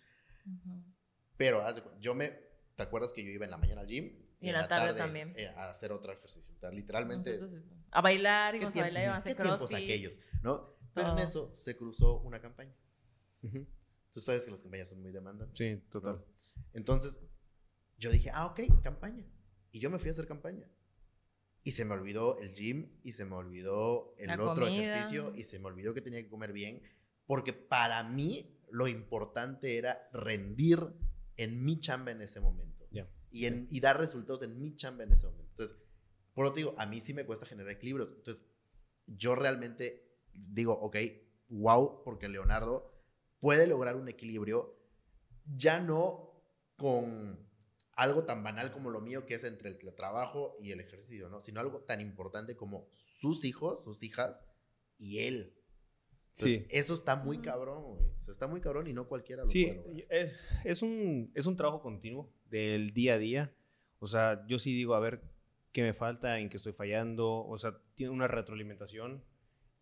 Pero 1.38 1.62
yo 2.00 2.14
me. 2.14 2.32
¿Te 2.74 2.82
acuerdas 2.82 3.12
que 3.14 3.24
yo 3.24 3.30
iba 3.30 3.46
en 3.46 3.50
la 3.50 3.56
mañana 3.56 3.80
al 3.80 3.86
gym? 3.86 4.12
Y 4.40 4.48
en 4.50 4.54
la 4.54 4.68
tarde 4.68 4.92
también. 4.92 5.32
eh, 5.36 5.48
a 5.48 5.70
hacer 5.70 5.92
otro 5.92 6.12
ejercicio. 6.12 6.54
Literalmente. 6.70 7.38
Nosotros, 7.38 7.62
a 7.90 8.00
bailar, 8.02 8.52
¿Qué, 8.52 8.58
íbamos 8.58 8.76
a 8.78 8.82
bailar, 8.82 9.02
íbamos 9.04 9.20
a 9.20 9.22
qué 9.24 9.30
hacer 9.30 9.46
crossfit. 9.46 9.76
aquellos? 9.78 10.20
¿No? 10.42 10.75
Pero 10.97 11.12
en 11.12 11.18
eso 11.18 11.51
se 11.55 11.76
cruzó 11.76 12.20
una 12.20 12.40
campaña. 12.40 12.74
Ujú. 13.42 13.66
Tú 14.11 14.20
sabes 14.20 14.44
que 14.44 14.51
las 14.51 14.62
campañas 14.62 14.88
son 14.88 15.01
muy 15.03 15.12
demandantes. 15.12 15.57
Sí, 15.57 15.80
total. 15.90 16.16
¿no? 16.16 16.24
Entonces, 16.72 17.20
yo 17.99 18.11
dije, 18.11 18.30
ah, 18.32 18.47
ok, 18.47 18.61
campaña. 18.82 19.24
Y 19.72 19.78
yo 19.78 19.90
me 19.90 19.99
fui 19.99 20.09
a 20.09 20.12
hacer 20.12 20.26
campaña. 20.26 20.66
Y 21.62 21.72
se 21.72 21.84
me 21.84 21.94
olvidó 21.94 22.38
el 22.40 22.55
gym, 22.55 22.99
y 23.03 23.12
se 23.12 23.24
me 23.24 23.34
olvidó 23.34 24.14
el 24.18 24.28
La 24.28 24.34
otro 24.40 24.64
comida. 24.64 24.82
ejercicio, 24.82 25.34
y 25.34 25.44
se 25.44 25.59
me 25.59 25.66
olvidó 25.66 25.92
que 25.94 26.01
tenía 26.01 26.22
que 26.22 26.28
comer 26.30 26.53
bien, 26.53 26.80
porque 27.26 27.53
para 27.53 28.03
mí 28.05 28.59
lo 28.70 28.88
importante 28.88 29.76
era 29.76 30.09
rendir 30.12 30.78
en 31.36 31.64
mi 31.64 31.78
chamba 31.78 32.12
en 32.12 32.22
ese 32.22 32.40
momento. 32.40 32.86
Ya. 32.90 33.09
Y, 33.30 33.47
en, 33.47 33.66
y 33.70 33.80
dar 33.80 33.99
resultados 33.99 34.42
en 34.42 34.59
mi 34.59 34.74
chamba 34.74 35.05
en 35.05 35.12
ese 35.12 35.26
momento. 35.26 35.51
Entonces, 35.51 35.76
Por 36.34 36.44
lo 36.44 36.53
que 36.53 36.61
digo, 36.61 36.74
a 36.78 36.86
mí 36.86 37.01
sí 37.01 37.12
me 37.14 37.24
cuesta 37.26 37.47
generar 37.47 37.72
equilibrios. 37.72 38.12
Entonces, 38.12 38.44
yo 39.07 39.34
realmente 39.34 40.05
digo, 40.37 40.72
ok, 40.72 40.97
wow, 41.49 42.03
porque 42.05 42.28
Leonardo 42.28 42.93
puede 43.41 43.66
lograr 43.66 43.97
un 43.97 44.09
equilibrio 44.09 44.76
ya 45.55 45.80
no 45.80 46.32
con 46.76 47.47
algo 47.93 48.24
tan 48.24 48.43
banal 48.43 48.72
como 48.72 48.91
lo 48.91 49.01
mío, 49.01 49.24
que 49.24 49.34
es 49.34 49.45
entre 49.45 49.70
el 49.70 49.95
trabajo 49.95 50.57
y 50.61 50.72
el 50.72 50.80
ejercicio, 50.80 51.28
¿no? 51.28 51.41
Sino 51.41 51.61
algo 51.61 51.80
tan 51.80 52.01
importante 52.01 52.57
como 52.57 52.89
sus 53.20 53.45
hijos, 53.45 53.82
sus 53.82 54.03
hijas 54.03 54.45
y 54.99 55.20
él. 55.20 55.55
sí. 56.34 56.66
Eso 56.68 56.95
está 56.95 57.16
muy 57.16 57.41
cabrón, 57.41 57.84
güey. 57.84 58.05
O 58.16 58.20
sea, 58.20 58.32
está 58.32 58.47
muy 58.47 58.61
cabrón 58.61 58.87
y 58.87 58.93
no 58.93 59.09
cualquiera 59.09 59.43
lo 59.43 59.49
sí, 59.49 59.72
Es, 60.11 60.32
es, 60.64 60.82
un, 60.82 61.30
es 61.34 61.47
un 61.47 61.57
trabajo 61.57 61.80
continuo 61.80 62.30
del 62.51 62.91
día 62.91 63.14
a 63.14 63.18
día. 63.18 63.55
O 63.99 64.07
sea, 64.07 64.45
yo 64.47 64.59
sí 64.59 64.74
digo, 64.74 64.95
a 64.95 65.01
ver, 65.01 65.22
¿qué 65.72 65.82
me 65.82 65.95
falta? 65.95 66.39
¿En 66.39 66.51
qué 66.51 66.59
estoy 66.59 66.74
fallando? 66.74 67.47
O 67.47 67.57
sea, 67.57 67.80
tiene 67.95 68.12
una 68.12 68.28
retroalimentación 68.28 69.24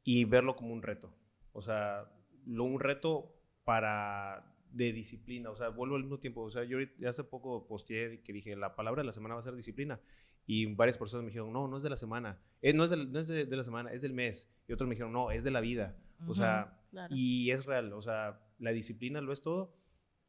y 0.04 0.24
verlo 0.24 0.54
como 0.54 0.72
un 0.72 0.82
reto. 0.82 1.12
O 1.52 1.62
sea, 1.62 2.08
lo, 2.46 2.64
un 2.64 2.78
reto 2.78 3.34
para 3.64 4.54
de 4.70 4.92
disciplina, 4.92 5.50
o 5.50 5.56
sea, 5.56 5.68
vuelvo 5.68 5.96
al 5.96 6.02
mismo 6.02 6.18
tiempo, 6.18 6.42
o 6.42 6.50
sea, 6.50 6.64
yo 6.64 6.78
hace 7.08 7.24
poco 7.24 7.66
posteé 7.66 8.22
que 8.22 8.32
dije, 8.32 8.56
la 8.56 8.74
palabra 8.74 9.02
de 9.02 9.06
la 9.06 9.12
semana 9.12 9.34
va 9.34 9.40
a 9.40 9.44
ser 9.44 9.54
disciplina, 9.54 10.00
y 10.46 10.66
varias 10.66 10.98
personas 10.98 11.22
me 11.22 11.28
dijeron, 11.28 11.52
no, 11.52 11.68
no 11.68 11.76
es 11.76 11.84
de 11.84 11.90
la 11.90 11.96
semana, 11.96 12.40
eh, 12.60 12.72
no 12.72 12.84
es, 12.84 12.90
de, 12.90 12.96
no 13.06 13.20
es 13.20 13.28
de, 13.28 13.46
la 13.46 13.62
semana, 13.62 13.92
es 13.92 14.02
del 14.02 14.12
mes, 14.12 14.52
y 14.66 14.72
otros 14.72 14.88
me 14.88 14.96
dijeron, 14.96 15.12
no, 15.12 15.30
es 15.30 15.44
de 15.44 15.52
la 15.52 15.60
vida, 15.60 15.96
o 16.26 16.34
sea, 16.34 16.76
y 17.08 17.52
es 17.52 17.64
real, 17.66 17.92
o 17.92 18.02
sea, 18.02 18.40
la 18.58 18.72
disciplina 18.72 19.20
lo 19.20 19.32
es 19.32 19.42
todo, 19.42 19.76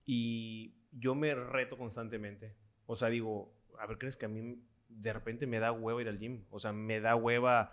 y 0.06 0.76
yo 0.92 1.16
me 1.16 1.34
reto 1.34 1.76
constantemente, 1.76 2.56
o 2.86 2.96
sea, 2.96 3.10
digo, 3.10 3.52
a 3.80 3.88
ver, 3.88 3.98
¿crees 3.98 4.16
que 4.16 4.28
a 4.28 4.30
mí 4.30 4.62
de 4.88 5.12
repente 5.12 5.48
me 5.48 5.60
da 5.60 5.72
hueva 5.72 6.02
ir 6.02 6.08
al 6.08 6.20
gym? 6.20 6.46
O 6.50 6.60
sea, 6.60 6.72
me 6.72 7.02
da 7.02 7.16
hueva 7.16 7.72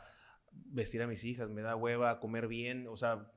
vestir 0.53 1.03
a 1.03 1.07
mis 1.07 1.25
hijas, 1.25 1.51
me 1.51 1.63
da 1.63 1.77
hueva 1.77 2.21
comer 2.21 2.49
bien, 2.49 2.87
o 2.89 2.97
sea, 2.97 3.31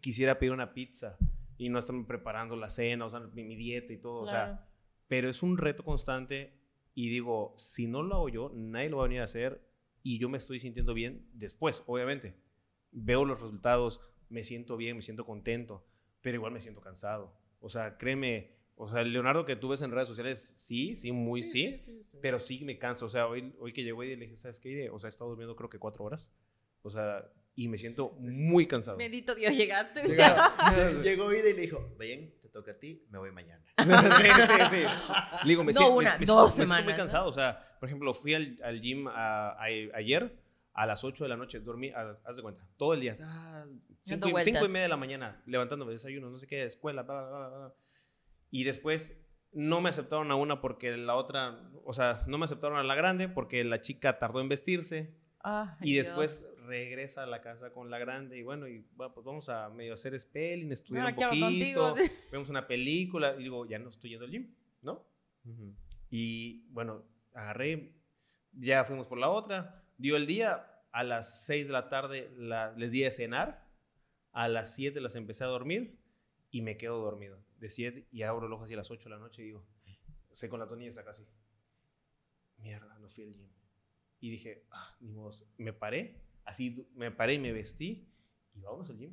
quisiera 0.00 0.38
pedir 0.38 0.52
una 0.52 0.74
pizza, 0.74 1.16
y 1.56 1.68
no 1.68 1.78
están 1.78 2.06
preparando 2.06 2.56
la 2.56 2.68
cena, 2.68 3.06
o 3.06 3.10
sea, 3.10 3.20
mi, 3.20 3.56
dieta 3.56 3.92
y 3.92 3.98
todo, 3.98 4.22
o 4.22 4.26
sea, 4.26 4.66
pero 5.08 5.28
es 5.28 5.42
un 5.42 5.58
reto 5.58 5.84
constante 5.84 6.58
y 6.94 7.08
digo, 7.10 7.54
si 7.56 7.86
no 7.86 8.02
lo 8.02 8.14
hago 8.16 8.28
yo, 8.28 8.50
nadie 8.54 8.90
lo 8.90 8.98
va 8.98 9.04
a 9.04 9.08
venir 9.08 9.20
a 9.20 9.24
hacer 9.24 9.62
y 10.02 10.18
yo 10.18 10.28
me 10.28 10.38
estoy 10.38 10.60
sintiendo 10.60 10.94
bien 10.94 11.26
después, 11.32 11.82
obviamente. 11.86 12.36
Veo 12.92 13.24
los 13.24 13.40
resultados, 13.40 14.00
me 14.28 14.44
siento 14.44 14.76
bien, 14.76 14.96
me 14.96 15.02
siento 15.02 15.24
contento, 15.24 15.84
pero 16.20 16.36
igual 16.36 16.52
me 16.52 16.60
siento 16.60 16.80
cansado. 16.80 17.34
O 17.60 17.68
sea, 17.68 17.96
créeme, 17.96 18.52
o 18.76 18.88
sea, 18.88 19.02
Leonardo 19.02 19.44
que 19.44 19.56
tú 19.56 19.68
ves 19.68 19.82
en 19.82 19.90
redes 19.90 20.08
sociales, 20.08 20.54
sí, 20.56 20.94
sí, 20.96 21.10
muy 21.10 21.42
sí, 21.42 21.80
pero 22.20 22.38
sí 22.38 22.64
me 22.64 22.78
canso. 22.78 23.06
O 23.06 23.08
sea, 23.08 23.26
hoy, 23.26 23.54
hoy 23.58 23.72
que 23.72 23.82
llegó 23.82 24.04
y 24.04 24.14
le 24.14 24.24
dije, 24.24 24.36
¿sabes 24.36 24.60
qué? 24.60 24.90
O 24.90 24.98
sea, 24.98 25.08
he 25.08 25.10
estado 25.10 25.30
durmiendo 25.30 25.56
creo 25.56 25.70
que 25.70 25.78
cuatro 25.78 26.04
hoas. 26.04 26.32
O 26.84 26.90
sea, 26.90 27.26
y 27.56 27.66
me 27.68 27.78
siento 27.78 28.10
muy 28.18 28.66
cansado. 28.66 28.98
Bendito 28.98 29.34
Dios, 29.34 29.52
llegaste. 29.54 30.02
Llegó 31.02 31.32
Ida 31.32 31.48
y 31.48 31.54
le 31.54 31.62
dijo, 31.62 31.94
ven, 31.98 32.34
te 32.42 32.48
toca 32.50 32.72
a 32.72 32.78
ti, 32.78 33.06
me 33.10 33.18
voy 33.18 33.32
mañana. 33.32 33.64
sí, 33.78 33.86
sí, 33.86 34.62
sí. 34.70 34.82
Le 35.44 35.48
digo, 35.48 35.64
me, 35.64 35.72
no 35.72 35.78
siento, 35.78 35.96
una, 35.96 36.18
me, 36.18 36.26
dos 36.26 36.58
me, 36.58 36.66
siento 36.66 36.84
muy 36.84 36.94
cansado. 36.94 37.28
O 37.28 37.32
sea, 37.32 37.76
por 37.80 37.88
ejemplo, 37.88 38.12
fui 38.12 38.34
al, 38.34 38.58
al 38.62 38.80
gym 38.80 39.08
ayer 39.08 40.38
a 40.74 40.86
las 40.86 41.04
8 41.04 41.24
de 41.24 41.28
la 41.28 41.36
noche, 41.36 41.60
dormí, 41.60 41.90
haz 41.90 42.36
de 42.36 42.42
cuenta, 42.42 42.66
todo 42.76 42.94
el 42.94 43.00
día, 43.00 43.14
ah, 43.22 43.64
5 44.02 44.28
y, 44.28 44.30
y, 44.30 44.32
media 44.68 44.82
de 44.82 44.88
la 44.88 44.96
mañana, 44.96 45.40
levantándome, 45.46 45.92
desayuno, 45.92 46.28
no 46.28 46.36
sé 46.36 46.48
qué, 46.48 46.64
escuela, 46.64 47.02
bla, 47.02 47.28
bla, 47.28 47.48
bla, 47.48 47.74
Y 48.50 48.64
después 48.64 49.16
no 49.52 49.80
me 49.80 49.88
aceptaron 49.88 50.32
a 50.32 50.34
una 50.34 50.60
porque 50.60 50.96
la 50.96 51.14
otra, 51.14 51.70
o 51.84 51.92
sea, 51.92 52.24
no 52.26 52.38
me 52.38 52.44
aceptaron 52.46 52.76
a 52.76 52.82
la 52.82 52.96
grande 52.96 53.28
porque 53.28 53.62
la 53.62 53.80
chica 53.80 54.18
tardó 54.18 54.40
en 54.40 54.48
vestirse. 54.48 55.14
Ah, 55.44 55.76
y 55.80 55.94
después 55.94 56.48
regresa 56.64 57.22
a 57.22 57.26
la 57.26 57.40
casa 57.40 57.72
con 57.72 57.90
la 57.90 57.98
grande 57.98 58.38
y 58.38 58.42
bueno, 58.42 58.66
y 58.66 58.80
pues 58.96 59.24
vamos 59.24 59.48
a 59.48 59.68
medio 59.70 59.94
hacer 59.94 60.18
spelling, 60.18 60.72
estudiar 60.72 61.06
ah, 61.06 61.30
un 61.30 61.40
poquito, 61.40 61.94
vemos 62.32 62.48
una 62.48 62.66
película 62.66 63.34
y 63.38 63.44
digo, 63.44 63.66
ya 63.66 63.78
no 63.78 63.88
estoy 63.88 64.10
yendo 64.10 64.24
al 64.24 64.30
gym, 64.30 64.54
¿no? 64.82 65.06
Y 66.10 66.66
bueno, 66.70 67.04
agarré, 67.34 67.92
ya 68.52 68.84
fuimos 68.84 69.06
por 69.06 69.18
la 69.18 69.28
otra, 69.28 69.84
dio 69.98 70.16
el 70.16 70.26
día, 70.26 70.70
a 70.90 71.02
las 71.04 71.44
6 71.44 71.66
de 71.66 71.72
la 71.72 71.88
tarde 71.88 72.30
les 72.76 72.92
di 72.92 73.00
de 73.02 73.10
cenar, 73.10 73.68
a 74.32 74.48
las 74.48 74.74
7 74.74 75.00
las 75.00 75.16
empecé 75.16 75.44
a 75.44 75.48
dormir 75.48 75.98
y 76.50 76.62
me 76.62 76.76
quedo 76.76 76.98
dormido. 76.98 77.44
De 77.58 77.68
7 77.68 78.08
y 78.10 78.22
abro 78.22 78.46
el 78.46 78.52
ojo 78.52 78.64
hacia 78.64 78.76
las 78.76 78.90
8 78.90 79.04
de 79.04 79.10
la 79.10 79.18
noche 79.18 79.42
y 79.42 79.46
digo, 79.46 79.66
sé 80.30 80.48
con 80.48 80.60
la 80.60 80.66
tonilla 80.66 80.90
está 80.90 81.04
casi. 81.04 81.26
Mierda, 82.58 82.96
no 82.98 83.08
fui 83.08 83.24
al 83.24 83.32
gym. 83.32 83.48
Y 84.20 84.30
dije, 84.30 84.64
ah, 84.70 84.96
ni 85.00 85.12
modo. 85.12 85.32
Me 85.58 85.72
paré 85.72 86.22
Así 86.54 86.88
me 86.94 87.10
paré 87.10 87.34
y 87.34 87.38
me 87.40 87.52
vestí 87.52 88.08
y 88.54 88.60
vamos 88.60 88.88
al 88.88 88.96
gym. 88.96 89.12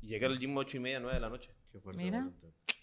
Y 0.00 0.08
llegué 0.08 0.24
al 0.24 0.38
gym 0.38 0.56
ocho 0.56 0.78
y 0.78 0.80
media, 0.80 0.98
nueve 1.00 1.16
de 1.16 1.20
la 1.20 1.28
noche. 1.28 1.50
Qué 1.70 1.80
fuerza 1.80 2.02
Mira. 2.02 2.30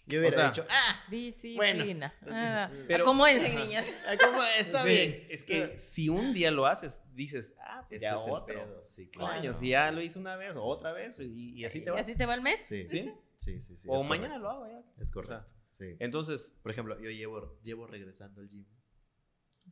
Yo 0.06 0.20
hubiera 0.20 0.46
dicho, 0.46 0.64
ah, 0.70 1.04
disciplina. 1.10 2.14
Bueno. 2.20 2.36
Ah, 2.38 2.70
pero, 2.86 3.04
¿Cómo 3.04 3.26
es, 3.26 3.42
niñas? 3.42 3.84
¿Cómo 4.22 4.38
Está 4.60 4.84
bien. 4.84 5.26
Es 5.28 5.42
que 5.42 5.76
si 5.76 6.08
un 6.08 6.32
día 6.32 6.52
lo 6.52 6.66
haces, 6.66 7.02
dices, 7.14 7.52
ah, 7.60 7.84
pues 7.88 8.00
ya 8.00 8.16
otro. 8.16 8.46
Pedo. 8.46 8.84
Sí, 8.84 9.08
claro. 9.08 9.52
si 9.52 9.70
ya 9.70 9.90
lo 9.90 10.00
hice 10.00 10.20
una 10.20 10.36
vez 10.36 10.54
o 10.54 10.62
otra 10.62 10.92
vez 10.92 11.18
y, 11.18 11.64
así 11.64 11.80
te 11.80 11.90
va. 11.90 11.98
¿Y 11.98 12.02
así 12.02 12.14
te 12.14 12.26
va 12.26 12.34
el 12.34 12.42
mes? 12.42 12.60
Sí. 12.60 12.86
Sí, 12.88 13.60
sí, 13.60 13.76
sí. 13.76 13.88
o 13.90 14.04
mañana 14.04 14.38
lo 14.38 14.48
hago 14.48 14.68
ya. 14.68 14.84
Es 15.02 15.10
correcto. 15.10 15.44
sí. 15.72 15.96
Entonces, 15.98 16.54
por 16.62 16.70
ejemplo, 16.70 16.96
yo 17.00 17.10
llevo, 17.10 17.58
llevo 17.64 17.88
regresando 17.88 18.40
al 18.40 18.48
gym 18.48 18.64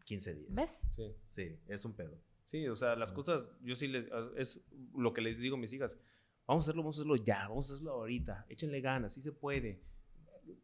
15 0.04 0.34
días. 0.34 0.48
¿Ves? 0.52 0.88
Sí. 0.96 1.14
Sí, 1.28 1.60
es 1.68 1.84
un 1.84 1.94
pedo. 1.94 2.20
Sí, 2.44 2.68
o 2.68 2.76
sea, 2.76 2.94
las 2.94 3.10
cosas, 3.10 3.48
yo 3.62 3.74
sí 3.74 3.88
les, 3.88 4.06
es 4.36 4.62
lo 4.94 5.12
que 5.14 5.22
les 5.22 5.38
digo 5.38 5.56
a 5.56 5.58
mis 5.58 5.72
hijas, 5.72 5.98
vamos 6.46 6.64
a 6.64 6.64
hacerlo, 6.66 6.82
vamos 6.82 6.98
a 6.98 7.00
hacerlo 7.00 7.16
ya, 7.16 7.48
vamos 7.48 7.70
a 7.70 7.74
hacerlo 7.74 7.92
ahorita, 7.92 8.46
échenle 8.48 8.80
ganas, 8.80 9.14
sí 9.14 9.22
se 9.22 9.32
puede. 9.32 9.80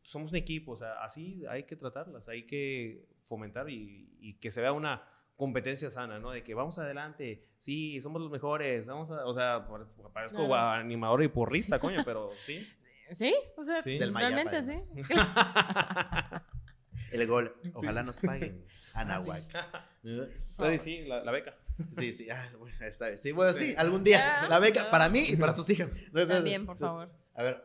Somos 0.02 0.30
un 0.30 0.36
equipo, 0.36 0.72
o 0.72 0.76
sea, 0.76 1.02
así 1.02 1.42
hay 1.48 1.64
que 1.64 1.76
tratarlas, 1.76 2.28
hay 2.28 2.46
que 2.46 3.08
fomentar 3.24 3.70
y, 3.70 4.36
que 4.40 4.50
se 4.50 4.60
vea 4.60 4.72
una 4.72 5.02
competencia 5.36 5.90
sana, 5.90 6.18
¿no? 6.18 6.32
De 6.32 6.42
que 6.42 6.52
vamos 6.52 6.78
adelante, 6.78 7.48
sí, 7.56 7.98
somos 8.02 8.20
los 8.20 8.30
mejores, 8.30 8.86
vamos 8.86 9.10
a, 9.10 9.24
o 9.24 9.34
sea, 9.34 9.66
parezco 10.12 10.54
animador 10.54 11.22
y 11.22 11.28
porrista, 11.28 11.78
coño, 11.78 12.02
pero 12.04 12.30
sí. 12.44 12.66
Sí, 13.12 13.34
o 13.56 13.64
sea, 13.64 13.80
realmente 13.80 14.62
sí. 14.62 14.78
El 17.10 17.26
gol, 17.26 17.54
ojalá 17.74 18.02
nos 18.02 18.18
paguen. 18.18 18.64
Anahuac. 18.94 19.42
Sí, 20.02 20.78
sí, 20.78 21.04
la 21.06 21.30
beca. 21.30 21.56
Sí, 21.98 22.12
sí, 22.12 22.30
ah, 22.30 22.50
bueno, 22.58 22.76
está 22.80 23.06
bien. 23.06 23.18
Sí, 23.18 23.32
bueno, 23.32 23.52
sí, 23.52 23.74
algún 23.76 24.04
día. 24.04 24.46
La 24.48 24.58
beca 24.58 24.90
para 24.90 25.08
mí 25.08 25.24
y 25.28 25.36
para 25.36 25.52
sus 25.52 25.68
hijas. 25.70 25.92
También, 26.12 26.66
por 26.66 26.78
favor. 26.78 27.10
A 27.34 27.42
ver, 27.42 27.64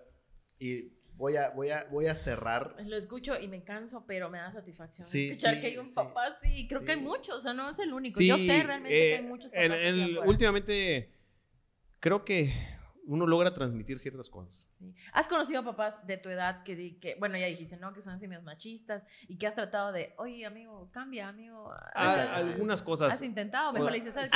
y 0.60 0.94
voy 1.16 1.36
a, 1.36 1.50
voy 1.50 1.70
a, 1.70 1.86
voy 1.86 2.08
a 2.08 2.16
cerrar. 2.16 2.76
Lo 2.86 2.96
escucho 2.96 3.38
y 3.40 3.48
me 3.48 3.64
canso, 3.64 4.06
pero 4.08 4.30
me 4.30 4.38
da 4.38 4.52
satisfacción 4.52 5.08
escuchar 5.08 5.60
que 5.60 5.68
hay 5.68 5.78
un 5.78 5.94
papá 5.94 6.38
sí, 6.42 6.68
creo 6.68 6.84
que 6.84 6.94
hay 6.94 7.02
muchos, 7.02 7.36
o 7.36 7.42
sea, 7.42 7.54
no 7.54 7.70
es 7.70 7.80
el 7.80 7.94
único. 7.94 8.22
Yo 8.22 8.38
sé 8.38 8.64
realmente 8.64 8.98
que 8.98 9.14
hay 9.16 9.20
eh, 9.20 9.28
muchos 9.28 9.52
papás. 9.52 9.70
En, 9.72 10.18
últimamente, 10.20 11.12
creo 12.00 12.24
que 12.24 12.54
uno 13.08 13.28
logra 13.28 13.54
transmitir 13.54 14.00
ciertas 14.00 14.30
cosas. 14.30 14.70
¿Has 15.14 15.28
conocido 15.28 15.64
papás 15.64 16.06
de 16.06 16.18
tu 16.18 16.30
edad 16.30 16.64
que, 16.64 17.00
que, 17.00 17.16
bueno, 17.20 17.38
ya 17.38 17.46
dijiste, 17.48 17.78
¿no? 17.78 17.94
Que 17.94 18.02
son 18.02 18.20
simios 18.20 18.44
machistas 18.44 19.04
y 19.28 19.38
que 19.38 19.48
has 19.48 19.56
tratado 19.56 19.92
de, 19.92 20.14
oye, 20.18 20.46
amigo, 20.46 20.90
cambia, 20.92 21.28
amigo. 21.28 21.72
Ah, 21.94 22.36
algunas 22.36 22.82
cosas. 22.82 23.14
Has 23.14 23.22
intentado, 23.22 23.74
mejor 23.74 23.92
le 23.92 24.00
dices, 24.00 24.14
¿sabes? 24.14 24.32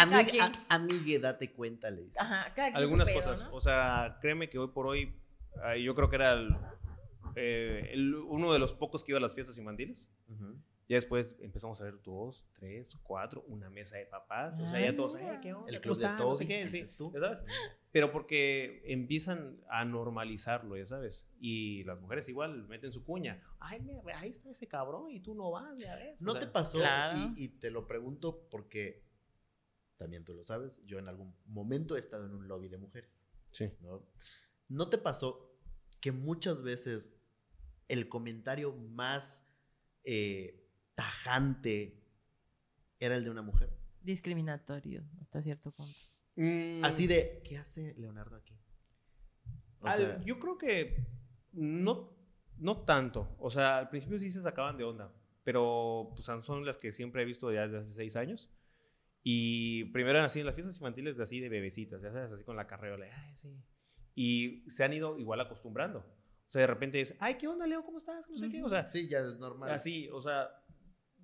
Amigue, 0.69 1.19
date 1.19 1.51
cuenta, 1.51 1.89
le 1.91 2.03
dices. 2.03 2.19
Ajá, 2.19 2.53
cada 2.53 2.69
Algunas 2.77 3.09
cosas. 3.09 3.47
O 3.51 3.61
sea, 3.61 4.17
créeme 4.21 4.49
que 4.49 4.57
hoy 4.57 4.69
por 4.69 4.87
hoy, 4.87 5.15
yo 5.83 5.95
creo 5.95 6.09
que 6.09 6.15
era 6.15 6.37
eh, 7.35 7.89
el, 7.91 8.15
uno 8.15 8.53
de 8.53 8.59
los 8.59 8.73
pocos 8.73 9.03
que 9.03 9.11
iba 9.11 9.17
a 9.17 9.21
las 9.21 9.35
fiestas 9.35 9.57
infantiles. 9.57 10.09
Ajá. 10.29 10.53
Ya 10.89 10.95
después 10.95 11.37
empezamos 11.39 11.79
a 11.79 11.83
ver 11.83 12.01
dos, 12.01 12.47
tres, 12.53 12.97
cuatro, 13.03 13.45
una 13.47 13.69
mesa 13.69 13.97
de 13.97 14.07
papás. 14.07 14.59
o 14.59 14.71
sea, 14.71 14.81
ya 14.83 14.95
todos, 14.95 15.15
¿qué 15.39 15.53
onda? 15.53 15.69
El 15.69 15.81
club 15.81 15.95
de 15.95 16.07
todos, 16.17 16.39
sí, 16.39 16.85
tú. 16.97 17.11
¿ya 17.13 17.19
sabes? 17.19 17.43
Pero 17.91 18.11
porque 18.11 18.81
empiezan 18.85 19.61
a 19.69 19.85
normalizarlo, 19.85 20.75
ya 20.75 20.87
sabes. 20.87 21.27
Y 21.39 21.83
las 21.83 22.01
mujeres 22.01 22.27
igual 22.27 22.67
meten 22.67 22.91
su 22.91 23.03
cuña. 23.03 23.39
Ay, 23.59 23.79
mira, 23.81 24.01
ahí 24.17 24.31
está 24.31 24.49
ese 24.49 24.67
cabrón 24.67 25.11
y 25.11 25.19
tú 25.19 25.35
no 25.35 25.51
vas, 25.51 25.79
ya 25.79 25.95
ves. 25.95 26.19
¿No 26.19 26.39
te 26.39 26.47
pasó? 26.47 26.79
Y, 27.37 27.49
te 27.59 27.69
lo 27.69 27.85
pregunto 27.85 28.47
porque 28.49 29.05
también 29.97 30.25
tú 30.25 30.33
lo 30.33 30.43
sabes. 30.43 30.83
Yo 30.87 30.97
en 30.97 31.07
algún 31.07 31.35
momento 31.45 31.97
he 31.97 31.99
estado 31.99 32.25
en 32.25 32.33
un 32.33 32.47
lobby 32.47 32.67
de 32.67 32.79
mujeres. 32.79 33.27
Sí. 33.51 33.71
¿no? 33.81 34.03
¿No 34.67 34.89
te 34.89 34.97
pasó 34.97 35.55
que 36.01 36.11
muchas 36.11 36.63
veces 36.63 37.13
el 37.87 38.09
comentario 38.09 38.73
más... 38.75 39.43
Eh, 40.03 40.58
tajante 41.29 42.03
era 42.99 43.15
el 43.15 43.23
de 43.23 43.29
una 43.29 43.41
mujer. 43.41 43.69
Discriminatorio, 44.01 45.03
hasta 45.21 45.41
cierto 45.41 45.71
punto. 45.71 45.97
Mm. 46.35 46.83
Así 46.83 47.07
de, 47.07 47.41
¿qué 47.43 47.57
hace 47.57 47.93
Leonardo 47.97 48.35
aquí? 48.35 48.55
yo 50.25 50.39
creo 50.39 50.57
que 50.57 51.05
no, 51.53 52.11
no 52.57 52.81
tanto. 52.83 53.35
O 53.39 53.49
sea, 53.49 53.77
al 53.77 53.89
principio 53.89 54.19
sí 54.19 54.29
se 54.29 54.41
sacaban 54.41 54.77
de 54.77 54.83
onda, 54.83 55.13
pero 55.43 56.11
pues, 56.15 56.25
son 56.45 56.65
las 56.65 56.77
que 56.77 56.91
siempre 56.91 57.21
he 57.21 57.25
visto 57.25 57.47
desde 57.47 57.77
hace 57.77 57.93
seis 57.93 58.15
años. 58.15 58.49
Y 59.23 59.85
primero 59.85 60.11
eran 60.11 60.25
así 60.25 60.39
en 60.39 60.45
las 60.45 60.55
fiestas 60.55 60.75
infantiles 60.75 61.15
de 61.15 61.23
así 61.23 61.39
de 61.39 61.49
bebecitas, 61.49 62.01
ya 62.01 62.11
sabes, 62.11 62.31
así 62.31 62.43
con 62.43 62.55
la 62.55 62.67
carreola. 62.67 63.05
Ay, 63.13 63.35
sí. 63.37 63.57
Y 64.15 64.69
se 64.69 64.83
han 64.83 64.91
ido 64.93 65.17
igual 65.17 65.39
acostumbrando. 65.39 65.99
O 65.99 66.51
sea, 66.51 66.61
de 66.61 66.67
repente 66.67 66.99
es, 66.99 67.15
ay, 67.19 67.35
¿qué 67.35 67.47
onda, 67.47 67.67
Leo? 67.67 67.83
¿Cómo 67.83 67.99
estás? 67.99 68.27
No 68.29 68.37
sé 68.37 68.49
qué. 68.49 68.63
O 68.63 68.69
sea, 68.69 68.87
Sí, 68.87 69.07
ya 69.07 69.19
es 69.19 69.37
normal. 69.37 69.71
así, 69.71 70.09
o 70.09 70.21
sea, 70.21 70.49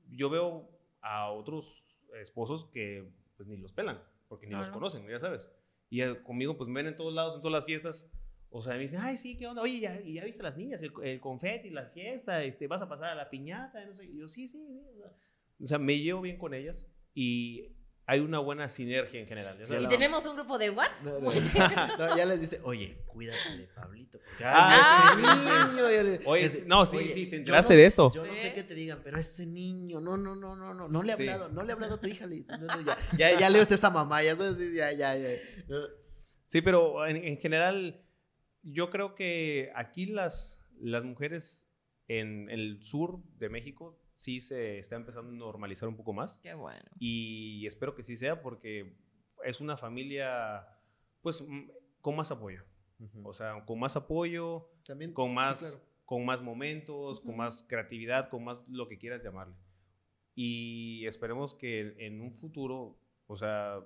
yo 0.10 0.30
veo 0.30 0.70
a 1.02 1.32
otros 1.32 1.84
esposos 2.22 2.70
que 2.72 3.12
pues 3.38 3.48
ni 3.48 3.58
los 3.58 3.74
pelan, 3.74 4.02
porque 4.28 4.48
ni 4.48 4.54
los 4.54 4.70
conocen, 4.70 5.08
ya 5.08 5.20
sabes. 5.20 5.50
Y 5.90 6.02
eh, 6.02 6.22
conmigo 6.24 6.58
pues 6.58 6.70
me 6.70 6.82
ven 6.82 6.88
en 6.88 6.96
todos 6.96 7.14
lados, 7.14 7.36
en 7.36 7.42
todas 7.42 7.54
las 7.54 7.66
fiestas. 7.66 8.10
O 8.50 8.62
sea, 8.62 8.76
me 8.76 8.82
dicen, 8.82 9.02
ay, 9.02 9.18
sí, 9.18 9.38
¿qué 9.38 9.48
onda? 9.48 9.62
Oye, 9.62 9.80
¿ya, 9.80 10.00
ya 10.00 10.24
viste 10.24 10.42
las 10.42 10.56
niñas, 10.56 10.82
el, 10.82 10.94
el 11.04 11.20
confeti, 11.20 11.70
la 11.72 11.88
fiesta, 11.88 12.42
este, 12.44 12.68
vas 12.68 12.82
a 12.82 12.88
pasar 12.88 13.10
a 13.10 13.16
la 13.16 13.30
piñata, 13.30 13.86
no 13.86 13.94
sé. 13.94 14.06
Y 14.06 14.20
yo, 14.20 14.30
sí, 14.30 14.48
sí, 14.48 14.66
sí. 14.66 14.82
O 15.62 15.66
sea, 15.66 15.78
me 15.78 16.00
llevo 16.00 16.22
bien 16.22 16.38
con 16.38 16.54
ellas 16.54 16.90
y 17.14 17.76
hay 18.08 18.20
una 18.20 18.40
buena 18.40 18.70
sinergia 18.70 19.20
en 19.20 19.26
general. 19.28 19.58
sabes. 19.68 19.84
Y 19.84 19.88
tenemos 19.88 20.24
un 20.26 20.36
grupo 20.36 20.58
de 20.58 20.70
WhatsApp. 20.70 21.04
No, 21.04 21.20
no, 21.20 21.32
no, 21.98 22.18
ya 22.18 22.26
les 22.26 22.40
dice, 22.42 22.60
oye, 22.64 22.98
cuídate 23.08 23.58
de 23.58 23.68
Pablito. 23.68 24.20
Porque, 24.20 24.44
Ah, 24.46 25.12
ese 25.12 25.22
niño. 25.76 26.04
le- 26.04 26.20
Oye, 26.26 26.46
ese- 26.46 26.66
no, 26.66 26.86
sí, 26.86 26.98
oye, 26.98 27.14
sí, 27.14 27.26
te 27.28 27.38
enteraste 27.38 27.74
no- 27.74 27.80
de 27.80 27.86
esto. 27.86 28.12
Yo 28.14 28.26
no 28.26 28.36
sé 28.36 28.54
qué 28.54 28.64
te 28.64 28.76
digan, 28.76 29.00
pero 29.04 29.18
ese 29.20 29.46
niño, 29.48 30.00
no, 30.02 30.18
no, 30.18 30.36
no, 30.36 30.56
no, 30.56 30.74
no, 30.74 30.88
no 30.88 31.04
le 31.04 31.16
Sí. 31.16 31.22
hablado, 31.24 31.50
no 31.50 31.64
le 31.64 31.72
ha 31.72 31.76
hablado 31.76 31.96
a 31.96 32.00
tu 32.00 32.08
hija, 32.08 32.28
le 32.28 32.46
ya, 32.86 32.98
ya, 33.18 33.40
ya 33.40 33.50
leo 33.50 33.64
esa 33.64 33.90
mamá, 33.90 34.22
ya 34.24 34.36
sabes, 34.36 34.74
ya, 34.74 34.92
ya, 34.92 35.16
ya. 35.18 35.30
Sí, 36.48 36.62
pero 36.62 37.08
en, 37.08 37.18
en 37.18 37.38
general, 37.38 38.04
yo 38.62 38.90
creo 38.92 39.16
que 39.16 39.72
aquí 39.76 40.06
las, 40.06 40.60
las 40.80 41.04
mujeres 41.04 41.68
en 42.08 42.50
el 42.52 42.84
sur 42.84 43.24
de 43.40 43.50
México 43.50 44.00
sí 44.16 44.40
se 44.42 44.80
está 44.80 44.96
empezando 44.96 45.30
a 45.30 45.36
normalizar 45.36 45.88
un 45.88 45.96
poco 45.96 46.14
más. 46.14 46.38
Qué 46.40 46.54
bueno. 46.54 46.84
Y 47.00 47.66
espero 47.68 47.94
que 47.94 48.04
sí 48.04 48.16
sea 48.18 48.42
porque 48.42 48.98
es 49.44 49.62
una 49.62 49.78
familia, 49.78 50.66
pues, 51.22 51.46
con 52.02 52.16
más 52.16 52.32
apoyo. 52.32 52.64
O 53.24 53.34
sea, 53.34 53.64
con 53.66 53.78
más 53.78 53.96
apoyo, 53.98 54.72
También, 54.86 55.14
con 55.14 55.30
sí, 55.30 55.36
más, 55.36 55.60
claro. 55.60 55.82
con 56.06 56.26
más 56.26 56.42
momentos, 56.42 57.20
con 57.20 57.32
Ujú. 57.32 57.38
más 57.40 57.64
creatividad, 57.68 58.30
con 58.30 58.46
más 58.46 58.66
lo 58.70 58.88
que 58.88 58.98
quieras 58.98 59.22
llamarle. 59.22 59.56
Y 60.34 61.06
esperemos 61.06 61.54
que 61.54 61.94
en 62.00 62.22
un 62.22 62.34
futuro, 62.34 62.98
o 63.28 63.36
sea, 63.36 63.84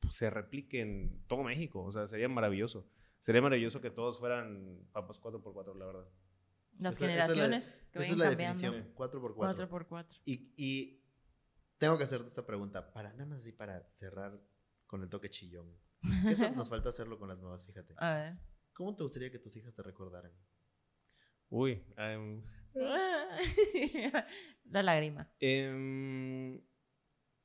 pues, 0.00 0.14
se 0.14 0.30
replique 0.30 0.80
en 0.80 1.24
todo 1.26 1.42
México. 1.42 1.82
O 1.82 1.90
sea, 1.92 2.06
sería 2.06 2.28
maravilloso. 2.28 2.86
Sería 3.18 3.42
maravilloso 3.42 3.80
que 3.80 3.90
todos 3.90 4.18
fueran 4.20 4.86
papas 4.92 5.20
4x4, 5.20 5.74
la 5.76 5.86
verdad. 5.86 6.08
Las 6.78 6.94
Esa- 6.96 7.04
esa 7.04 7.12
es 7.12 7.18
la- 7.18 7.34
generaciones 7.34 7.76
que 7.92 7.98
Esa 7.98 8.02
es 8.02 8.10
vayan 8.10 8.18
la 8.18 8.24
cambiando. 8.28 8.60
definición, 8.60 8.92
4 8.94 9.20
por 9.20 9.34
4 9.34 9.54
4 9.56 9.68
por 9.68 9.86
4 9.88 10.18
Y, 10.24 10.52
y 10.56 11.02
tengo 11.78 11.96
que 11.98 12.04
hacerte 12.04 12.26
esta 12.28 12.44
pregunta, 12.46 12.92
para 12.92 13.10
nada 13.12 13.26
más 13.26 13.38
así 13.40 13.52
para 13.52 13.88
cerrar 13.92 14.40
con 14.86 15.02
el 15.02 15.08
toque 15.08 15.30
chillón. 15.30 15.76
Eso 16.50 16.50
nos 16.52 16.68
falta 16.68 16.88
hacerlo 16.88 17.18
con 17.18 17.28
las 17.28 17.38
nuevas, 17.38 17.64
fíjate. 17.64 17.94
A 17.98 18.14
ver. 18.14 18.38
¿Cómo 18.72 18.96
te 18.96 19.02
gustaría 19.02 19.30
que 19.30 19.38
tus 19.38 19.54
hijas 19.56 19.74
te 19.74 19.82
recordaran? 19.82 20.32
Uy. 21.50 21.84
em, 21.96 22.42
La 24.64 24.82
lágrima. 24.82 25.30
em, 25.40 26.60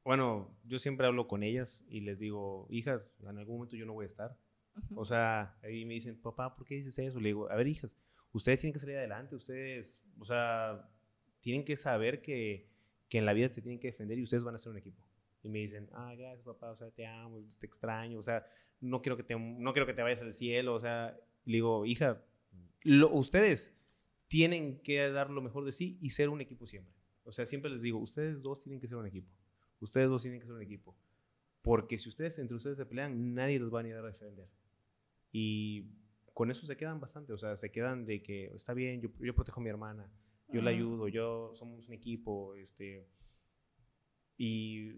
bueno, 0.04 0.58
yo 0.64 0.80
siempre 0.80 1.06
hablo 1.06 1.28
con 1.28 1.44
ellas 1.44 1.84
y 1.90 2.00
les 2.02 2.20
digo, 2.20 2.68
hijas, 2.70 3.12
en 3.20 3.38
algún 3.38 3.58
momento 3.58 3.76
yo 3.76 3.86
no 3.86 3.94
voy 3.94 4.04
a 4.04 4.08
estar. 4.08 4.38
O 4.96 5.04
sea, 5.06 5.58
ahí 5.64 5.84
me 5.86 5.96
dicen, 5.96 6.22
papá, 6.22 6.56
¿por 6.56 6.66
qué 6.66 6.76
dices 6.76 6.98
eso? 7.00 7.20
Le 7.20 7.30
digo, 7.30 7.50
a 7.52 7.56
ver, 7.56 7.68
hijas, 7.68 7.98
ustedes 8.38 8.60
tienen 8.60 8.74
que 8.74 8.80
salir 8.80 8.98
adelante, 8.98 9.36
ustedes, 9.36 10.02
o 10.20 10.26
sea, 10.26 10.90
tienen 11.42 11.64
que 11.66 11.76
saber 11.76 12.22
que, 12.22 12.70
que 13.10 13.18
en 13.18 13.26
la 13.26 13.34
vida 13.34 13.50
se 13.50 13.62
tienen 13.62 13.80
que 13.80 13.88
defender 13.88 14.18
y 14.18 14.24
ustedes 14.24 14.44
van 14.44 14.56
a 14.56 14.60
ser 14.60 14.72
un 14.72 14.78
equipo. 14.78 15.04
Y 15.44 15.50
me 15.50 15.60
dicen, 15.60 15.90
ah, 15.94 16.14
gracias, 16.16 16.44
papá, 16.44 16.72
o 16.72 16.76
sea, 16.76 16.90
te 16.92 17.06
amo, 17.06 17.44
te 17.60 17.66
extraño, 17.68 18.20
o 18.20 18.24
sea, 18.24 18.46
no 18.82 19.02
quiero 19.02 19.18
que 19.18 19.24
te, 19.24 19.36
no 19.38 19.74
quiero 19.74 19.86
que 19.86 19.94
te 19.94 20.02
vayas 20.02 20.22
al 20.22 20.34
cielo, 20.34 20.74
o 20.74 20.80
sea, 20.80 21.18
le 21.46 21.54
digo, 21.58 21.86
hija, 21.86 22.24
lo- 22.84 23.12
ustedes 23.14 23.74
tienen 24.28 24.82
que 24.82 25.10
dar 25.10 25.30
lo 25.30 25.42
mejor 25.42 25.64
de 25.66 25.72
sí 25.72 25.98
y 26.02 26.10
ser 26.10 26.30
un 26.30 26.42
equipo 26.42 26.68
siempre. 26.68 26.94
O 27.24 27.32
sea, 27.32 27.46
siempre 27.46 27.72
les 27.72 27.82
digo, 27.82 28.00
ustedes 28.00 28.42
dos 28.42 28.62
tienen 28.64 28.80
que 28.80 28.88
ser 28.88 28.98
un 28.98 29.06
equipo. 29.06 29.30
Ustedes 29.80 30.10
dos 30.10 30.22
tienen 30.22 30.40
que 30.40 30.46
ser 30.48 30.56
un 30.56 30.62
equipo. 30.62 30.96
Porque 31.62 31.98
si 31.98 32.10
ustedes 32.10 32.40
entre 32.40 32.56
ustedes 32.56 32.78
se 32.78 32.86
pelean, 32.86 33.34
nadie 33.34 33.60
los 33.60 33.74
va 33.74 33.82
a 33.82 33.84
ni 33.84 33.92
a 33.92 34.02
defender. 34.02 34.50
Y 35.32 35.86
con 36.38 36.52
eso 36.52 36.68
se 36.68 36.78
quedan 36.78 37.00
bastante. 37.00 37.34
O 37.34 37.38
sea, 37.38 37.58
se 37.58 37.72
quedan 37.72 38.06
de 38.06 38.22
que 38.22 38.46
está 38.54 38.74
bien, 38.76 39.02
yo, 39.02 39.10
yo 39.20 39.34
protejo 39.34 39.60
a 39.60 39.64
mi 39.64 39.70
hermana, 39.70 40.08
yo 40.50 40.62
la 40.62 40.70
Ujú. 40.72 40.78
ayudo, 40.80 41.08
yo 41.08 41.52
somos 41.56 41.88
un 41.88 41.94
equipo. 41.96 42.54
Este, 42.56 43.08
y 44.38 44.94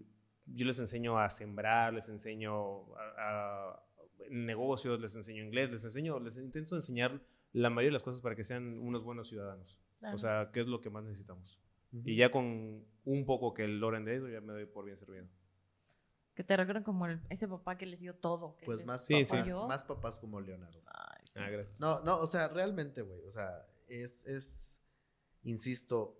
yo 0.46 0.66
les 0.66 0.78
enseño 0.78 1.18
a 1.18 1.28
sembrar, 1.30 1.94
les 1.94 2.08
enseño 2.08 2.94
a, 2.96 3.70
a 3.72 3.82
negocios, 4.30 5.00
les 5.00 5.14
enseño 5.16 5.42
inglés, 5.42 5.70
les 5.70 5.84
enseño, 5.84 6.18
les 6.20 6.36
intento 6.36 6.74
enseñar 6.74 7.20
la 7.52 7.70
mayoría 7.70 7.88
de 7.88 7.92
las 7.94 8.02
cosas 8.02 8.20
para 8.20 8.36
que 8.36 8.44
sean 8.44 8.78
unos 8.78 9.02
buenos 9.02 9.28
ciudadanos. 9.28 9.78
Claro. 9.98 10.16
O 10.16 10.18
sea, 10.18 10.50
¿qué 10.52 10.60
es 10.60 10.66
lo 10.66 10.80
que 10.80 10.90
más 10.90 11.04
necesitamos? 11.04 11.58
Y 12.04 12.16
ya 12.16 12.30
con 12.30 12.84
un 13.04 13.24
poco 13.26 13.52
que 13.54 13.66
logren 13.66 14.04
de 14.04 14.16
eso, 14.16 14.28
ya 14.28 14.40
me 14.40 14.52
doy 14.52 14.66
por 14.66 14.84
bien 14.84 14.98
servido. 14.98 15.26
que 16.32 16.44
te 16.44 16.56
recuerden 16.56 16.84
como 16.84 17.04
el- 17.06 17.20
ese 17.28 17.46
papá 17.48 17.76
que 17.76 17.84
les 17.84 18.00
dio 18.00 18.14
todo. 18.14 18.56
que 18.56 18.64
Pues 18.64 18.86
más, 18.86 19.06
papá- 19.06 19.24
sí. 19.44 19.50
más 19.68 19.84
papás 19.84 20.18
como 20.18 20.40
Leonardo. 20.40 20.80
Ay, 20.86 21.09
sí. 21.32 21.40
Ah, 21.42 21.50
gracias. 21.50 21.80
No, 21.80 22.00
no, 22.02 22.18
o 22.18 22.26
sea, 22.26 22.48
realmente, 22.48 23.02
güey, 23.02 23.24
o 23.26 23.32
sea, 23.32 23.66
es, 23.88 24.24
es, 24.26 24.80
insisto, 25.42 26.16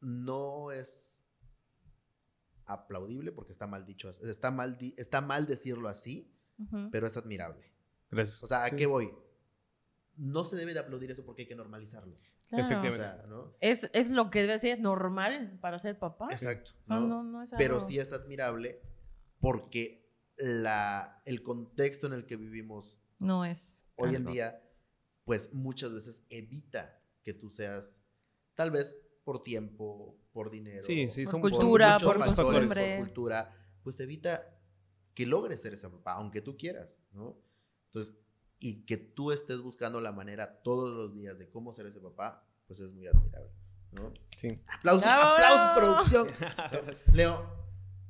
no 0.00 0.70
es 0.72 1.22
aplaudible 2.66 3.32
porque 3.32 3.52
está 3.52 3.66
mal 3.66 3.84
dicho, 3.84 4.08
está 4.10 4.50
mal, 4.50 4.78
di- 4.78 4.94
está 4.96 5.20
mal 5.20 5.46
decirlo 5.46 5.88
así, 5.88 6.30
pero 6.90 7.06
es 7.06 7.16
admirable. 7.16 7.72
Gracias. 8.10 8.42
O 8.42 8.46
sea, 8.46 8.64
¿a 8.64 8.70
Sí. 8.70 8.76
qué 8.76 8.86
voy? 8.86 9.12
No 10.16 10.44
se 10.44 10.56
debe 10.56 10.72
de 10.72 10.78
aplaudir 10.80 11.10
eso 11.10 11.24
porque 11.24 11.42
hay 11.42 11.48
que 11.48 11.56
normalizarlo. 11.56 12.16
Claro. 12.48 12.64
O 12.64 12.66
efectivamente. 12.68 13.16
sea, 13.18 13.26
¿no? 13.26 13.56
Es, 13.60 13.90
es 13.92 14.10
lo 14.10 14.30
que 14.30 14.42
debe 14.42 14.58
ser 14.58 14.78
normal 14.80 15.58
para 15.60 15.78
ser 15.78 15.98
papá. 15.98 16.28
Exacto. 16.30 16.72
No, 16.86 17.00
¿no? 17.00 17.06
no, 17.08 17.22
no 17.24 17.42
es 17.42 17.52
Pero 17.58 17.76
algo- 17.76 17.86
sí 17.86 17.98
es 17.98 18.12
admirable 18.12 18.80
porque 19.40 20.08
la, 20.36 21.22
el 21.26 21.42
contexto 21.42 22.06
en 22.06 22.12
el 22.12 22.26
que 22.26 22.36
vivimos 22.36 23.00
No 23.24 23.44
es. 23.44 23.86
hoy 23.96 24.14
en 24.14 24.26
día, 24.26 24.62
pues 25.24 25.52
muchas 25.52 25.92
veces 25.92 26.22
evita 26.30 27.00
que 27.22 27.32
tú 27.34 27.50
seas, 27.50 28.02
tal 28.54 28.70
vez 28.70 28.96
por 29.24 29.42
tiempo, 29.42 30.18
por 30.32 30.50
dinero, 30.50 30.82
Sí, 30.82 31.08
sí, 31.08 31.24
Por 31.24 31.30
son 31.32 31.40
cultura, 31.40 31.94
muchos 31.94 32.06
por 32.06 32.18
factores, 32.18 32.50
costumbre. 32.52 32.96
por 32.98 33.06
cultura, 33.06 33.56
pues 33.82 33.98
evita 34.00 34.58
que 35.14 35.24
logres 35.26 35.62
ser 35.62 35.72
ese 35.74 35.88
papá, 35.88 36.14
aunque 36.14 36.42
tú 36.42 36.56
quieras, 36.56 37.00
¿no? 37.12 37.38
Entonces, 37.86 38.14
y 38.58 38.84
que 38.84 38.96
tú 38.96 39.32
estés 39.32 39.60
buscando 39.62 40.00
la 40.00 40.12
manera 40.12 40.60
todos 40.62 40.94
los 40.94 41.14
días 41.14 41.38
de 41.38 41.48
cómo 41.48 41.72
ser 41.72 41.86
ese 41.86 42.00
papá, 42.00 42.46
pues 42.66 42.80
es 42.80 42.92
muy 42.92 43.06
admirable, 43.06 43.50
¿no? 43.92 44.12
Sí. 44.36 44.60
Aplausos, 44.66 45.04
¡Bravo! 45.04 45.30
aplausos, 45.34 45.70
producción. 45.78 46.28
Leo, 47.14 47.63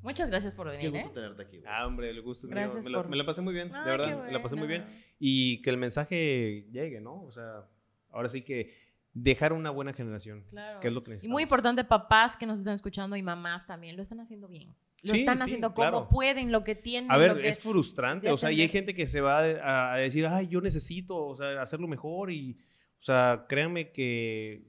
Muchas 0.05 0.29
gracias 0.29 0.53
por 0.53 0.71
qué 0.71 0.77
venir. 0.77 0.93
gusto 0.93 1.09
¿eh? 1.09 1.13
tenerte 1.15 1.43
aquí. 1.43 1.59
güey. 1.59 1.69
Ah, 1.73 1.87
hombre, 1.87 2.11
el 2.11 2.23
gusto 2.23 2.47
es 2.47 2.53
mío. 2.55 2.73
Me 2.75 2.91
por- 2.93 3.09
me 3.09 3.17
la 3.17 3.27
pasé 3.27 3.41
muy 3.41 3.55
bien, 3.55 3.69
de 3.73 3.79
verdad, 3.79 4.09
qué 4.09 4.27
me 4.27 4.33
la 4.33 4.43
pasé 4.43 4.55
muy 4.57 4.69
bien. 4.69 4.83
bueno. 4.83 4.97
Y 5.19 5.61
que 5.63 5.71
el 5.71 5.77
mensaje 5.79 6.67
llegue, 6.71 7.01
¿no? 7.01 7.23
O 7.25 7.33
sea, 7.33 7.65
ahora 8.11 8.29
sí 8.29 8.43
que 8.43 8.73
dejar 9.13 9.53
una 9.53 9.71
buena 9.71 9.93
generación, 9.93 10.45
Claro. 10.51 10.81
que 10.81 10.89
es 10.89 10.95
lo 10.95 11.03
que 11.05 11.11
Y 11.11 11.15
necesitamos. 11.15 11.33
muy 11.35 11.43
importante, 11.45 11.85
papás 11.85 12.37
que 12.37 12.47
nos 12.47 12.59
están 12.59 12.75
escuchando 12.75 13.17
y 13.17 13.23
mamás 13.23 13.67
también, 13.67 13.97
lo 13.97 14.03
están 14.03 14.21
haciendo 14.21 14.49
bien. 14.49 14.75
Lo 15.03 15.15
Sí, 15.15 15.21
están 15.21 15.37
sí, 15.39 15.43
haciendo 15.45 15.73
claro. 15.75 15.99
como 15.99 16.09
pueden, 16.09 16.51
lo 16.51 16.65
que 16.65 16.75
tienen. 16.75 17.11
A 17.13 17.17
ver, 17.17 17.35
lo 17.37 17.41
que... 17.41 17.49
es 17.49 17.61
frustrante, 17.61 18.31
o 18.31 18.37
sea, 18.37 18.51
y 18.51 18.61
hay 18.61 18.69
gente 18.69 18.95
que 18.95 19.07
se 19.07 19.21
va 19.21 19.39
a, 19.41 19.95
a 19.95 19.97
decir, 19.99 20.27
ay, 20.27 20.49
yo 20.49 20.61
necesito, 20.61 21.17
o 21.27 21.37
sea, 21.37 21.61
hacerlo 21.63 21.87
mejor 21.87 22.33
y, 22.33 22.59
o 22.99 23.03
sea, 23.03 23.45
créanme 23.49 23.93
que 23.93 24.67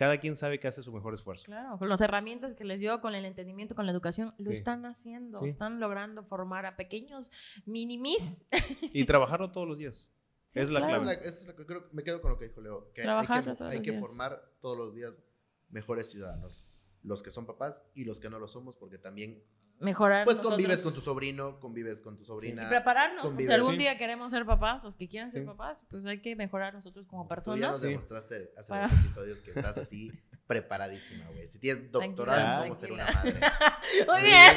cada 0.00 0.18
quien 0.18 0.34
sabe 0.34 0.58
que 0.58 0.66
hace 0.66 0.82
su 0.82 0.90
mejor 0.94 1.12
esfuerzo. 1.12 1.44
Claro, 1.44 1.76
con 1.78 1.90
las 1.90 2.00
herramientas 2.00 2.54
que 2.54 2.64
les 2.64 2.80
dio, 2.80 3.02
con 3.02 3.14
el 3.14 3.26
entendimiento, 3.26 3.74
con 3.74 3.84
la 3.84 3.92
educación, 3.92 4.34
lo 4.38 4.50
Sí. 4.50 4.56
están 4.56 4.86
haciendo. 4.86 5.40
Sí. 5.40 5.48
Están 5.48 5.78
logrando 5.78 6.24
formar 6.24 6.64
a 6.64 6.74
pequeños 6.76 7.30
minimis. 7.66 8.46
Y 8.94 9.04
trabajarlo 9.04 9.52
todos 9.52 9.68
los 9.68 9.76
días. 9.78 10.10
Sí, 10.48 10.58
es 10.60 10.70
la 10.70 10.80
es 10.80 10.86
clave. 10.86 11.04
la- 11.04 11.12
esa 11.12 11.28
es 11.28 11.46
la 11.48 11.54
que 11.54 11.66
creo- 11.66 11.86
me 11.92 12.02
quedo 12.02 12.22
con 12.22 12.30
lo 12.30 12.38
que 12.38 12.46
dijo 12.48 12.62
Leo, 12.62 12.90
que 12.94 13.02
hay 13.02 13.26
que, 13.26 13.42
todos 13.42 13.60
hay 13.60 13.76
los 13.76 13.84
que 13.84 13.90
días. 13.92 14.00
formar 14.00 14.42
todos 14.62 14.76
los 14.78 14.94
días 14.94 15.20
mejores 15.68 16.10
ciudadanos. 16.10 16.64
Los 17.02 17.22
que 17.22 17.30
son 17.30 17.44
papás 17.44 17.82
y 17.94 18.04
los 18.04 18.20
que 18.20 18.30
no 18.30 18.38
lo 18.38 18.48
somos, 18.48 18.76
porque 18.76 18.96
también, 18.96 19.44
Mejorar. 19.80 20.24
pues 20.26 20.38
convives 20.40 20.80
con 20.80 20.92
tu 20.94 21.00
sobrino, 21.00 21.58
convives 21.58 22.00
con 22.00 22.16
tu 22.16 22.24
sobrina. 22.24 22.64
Y 22.64 22.68
prepararnos. 22.68 23.22
pues, 23.22 23.30
convives. 23.30 23.48
si 23.50 23.54
algún 23.54 23.72
Sí. 23.72 23.78
día 23.78 23.96
queremos 23.98 24.30
ser 24.30 24.44
papás, 24.46 24.82
los 24.84 24.96
que 24.96 25.08
quieran 25.08 25.32
ser 25.32 25.40
Sí. 25.42 25.46
papás, 25.46 25.84
pues 25.90 26.04
hay 26.06 26.20
que 26.20 26.36
mejorar 26.36 26.74
nosotros 26.74 27.06
como 27.06 27.22
Tú 27.22 27.28
ya 27.28 27.34
nos 27.36 27.44
personas. 27.44 27.80
Sí. 27.80 27.86
demostraste 27.88 28.50
hace 28.58 28.68
Para- 28.68 28.88
dos 28.88 28.98
episodios 29.00 29.40
que 29.40 29.50
estás 29.52 29.78
así 29.78 30.12
preparadísima, 30.46 31.24
güey. 31.30 31.46
Si 31.46 31.58
tienes 31.58 31.90
doctorado 31.90 32.38
en 32.40 32.46
Tranquila, 32.46 32.62
cómo 32.62 32.74
ser 32.76 32.92
una 32.92 33.04
madre. 33.06 33.32
Muy 34.06 34.22
bien. 34.22 34.52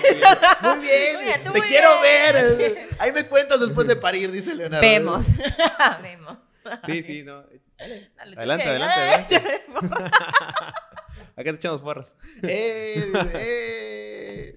Muy 0.62 0.80
bien, 0.80 1.16
Muy 1.16 1.24
bien, 1.26 1.44
tú 1.44 1.52
te 1.54 1.60
muy 1.60 1.68
quiero 1.70 1.90
bien. 2.02 2.34
ver. 2.58 2.88
Ahí 3.00 3.12
me 3.12 3.26
cuentas 3.28 3.60
después 3.60 3.88
de 3.88 3.96
parir, 3.96 4.32
dice 4.32 4.54
Leonardo. 4.56 4.82
Vemos. 4.88 5.28
Vemos. 6.02 6.38
Sí, 6.86 7.04
sí, 7.04 7.24
no. 7.24 7.44
Dale, 7.78 8.12
tú 8.34 8.38
Adelante, 8.40 8.70
adelante, 8.70 9.36
adelante. 9.36 9.64
Acá 11.36 11.44
te 11.52 11.56
echamos 11.56 11.82
porras. 11.82 12.16
Eh, 12.44 13.12
eh. 13.36 13.83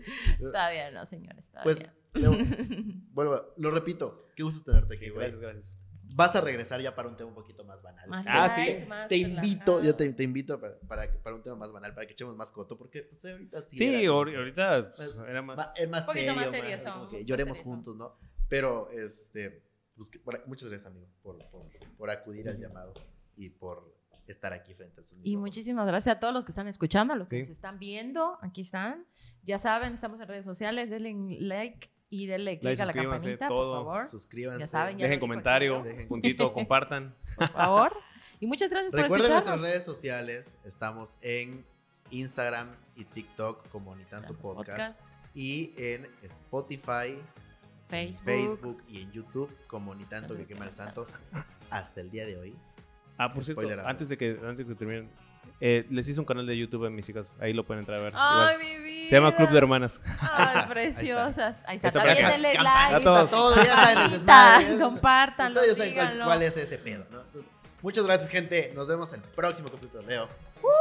Todavía 0.38 0.90
no, 0.90 1.04
señores. 1.06 1.50
Todavía. 1.50 1.64
Pues, 1.64 1.88
Leo, 2.14 2.32
vuelvo, 3.12 3.52
lo 3.56 3.70
repito, 3.70 4.28
qué 4.34 4.42
gusto 4.42 4.64
tenerte 4.64 4.96
aquí, 4.96 5.08
güey. 5.10 5.20
Gracias, 5.30 5.40
gracias. 5.40 5.76
Vas 6.14 6.34
a 6.36 6.40
regresar 6.40 6.80
ya 6.80 6.94
para 6.94 7.08
un 7.08 7.16
tema 7.16 7.28
un 7.28 7.34
poquito 7.34 7.64
más 7.64 7.82
banal. 7.82 8.08
Más 8.08 8.24
Ah, 8.28 8.46
light, 8.56 8.80
sí. 8.80 8.86
más 8.86 9.08
te 9.08 9.16
invito, 9.16 9.82
ya 9.82 9.94
te, 9.96 10.10
te 10.12 10.22
invito 10.22 10.58
para, 10.60 10.78
para, 10.80 11.10
que- 11.10 11.18
para 11.18 11.36
un 11.36 11.42
tema 11.42 11.56
más 11.56 11.70
banal, 11.72 11.92
para 11.94 12.06
que 12.06 12.12
echemos 12.12 12.34
más 12.36 12.52
coto, 12.52 12.78
porque 12.78 13.02
pues 13.02 13.22
ahorita 13.24 13.66
sí. 13.66 13.76
Sí, 13.76 14.04
era 14.04 14.08
ahorita 14.12 14.92
pues, 14.96 15.18
Más- 15.18 15.28
era 15.28 15.42
más. 15.42 15.56
ma- 15.56 15.66
es 15.76 15.88
más 15.90 16.00
Un 16.02 16.06
poquito 16.06 16.20
serio, 16.26 16.34
más 16.36 16.46
más, 16.50 16.60
seriezón, 16.60 16.92
como 16.94 17.08
que 17.10 17.16
más 17.18 17.26
lloremos 17.26 17.58
juntos, 17.58 17.96
¿no? 17.96 18.14
Pero, 18.48 18.88
este, 18.92 19.62
pues, 19.96 20.10
muchas 20.46 20.68
gracias, 20.70 20.86
amigo, 20.90 21.08
por, 21.22 21.38
por, 21.50 21.66
por 21.98 22.10
acudir 22.10 22.48
al 22.48 22.58
llamado 22.58 22.94
y 23.36 23.50
por 23.50 23.95
estar 24.32 24.52
aquí 24.52 24.74
frente 24.74 25.00
a 25.00 25.04
sus 25.04 25.18
Y 25.22 25.36
muchísimas 25.36 25.86
gracias 25.86 26.16
a 26.16 26.20
todos 26.20 26.32
los 26.34 26.44
que 26.44 26.52
están 26.52 26.68
escuchando, 26.68 27.14
a 27.14 27.16
los 27.16 27.28
que 27.28 27.36
Sí. 27.36 27.42
nos 27.42 27.50
están 27.52 27.78
viendo. 27.78 28.38
Aquí 28.42 28.62
están. 28.62 29.06
Ya 29.42 29.58
saben, 29.58 29.94
estamos 29.94 30.20
en 30.20 30.28
redes 30.28 30.44
sociales. 30.44 30.90
Denle 30.90 31.14
like 31.40 31.90
y 32.10 32.26
denle 32.26 32.58
click 32.58 32.78
a 32.80 32.84
la 32.86 32.92
suscríbanse, 32.92 33.28
campanita, 33.30 33.48
todo. 33.48 33.84
por 33.84 33.84
favor. 33.92 34.08
Suscríbanse. 34.08 34.60
Ya 34.60 34.66
saben, 34.66 34.98
ya 34.98 35.04
Dejen 35.06 35.20
comentario, 35.20 35.82
Dejen- 35.84 36.08
puntito, 36.08 36.52
compartan. 36.52 37.14
Por 37.36 37.48
favor. 37.48 37.92
Y 38.40 38.46
muchas 38.46 38.68
gracias 38.70 38.92
por 38.92 39.00
Recuerden 39.02 39.26
escucharnos. 39.32 39.60
nuestras 39.60 39.72
redes 39.72 39.84
sociales. 39.84 40.58
Estamos 40.64 41.16
en 41.22 41.64
Instagram 42.10 42.76
y 42.96 43.04
TikTok 43.04 43.68
como 43.68 43.94
Ni 43.96 44.04
Tanto 44.04 44.34
Podcast. 44.34 45.06
Y 45.34 45.72
en 45.76 46.06
Spotify, 46.22 47.18
Facebook. 47.88 48.24
Facebook 48.24 48.82
y 48.88 49.02
en 49.02 49.12
YouTube 49.12 49.50
como 49.68 49.94
Ni 49.94 50.04
Tanto 50.04 50.36
que 50.36 50.46
Quema 50.46 50.64
el 50.66 50.72
Santo. 50.72 51.06
Hasta 51.70 52.00
el 52.00 52.10
día 52.10 52.26
de 52.26 52.36
hoy. 52.36 52.56
Ah, 53.18 53.32
por 53.32 53.44
cierto, 53.44 53.62
Spoiler 53.62 53.80
antes 53.86 54.08
de 54.08 54.18
que 54.18 54.38
antes 54.44 54.66
de 54.66 54.74
que 54.74 54.78
terminen, 54.78 55.10
eh, 55.60 55.86
les 55.88 56.06
hice 56.08 56.20
un 56.20 56.26
canal 56.26 56.46
de 56.46 56.56
YouTube 56.56 56.84
a 56.86 56.90
mis 56.90 57.08
hijas. 57.08 57.32
Ahí 57.40 57.52
lo 57.52 57.64
pueden 57.64 57.80
entrar 57.80 57.98
a 57.98 58.02
ver. 58.02 58.12
Ay, 58.14 58.54
igual. 58.54 58.58
mi 58.58 58.76
vida. 58.84 59.08
Se 59.08 59.16
llama 59.16 59.34
Club 59.34 59.50
de 59.50 59.58
Hermanas. 59.58 60.00
Ay, 60.04 60.46
está, 60.46 60.62
ahí 60.62 60.68
preciosas. 60.68 61.64
Ahí 61.66 61.76
está. 61.76 61.88
Esa 61.88 62.04
También 62.04 62.28
denle 62.28 62.54
like. 62.54 62.94
A 62.94 63.00
todos. 63.00 63.30
todo, 63.30 63.56
ya 63.56 63.74
saben 63.74 63.98
el 63.98 64.10
Campanita, 64.26 64.58
desmadre. 64.58 64.78
Compártanlo, 64.78 65.60
Ustedes 65.60 65.78
ya 65.94 66.02
saben 66.02 66.24
cuál, 66.24 66.42
es 66.42 66.56
ese 66.56 66.78
pedo, 66.78 67.06
¿no? 67.10 67.22
Entonces, 67.22 67.50
muchas 67.80 68.04
gracias, 68.04 68.28
gente. 68.28 68.72
Nos 68.74 68.88
vemos 68.88 69.12
en 69.12 69.22
el 69.22 69.28
próximo 69.30 69.70
capítulo. 69.70 70.02
Leo. 70.06 70.28
Muchas 70.62 70.80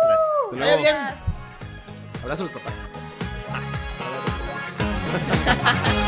gracias. 0.51 0.81
Luego. 0.81 0.81
bien. 0.81 0.95
Abrazo 2.23 2.43
a 2.43 2.45
los 2.47 2.53
papás. 2.53 2.73